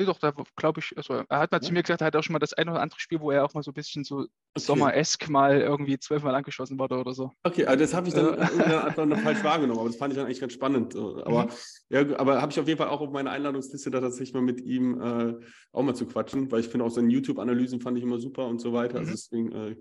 Nee, 0.00 0.06
doch, 0.06 0.18
da 0.18 0.32
glaube 0.56 0.80
ich, 0.80 0.96
also 0.96 1.12
er 1.28 1.38
hat 1.38 1.52
mal 1.52 1.58
ja. 1.58 1.60
zu 1.60 1.74
mir 1.74 1.82
gesagt, 1.82 2.00
er 2.00 2.06
hat 2.06 2.16
auch 2.16 2.22
schon 2.22 2.32
mal 2.32 2.38
das 2.38 2.54
ein 2.54 2.70
oder 2.70 2.80
andere 2.80 2.98
Spiel, 2.98 3.20
wo 3.20 3.30
er 3.30 3.44
auch 3.44 3.52
mal 3.52 3.62
so 3.62 3.70
ein 3.70 3.74
bisschen 3.74 4.02
so 4.02 4.20
okay. 4.20 4.30
Sommer-esk 4.56 5.28
mal 5.28 5.60
irgendwie 5.60 5.98
zwölfmal 5.98 6.34
angeschossen 6.34 6.78
wurde 6.78 6.98
oder 6.98 7.12
so. 7.12 7.32
Okay, 7.42 7.66
also 7.66 7.84
das 7.84 7.92
habe 7.92 8.08
ich 8.08 8.14
dann 8.14 9.08
noch 9.10 9.18
falsch 9.18 9.44
wahrgenommen, 9.44 9.78
aber 9.78 9.90
das 9.90 9.98
fand 9.98 10.14
ich 10.14 10.16
dann 10.16 10.24
eigentlich 10.24 10.40
ganz 10.40 10.54
spannend. 10.54 10.96
Aber, 10.96 11.44
mhm. 11.44 11.50
ja, 11.90 12.18
aber 12.18 12.40
habe 12.40 12.50
ich 12.50 12.58
auf 12.58 12.66
jeden 12.66 12.78
Fall 12.78 12.88
auch 12.88 13.02
auf 13.02 13.10
meiner 13.10 13.30
Einladungsliste 13.30 13.90
da 13.90 14.00
tatsächlich 14.00 14.32
mal 14.32 14.40
mit 14.40 14.62
ihm 14.62 14.98
äh, 15.02 15.34
auch 15.72 15.82
mal 15.82 15.94
zu 15.94 16.06
quatschen, 16.06 16.50
weil 16.50 16.60
ich 16.60 16.68
finde 16.68 16.86
auch 16.86 16.90
seine 16.90 17.12
YouTube-Analysen 17.12 17.82
fand 17.82 17.98
ich 17.98 18.02
immer 18.02 18.18
super 18.18 18.46
und 18.46 18.58
so 18.58 18.72
weiter. 18.72 19.00
Also 19.00 19.08
mhm. 19.08 19.10
Also 19.10 19.28
deswegen, 19.30 19.52
äh, 19.52 19.76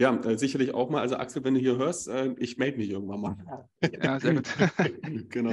ja, 0.00 0.14
äh, 0.24 0.36
sicherlich 0.36 0.74
auch 0.74 0.90
mal. 0.90 1.00
Also 1.00 1.16
Axel, 1.16 1.44
wenn 1.44 1.54
du 1.54 1.60
hier 1.60 1.76
hörst, 1.76 2.08
äh, 2.08 2.34
ich 2.38 2.58
melde 2.58 2.78
mich 2.78 2.90
irgendwann 2.90 3.20
mal. 3.20 3.36
Ja, 4.02 4.18
sehr 4.18 4.34
gut. 4.34 4.48
genau. 5.30 5.52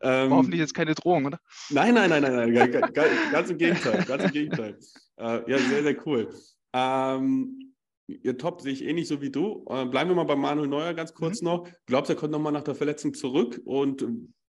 Ähm, 0.00 0.30
hoffentlich 0.30 0.60
jetzt 0.60 0.74
keine 0.74 0.94
Drohung, 0.94 1.26
oder? 1.26 1.38
Nein, 1.70 1.94
nein, 1.94 2.08
nein, 2.08 2.22
nein, 2.22 2.52
nein. 2.52 2.92
Ganz, 2.92 3.10
ganz 3.32 3.50
im 3.50 3.58
Gegenteil. 3.58 4.04
Ganz 4.04 4.24
im 4.24 4.30
Gegenteil. 4.30 4.78
Äh, 5.16 5.50
ja, 5.50 5.58
sehr, 5.58 5.82
sehr 5.82 6.06
cool. 6.06 6.28
Ähm, 6.72 7.74
ihr 8.06 8.38
Top 8.38 8.62
sehe 8.62 8.72
ich 8.72 8.82
ähnlich 8.82 9.08
so 9.08 9.20
wie 9.20 9.30
du. 9.30 9.64
Äh, 9.68 9.84
bleiben 9.86 10.10
wir 10.10 10.16
mal 10.16 10.24
bei 10.24 10.36
Manuel 10.36 10.68
Neuer 10.68 10.94
ganz 10.94 11.12
kurz 11.12 11.42
mhm. 11.42 11.48
noch. 11.48 11.68
Glaubst 11.86 12.08
du, 12.08 12.14
er 12.14 12.18
kommt 12.18 12.32
nochmal 12.32 12.52
nach 12.52 12.64
der 12.64 12.74
Verletzung 12.74 13.12
zurück? 13.12 13.60
Und 13.64 14.06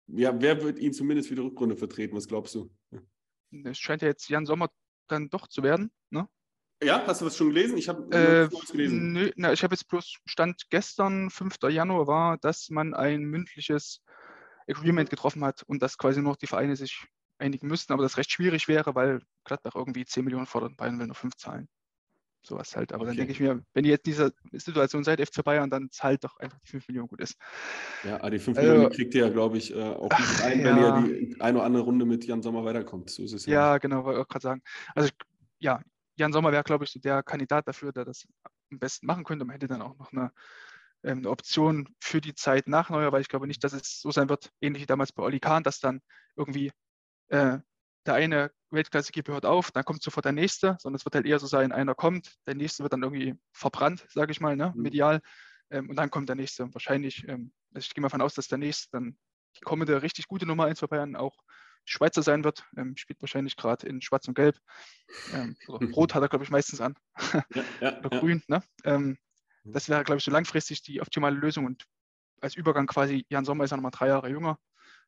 ja, 0.08 0.34
wer 0.42 0.62
wird 0.62 0.80
ihn 0.80 0.92
zumindest 0.92 1.30
für 1.30 1.36
die 1.36 1.42
Rückrunde 1.42 1.78
vertreten? 1.78 2.16
Was 2.16 2.28
glaubst 2.28 2.56
du? 2.56 2.70
Es 3.64 3.78
scheint 3.78 4.02
ja 4.02 4.10
jetzt 4.10 4.30
Jan 4.30 4.46
Sommer 4.46 4.70
dann 5.08 5.30
doch 5.30 5.48
zu 5.48 5.64
werden. 5.64 5.92
Ne? 6.10 6.28
Ja, 6.82 7.04
hast 7.06 7.20
du 7.22 7.26
das 7.26 7.36
schon 7.36 7.50
gelesen? 7.50 7.78
Ich 7.78 7.90
habe 7.90 8.50
äh, 8.50 8.72
gelesen. 8.72 9.12
Nö, 9.12 9.32
na, 9.36 9.52
ich 9.52 9.64
habe 9.64 9.74
jetzt 9.74 9.88
bloß 9.88 10.18
Stand 10.26 10.70
gestern, 10.70 11.30
5. 11.30 11.58
Januar 11.70 12.08
war, 12.08 12.38
dass 12.38 12.70
man 12.70 12.94
ein 12.94 13.24
mündliches 13.24 14.02
Agreement 14.68 15.10
getroffen 15.10 15.44
hat 15.44 15.64
und 15.64 15.82
dass 15.82 15.98
quasi 15.98 16.22
nur 16.22 16.38
die 16.38 16.48
Vereine 16.48 16.76
sich 16.76 17.06
einigen 17.38 17.68
müssten, 17.68 17.92
aber 17.94 18.04
das 18.04 18.18
recht 18.18 18.32
schwierig 18.32 18.68
wäre, 18.68 18.96
weil 18.96 19.22
Gladbach 19.44 19.76
irgendwie 19.76 20.06
10 20.06 20.24
Millionen 20.24 20.46
fordert 20.46 20.72
und 20.72 20.78
Bayern 20.78 21.00
will 21.00 21.08
nur 21.08 21.16
5 21.16 21.36
zahlen. 21.36 21.68
Sowas 22.42 22.74
halt. 22.76 22.94
Aber 22.94 23.02
okay. 23.02 23.10
dann 23.10 23.18
denke 23.18 23.34
ich 23.34 23.40
mir, 23.42 23.62
wenn 23.74 23.84
ihr 23.84 23.92
jetzt 23.92 24.08
in 24.08 24.14
dieser 24.14 24.32
Situation 24.54 25.04
seid, 25.04 25.20
FC 25.20 25.44
Bayern, 25.44 25.70
dann 25.70 25.90
zahlt 25.92 26.24
doch 26.24 26.38
einfach 26.38 26.58
die 26.60 26.70
5 26.70 26.88
Millionen 26.88 27.10
gut 27.10 27.20
ist. 27.20 27.36
Ja, 28.06 28.16
aber 28.16 28.30
die 28.30 28.40
5 28.40 28.58
also, 28.58 28.72
Millionen 28.72 28.94
kriegt 28.94 29.14
ihr 29.14 29.26
ja, 29.26 29.30
glaube 29.30 29.58
ich, 29.58 29.76
äh, 29.76 29.82
auch 29.82 30.18
nicht 30.18 30.42
ein, 30.44 30.64
wenn 30.64 30.78
ja. 30.78 31.00
ihr 31.00 31.12
die 31.12 31.42
eine 31.42 31.58
oder 31.58 31.66
andere 31.66 31.84
Runde 31.84 32.06
mit 32.06 32.24
Jan 32.26 32.42
Sommer 32.42 32.64
weiterkommt. 32.64 33.10
So 33.10 33.24
ist 33.24 33.34
es 33.34 33.46
ja. 33.46 33.54
Ja, 33.54 33.78
genau, 33.78 34.06
wollte 34.06 34.22
ich 34.22 34.28
gerade 34.30 34.44
sagen. 34.44 34.62
Also 34.96 35.10
ja, 35.60 35.82
Jan 36.20 36.34
Sommer 36.34 36.52
wäre, 36.52 36.64
glaube 36.64 36.86
ich, 36.86 36.92
so 36.92 37.00
der 37.00 37.24
Kandidat 37.24 37.68
dafür, 37.68 37.92
der 37.92 38.06
das 38.06 38.28
am 38.72 38.80
besten 38.80 39.06
machen 39.08 39.24
könnte. 39.24 39.46
Man 39.46 39.54
hätte 39.54 39.68
dann 39.68 39.82
auch 39.82 39.98
noch 39.98 40.12
eine, 40.12 40.32
ähm, 41.04 41.20
eine 41.20 41.30
Option 41.30 41.88
für 42.00 42.22
die 42.22 42.36
Zeit 42.36 42.68
nach 42.68 42.90
Neuer, 42.90 43.12
weil 43.12 43.22
ich 43.22 43.30
glaube 43.30 43.48
nicht, 43.48 43.64
dass 43.64 43.74
es 43.74 44.02
so 44.02 44.12
sein 44.12 44.30
wird, 44.30 44.52
ähnlich 44.62 44.84
wie 44.84 44.88
damals 44.88 45.12
bei 45.12 45.24
Oli 45.24 45.40
Kahn, 45.40 45.64
dass 45.64 45.80
dann 45.80 46.02
irgendwie 46.36 46.72
äh, 47.30 47.60
der 48.06 48.14
eine 48.14 48.52
Weltklasse-Keeper 48.72 49.34
hört 49.34 49.46
auf, 49.46 49.72
dann 49.72 49.84
kommt 49.84 50.04
sofort 50.04 50.26
der 50.26 50.32
nächste, 50.32 50.78
sondern 50.80 50.98
es 50.98 51.06
wird 51.06 51.16
halt 51.16 51.26
eher 51.26 51.40
so 51.40 51.48
sein, 51.48 51.72
einer 51.72 51.96
kommt, 51.96 52.36
der 52.48 52.56
nächste 52.56 52.84
wird 52.84 52.94
dann 52.94 53.04
irgendwie 53.04 53.36
verbrannt, 53.52 54.06
sage 54.10 54.32
ich 54.32 54.42
mal, 54.42 54.56
ne, 54.56 54.72
mhm. 54.76 54.82
medial, 54.82 55.22
ähm, 55.72 55.90
und 55.90 55.96
dann 55.96 56.10
kommt 56.10 56.30
der 56.30 56.36
nächste. 56.36 56.74
Wahrscheinlich, 56.74 57.28
ähm, 57.28 57.52
also 57.74 57.86
ich 57.86 57.94
gehe 57.94 58.02
mal 58.02 58.08
davon 58.08 58.22
aus, 58.22 58.34
dass 58.34 58.48
der 58.48 58.58
nächste 58.58 58.90
dann 58.92 59.18
die 59.58 59.62
kommende 59.62 60.02
richtig 60.02 60.28
gute 60.28 60.46
Nummer 60.46 60.66
1 60.66 60.80
bei 60.82 60.88
Bayern 60.88 61.16
auch 61.16 61.36
Schweizer 61.90 62.24
sein 62.24 62.44
wird. 62.44 62.66
Ähm, 62.78 62.96
spielt 62.98 63.22
wahrscheinlich 63.22 63.56
gerade 63.56 63.88
in 63.88 64.02
Schwarz 64.02 64.28
und 64.28 64.36
Gelb. 64.36 64.58
Ähm, 65.34 65.56
Rot 65.96 66.14
hat 66.14 66.22
er, 66.22 66.30
glaube 66.30 66.44
ich, 66.44 66.52
meistens 66.52 66.82
an. 66.82 66.96
Ja, 67.34 67.64
ja, 67.82 68.00
oder 68.06 68.20
Grün. 68.20 68.44
Ne? 68.48 68.64
Ähm, 68.84 69.18
mhm. 69.64 69.74
das 69.74 69.90
wäre, 69.90 70.04
glaube 70.04 70.20
ich, 70.20 70.24
so 70.24 70.32
langfristig 70.32 70.82
die 70.82 71.02
optimale 71.02 71.36
Lösung. 71.36 71.66
Und 71.66 71.86
als 72.42 72.56
Übergang 72.56 72.88
quasi, 72.88 73.26
Jan 73.30 73.46
Sommer 73.46 73.64
ist 73.64 73.72
ja 73.72 73.78
nochmal 73.78 73.92
drei 73.92 74.08
Jahre 74.08 74.30
jünger. 74.30 74.60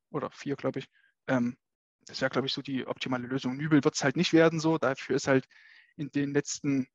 Oder 0.10 0.30
vier, 0.32 0.56
glaube 0.56 0.80
ich. 0.80 0.88
Ähm, 1.28 1.56
das 2.06 2.22
wäre, 2.22 2.32
glaube 2.32 2.48
ich, 2.48 2.54
so 2.54 2.62
die 2.62 2.88
optimale 2.88 3.28
Lösung. 3.28 3.56
Nübel 3.56 3.84
wird 3.84 3.96
es 3.96 4.04
halt 4.04 4.18
nicht 4.18 4.34
werden 4.34 4.60
so. 4.60 4.78
Dafür 4.78 5.16
ist 5.16 5.28
halt 5.28 5.48
in 5.96 6.12
den 6.12 6.34
letzten 6.34 6.88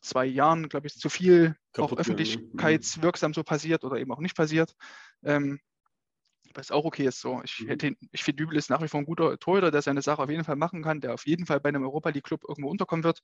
zwei 0.00 0.24
Jahren, 0.24 0.68
glaube 0.68 0.86
ich, 0.86 0.94
zu 0.94 1.08
viel 1.08 1.56
Kaputt, 1.72 1.92
auch 1.92 1.98
öffentlichkeitswirksam 1.98 3.34
so 3.34 3.42
passiert 3.42 3.84
oder 3.84 3.98
eben 3.98 4.12
auch 4.12 4.20
nicht 4.20 4.36
passiert. 4.36 4.74
Ähm, 5.24 5.60
was 6.54 6.70
auch 6.70 6.84
okay 6.84 7.06
ist 7.06 7.20
so. 7.20 7.40
Ich, 7.44 7.60
mhm. 7.60 7.96
ich 8.12 8.24
finde, 8.24 8.42
Nübel 8.42 8.56
ist 8.56 8.70
nach 8.70 8.82
wie 8.82 8.88
vor 8.88 9.00
ein 9.00 9.06
guter 9.06 9.38
Torhüter, 9.38 9.70
der 9.70 9.82
seine 9.82 10.02
Sache 10.02 10.22
auf 10.22 10.30
jeden 10.30 10.44
Fall 10.44 10.56
machen 10.56 10.82
kann, 10.82 11.00
der 11.00 11.14
auf 11.14 11.26
jeden 11.26 11.46
Fall 11.46 11.60
bei 11.60 11.68
einem 11.68 11.82
Europa 11.82 12.10
League 12.10 12.24
Club 12.24 12.44
irgendwo 12.48 12.70
unterkommen 12.70 13.04
wird. 13.04 13.22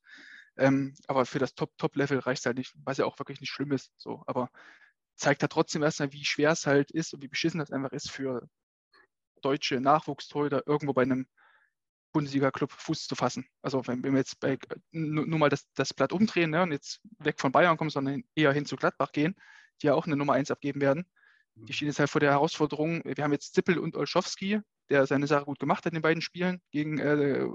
Ähm, 0.57 0.95
aber 1.07 1.27
für 1.27 1.39
das 1.39 1.55
Top-Top-Level 1.55 2.19
reicht 2.21 2.41
es 2.41 2.47
halt 2.47 2.59
nicht, 2.59 2.75
was 2.85 2.99
ja 2.99 3.05
auch 3.05 3.19
wirklich 3.19 3.41
nicht 3.41 3.51
schlimm 3.51 3.73
ist. 3.73 3.93
So. 3.97 4.23
Aber 4.27 4.51
zeigt 5.17 5.43
halt 5.43 5.53
trotzdem 5.53 5.83
erstmal, 5.83 6.13
wie 6.13 6.25
schwer 6.25 6.51
es 6.51 6.67
halt 6.67 6.91
ist 6.91 7.15
und 7.15 7.23
wie 7.23 7.29
beschissen 7.29 7.61
das 7.61 7.71
einfach 7.71 7.93
ist 7.93 8.11
für 8.11 8.49
deutsche 9.43 9.81
Nachwuchstorhüter 9.81 10.63
irgendwo 10.67 10.93
bei 10.93 11.03
einem 11.03 11.27
Bundesliga-Club 12.13 12.73
Fuß 12.73 13.07
zu 13.07 13.15
fassen. 13.15 13.47
Also 13.63 13.87
wenn, 13.87 14.03
wenn 14.03 14.13
wir 14.13 14.19
jetzt 14.19 14.39
bei, 14.41 14.59
nur, 14.91 15.27
nur, 15.27 15.39
mal 15.39 15.49
das, 15.49 15.67
das 15.75 15.95
Blatt 15.95 16.13
umdrehen 16.13 16.51
ne, 16.51 16.63
und 16.63 16.73
jetzt 16.73 17.01
weg 17.19 17.41
von 17.41 17.53
Bayern 17.53 17.77
kommen, 17.77 17.91
sondern 17.91 18.23
eher 18.35 18.53
hin 18.53 18.67
zu 18.67 18.77
Gladbach 18.77 19.13
gehen, 19.13 19.35
die 19.81 19.87
ja 19.87 19.95
auch 19.95 20.07
eine 20.07 20.17
Nummer 20.17 20.35
1 20.35 20.51
abgeben 20.51 20.81
werden. 20.81 21.07
Die 21.55 21.73
stehen 21.73 21.89
jetzt 21.89 21.99
halt 21.99 22.11
vor 22.11 22.21
der 22.21 22.31
Herausforderung. 22.31 23.03
Wir 23.05 23.23
haben 23.23 23.33
jetzt 23.33 23.55
Zippel 23.55 23.79
und 23.79 23.97
Olschowski, 23.97 24.61
der 24.89 25.07
seine 25.07 25.27
Sache 25.27 25.45
gut 25.45 25.59
gemacht 25.59 25.85
hat 25.85 25.93
in 25.93 25.97
den 25.97 26.03
beiden 26.03 26.23
Spielen 26.23 26.61
gegen 26.71 26.99
äh, 26.99 27.47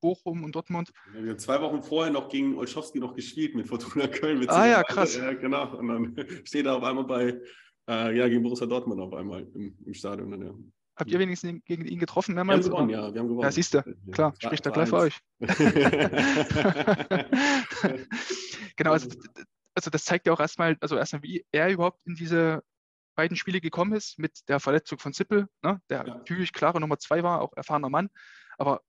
Bochum 0.00 0.44
und 0.44 0.54
Dortmund. 0.54 0.90
Wir 1.12 1.30
haben 1.30 1.38
zwei 1.38 1.60
Wochen 1.60 1.82
vorher 1.82 2.12
noch 2.12 2.28
gegen 2.28 2.56
Olschowski 2.56 2.98
noch 2.98 3.14
gespielt 3.14 3.54
mit 3.54 3.68
Fortuna 3.68 4.06
Köln. 4.08 4.38
Mit 4.38 4.50
ah 4.50 4.66
ja, 4.66 4.82
krass. 4.82 5.16
Ja, 5.16 5.32
genau. 5.32 5.76
Und 5.76 5.88
dann 5.88 6.16
steht 6.44 6.66
er 6.66 6.76
auf 6.76 6.82
einmal 6.82 7.04
bei, 7.04 7.40
äh, 7.88 8.16
ja, 8.16 8.28
gegen 8.28 8.42
Borussia 8.42 8.66
Dortmund 8.66 9.00
auf 9.00 9.14
einmal 9.14 9.46
im, 9.54 9.76
im 9.84 9.94
Stadion. 9.94 10.30
Dann, 10.30 10.42
ja. 10.42 10.54
Habt 10.96 11.10
ihr 11.10 11.18
wenigstens 11.18 11.62
gegen 11.66 11.84
ihn 11.84 11.98
getroffen 11.98 12.34
mehrmals? 12.34 12.66
Wir 12.66 12.72
haben 12.72 12.88
gewonnen, 12.88 12.90
ja, 12.90 13.12
wir 13.12 13.20
haben 13.20 13.28
gewonnen. 13.28 13.44
Ja, 13.44 13.52
siehst 13.52 13.74
du, 13.74 13.82
klar, 14.12 14.32
ja, 14.40 14.48
spricht 14.48 14.64
er 14.64 14.72
gleich 14.72 14.88
für 14.88 14.96
euch. 14.96 15.20
genau, 18.76 18.92
also, 18.92 19.10
also 19.74 19.90
das 19.90 20.04
zeigt 20.04 20.26
ja 20.26 20.32
auch 20.32 20.40
erstmal, 20.40 20.78
also 20.80 20.96
erstmal, 20.96 21.22
wie 21.22 21.44
er 21.52 21.70
überhaupt 21.70 22.00
in 22.06 22.14
diese 22.14 22.62
beiden 23.16 23.36
Spiele 23.36 23.60
gekommen 23.60 23.92
ist, 23.92 24.18
mit 24.18 24.48
der 24.48 24.60
Verletzung 24.60 24.98
von 24.98 25.12
Zippel, 25.12 25.48
ne, 25.62 25.80
der 25.90 26.06
ja. 26.06 26.14
natürlich 26.14 26.52
klare 26.52 26.80
Nummer 26.80 26.98
zwei 26.98 27.22
war, 27.22 27.40
auch 27.40 27.52
erfahrener 27.56 27.90
Mann, 27.90 28.08
aber 28.58 28.82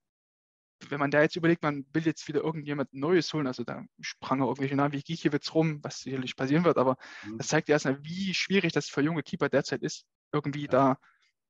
wenn 0.90 1.00
man 1.00 1.10
da 1.10 1.22
jetzt 1.22 1.36
überlegt, 1.36 1.64
man 1.64 1.86
will 1.94 2.06
jetzt 2.06 2.28
wieder 2.28 2.44
irgendjemand 2.44 2.94
Neues 2.94 3.34
holen, 3.34 3.48
also 3.48 3.64
da 3.64 3.84
sprang 4.00 4.42
auch 4.42 4.50
irgendwelche 4.50 4.76
Namen 4.76 4.94
wie 4.94 5.02
Gikiewicz 5.02 5.54
rum, 5.54 5.80
was 5.84 6.02
sicherlich 6.02 6.36
passieren 6.36 6.66
wird, 6.66 6.78
aber 6.78 6.98
mhm. 7.26 7.40
das 7.40 7.48
zeigt 7.48 7.70
ja 7.70 7.74
erstmal, 7.74 8.04
wie 8.04 8.34
schwierig 8.34 8.74
das 8.74 8.88
für 8.88 9.02
junge 9.02 9.24
Keeper 9.24 9.50
derzeit 9.50 9.82
ist, 9.82 10.06
irgendwie 10.32 10.64
ja. 10.64 10.68
da 10.68 10.98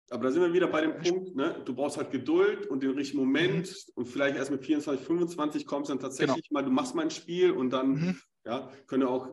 aber 0.10 0.24
da 0.24 0.32
sind 0.32 0.42
wir 0.42 0.54
wieder 0.54 0.68
bei 0.68 0.82
dem 0.82 0.98
Punkt, 1.00 1.36
ne? 1.36 1.62
du 1.66 1.76
brauchst 1.76 1.98
halt 1.98 2.12
Geduld 2.12 2.68
und 2.68 2.82
den 2.82 2.92
richtigen 2.92 3.20
Moment 3.20 3.68
mhm. 3.68 3.92
und 3.96 4.06
vielleicht 4.06 4.38
erst 4.38 4.52
mit 4.52 4.64
24, 4.64 5.06
25 5.06 5.66
kommst 5.66 5.90
dann 5.90 6.00
tatsächlich 6.00 6.48
genau. 6.48 6.62
mal, 6.62 6.66
du 6.66 6.72
machst 6.72 6.96
mal 6.96 7.02
ein 7.02 7.12
Spiel 7.12 7.52
und 7.52 7.72
dann 7.72 7.90
mhm. 7.90 8.22
ja, 8.46 8.72
können 8.88 9.04
auch 9.04 9.30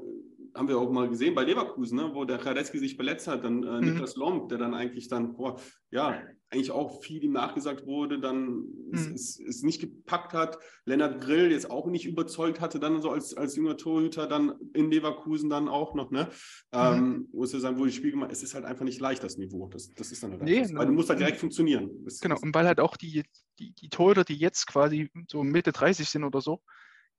haben 0.55 0.69
wir 0.69 0.79
auch 0.79 0.91
mal 0.91 1.09
gesehen 1.09 1.35
bei 1.35 1.45
Leverkusen, 1.45 1.97
ne, 1.97 2.11
wo 2.15 2.25
der 2.25 2.45
Radetzky 2.45 2.79
sich 2.79 2.97
verletzt 2.97 3.27
hat, 3.27 3.45
dann 3.45 3.63
äh, 3.63 3.81
mhm. 3.81 3.93
Niklas 3.93 4.17
Lomb, 4.17 4.49
der 4.49 4.59
dann 4.59 4.75
eigentlich 4.75 5.09
dann, 5.09 5.35
boah, 5.35 5.61
ja, 5.91 6.23
eigentlich 6.51 6.71
auch 6.71 7.03
viel 7.03 7.23
ihm 7.25 7.33
nachgesagt 7.33 7.87
wurde, 7.87 8.21
dann 8.21 8.47
mhm. 8.47 8.91
es, 8.93 9.07
es, 9.07 9.41
es, 9.41 9.63
nicht 9.63 9.81
gepackt 9.81 10.33
hat. 10.33 10.59
Lennart 10.85 11.21
Grill 11.21 11.51
jetzt 11.51 11.71
auch 11.71 11.87
nicht 11.87 12.07
überzeugt 12.07 12.61
hatte, 12.61 12.79
dann 12.79 13.03
so 13.03 13.11
als, 13.11 13.37
als 13.37 13.57
junger 13.57 13.77
Torhüter 13.77 14.29
dann 14.29 14.55
in 14.73 14.91
Leverkusen 14.91 15.51
dann 15.51 15.69
auch 15.69 15.95
noch, 15.95 16.11
ne? 16.11 16.29
Mhm. 16.73 16.79
Ähm, 16.79 17.29
muss 17.33 17.53
ja 17.53 17.59
sagen, 17.59 17.79
wo 17.79 17.87
ich 17.87 17.97
spiele, 17.97 18.27
es 18.31 18.43
ist 18.43 18.55
halt 18.55 18.65
einfach 18.65 18.85
nicht 18.85 19.01
leicht, 19.01 19.25
das 19.25 19.37
Niveau. 19.37 19.69
Das, 19.69 19.93
das 19.95 20.13
ist 20.13 20.23
dann 20.23 20.33
halt 20.33 20.43
nee, 20.43 20.65
weil 20.73 20.87
du 20.87 20.93
musst 20.93 21.11
halt 21.11 21.21
direkt 21.21 21.39
funktionieren. 21.39 21.91
Das, 22.05 22.21
genau, 22.21 22.39
und 22.41 22.55
weil 22.55 22.67
halt 22.67 22.79
auch 22.79 22.97
die, 22.97 23.25
die, 23.59 23.73
die 23.73 23.89
Torhüter, 23.89 24.25
die 24.25 24.37
jetzt 24.37 24.67
quasi 24.67 25.11
so 25.29 25.43
Mitte 25.43 25.73
30 25.73 26.09
sind 26.09 26.23
oder 26.23 26.41
so, 26.41 26.61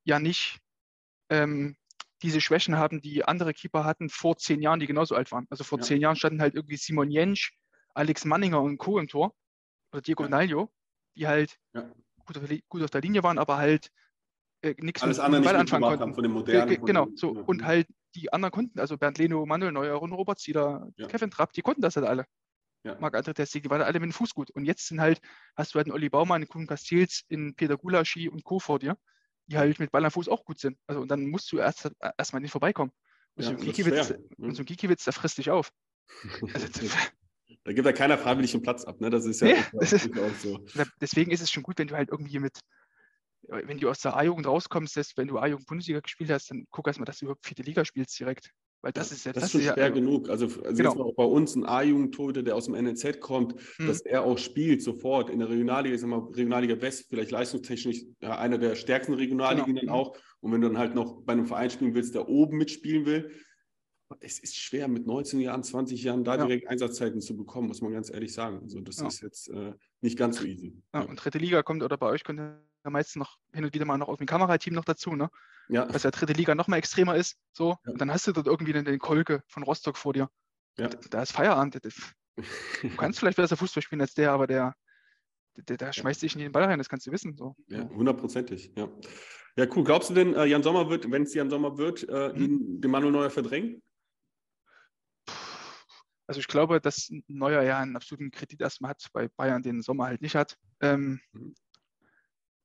ja 0.06 0.20
nicht 0.20 0.60
ähm, 1.30 1.76
diese 2.26 2.42
Schwächen 2.42 2.76
haben, 2.76 3.02
die 3.02 3.24
andere 3.24 3.54
Keeper 3.54 3.84
hatten 3.84 4.10
vor 4.10 4.36
zehn 4.38 4.62
Jahren, 4.62 4.80
die 4.80 4.88
genauso 4.88 5.16
alt 5.16 5.32
waren. 5.32 5.46
Also 5.52 5.64
vor 5.64 5.78
ja. 5.78 5.84
zehn 5.84 6.02
Jahren 6.02 6.16
standen 6.16 6.42
halt 6.42 6.56
irgendwie 6.56 6.76
Simon 6.76 7.12
Jentsch, 7.12 7.54
Alex 7.94 8.26
Manninger 8.26 8.62
und 8.62 8.78
Co. 8.78 8.98
im 8.98 9.08
Tor 9.08 9.34
oder 9.92 10.02
Diego 10.02 10.24
ja. 10.24 10.30
Nalio, 10.30 10.72
die 11.16 11.28
halt 11.28 11.58
ja. 11.74 11.90
gut, 12.26 12.38
auf, 12.38 12.44
gut, 12.68 12.84
auf, 12.84 12.90
der 12.90 13.02
Linie 13.02 13.22
waren, 13.22 13.38
aber 13.38 13.58
halt 13.58 13.92
äh, 14.62 14.74
nichts 14.80 15.06
mit 15.06 15.16
dem 15.16 15.44
Ball 15.44 15.56
anfangen 15.56 15.84
konnten. 15.84 16.16
Von 16.16 16.24
den 16.24 16.32
modernen, 16.32 16.84
genau, 16.84 17.08
so. 17.16 17.30
Und 17.30 17.64
halt 17.64 17.88
die 18.16 18.34
anderen 18.34 18.52
konnten, 18.52 18.80
also 18.80 18.98
Bernd 18.98 19.20
Leno, 19.20 19.46
Manuel 19.46 19.72
Neuer 19.72 20.02
und 20.02 20.12
Robert 20.12 20.40
Zieler, 20.40 20.90
Kevin 21.08 21.30
Trapp, 21.30 21.54
die 21.54 21.62
konnten 21.62 21.82
das 21.82 21.96
halt 21.96 22.08
alle. 22.08 22.26
Ja. 22.84 22.98
Marc-André 23.00 23.34
Testig, 23.34 23.64
die 23.64 23.70
waren 23.70 23.82
alle 23.82 24.00
mit 24.00 24.12
dem 24.12 24.14
Fuß 24.14 24.34
gut. 24.34 24.52
Und 24.52 24.66
jetzt 24.66 24.88
sind 24.88 25.00
halt, 25.00 25.20
hast 25.56 25.74
du 25.74 25.78
halt 25.78 25.88
einen 25.88 25.94
Olli 25.94 26.10
Baumann, 26.10 26.38
einen 26.38 26.48
Kuhn 26.48 26.68
Castils, 26.68 27.24
in 27.28 27.56
Peter 27.56 27.78
Gulaschi 27.78 28.30
und 28.30 28.44
Co. 28.44 28.60
vor 28.60 28.80
dir 28.80 28.98
die 29.48 29.58
halt 29.58 29.80
mit 29.80 29.92
Ball 29.92 30.04
am 30.06 30.12
Fuß 30.12 30.28
auch 30.30 30.46
gut 30.46 30.60
sind. 30.60 30.78
Also 30.88 31.02
und 31.02 31.10
dann 31.10 31.28
musst 31.28 31.52
du 31.52 31.58
erst 31.58 31.92
erstmal 32.18 32.42
nicht 32.42 32.52
vorbeikommen. 32.52 32.92
Und 33.36 33.44
ja, 33.44 33.50
so 33.50 33.56
ein 33.56 33.62
Gikiewicz, 33.62 34.14
ne? 34.38 34.56
so 34.56 34.64
Gikiewicz, 34.64 35.04
der 35.04 35.14
frisst 35.14 35.38
dich 35.38 35.52
auf. 35.52 35.72
Also, 36.54 36.68
da 37.64 37.74
gibt 37.74 37.86
ja 37.86 37.94
keiner 37.94 38.18
freiwillig 38.18 38.52
den 38.52 38.62
Platz 38.62 38.86
ab, 38.86 39.02
ne? 39.02 39.10
Das 39.10 39.26
ist 39.26 39.42
ja 39.42 39.48
nee, 39.48 39.64
das 39.74 39.94
ist, 39.94 40.18
auch 40.18 40.36
so. 40.36 40.66
Deswegen 41.02 41.32
ist 41.32 41.42
es 41.42 41.52
schon 41.52 41.64
gut, 41.64 41.78
wenn 41.80 41.88
du 41.88 41.96
halt 41.96 42.10
irgendwie 42.10 42.40
mit, 42.40 42.60
wenn 43.48 43.78
du 43.78 43.90
aus 43.90 44.00
der 44.00 44.16
A-Jugend 44.16 44.48
rauskommst, 44.48 45.18
wenn 45.18 45.28
du 45.28 45.38
A-Jugend 45.38 45.68
Bundesliga 45.68 46.00
gespielt 46.00 46.30
hast, 46.30 46.52
dann 46.52 46.66
guck 46.72 46.88
erstmal, 46.88 47.06
dass 47.06 47.20
du 47.20 47.26
überhaupt 47.26 47.46
vierte 47.46 47.64
Liga 47.64 47.84
spielst 47.84 48.18
direkt. 48.20 48.52
Weil 48.86 48.92
das 48.92 49.12
ist 49.12 49.26
ja 49.26 49.34
das, 49.34 49.42
das 49.42 49.56
ist 49.56 49.64
schon 49.64 49.74
schwer 49.74 49.88
ja, 49.88 49.90
genug. 49.90 50.30
Also, 50.30 50.46
also 50.46 50.76
genau. 50.76 50.92
auch 50.92 51.16
bei 51.16 51.24
uns 51.24 51.56
ein 51.56 51.66
A-Jugendtorhüter, 51.66 52.44
der 52.44 52.56
aus 52.56 52.66
dem 52.66 52.76
NLZ 52.76 53.20
kommt, 53.20 53.60
hm. 53.78 53.88
dass 53.88 54.02
er 54.02 54.24
auch 54.24 54.38
spielt 54.38 54.84
sofort 54.84 55.32
in 55.32 55.40
der 55.40 55.50
Regionalliga, 55.50 55.96
ich 55.96 56.02
sag 56.02 56.08
mal, 56.08 56.20
Regionalliga 56.20 56.80
West, 56.80 57.08
vielleicht 57.10 57.32
leistungstechnisch 57.32 58.04
ja, 58.22 58.38
einer 58.38 58.60
der 58.60 58.76
stärksten 58.76 59.16
Regionalligen 59.16 59.74
genau. 59.74 59.82
dann 59.82 59.90
auch. 59.90 60.18
Und 60.40 60.52
wenn 60.52 60.62
du 60.62 60.68
dann 60.68 60.78
halt 60.78 60.94
noch 60.94 61.24
bei 61.24 61.34
einem 61.34 61.48
Verein 61.48 61.72
spielen 61.72 61.96
willst, 61.96 62.14
der 62.14 62.30
oben 62.30 62.58
mitspielen 62.58 63.08
will, 63.08 63.32
es 64.20 64.38
ist 64.38 64.56
schwer, 64.56 64.88
mit 64.88 65.08
19 65.08 65.40
Jahren, 65.40 65.64
20 65.64 66.04
Jahren 66.04 66.24
da 66.24 66.36
ja. 66.36 66.46
direkt 66.46 66.68
Einsatzzeiten 66.68 67.22
zu 67.22 67.36
bekommen, 67.36 67.70
muss 67.70 67.82
man 67.82 67.92
ganz 67.92 68.12
ehrlich 68.12 68.34
sagen. 68.34 68.60
Also 68.62 68.82
das 68.82 69.00
ja. 69.00 69.08
ist 69.08 69.20
jetzt 69.22 69.50
äh, 69.50 69.74
nicht 70.02 70.16
ganz 70.16 70.38
so 70.38 70.46
easy. 70.46 70.76
Ja, 70.94 71.02
und 71.02 71.16
dritte 71.16 71.40
Liga 71.40 71.64
kommt 71.64 71.82
oder 71.82 71.98
bei 71.98 72.06
euch 72.06 72.24
kommt 72.24 72.40
ja 72.86 72.92
meistens 72.92 73.18
noch 73.18 73.38
hin 73.54 73.66
und 73.66 73.74
wieder 73.74 73.86
mal 73.86 73.98
noch 73.98 74.08
auf 74.08 74.18
dem 74.18 74.28
Kamerateam 74.28 74.74
noch 74.74 74.86
dazu, 74.86 75.16
ne? 75.16 75.30
Ja. 75.68 75.86
Dass 75.86 76.04
der 76.04 76.12
dritte 76.12 76.34
Liga 76.34 76.56
noch 76.56 76.68
mal 76.68 76.78
extremer 76.78 77.16
ist. 77.16 77.38
So. 77.52 77.78
Und 77.86 78.00
dann 78.00 78.12
hast 78.12 78.28
du 78.28 78.32
dort 78.32 78.48
irgendwie 78.48 78.74
den, 78.74 78.86
den 78.86 79.00
Kolke 79.00 79.44
von 79.48 79.64
Rostock 79.64 79.98
vor 79.98 80.14
dir. 80.14 80.30
Ja. 80.78 80.90
Da 81.10 81.24
ist 81.24 81.32
Feierabend. 81.32 81.80
Du 81.84 81.90
kannst 82.98 83.20
vielleicht 83.20 83.38
besser 83.38 83.58
Fußball 83.58 83.82
spielen 83.82 84.02
als 84.02 84.14
der, 84.14 84.32
aber 84.32 84.48
der, 84.48 84.76
der, 85.56 85.78
der 85.78 85.94
schmeißt 85.94 86.20
sich 86.20 86.36
in 86.36 86.42
den 86.42 86.52
Ball 86.52 86.66
rein, 86.66 86.78
das 86.78 86.90
kannst 86.90 87.08
du 87.08 87.12
wissen. 87.12 87.36
So. 87.36 87.56
Ja, 87.68 87.90
hundertprozentig, 87.90 88.72
ja. 88.76 88.88
Ja, 89.58 89.66
cool. 89.74 89.86
Glaubst 89.86 90.10
du 90.10 90.14
denn, 90.14 90.34
äh, 90.34 90.46
Jan 90.46 90.64
Sommer 90.64 90.90
wird, 90.90 91.10
wenn 91.10 91.24
es 91.24 91.34
Jan 91.34 91.50
Sommer 91.50 91.78
wird, 91.78 92.08
äh, 92.10 92.32
ihn, 92.32 92.82
den 92.82 92.92
Manuel 92.92 93.14
Neuer 93.14 93.30
verdrängen? 93.30 93.82
Also 96.28 96.40
ich 96.40 96.48
glaube, 96.48 96.82
dass 96.82 97.10
Neuer 97.28 97.62
ja 97.62 97.80
einen 97.80 97.96
absoluten 97.96 98.32
Kredit 98.32 98.60
erstmal 98.60 98.92
hat, 98.92 99.08
bei 99.14 99.30
Bayern 99.30 99.64
den 99.64 99.82
Sommer 99.82 100.06
halt 100.06 100.22
nicht 100.22 100.36
hat. 100.36 100.58
Ähm, 100.82 101.22
mhm. 101.32 101.56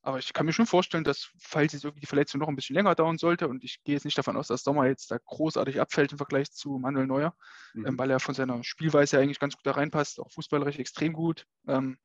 Aber 0.03 0.18
ich 0.18 0.32
kann 0.32 0.46
mir 0.46 0.53
schon 0.53 0.66
vorstellen, 0.66 1.05
dass, 1.05 1.30
falls 1.38 1.74
jetzt 1.74 1.84
irgendwie 1.84 2.01
die 2.01 2.07
Verletzung 2.07 2.40
noch 2.40 2.48
ein 2.48 2.57
bisschen 2.57 2.74
länger 2.74 2.94
dauern 2.94 3.18
sollte, 3.18 3.48
und 3.48 3.64
ich 3.64 3.82
gehe 3.84 3.94
jetzt 3.94 4.05
nicht 4.05 4.16
davon 4.16 4.36
aus, 4.36 4.48
dass 4.48 4.62
Sommer 4.62 4.86
jetzt 4.86 5.11
da 5.11 5.18
großartig 5.18 5.80
abfällt 5.80 6.12
im 6.12 6.18
Vergleich 6.18 6.51
zu 6.53 6.78
Manuel 6.78 7.07
Neuer, 7.07 7.34
ähm, 7.74 7.80
mhm. 7.80 7.86
ähm, 7.86 7.98
weil 7.98 8.11
er 8.11 8.20
von 8.20 8.34
seiner 8.34 8.64
Spielweise 8.64 9.18
eigentlich 9.18 9.38
ganz 9.38 9.57
gut 9.57 9.66
da 9.66 9.72
reinpasst, 9.72 10.20
auch 10.20 10.30
fußballerisch 10.32 10.78
extrem 10.78 11.12
gut, 11.12 11.46
ähm, 11.66 11.98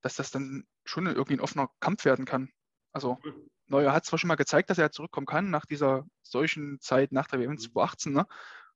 dass 0.00 0.16
das 0.16 0.30
dann 0.30 0.66
schon 0.84 1.06
irgendwie 1.06 1.34
ein 1.34 1.40
offener 1.40 1.68
Kampf 1.80 2.04
werden 2.04 2.24
kann. 2.24 2.50
Also 2.92 3.18
Neuer 3.66 3.92
hat 3.92 4.06
zwar 4.06 4.18
schon 4.18 4.28
mal 4.28 4.36
gezeigt, 4.36 4.70
dass 4.70 4.78
er 4.78 4.90
zurückkommen 4.90 5.26
kann 5.26 5.50
nach 5.50 5.66
dieser 5.66 6.06
solchen 6.22 6.80
Zeit 6.80 7.12
nach 7.12 7.26
der 7.26 7.40
WM 7.40 7.58
2018, 7.58 8.12
mhm. 8.12 8.18
ne, 8.18 8.26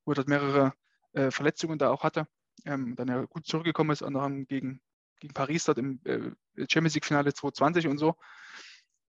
wo 0.05 0.13
er 0.13 0.17
dort 0.17 0.29
mehrere 0.29 0.75
äh, 1.13 1.31
Verletzungen 1.31 1.79
da 1.79 1.91
auch 1.91 2.03
hatte, 2.03 2.27
ähm, 2.67 2.97
dann 2.97 3.09
ja 3.09 3.25
gut 3.25 3.47
zurückgekommen 3.47 3.91
ist, 3.91 4.03
anderem 4.03 4.47
gegen, 4.47 4.83
gegen 5.21 5.33
Paris 5.35 5.65
dort 5.65 5.79
im 5.79 6.01
äh, 6.05 6.33
Champions 6.69 6.95
League 6.95 7.05
Finale 7.05 7.33
2020 7.33 7.89
und 7.89 7.99
so. 7.99 8.15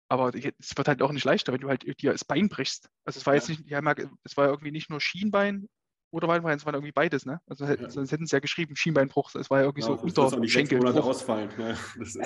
Aber 0.09 0.33
es 0.33 0.77
wird 0.77 0.87
halt 0.87 1.01
auch 1.01 1.11
nicht 1.11 1.25
leichter, 1.25 1.51
wenn 1.51 1.59
du 1.59 1.67
halt 1.67 1.83
dir 2.01 2.11
das 2.11 2.23
Bein 2.23 2.47
brichst. 2.47 2.89
Also 3.03 3.19
es 3.19 3.25
war 3.25 3.33
ja. 3.33 3.39
jetzt 3.39 3.49
nicht, 3.49 3.67
ja, 3.67 3.81
es 4.23 4.37
war 4.37 4.47
irgendwie 4.47 4.71
nicht 4.71 4.89
nur 4.89 5.01
Schienbein 5.01 5.67
oder 6.11 6.27
Beinbein, 6.27 6.57
es 6.57 6.65
war 6.65 6.73
irgendwie 6.73 6.93
beides, 6.93 7.25
ne? 7.25 7.41
Also 7.47 7.65
ja. 7.65 7.89
sonst 7.89 8.11
hätten 8.11 8.25
sie 8.25 8.35
ja 8.35 8.39
geschrieben, 8.39 8.75
Schienbeinbruch. 8.75 9.35
Es 9.35 9.49
war 9.49 9.59
ja 9.59 9.65
irgendwie 9.65 9.81
ja, 9.81 9.87
so 9.87 9.93
unter 10.01 11.03
ausfallen. 11.03 11.49
Ja, 11.57 11.75
das 11.97 12.07
ist, 12.07 12.15
äh, 12.15 12.25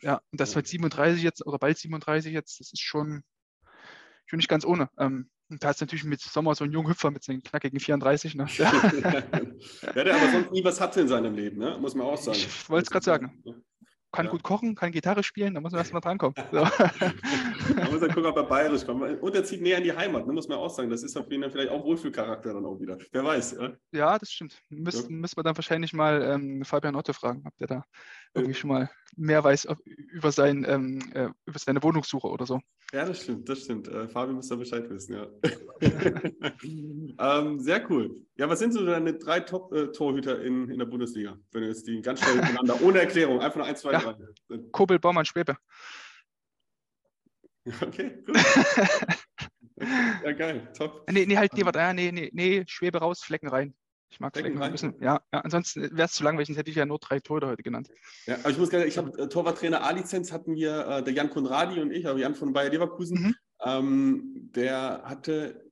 ja, 0.00 0.20
und 0.30 0.40
das 0.40 0.54
ja. 0.54 0.58
mit 0.58 0.66
37 0.66 1.22
jetzt 1.22 1.46
oder 1.46 1.58
bald 1.58 1.76
37 1.76 2.32
jetzt, 2.32 2.60
das 2.60 2.72
ist 2.72 2.80
schon, 2.80 3.22
schon 4.24 4.38
nicht 4.38 4.48
ganz 4.48 4.64
ohne. 4.64 4.88
Ähm, 4.98 5.28
und 5.50 5.64
da 5.64 5.70
ist 5.70 5.80
natürlich 5.80 6.04
mit 6.04 6.20
Sommer 6.20 6.54
so 6.54 6.64
ein 6.64 6.72
junger 6.72 6.90
Hüpfer 6.90 7.10
mit 7.10 7.22
seinen 7.22 7.42
knackigen 7.42 7.80
34. 7.80 8.34
Ne? 8.34 8.46
Ja. 8.56 8.72
ja, 9.94 10.04
der 10.04 10.16
aber 10.16 10.30
sonst 10.30 10.52
nie 10.52 10.64
was 10.64 10.80
hatte 10.80 11.00
in 11.00 11.08
seinem 11.08 11.34
Leben, 11.34 11.58
ne? 11.58 11.76
muss 11.80 11.94
man 11.94 12.06
auch 12.06 12.18
sagen. 12.18 12.38
Ich 12.38 12.68
wollte 12.68 12.84
es 12.84 12.90
gerade 12.90 13.04
sagen. 13.04 13.42
Kann 14.10 14.26
ja. 14.26 14.32
gut 14.32 14.42
kochen, 14.42 14.74
kann 14.74 14.90
Gitarre 14.90 15.22
spielen, 15.22 15.54
da 15.54 15.60
muss 15.60 15.72
man 15.72 15.80
erstmal 15.80 16.00
drankommen. 16.00 16.34
So. 16.50 16.64
da 17.74 17.90
muss 17.90 18.00
man 18.00 18.10
gucken, 18.10 18.26
ob 18.26 18.36
er 18.36 18.44
bayerisch 18.44 18.86
kommt. 18.86 19.20
Und 19.20 19.34
er 19.34 19.44
zieht 19.44 19.60
näher 19.60 19.78
in 19.78 19.84
die 19.84 19.92
Heimat, 19.92 20.26
ne, 20.26 20.32
muss 20.32 20.48
man 20.48 20.58
auch 20.58 20.70
sagen. 20.70 20.88
Das 20.88 21.02
ist 21.02 21.16
auf 21.16 21.30
jeden 21.30 21.42
Fall 21.42 21.50
vielleicht 21.50 21.70
auch 21.70 21.84
Wohlfühlcharakter 21.84 22.54
dann 22.54 22.64
auch 22.64 22.80
wieder. 22.80 22.96
Wer 23.12 23.24
weiß. 23.24 23.58
Ja, 23.60 23.72
ja 23.92 24.18
das 24.18 24.30
stimmt. 24.30 24.62
Müs 24.70 25.02
ja. 25.02 25.10
Müssen 25.10 25.36
wir 25.36 25.42
dann 25.42 25.56
wahrscheinlich 25.56 25.92
mal 25.92 26.22
ähm, 26.22 26.64
Fabian 26.64 26.96
Otto 26.96 27.12
fragen, 27.12 27.42
ob 27.46 27.56
der 27.58 27.66
da 27.66 27.84
irgendwie 28.34 28.54
schon 28.54 28.70
mal 28.70 28.90
mehr 29.16 29.42
weiß 29.42 29.66
über, 29.86 30.32
sein, 30.32 30.64
ähm, 30.68 31.00
äh, 31.12 31.28
über 31.46 31.58
seine 31.58 31.82
Wohnungssuche 31.82 32.28
oder 32.28 32.46
so. 32.46 32.60
Ja, 32.92 33.04
das 33.04 33.22
stimmt, 33.22 33.48
das 33.48 33.64
stimmt. 33.64 33.88
Äh, 33.88 34.08
Fabian 34.08 34.36
muss 34.36 34.48
da 34.48 34.56
Bescheid 34.56 34.88
wissen, 34.88 35.14
ja. 35.14 35.26
ähm, 37.40 37.60
sehr 37.60 37.90
cool. 37.90 38.22
Ja, 38.36 38.48
was 38.48 38.60
sind 38.60 38.72
so 38.72 38.84
deine 38.84 39.14
drei 39.14 39.40
Top-Torhüter 39.40 40.42
in, 40.42 40.70
in 40.70 40.78
der 40.78 40.86
Bundesliga? 40.86 41.36
Wenn 41.52 41.62
du 41.62 41.68
jetzt 41.68 41.86
die 41.86 42.00
ganz 42.00 42.22
schnell 42.22 42.36
miteinander, 42.36 42.80
ohne 42.82 43.00
Erklärung, 43.00 43.40
einfach 43.40 43.56
nur 43.56 43.66
eins, 43.66 43.80
zwei, 43.80 43.92
ja. 43.92 44.00
drei. 44.00 44.58
Kobel, 44.72 44.98
Baumann, 44.98 45.24
Schwebe. 45.24 45.56
Okay, 47.82 48.22
gut. 48.24 48.38
ja, 50.24 50.32
geil, 50.32 50.72
top. 50.74 51.04
Nee, 51.10 51.26
nee, 51.26 51.36
halt, 51.36 51.52
nee, 51.52 51.66
warte, 51.66 51.92
nee, 51.92 52.10
nee, 52.10 52.30
nee, 52.32 52.64
Schwebe 52.66 52.96
raus, 52.96 53.20
Flecken 53.20 53.48
rein. 53.48 53.74
Ich 54.10 54.20
mag 54.20 54.36
Flecken 54.36 54.60
ein 54.60 54.72
bisschen. 54.72 54.94
Ja, 55.00 55.20
ja 55.32 55.40
ansonsten 55.40 55.82
wäre 55.82 56.06
es 56.06 56.12
zu 56.12 56.24
lang, 56.24 56.42
sonst 56.42 56.56
hätte 56.56 56.70
ich 56.70 56.76
ja 56.76 56.86
nur 56.86 56.98
drei 56.98 57.20
Tore 57.20 57.46
heute 57.46 57.62
genannt. 57.62 57.88
Ja, 58.26 58.36
aber 58.36 58.50
ich 58.50 58.58
muss 58.58 58.70
gerne, 58.70 58.86
ich 58.86 58.96
habe 58.96 59.16
äh, 59.18 59.28
Torwarttrainer 59.28 59.82
A-Lizenz 59.84 60.32
hatten 60.32 60.54
wir, 60.54 60.86
äh, 60.86 61.02
der 61.04 61.12
Jan 61.12 61.30
Konradi 61.30 61.80
und 61.80 61.90
ich, 61.90 62.06
also 62.06 62.18
Jan 62.18 62.34
von 62.34 62.52
Bayer 62.52 62.70
Leverkusen, 62.70 63.18
mhm. 63.18 63.34
ähm, 63.64 64.50
der 64.54 65.02
hatte, 65.04 65.70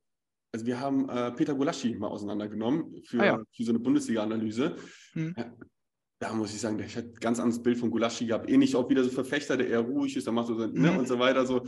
also 0.53 0.67
wir 0.67 0.79
haben 0.79 1.09
äh, 1.09 1.33
Peter 1.33 1.55
Gulaschi 1.55 1.95
mal 1.95 2.09
auseinandergenommen 2.09 3.03
für, 3.05 3.21
ah, 3.21 3.25
ja. 3.25 3.43
für 3.55 3.65
so 3.65 3.73
eine 3.73 3.81
Bundesliga-Analyse. 3.81 4.77
Mhm. 5.15 5.35
Ja, 5.37 5.53
da 6.19 6.33
muss 6.33 6.55
ich 6.55 6.61
sagen, 6.61 6.79
ich 6.79 6.97
hatte 6.97 7.09
ein 7.09 7.15
ganz 7.15 7.41
anderes 7.41 7.63
Bild 7.63 7.79
von 7.79 7.91
Gulaschi 7.91 8.27
gehabt. 8.27 8.51
Ähnlich 8.51 8.75
auch 8.77 8.89
wieder 8.89 9.05
so 9.05 9.11
Verfechter, 9.11 9.57
der 9.57 9.69
eher 9.69 9.81
ruhig 9.81 10.17
ist, 10.17 10.27
der 10.27 10.33
macht 10.33 10.49
so, 10.49 10.55
ne, 10.55 10.69
mhm. 10.69 10.83
ne, 10.83 10.99
und 10.99 11.09
so 11.09 11.19
weiter. 11.19 11.47
So 11.47 11.63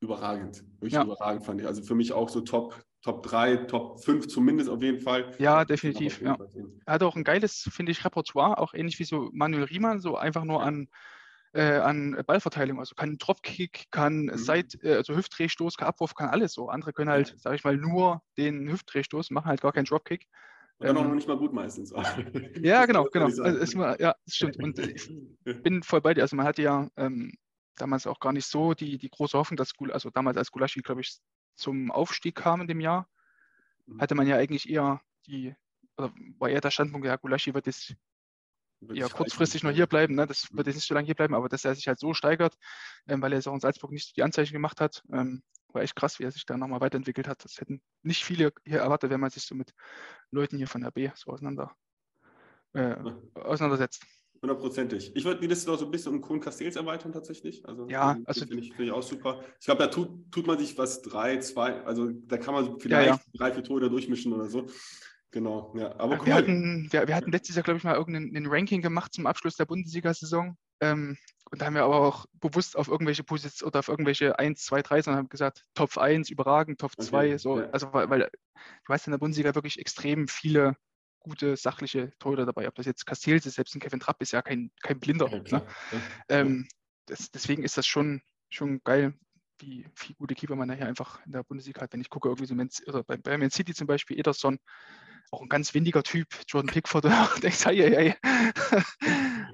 überragend. 0.00 0.64
Wirklich 0.74 0.94
ja. 0.94 1.04
überragend 1.04 1.44
fand 1.44 1.60
ich. 1.60 1.66
Also 1.66 1.82
für 1.82 1.94
mich 1.94 2.12
auch 2.12 2.28
so 2.28 2.40
Top, 2.42 2.80
Top 3.02 3.22
3, 3.22 3.56
Top 3.66 4.00
5 4.00 4.26
zumindest 4.26 4.68
auf 4.68 4.82
jeden 4.82 5.00
Fall. 5.00 5.32
Ja, 5.38 5.64
definitiv. 5.64 6.20
Ja. 6.20 6.36
Er 6.84 6.94
hat 6.94 7.02
auch 7.02 7.16
ein 7.16 7.24
geiles, 7.24 7.68
finde 7.72 7.92
ich, 7.92 8.04
Repertoire, 8.04 8.58
auch 8.58 8.74
ähnlich 8.74 8.98
wie 8.98 9.04
so 9.04 9.30
Manuel 9.32 9.64
Riemann, 9.64 10.00
so 10.00 10.16
einfach 10.16 10.44
nur 10.44 10.62
an, 10.62 10.88
äh, 11.52 11.76
an 11.76 12.20
Ballverteilung. 12.26 12.80
Also 12.80 12.96
kann 12.96 13.16
Dropkick, 13.18 13.86
kann 13.90 14.24
mhm. 14.24 14.36
Seit, 14.36 14.82
äh, 14.82 14.94
also 14.94 15.14
Hüftdrehstoß, 15.14 15.76
kann 15.76 15.88
Abwurf, 15.88 16.14
kann 16.14 16.28
alles 16.28 16.52
so. 16.52 16.68
Andere 16.68 16.92
können 16.92 17.10
halt, 17.10 17.34
sage 17.38 17.56
ich 17.56 17.64
mal, 17.64 17.76
nur 17.76 18.20
den 18.36 18.68
Hüftdrehstoß, 18.68 19.30
machen 19.30 19.46
halt 19.46 19.60
gar 19.60 19.72
keinen 19.72 19.84
Dropkick. 19.86 20.26
Dann 20.80 20.90
ähm, 20.90 20.96
auch 20.98 21.04
noch 21.08 21.14
nicht 21.14 21.28
mal 21.28 21.38
gut 21.38 21.52
meistens. 21.52 21.92
ja, 22.60 22.86
genau, 22.86 23.04
genau. 23.12 23.26
Also 23.26 23.44
ist 23.44 23.74
mal, 23.76 23.96
ja, 24.00 24.14
das 24.24 24.34
stimmt. 24.34 24.56
Und 24.58 24.78
ich 24.78 25.08
bin 25.62 25.82
voll 25.82 26.00
bei 26.00 26.14
dir. 26.14 26.22
Also 26.22 26.36
man 26.36 26.46
hatte 26.46 26.62
ja 26.62 26.88
ähm, 26.96 27.32
damals 27.78 28.06
auch 28.06 28.20
gar 28.20 28.32
nicht 28.32 28.46
so 28.46 28.74
die, 28.74 28.98
die 28.98 29.10
große 29.10 29.38
Hoffnung, 29.38 29.56
dass 29.56 29.74
Gul 29.74 29.92
also 29.92 30.10
damals 30.10 30.36
als 30.36 30.50
Gulaschi, 30.50 30.80
glaube 30.80 31.00
ich, 31.00 31.18
zum 31.54 31.90
Aufstieg 31.90 32.36
kam 32.36 32.60
in 32.60 32.68
dem 32.68 32.80
Jahr, 32.80 33.08
mhm. 33.86 34.00
hatte 34.00 34.14
man 34.14 34.26
ja 34.26 34.36
eigentlich 34.36 34.68
eher 34.68 35.00
die, 35.26 35.54
oder 35.96 36.12
war 36.38 36.48
eher 36.48 36.60
der 36.60 36.70
Standpunkt, 36.70 37.06
ja, 37.06 37.16
Gulaschi 37.16 37.54
wird 37.54 37.66
jetzt 37.66 37.94
eher 38.92 39.08
kurzfristig 39.08 39.62
noch 39.62 39.72
hier 39.72 39.86
bleiben, 39.86 40.14
ne? 40.14 40.26
das 40.26 40.48
wird 40.52 40.66
jetzt 40.66 40.76
nicht 40.76 40.86
so 40.86 40.94
lange 40.94 41.06
hier 41.06 41.14
bleiben, 41.14 41.34
aber 41.34 41.48
dass 41.48 41.64
er 41.64 41.74
sich 41.74 41.88
halt 41.88 41.98
so 41.98 42.14
steigert, 42.14 42.56
ähm, 43.08 43.20
weil 43.20 43.32
er 43.32 43.38
jetzt 43.38 43.48
auch 43.48 43.54
in 43.54 43.60
Salzburg 43.60 43.90
nicht 43.90 44.16
die 44.16 44.22
Anzeichen 44.22 44.52
gemacht 44.52 44.80
hat, 44.80 45.02
ähm, 45.12 45.42
war 45.72 45.82
echt 45.82 45.96
krass, 45.96 46.18
wie 46.18 46.24
er 46.24 46.30
sich 46.30 46.46
da 46.46 46.56
nochmal 46.56 46.80
weiterentwickelt 46.80 47.28
hat. 47.28 47.44
Das 47.44 47.58
hätten 47.58 47.82
nicht 48.02 48.24
viele 48.24 48.52
hier 48.64 48.80
erwartet, 48.80 49.10
wenn 49.10 49.20
man 49.20 49.30
sich 49.30 49.44
so 49.44 49.54
mit 49.54 49.74
Leuten 50.30 50.56
hier 50.56 50.68
von 50.68 50.80
der 50.80 50.90
B 50.90 51.10
so 51.14 51.30
auseinander, 51.30 51.76
äh, 52.72 52.96
auseinandersetzt. 53.34 54.06
Hundertprozentig. 54.40 55.12
Ich 55.16 55.24
würde 55.24 55.40
die 55.40 55.48
Liste 55.48 55.68
noch 55.70 55.78
so 55.78 55.84
ein 55.84 55.90
bisschen 55.90 56.14
um 56.14 56.20
Kuhn 56.20 56.40
Castells 56.40 56.76
erweitern 56.76 57.12
tatsächlich. 57.12 57.66
Also, 57.66 57.88
ja, 57.88 58.16
also 58.24 58.46
finde 58.46 58.62
ich, 58.62 58.72
find 58.74 58.88
ich 58.88 58.92
auch 58.92 59.02
super. 59.02 59.42
Ich 59.58 59.66
glaube, 59.66 59.82
da 59.82 59.88
tut, 59.88 60.30
tut 60.30 60.46
man 60.46 60.58
sich 60.58 60.78
was 60.78 61.02
drei, 61.02 61.38
zwei, 61.38 61.82
also 61.82 62.10
da 62.10 62.36
kann 62.36 62.54
man 62.54 62.78
vielleicht 62.78 63.08
ja, 63.08 63.14
ja. 63.14 63.20
drei, 63.34 63.52
vier 63.52 63.64
Tore 63.64 63.80
da 63.80 63.88
durchmischen 63.88 64.32
oder 64.32 64.48
so. 64.48 64.66
Genau, 65.30 65.74
ja. 65.76 65.94
Aber 65.98 66.18
cool. 66.20 66.26
wir, 66.26 66.34
hatten, 66.34 66.88
wir, 66.90 67.08
wir 67.08 67.14
hatten 67.14 67.32
letztes 67.32 67.56
Jahr, 67.56 67.62
glaube 67.62 67.78
ich, 67.78 67.84
mal 67.84 67.96
irgendein 67.96 68.46
Ranking 68.46 68.80
gemacht 68.80 69.12
zum 69.12 69.26
Abschluss 69.26 69.56
der 69.56 69.66
Bundesliga-Saison. 69.66 70.56
Ähm, 70.80 71.18
und 71.50 71.60
da 71.60 71.66
haben 71.66 71.74
wir 71.74 71.84
aber 71.84 72.00
auch 72.00 72.26
bewusst 72.34 72.76
auf 72.76 72.88
irgendwelche 72.88 73.24
Positionen 73.24 73.70
oder 73.70 73.80
auf 73.80 73.88
irgendwelche 73.88 74.38
1, 74.38 74.64
2, 74.64 74.82
3, 74.82 75.02
sondern 75.02 75.18
haben 75.18 75.28
gesagt, 75.28 75.64
Top 75.74 75.96
1 75.98 76.30
überragend, 76.30 76.80
Top 76.80 76.92
2, 76.98 77.26
okay, 77.26 77.38
so. 77.38 77.58
Ja. 77.58 77.70
Also, 77.70 77.92
weil, 77.92 78.08
weil 78.08 78.20
du 78.20 78.92
hast 78.92 79.06
in 79.06 79.10
der 79.10 79.18
Bundesliga 79.18 79.54
wirklich 79.54 79.78
extrem 79.78 80.28
viele 80.28 80.76
gute, 81.20 81.56
sachliche 81.56 82.12
Torhüter 82.18 82.46
dabei. 82.46 82.68
Ob 82.68 82.74
das 82.74 82.86
jetzt 82.86 83.06
Castells 83.06 83.46
ist, 83.46 83.54
selbst 83.54 83.74
ein 83.74 83.80
Kevin 83.80 84.00
Trapp 84.00 84.20
ist 84.20 84.32
ja 84.32 84.42
kein, 84.42 84.70
kein 84.82 85.00
Blinder. 85.00 85.28
Ja, 85.28 85.38
ne? 85.38 85.66
ja. 85.92 86.02
Ähm, 86.28 86.68
das, 87.06 87.30
deswegen 87.30 87.64
ist 87.64 87.76
das 87.76 87.86
schon, 87.86 88.22
schon 88.50 88.80
geil, 88.84 89.14
wie 89.60 89.86
viele 89.94 90.16
gute 90.16 90.34
Keeper 90.34 90.56
man 90.56 90.72
hier 90.72 90.86
einfach 90.86 91.24
in 91.26 91.32
der 91.32 91.42
Bundesliga 91.42 91.80
hat. 91.80 91.92
Wenn 91.92 92.00
ich 92.00 92.10
gucke, 92.10 92.28
irgendwie 92.28 92.46
so 92.46 92.54
Man, 92.54 92.68
oder 92.86 93.02
bei, 93.02 93.16
bei 93.16 93.36
Man 93.36 93.50
City 93.50 93.74
zum 93.74 93.86
Beispiel, 93.86 94.18
Ederson, 94.18 94.58
auch 95.30 95.42
ein 95.42 95.48
ganz 95.48 95.74
windiger 95.74 96.02
Typ, 96.02 96.28
Jordan 96.46 96.72
Pickford, 96.72 97.04
denkst, 97.42 97.66
hey, 97.66 97.76
hey, 97.76 98.14
hey. 98.20 98.82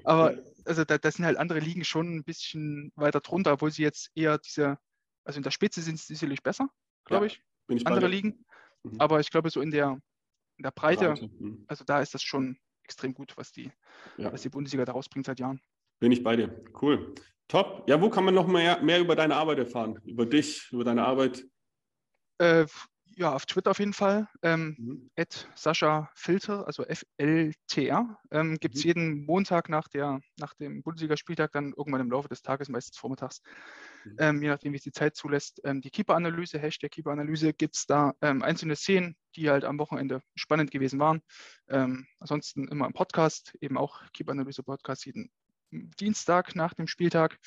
Aber 0.03 0.37
also 0.65 0.83
da, 0.83 0.97
da, 0.97 1.11
sind 1.11 1.25
halt 1.25 1.37
andere 1.37 1.59
Ligen 1.59 1.83
schon 1.83 2.17
ein 2.17 2.23
bisschen 2.23 2.91
weiter 2.95 3.21
drunter, 3.21 3.53
obwohl 3.53 3.71
sie 3.71 3.83
jetzt 3.83 4.11
eher 4.15 4.37
diese, 4.37 4.77
also 5.23 5.37
in 5.37 5.43
der 5.43 5.51
Spitze 5.51 5.81
sind 5.81 5.99
sie 5.99 6.13
sicherlich 6.13 6.43
besser, 6.43 6.69
glaube 7.05 7.27
ich, 7.27 7.41
ich 7.67 7.85
andere 7.87 8.07
Ligen. 8.07 8.45
Mhm. 8.83 8.99
Aber 8.99 9.19
ich 9.19 9.29
glaube, 9.29 9.49
so 9.49 9.61
in 9.61 9.71
der, 9.71 9.99
in 10.57 10.63
der 10.63 10.71
Breite, 10.71 11.07
Breite. 11.07 11.29
Mhm. 11.39 11.65
also 11.67 11.83
da 11.83 12.01
ist 12.01 12.13
das 12.13 12.23
schon 12.23 12.57
extrem 12.83 13.13
gut, 13.13 13.35
was 13.37 13.51
die, 13.51 13.71
ja. 14.17 14.31
was 14.31 14.41
die 14.41 14.49
Bundesliga 14.49 14.85
da 14.85 14.91
rausbringt 14.93 15.25
seit 15.25 15.39
Jahren. 15.39 15.59
Bin 15.99 16.11
ich 16.11 16.23
bei 16.23 16.35
dir. 16.35 16.63
Cool. 16.81 17.15
Top. 17.47 17.87
Ja, 17.87 18.01
wo 18.01 18.09
kann 18.09 18.25
man 18.25 18.33
noch 18.33 18.47
mehr, 18.47 18.81
mehr 18.81 18.99
über 18.99 19.15
deine 19.15 19.35
Arbeit 19.35 19.59
erfahren? 19.59 19.99
Über 20.03 20.25
dich, 20.25 20.71
über 20.71 20.83
deine 20.83 21.05
Arbeit? 21.05 21.45
Äh, 22.37 22.65
ja, 23.17 23.33
auf 23.33 23.45
Twitter 23.45 23.71
auf 23.71 23.79
jeden 23.79 23.93
Fall. 23.93 24.27
Ähm, 24.41 24.75
mhm. 24.77 25.11
Sascha 25.55 26.09
Filter, 26.15 26.67
also 26.67 26.83
FLTR. 26.83 28.19
Ähm, 28.31 28.57
Gibt 28.59 28.75
es 28.75 28.83
mhm. 28.83 28.87
jeden 28.87 29.25
Montag 29.25 29.69
nach, 29.69 29.87
der, 29.87 30.19
nach 30.37 30.53
dem 30.55 30.83
Bundesligaspieltag, 30.83 31.51
dann 31.53 31.73
irgendwann 31.75 32.01
im 32.01 32.11
Laufe 32.11 32.27
des 32.27 32.41
Tages, 32.41 32.67
meistens 32.67 32.97
vormittags, 32.97 33.41
mhm. 34.03 34.15
ähm, 34.19 34.41
je 34.41 34.49
nachdem, 34.49 34.73
wie 34.73 34.77
es 34.77 34.83
die 34.83 34.91
Zeit 34.91 35.15
zulässt, 35.15 35.61
ähm, 35.63 35.81
die 35.81 35.91
Keeper-Analyse, 35.91 36.59
Hashtag 36.59 36.91
Keeper-Analyse. 36.91 37.53
Gibt 37.53 37.77
es 37.77 37.85
da 37.85 38.13
ähm, 38.21 38.43
einzelne 38.43 38.75
Szenen, 38.75 39.15
die 39.35 39.49
halt 39.49 39.63
am 39.63 39.79
Wochenende 39.79 40.21
spannend 40.35 40.71
gewesen 40.71 40.99
waren. 40.99 41.21
Ähm, 41.69 42.07
ansonsten 42.19 42.67
immer 42.67 42.85
im 42.85 42.93
Podcast, 42.93 43.55
eben 43.61 43.77
auch 43.77 44.01
Keeper-Analyse-Podcast 44.11 45.05
jeden 45.05 45.31
Dienstag 45.71 46.55
nach 46.55 46.73
dem 46.73 46.87
Spieltag. 46.87 47.37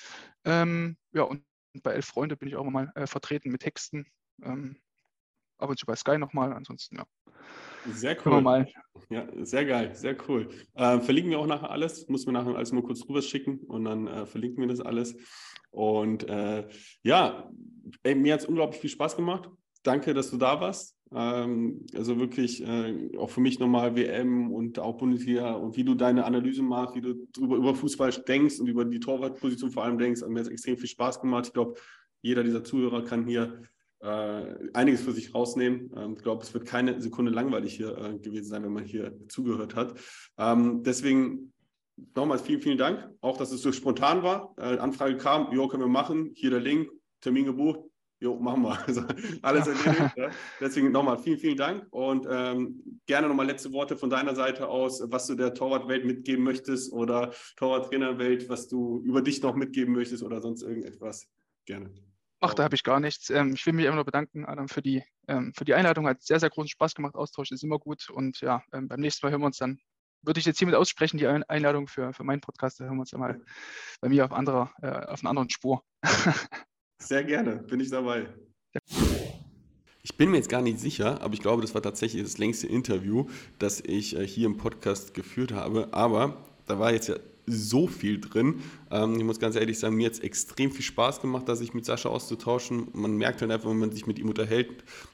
ja, 0.45 1.23
und 1.23 1.45
bei 1.83 1.93
Elf 1.93 2.07
Freunde 2.07 2.37
bin 2.37 2.49
ich 2.49 2.57
auch 2.57 2.65
mal 2.65 2.91
äh, 2.95 3.07
vertreten 3.07 3.51
mit 3.51 3.63
Texten. 3.63 4.07
Ähm, 4.43 4.77
ab 5.59 5.71
und 5.71 5.79
zu 5.79 5.87
bei 5.87 5.97
Sky 5.97 6.19
nochmal. 6.19 6.53
Ansonsten, 6.53 6.97
ja. 6.97 7.05
Sehr 7.93 8.17
cool. 8.27 8.67
Ja, 9.09 9.27
sehr 9.43 9.65
geil, 9.65 9.95
sehr 9.95 10.17
cool. 10.29 10.49
Äh, 10.75 11.01
verlinken 11.01 11.31
wir 11.31 11.39
auch 11.39 11.47
nachher 11.47 11.71
alles. 11.71 12.09
Muss 12.09 12.27
mir 12.27 12.33
nachher 12.33 12.55
alles 12.55 12.73
mal 12.73 12.83
kurz 12.83 13.09
rüber 13.09 13.23
schicken 13.23 13.59
und 13.59 13.85
dann 13.85 14.07
äh, 14.07 14.27
verlinken 14.27 14.61
wir 14.61 14.69
das 14.69 14.81
alles. 14.81 15.17
Und 15.71 16.29
äh, 16.29 16.67
ja, 17.03 17.51
ey, 18.03 18.15
mir 18.15 18.35
hat 18.35 18.41
es 18.41 18.47
unglaublich 18.47 18.81
viel 18.81 18.91
Spaß 18.91 19.17
gemacht. 19.17 19.49
Danke, 19.83 20.13
dass 20.13 20.31
du 20.31 20.37
da 20.37 20.61
warst. 20.61 20.97
Ähm, 21.15 21.87
also 21.95 22.19
wirklich 22.19 22.63
äh, 22.67 23.17
auch 23.17 23.31
für 23.31 23.41
mich 23.41 23.59
nochmal 23.59 23.97
WM 23.97 24.53
und 24.53 24.79
auch 24.79 24.99
Bundesliga 24.99 25.53
und 25.53 25.77
wie 25.77 25.85
du 25.85 25.95
deine 25.95 26.25
Analyse 26.25 26.63
machst, 26.63 26.95
wie 26.97 27.01
du 27.01 27.27
drüber, 27.33 27.57
über 27.57 27.75
Fußball 27.75 28.11
denkst 28.11 28.61
und 28.61 28.67
über 28.67 28.85
die 28.85 29.01
Torwartposition 29.01 29.71
vor 29.71 29.85
allem 29.85 29.99
denkst. 29.99 30.21
Mir 30.29 30.41
hat 30.41 30.47
es 30.47 30.53
extrem 30.53 30.77
viel 30.77 30.89
Spaß 30.89 31.21
gemacht. 31.21 31.47
Ich 31.47 31.53
glaube, 31.53 31.75
jeder 32.21 32.43
dieser 32.43 32.65
Zuhörer 32.65 33.05
kann 33.05 33.27
hier 33.27 33.63
äh, 34.01 34.71
einiges 34.75 35.03
für 35.03 35.13
sich 35.13 35.35
rausnehmen. 35.35 35.91
Ähm, 35.97 36.15
ich 36.17 36.23
glaube, 36.23 36.43
es 36.43 36.53
wird 36.55 36.67
keine 36.67 37.01
Sekunde 37.01 37.33
langweilig 37.33 37.77
hier 37.77 37.97
äh, 37.97 38.19
gewesen 38.19 38.49
sein, 38.49 38.63
wenn 38.63 38.73
man 38.73 38.85
hier 38.85 39.17
zugehört 39.29 39.75
hat. 39.75 39.95
Ähm, 40.39 40.83
deswegen 40.83 41.53
nochmals 42.15 42.43
vielen, 42.43 42.61
vielen 42.61 42.79
Dank. 42.79 43.09
Auch, 43.21 43.37
dass 43.37 43.53
es 43.53 43.63
so 43.63 43.73
spontan 43.73 44.23
war. 44.23 44.55
Äh, 44.57 44.79
Anfrage 44.79 45.17
kam, 45.17 45.53
jo, 45.53 45.69
können 45.69 45.83
wir 45.83 45.89
machen. 45.89 46.33
Hier 46.35 46.51
der 46.51 46.61
Link, 46.61 46.91
Termin 47.21 47.45
gebucht. 47.45 47.81
Jo, 48.21 48.37
machen 48.37 48.63
wir. 48.63 48.79
Also, 48.87 49.03
alles 49.43 49.67
erledigt. 49.69 50.13
ja. 50.17 50.31
Deswegen 50.61 50.91
nochmal 50.91 51.19
vielen, 51.19 51.39
vielen 51.39 51.57
Dank 51.57 51.87
und 51.91 52.27
ähm, 52.29 53.01
gerne 53.07 53.29
nochmal 53.29 53.47
letzte 53.47 53.73
Worte 53.73 53.97
von 53.97 54.11
deiner 54.11 54.35
Seite 54.35 54.69
aus, 54.69 55.03
was 55.07 55.27
du 55.27 55.37
der 55.37 55.55
Torwartwelt 55.55 56.05
mitgeben 56.05 56.45
möchtest 56.45 56.93
oder 56.93 57.33
Torwarttrainerwelt, 57.57 58.49
was 58.49 58.67
du 58.67 59.03
über 59.05 59.23
dich 59.23 59.41
noch 59.43 59.55
mitgeben 59.55 59.95
möchtest 59.95 60.23
oder 60.25 60.41
sonst 60.41 60.63
irgendetwas. 60.63 61.29
Gerne. 61.65 61.93
Ach, 62.41 62.55
da 62.55 62.63
habe 62.65 62.77
ich 62.77 62.85
gar 62.85 63.01
nichts. 63.01 63.31
Ähm, 63.31 63.55
ich 63.55 63.67
will 63.67 63.73
mich 63.73 63.87
immer 63.87 63.97
nur 63.97 64.05
bedanken, 64.05 64.45
Adam, 64.45 64.69
für 64.69 64.83
die, 64.83 65.03
ähm, 65.27 65.53
für 65.57 65.65
die 65.65 65.75
Einladung. 65.75 66.07
Hat 66.07 66.23
sehr, 66.23 66.39
sehr 66.39 66.51
großen 66.51 66.69
Spaß 66.69 66.95
gemacht. 66.95 67.17
Austausch 67.17 67.51
ist 67.51 67.65
immer 67.65 67.79
gut. 67.79 68.11
Und 68.11 68.41
ja, 68.41 68.63
ähm, 68.73 68.87
beim 68.89 69.01
nächsten 69.01 69.27
Mal 69.27 69.33
hören 69.33 69.41
wir 69.41 69.47
uns 69.47 69.59
dann, 69.59 69.81
würde 70.23 70.39
ich 70.39 70.47
jetzt 70.47 70.59
hiermit 70.59 70.77
aussprechen, 70.77 71.19
die 71.19 71.27
Einladung 71.27 71.89
für, 71.89 72.13
für 72.13 72.23
meinen 72.25 72.41
Podcast. 72.41 72.79
Da 72.79 72.85
hören 72.85 72.97
wir 72.97 73.01
uns 73.01 73.11
dann 73.11 73.21
mal 73.21 73.41
bei 74.01 74.09
mir 74.09 74.25
auf, 74.25 74.33
anderer, 74.33 74.73
äh, 74.83 74.89
auf 74.89 75.21
einer 75.21 75.31
anderen 75.31 75.51
Spur. 75.51 75.83
sehr 76.99 77.25
gerne, 77.25 77.57
bin 77.57 77.81
ich 77.81 77.91
dabei. 77.91 78.29
Ich 80.03 80.17
bin 80.17 80.31
mir 80.31 80.37
jetzt 80.37 80.49
gar 80.49 80.63
nicht 80.63 80.79
sicher, 80.79 81.21
aber 81.21 81.35
ich 81.35 81.41
glaube, 81.41 81.63
das 81.63 81.75
war 81.75 81.83
tatsächlich 81.83 82.23
das 82.23 82.39
längste 82.39 82.69
Interview, 82.69 83.29
das 83.59 83.81
ich 83.81 84.17
äh, 84.17 84.27
hier 84.27 84.47
im 84.47 84.57
Podcast 84.57 85.13
geführt 85.13 85.53
habe. 85.53 85.89
Aber 85.93 86.45
da 86.67 86.79
war 86.79 86.93
jetzt 86.93 87.09
ja 87.09 87.17
so 87.49 87.87
viel 87.87 88.21
drin. 88.21 88.61
Ähm, 88.91 89.17
ich 89.17 89.25
muss 89.25 89.39
ganz 89.39 89.57
ehrlich 89.57 89.79
sagen, 89.79 89.97
mir 89.97 90.07
hat 90.07 90.15
es 90.15 90.21
extrem 90.21 90.71
viel 90.71 90.85
Spaß 90.85 91.21
gemacht, 91.21 91.49
dass 91.49 91.61
ich 91.61 91.75
mit 91.75 91.85
Sascha 91.85 92.09
auszutauschen. 92.09 92.89
Man 92.93 93.17
merkt 93.17 93.41
halt 93.41 93.51
einfach, 93.51 93.69
wenn 93.71 93.79
man 93.79 93.93
sich 93.93 94.07
mit 94.07 94.19
ihm 94.19 94.29
unterhält, 94.29 94.69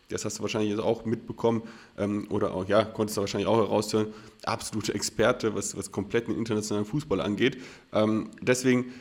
das 0.08 0.24
hast 0.24 0.38
du 0.38 0.42
wahrscheinlich 0.42 0.78
auch 0.78 1.04
mitbekommen 1.04 1.62
ähm, 1.98 2.26
oder 2.30 2.54
auch, 2.54 2.68
ja, 2.68 2.84
konntest 2.84 3.16
du 3.16 3.22
wahrscheinlich 3.22 3.48
auch 3.48 3.56
heraushören, 3.56 4.08
absolute 4.44 4.94
Experte, 4.94 5.54
was, 5.54 5.76
was 5.76 5.90
komplett 5.90 6.28
den 6.28 6.36
internationalen 6.36 6.86
Fußball 6.86 7.20
angeht. 7.20 7.58
Ähm, 7.92 8.30
deswegen, 8.40 8.92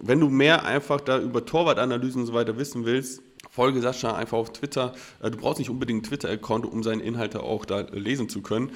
wenn 0.00 0.20
du 0.20 0.28
mehr 0.28 0.64
einfach 0.64 1.00
da 1.00 1.18
über 1.18 1.44
Torwartanalysen 1.44 2.22
und 2.22 2.26
so 2.26 2.34
weiter 2.34 2.58
wissen 2.58 2.84
willst, 2.84 3.22
Folge 3.50 3.82
Sascha 3.82 4.14
einfach 4.14 4.38
auf 4.38 4.52
Twitter. 4.52 4.94
Äh, 5.20 5.30
du 5.30 5.38
brauchst 5.38 5.58
nicht 5.58 5.68
unbedingt 5.68 6.04
einen 6.04 6.08
Twitter-Account, 6.08 6.64
um 6.64 6.82
seine 6.82 7.02
Inhalte 7.02 7.42
auch 7.42 7.64
da 7.64 7.80
lesen 7.80 8.28
zu 8.28 8.40
können. 8.40 8.70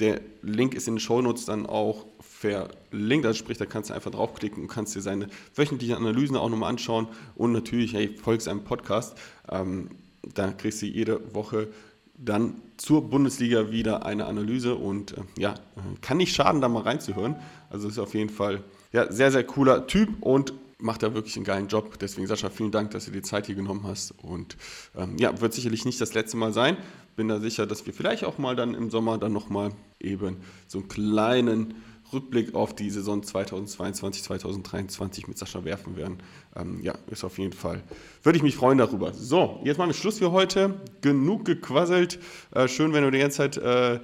Der 0.00 0.20
Link 0.42 0.74
ist 0.74 0.88
in 0.88 0.94
den 0.94 1.00
Shownotes 1.00 1.44
dann 1.44 1.66
auch 1.66 2.06
verlinkt, 2.44 3.26
also 3.26 3.38
sprich, 3.38 3.58
da 3.58 3.66
kannst 3.66 3.90
du 3.90 3.94
einfach 3.94 4.10
draufklicken 4.10 4.62
und 4.62 4.68
kannst 4.68 4.94
dir 4.94 5.00
seine 5.00 5.28
wöchentlichen 5.54 5.96
Analysen 5.96 6.36
auch 6.36 6.50
nochmal 6.50 6.70
anschauen 6.70 7.08
und 7.36 7.52
natürlich, 7.52 7.94
hey, 7.94 8.14
folgst 8.22 8.48
einem 8.48 8.64
Podcast. 8.64 9.16
Ähm, 9.48 9.90
da 10.34 10.52
kriegst 10.52 10.82
du 10.82 10.86
jede 10.86 11.34
Woche 11.34 11.68
dann 12.16 12.54
zur 12.76 13.08
Bundesliga 13.08 13.70
wieder 13.70 14.06
eine 14.06 14.26
Analyse 14.26 14.74
und 14.74 15.12
äh, 15.12 15.22
ja, 15.38 15.54
kann 16.00 16.18
nicht 16.18 16.34
schaden, 16.34 16.60
da 16.60 16.68
mal 16.68 16.82
reinzuhören. 16.82 17.36
Also 17.70 17.88
ist 17.88 17.98
auf 17.98 18.14
jeden 18.14 18.30
Fall 18.30 18.62
ja, 18.92 19.10
sehr, 19.10 19.32
sehr 19.32 19.44
cooler 19.44 19.86
Typ 19.86 20.10
und 20.20 20.52
macht 20.78 21.02
da 21.02 21.14
wirklich 21.14 21.36
einen 21.36 21.44
geilen 21.44 21.68
Job. 21.68 21.98
Deswegen, 21.98 22.26
Sascha, 22.26 22.50
vielen 22.50 22.70
Dank, 22.70 22.90
dass 22.90 23.06
du 23.06 23.10
dir 23.10 23.22
Zeit 23.22 23.46
hier 23.46 23.54
genommen 23.54 23.84
hast. 23.84 24.14
Und 24.22 24.56
ähm, 24.96 25.16
ja, 25.18 25.40
wird 25.40 25.54
sicherlich 25.54 25.84
nicht 25.84 26.00
das 26.00 26.14
letzte 26.14 26.36
Mal 26.36 26.52
sein. 26.52 26.76
Bin 27.16 27.28
da 27.28 27.40
sicher, 27.40 27.66
dass 27.66 27.86
wir 27.86 27.94
vielleicht 27.94 28.24
auch 28.24 28.38
mal 28.38 28.54
dann 28.54 28.74
im 28.74 28.90
Sommer 28.90 29.18
dann 29.18 29.32
nochmal 29.32 29.72
eben 29.98 30.36
so 30.66 30.78
einen 30.78 30.88
kleinen 30.88 31.74
Rückblick 32.14 32.54
auf 32.54 32.74
die 32.74 32.90
Saison 32.90 33.22
2022, 33.22 34.22
2023 34.22 35.28
mit 35.28 35.38
Sascha 35.38 35.64
werfen 35.64 35.96
werden. 35.96 36.18
Ähm, 36.56 36.80
ja, 36.82 36.94
ist 37.10 37.24
auf 37.24 37.38
jeden 37.38 37.52
Fall, 37.52 37.82
würde 38.22 38.36
ich 38.36 38.42
mich 38.42 38.56
freuen 38.56 38.78
darüber. 38.78 39.12
So, 39.12 39.60
jetzt 39.64 39.78
machen 39.78 39.90
wir 39.90 39.94
Schluss 39.94 40.18
für 40.18 40.32
heute. 40.32 40.74
Genug 41.00 41.44
gequasselt. 41.44 42.18
Äh, 42.52 42.68
schön, 42.68 42.92
wenn 42.92 43.04
du 43.04 43.10
die 43.10 43.18
ganze 43.18 43.36
Zeit 43.36 43.56
äh, 43.56 44.00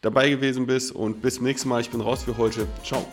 dabei 0.00 0.30
gewesen 0.30 0.66
bist 0.66 0.92
und 0.92 1.22
bis 1.22 1.36
zum 1.36 1.44
nächsten 1.44 1.68
Mal. 1.68 1.80
Ich 1.80 1.90
bin 1.90 2.00
raus 2.00 2.22
für 2.22 2.36
heute. 2.36 2.66
Ciao. 2.84 3.06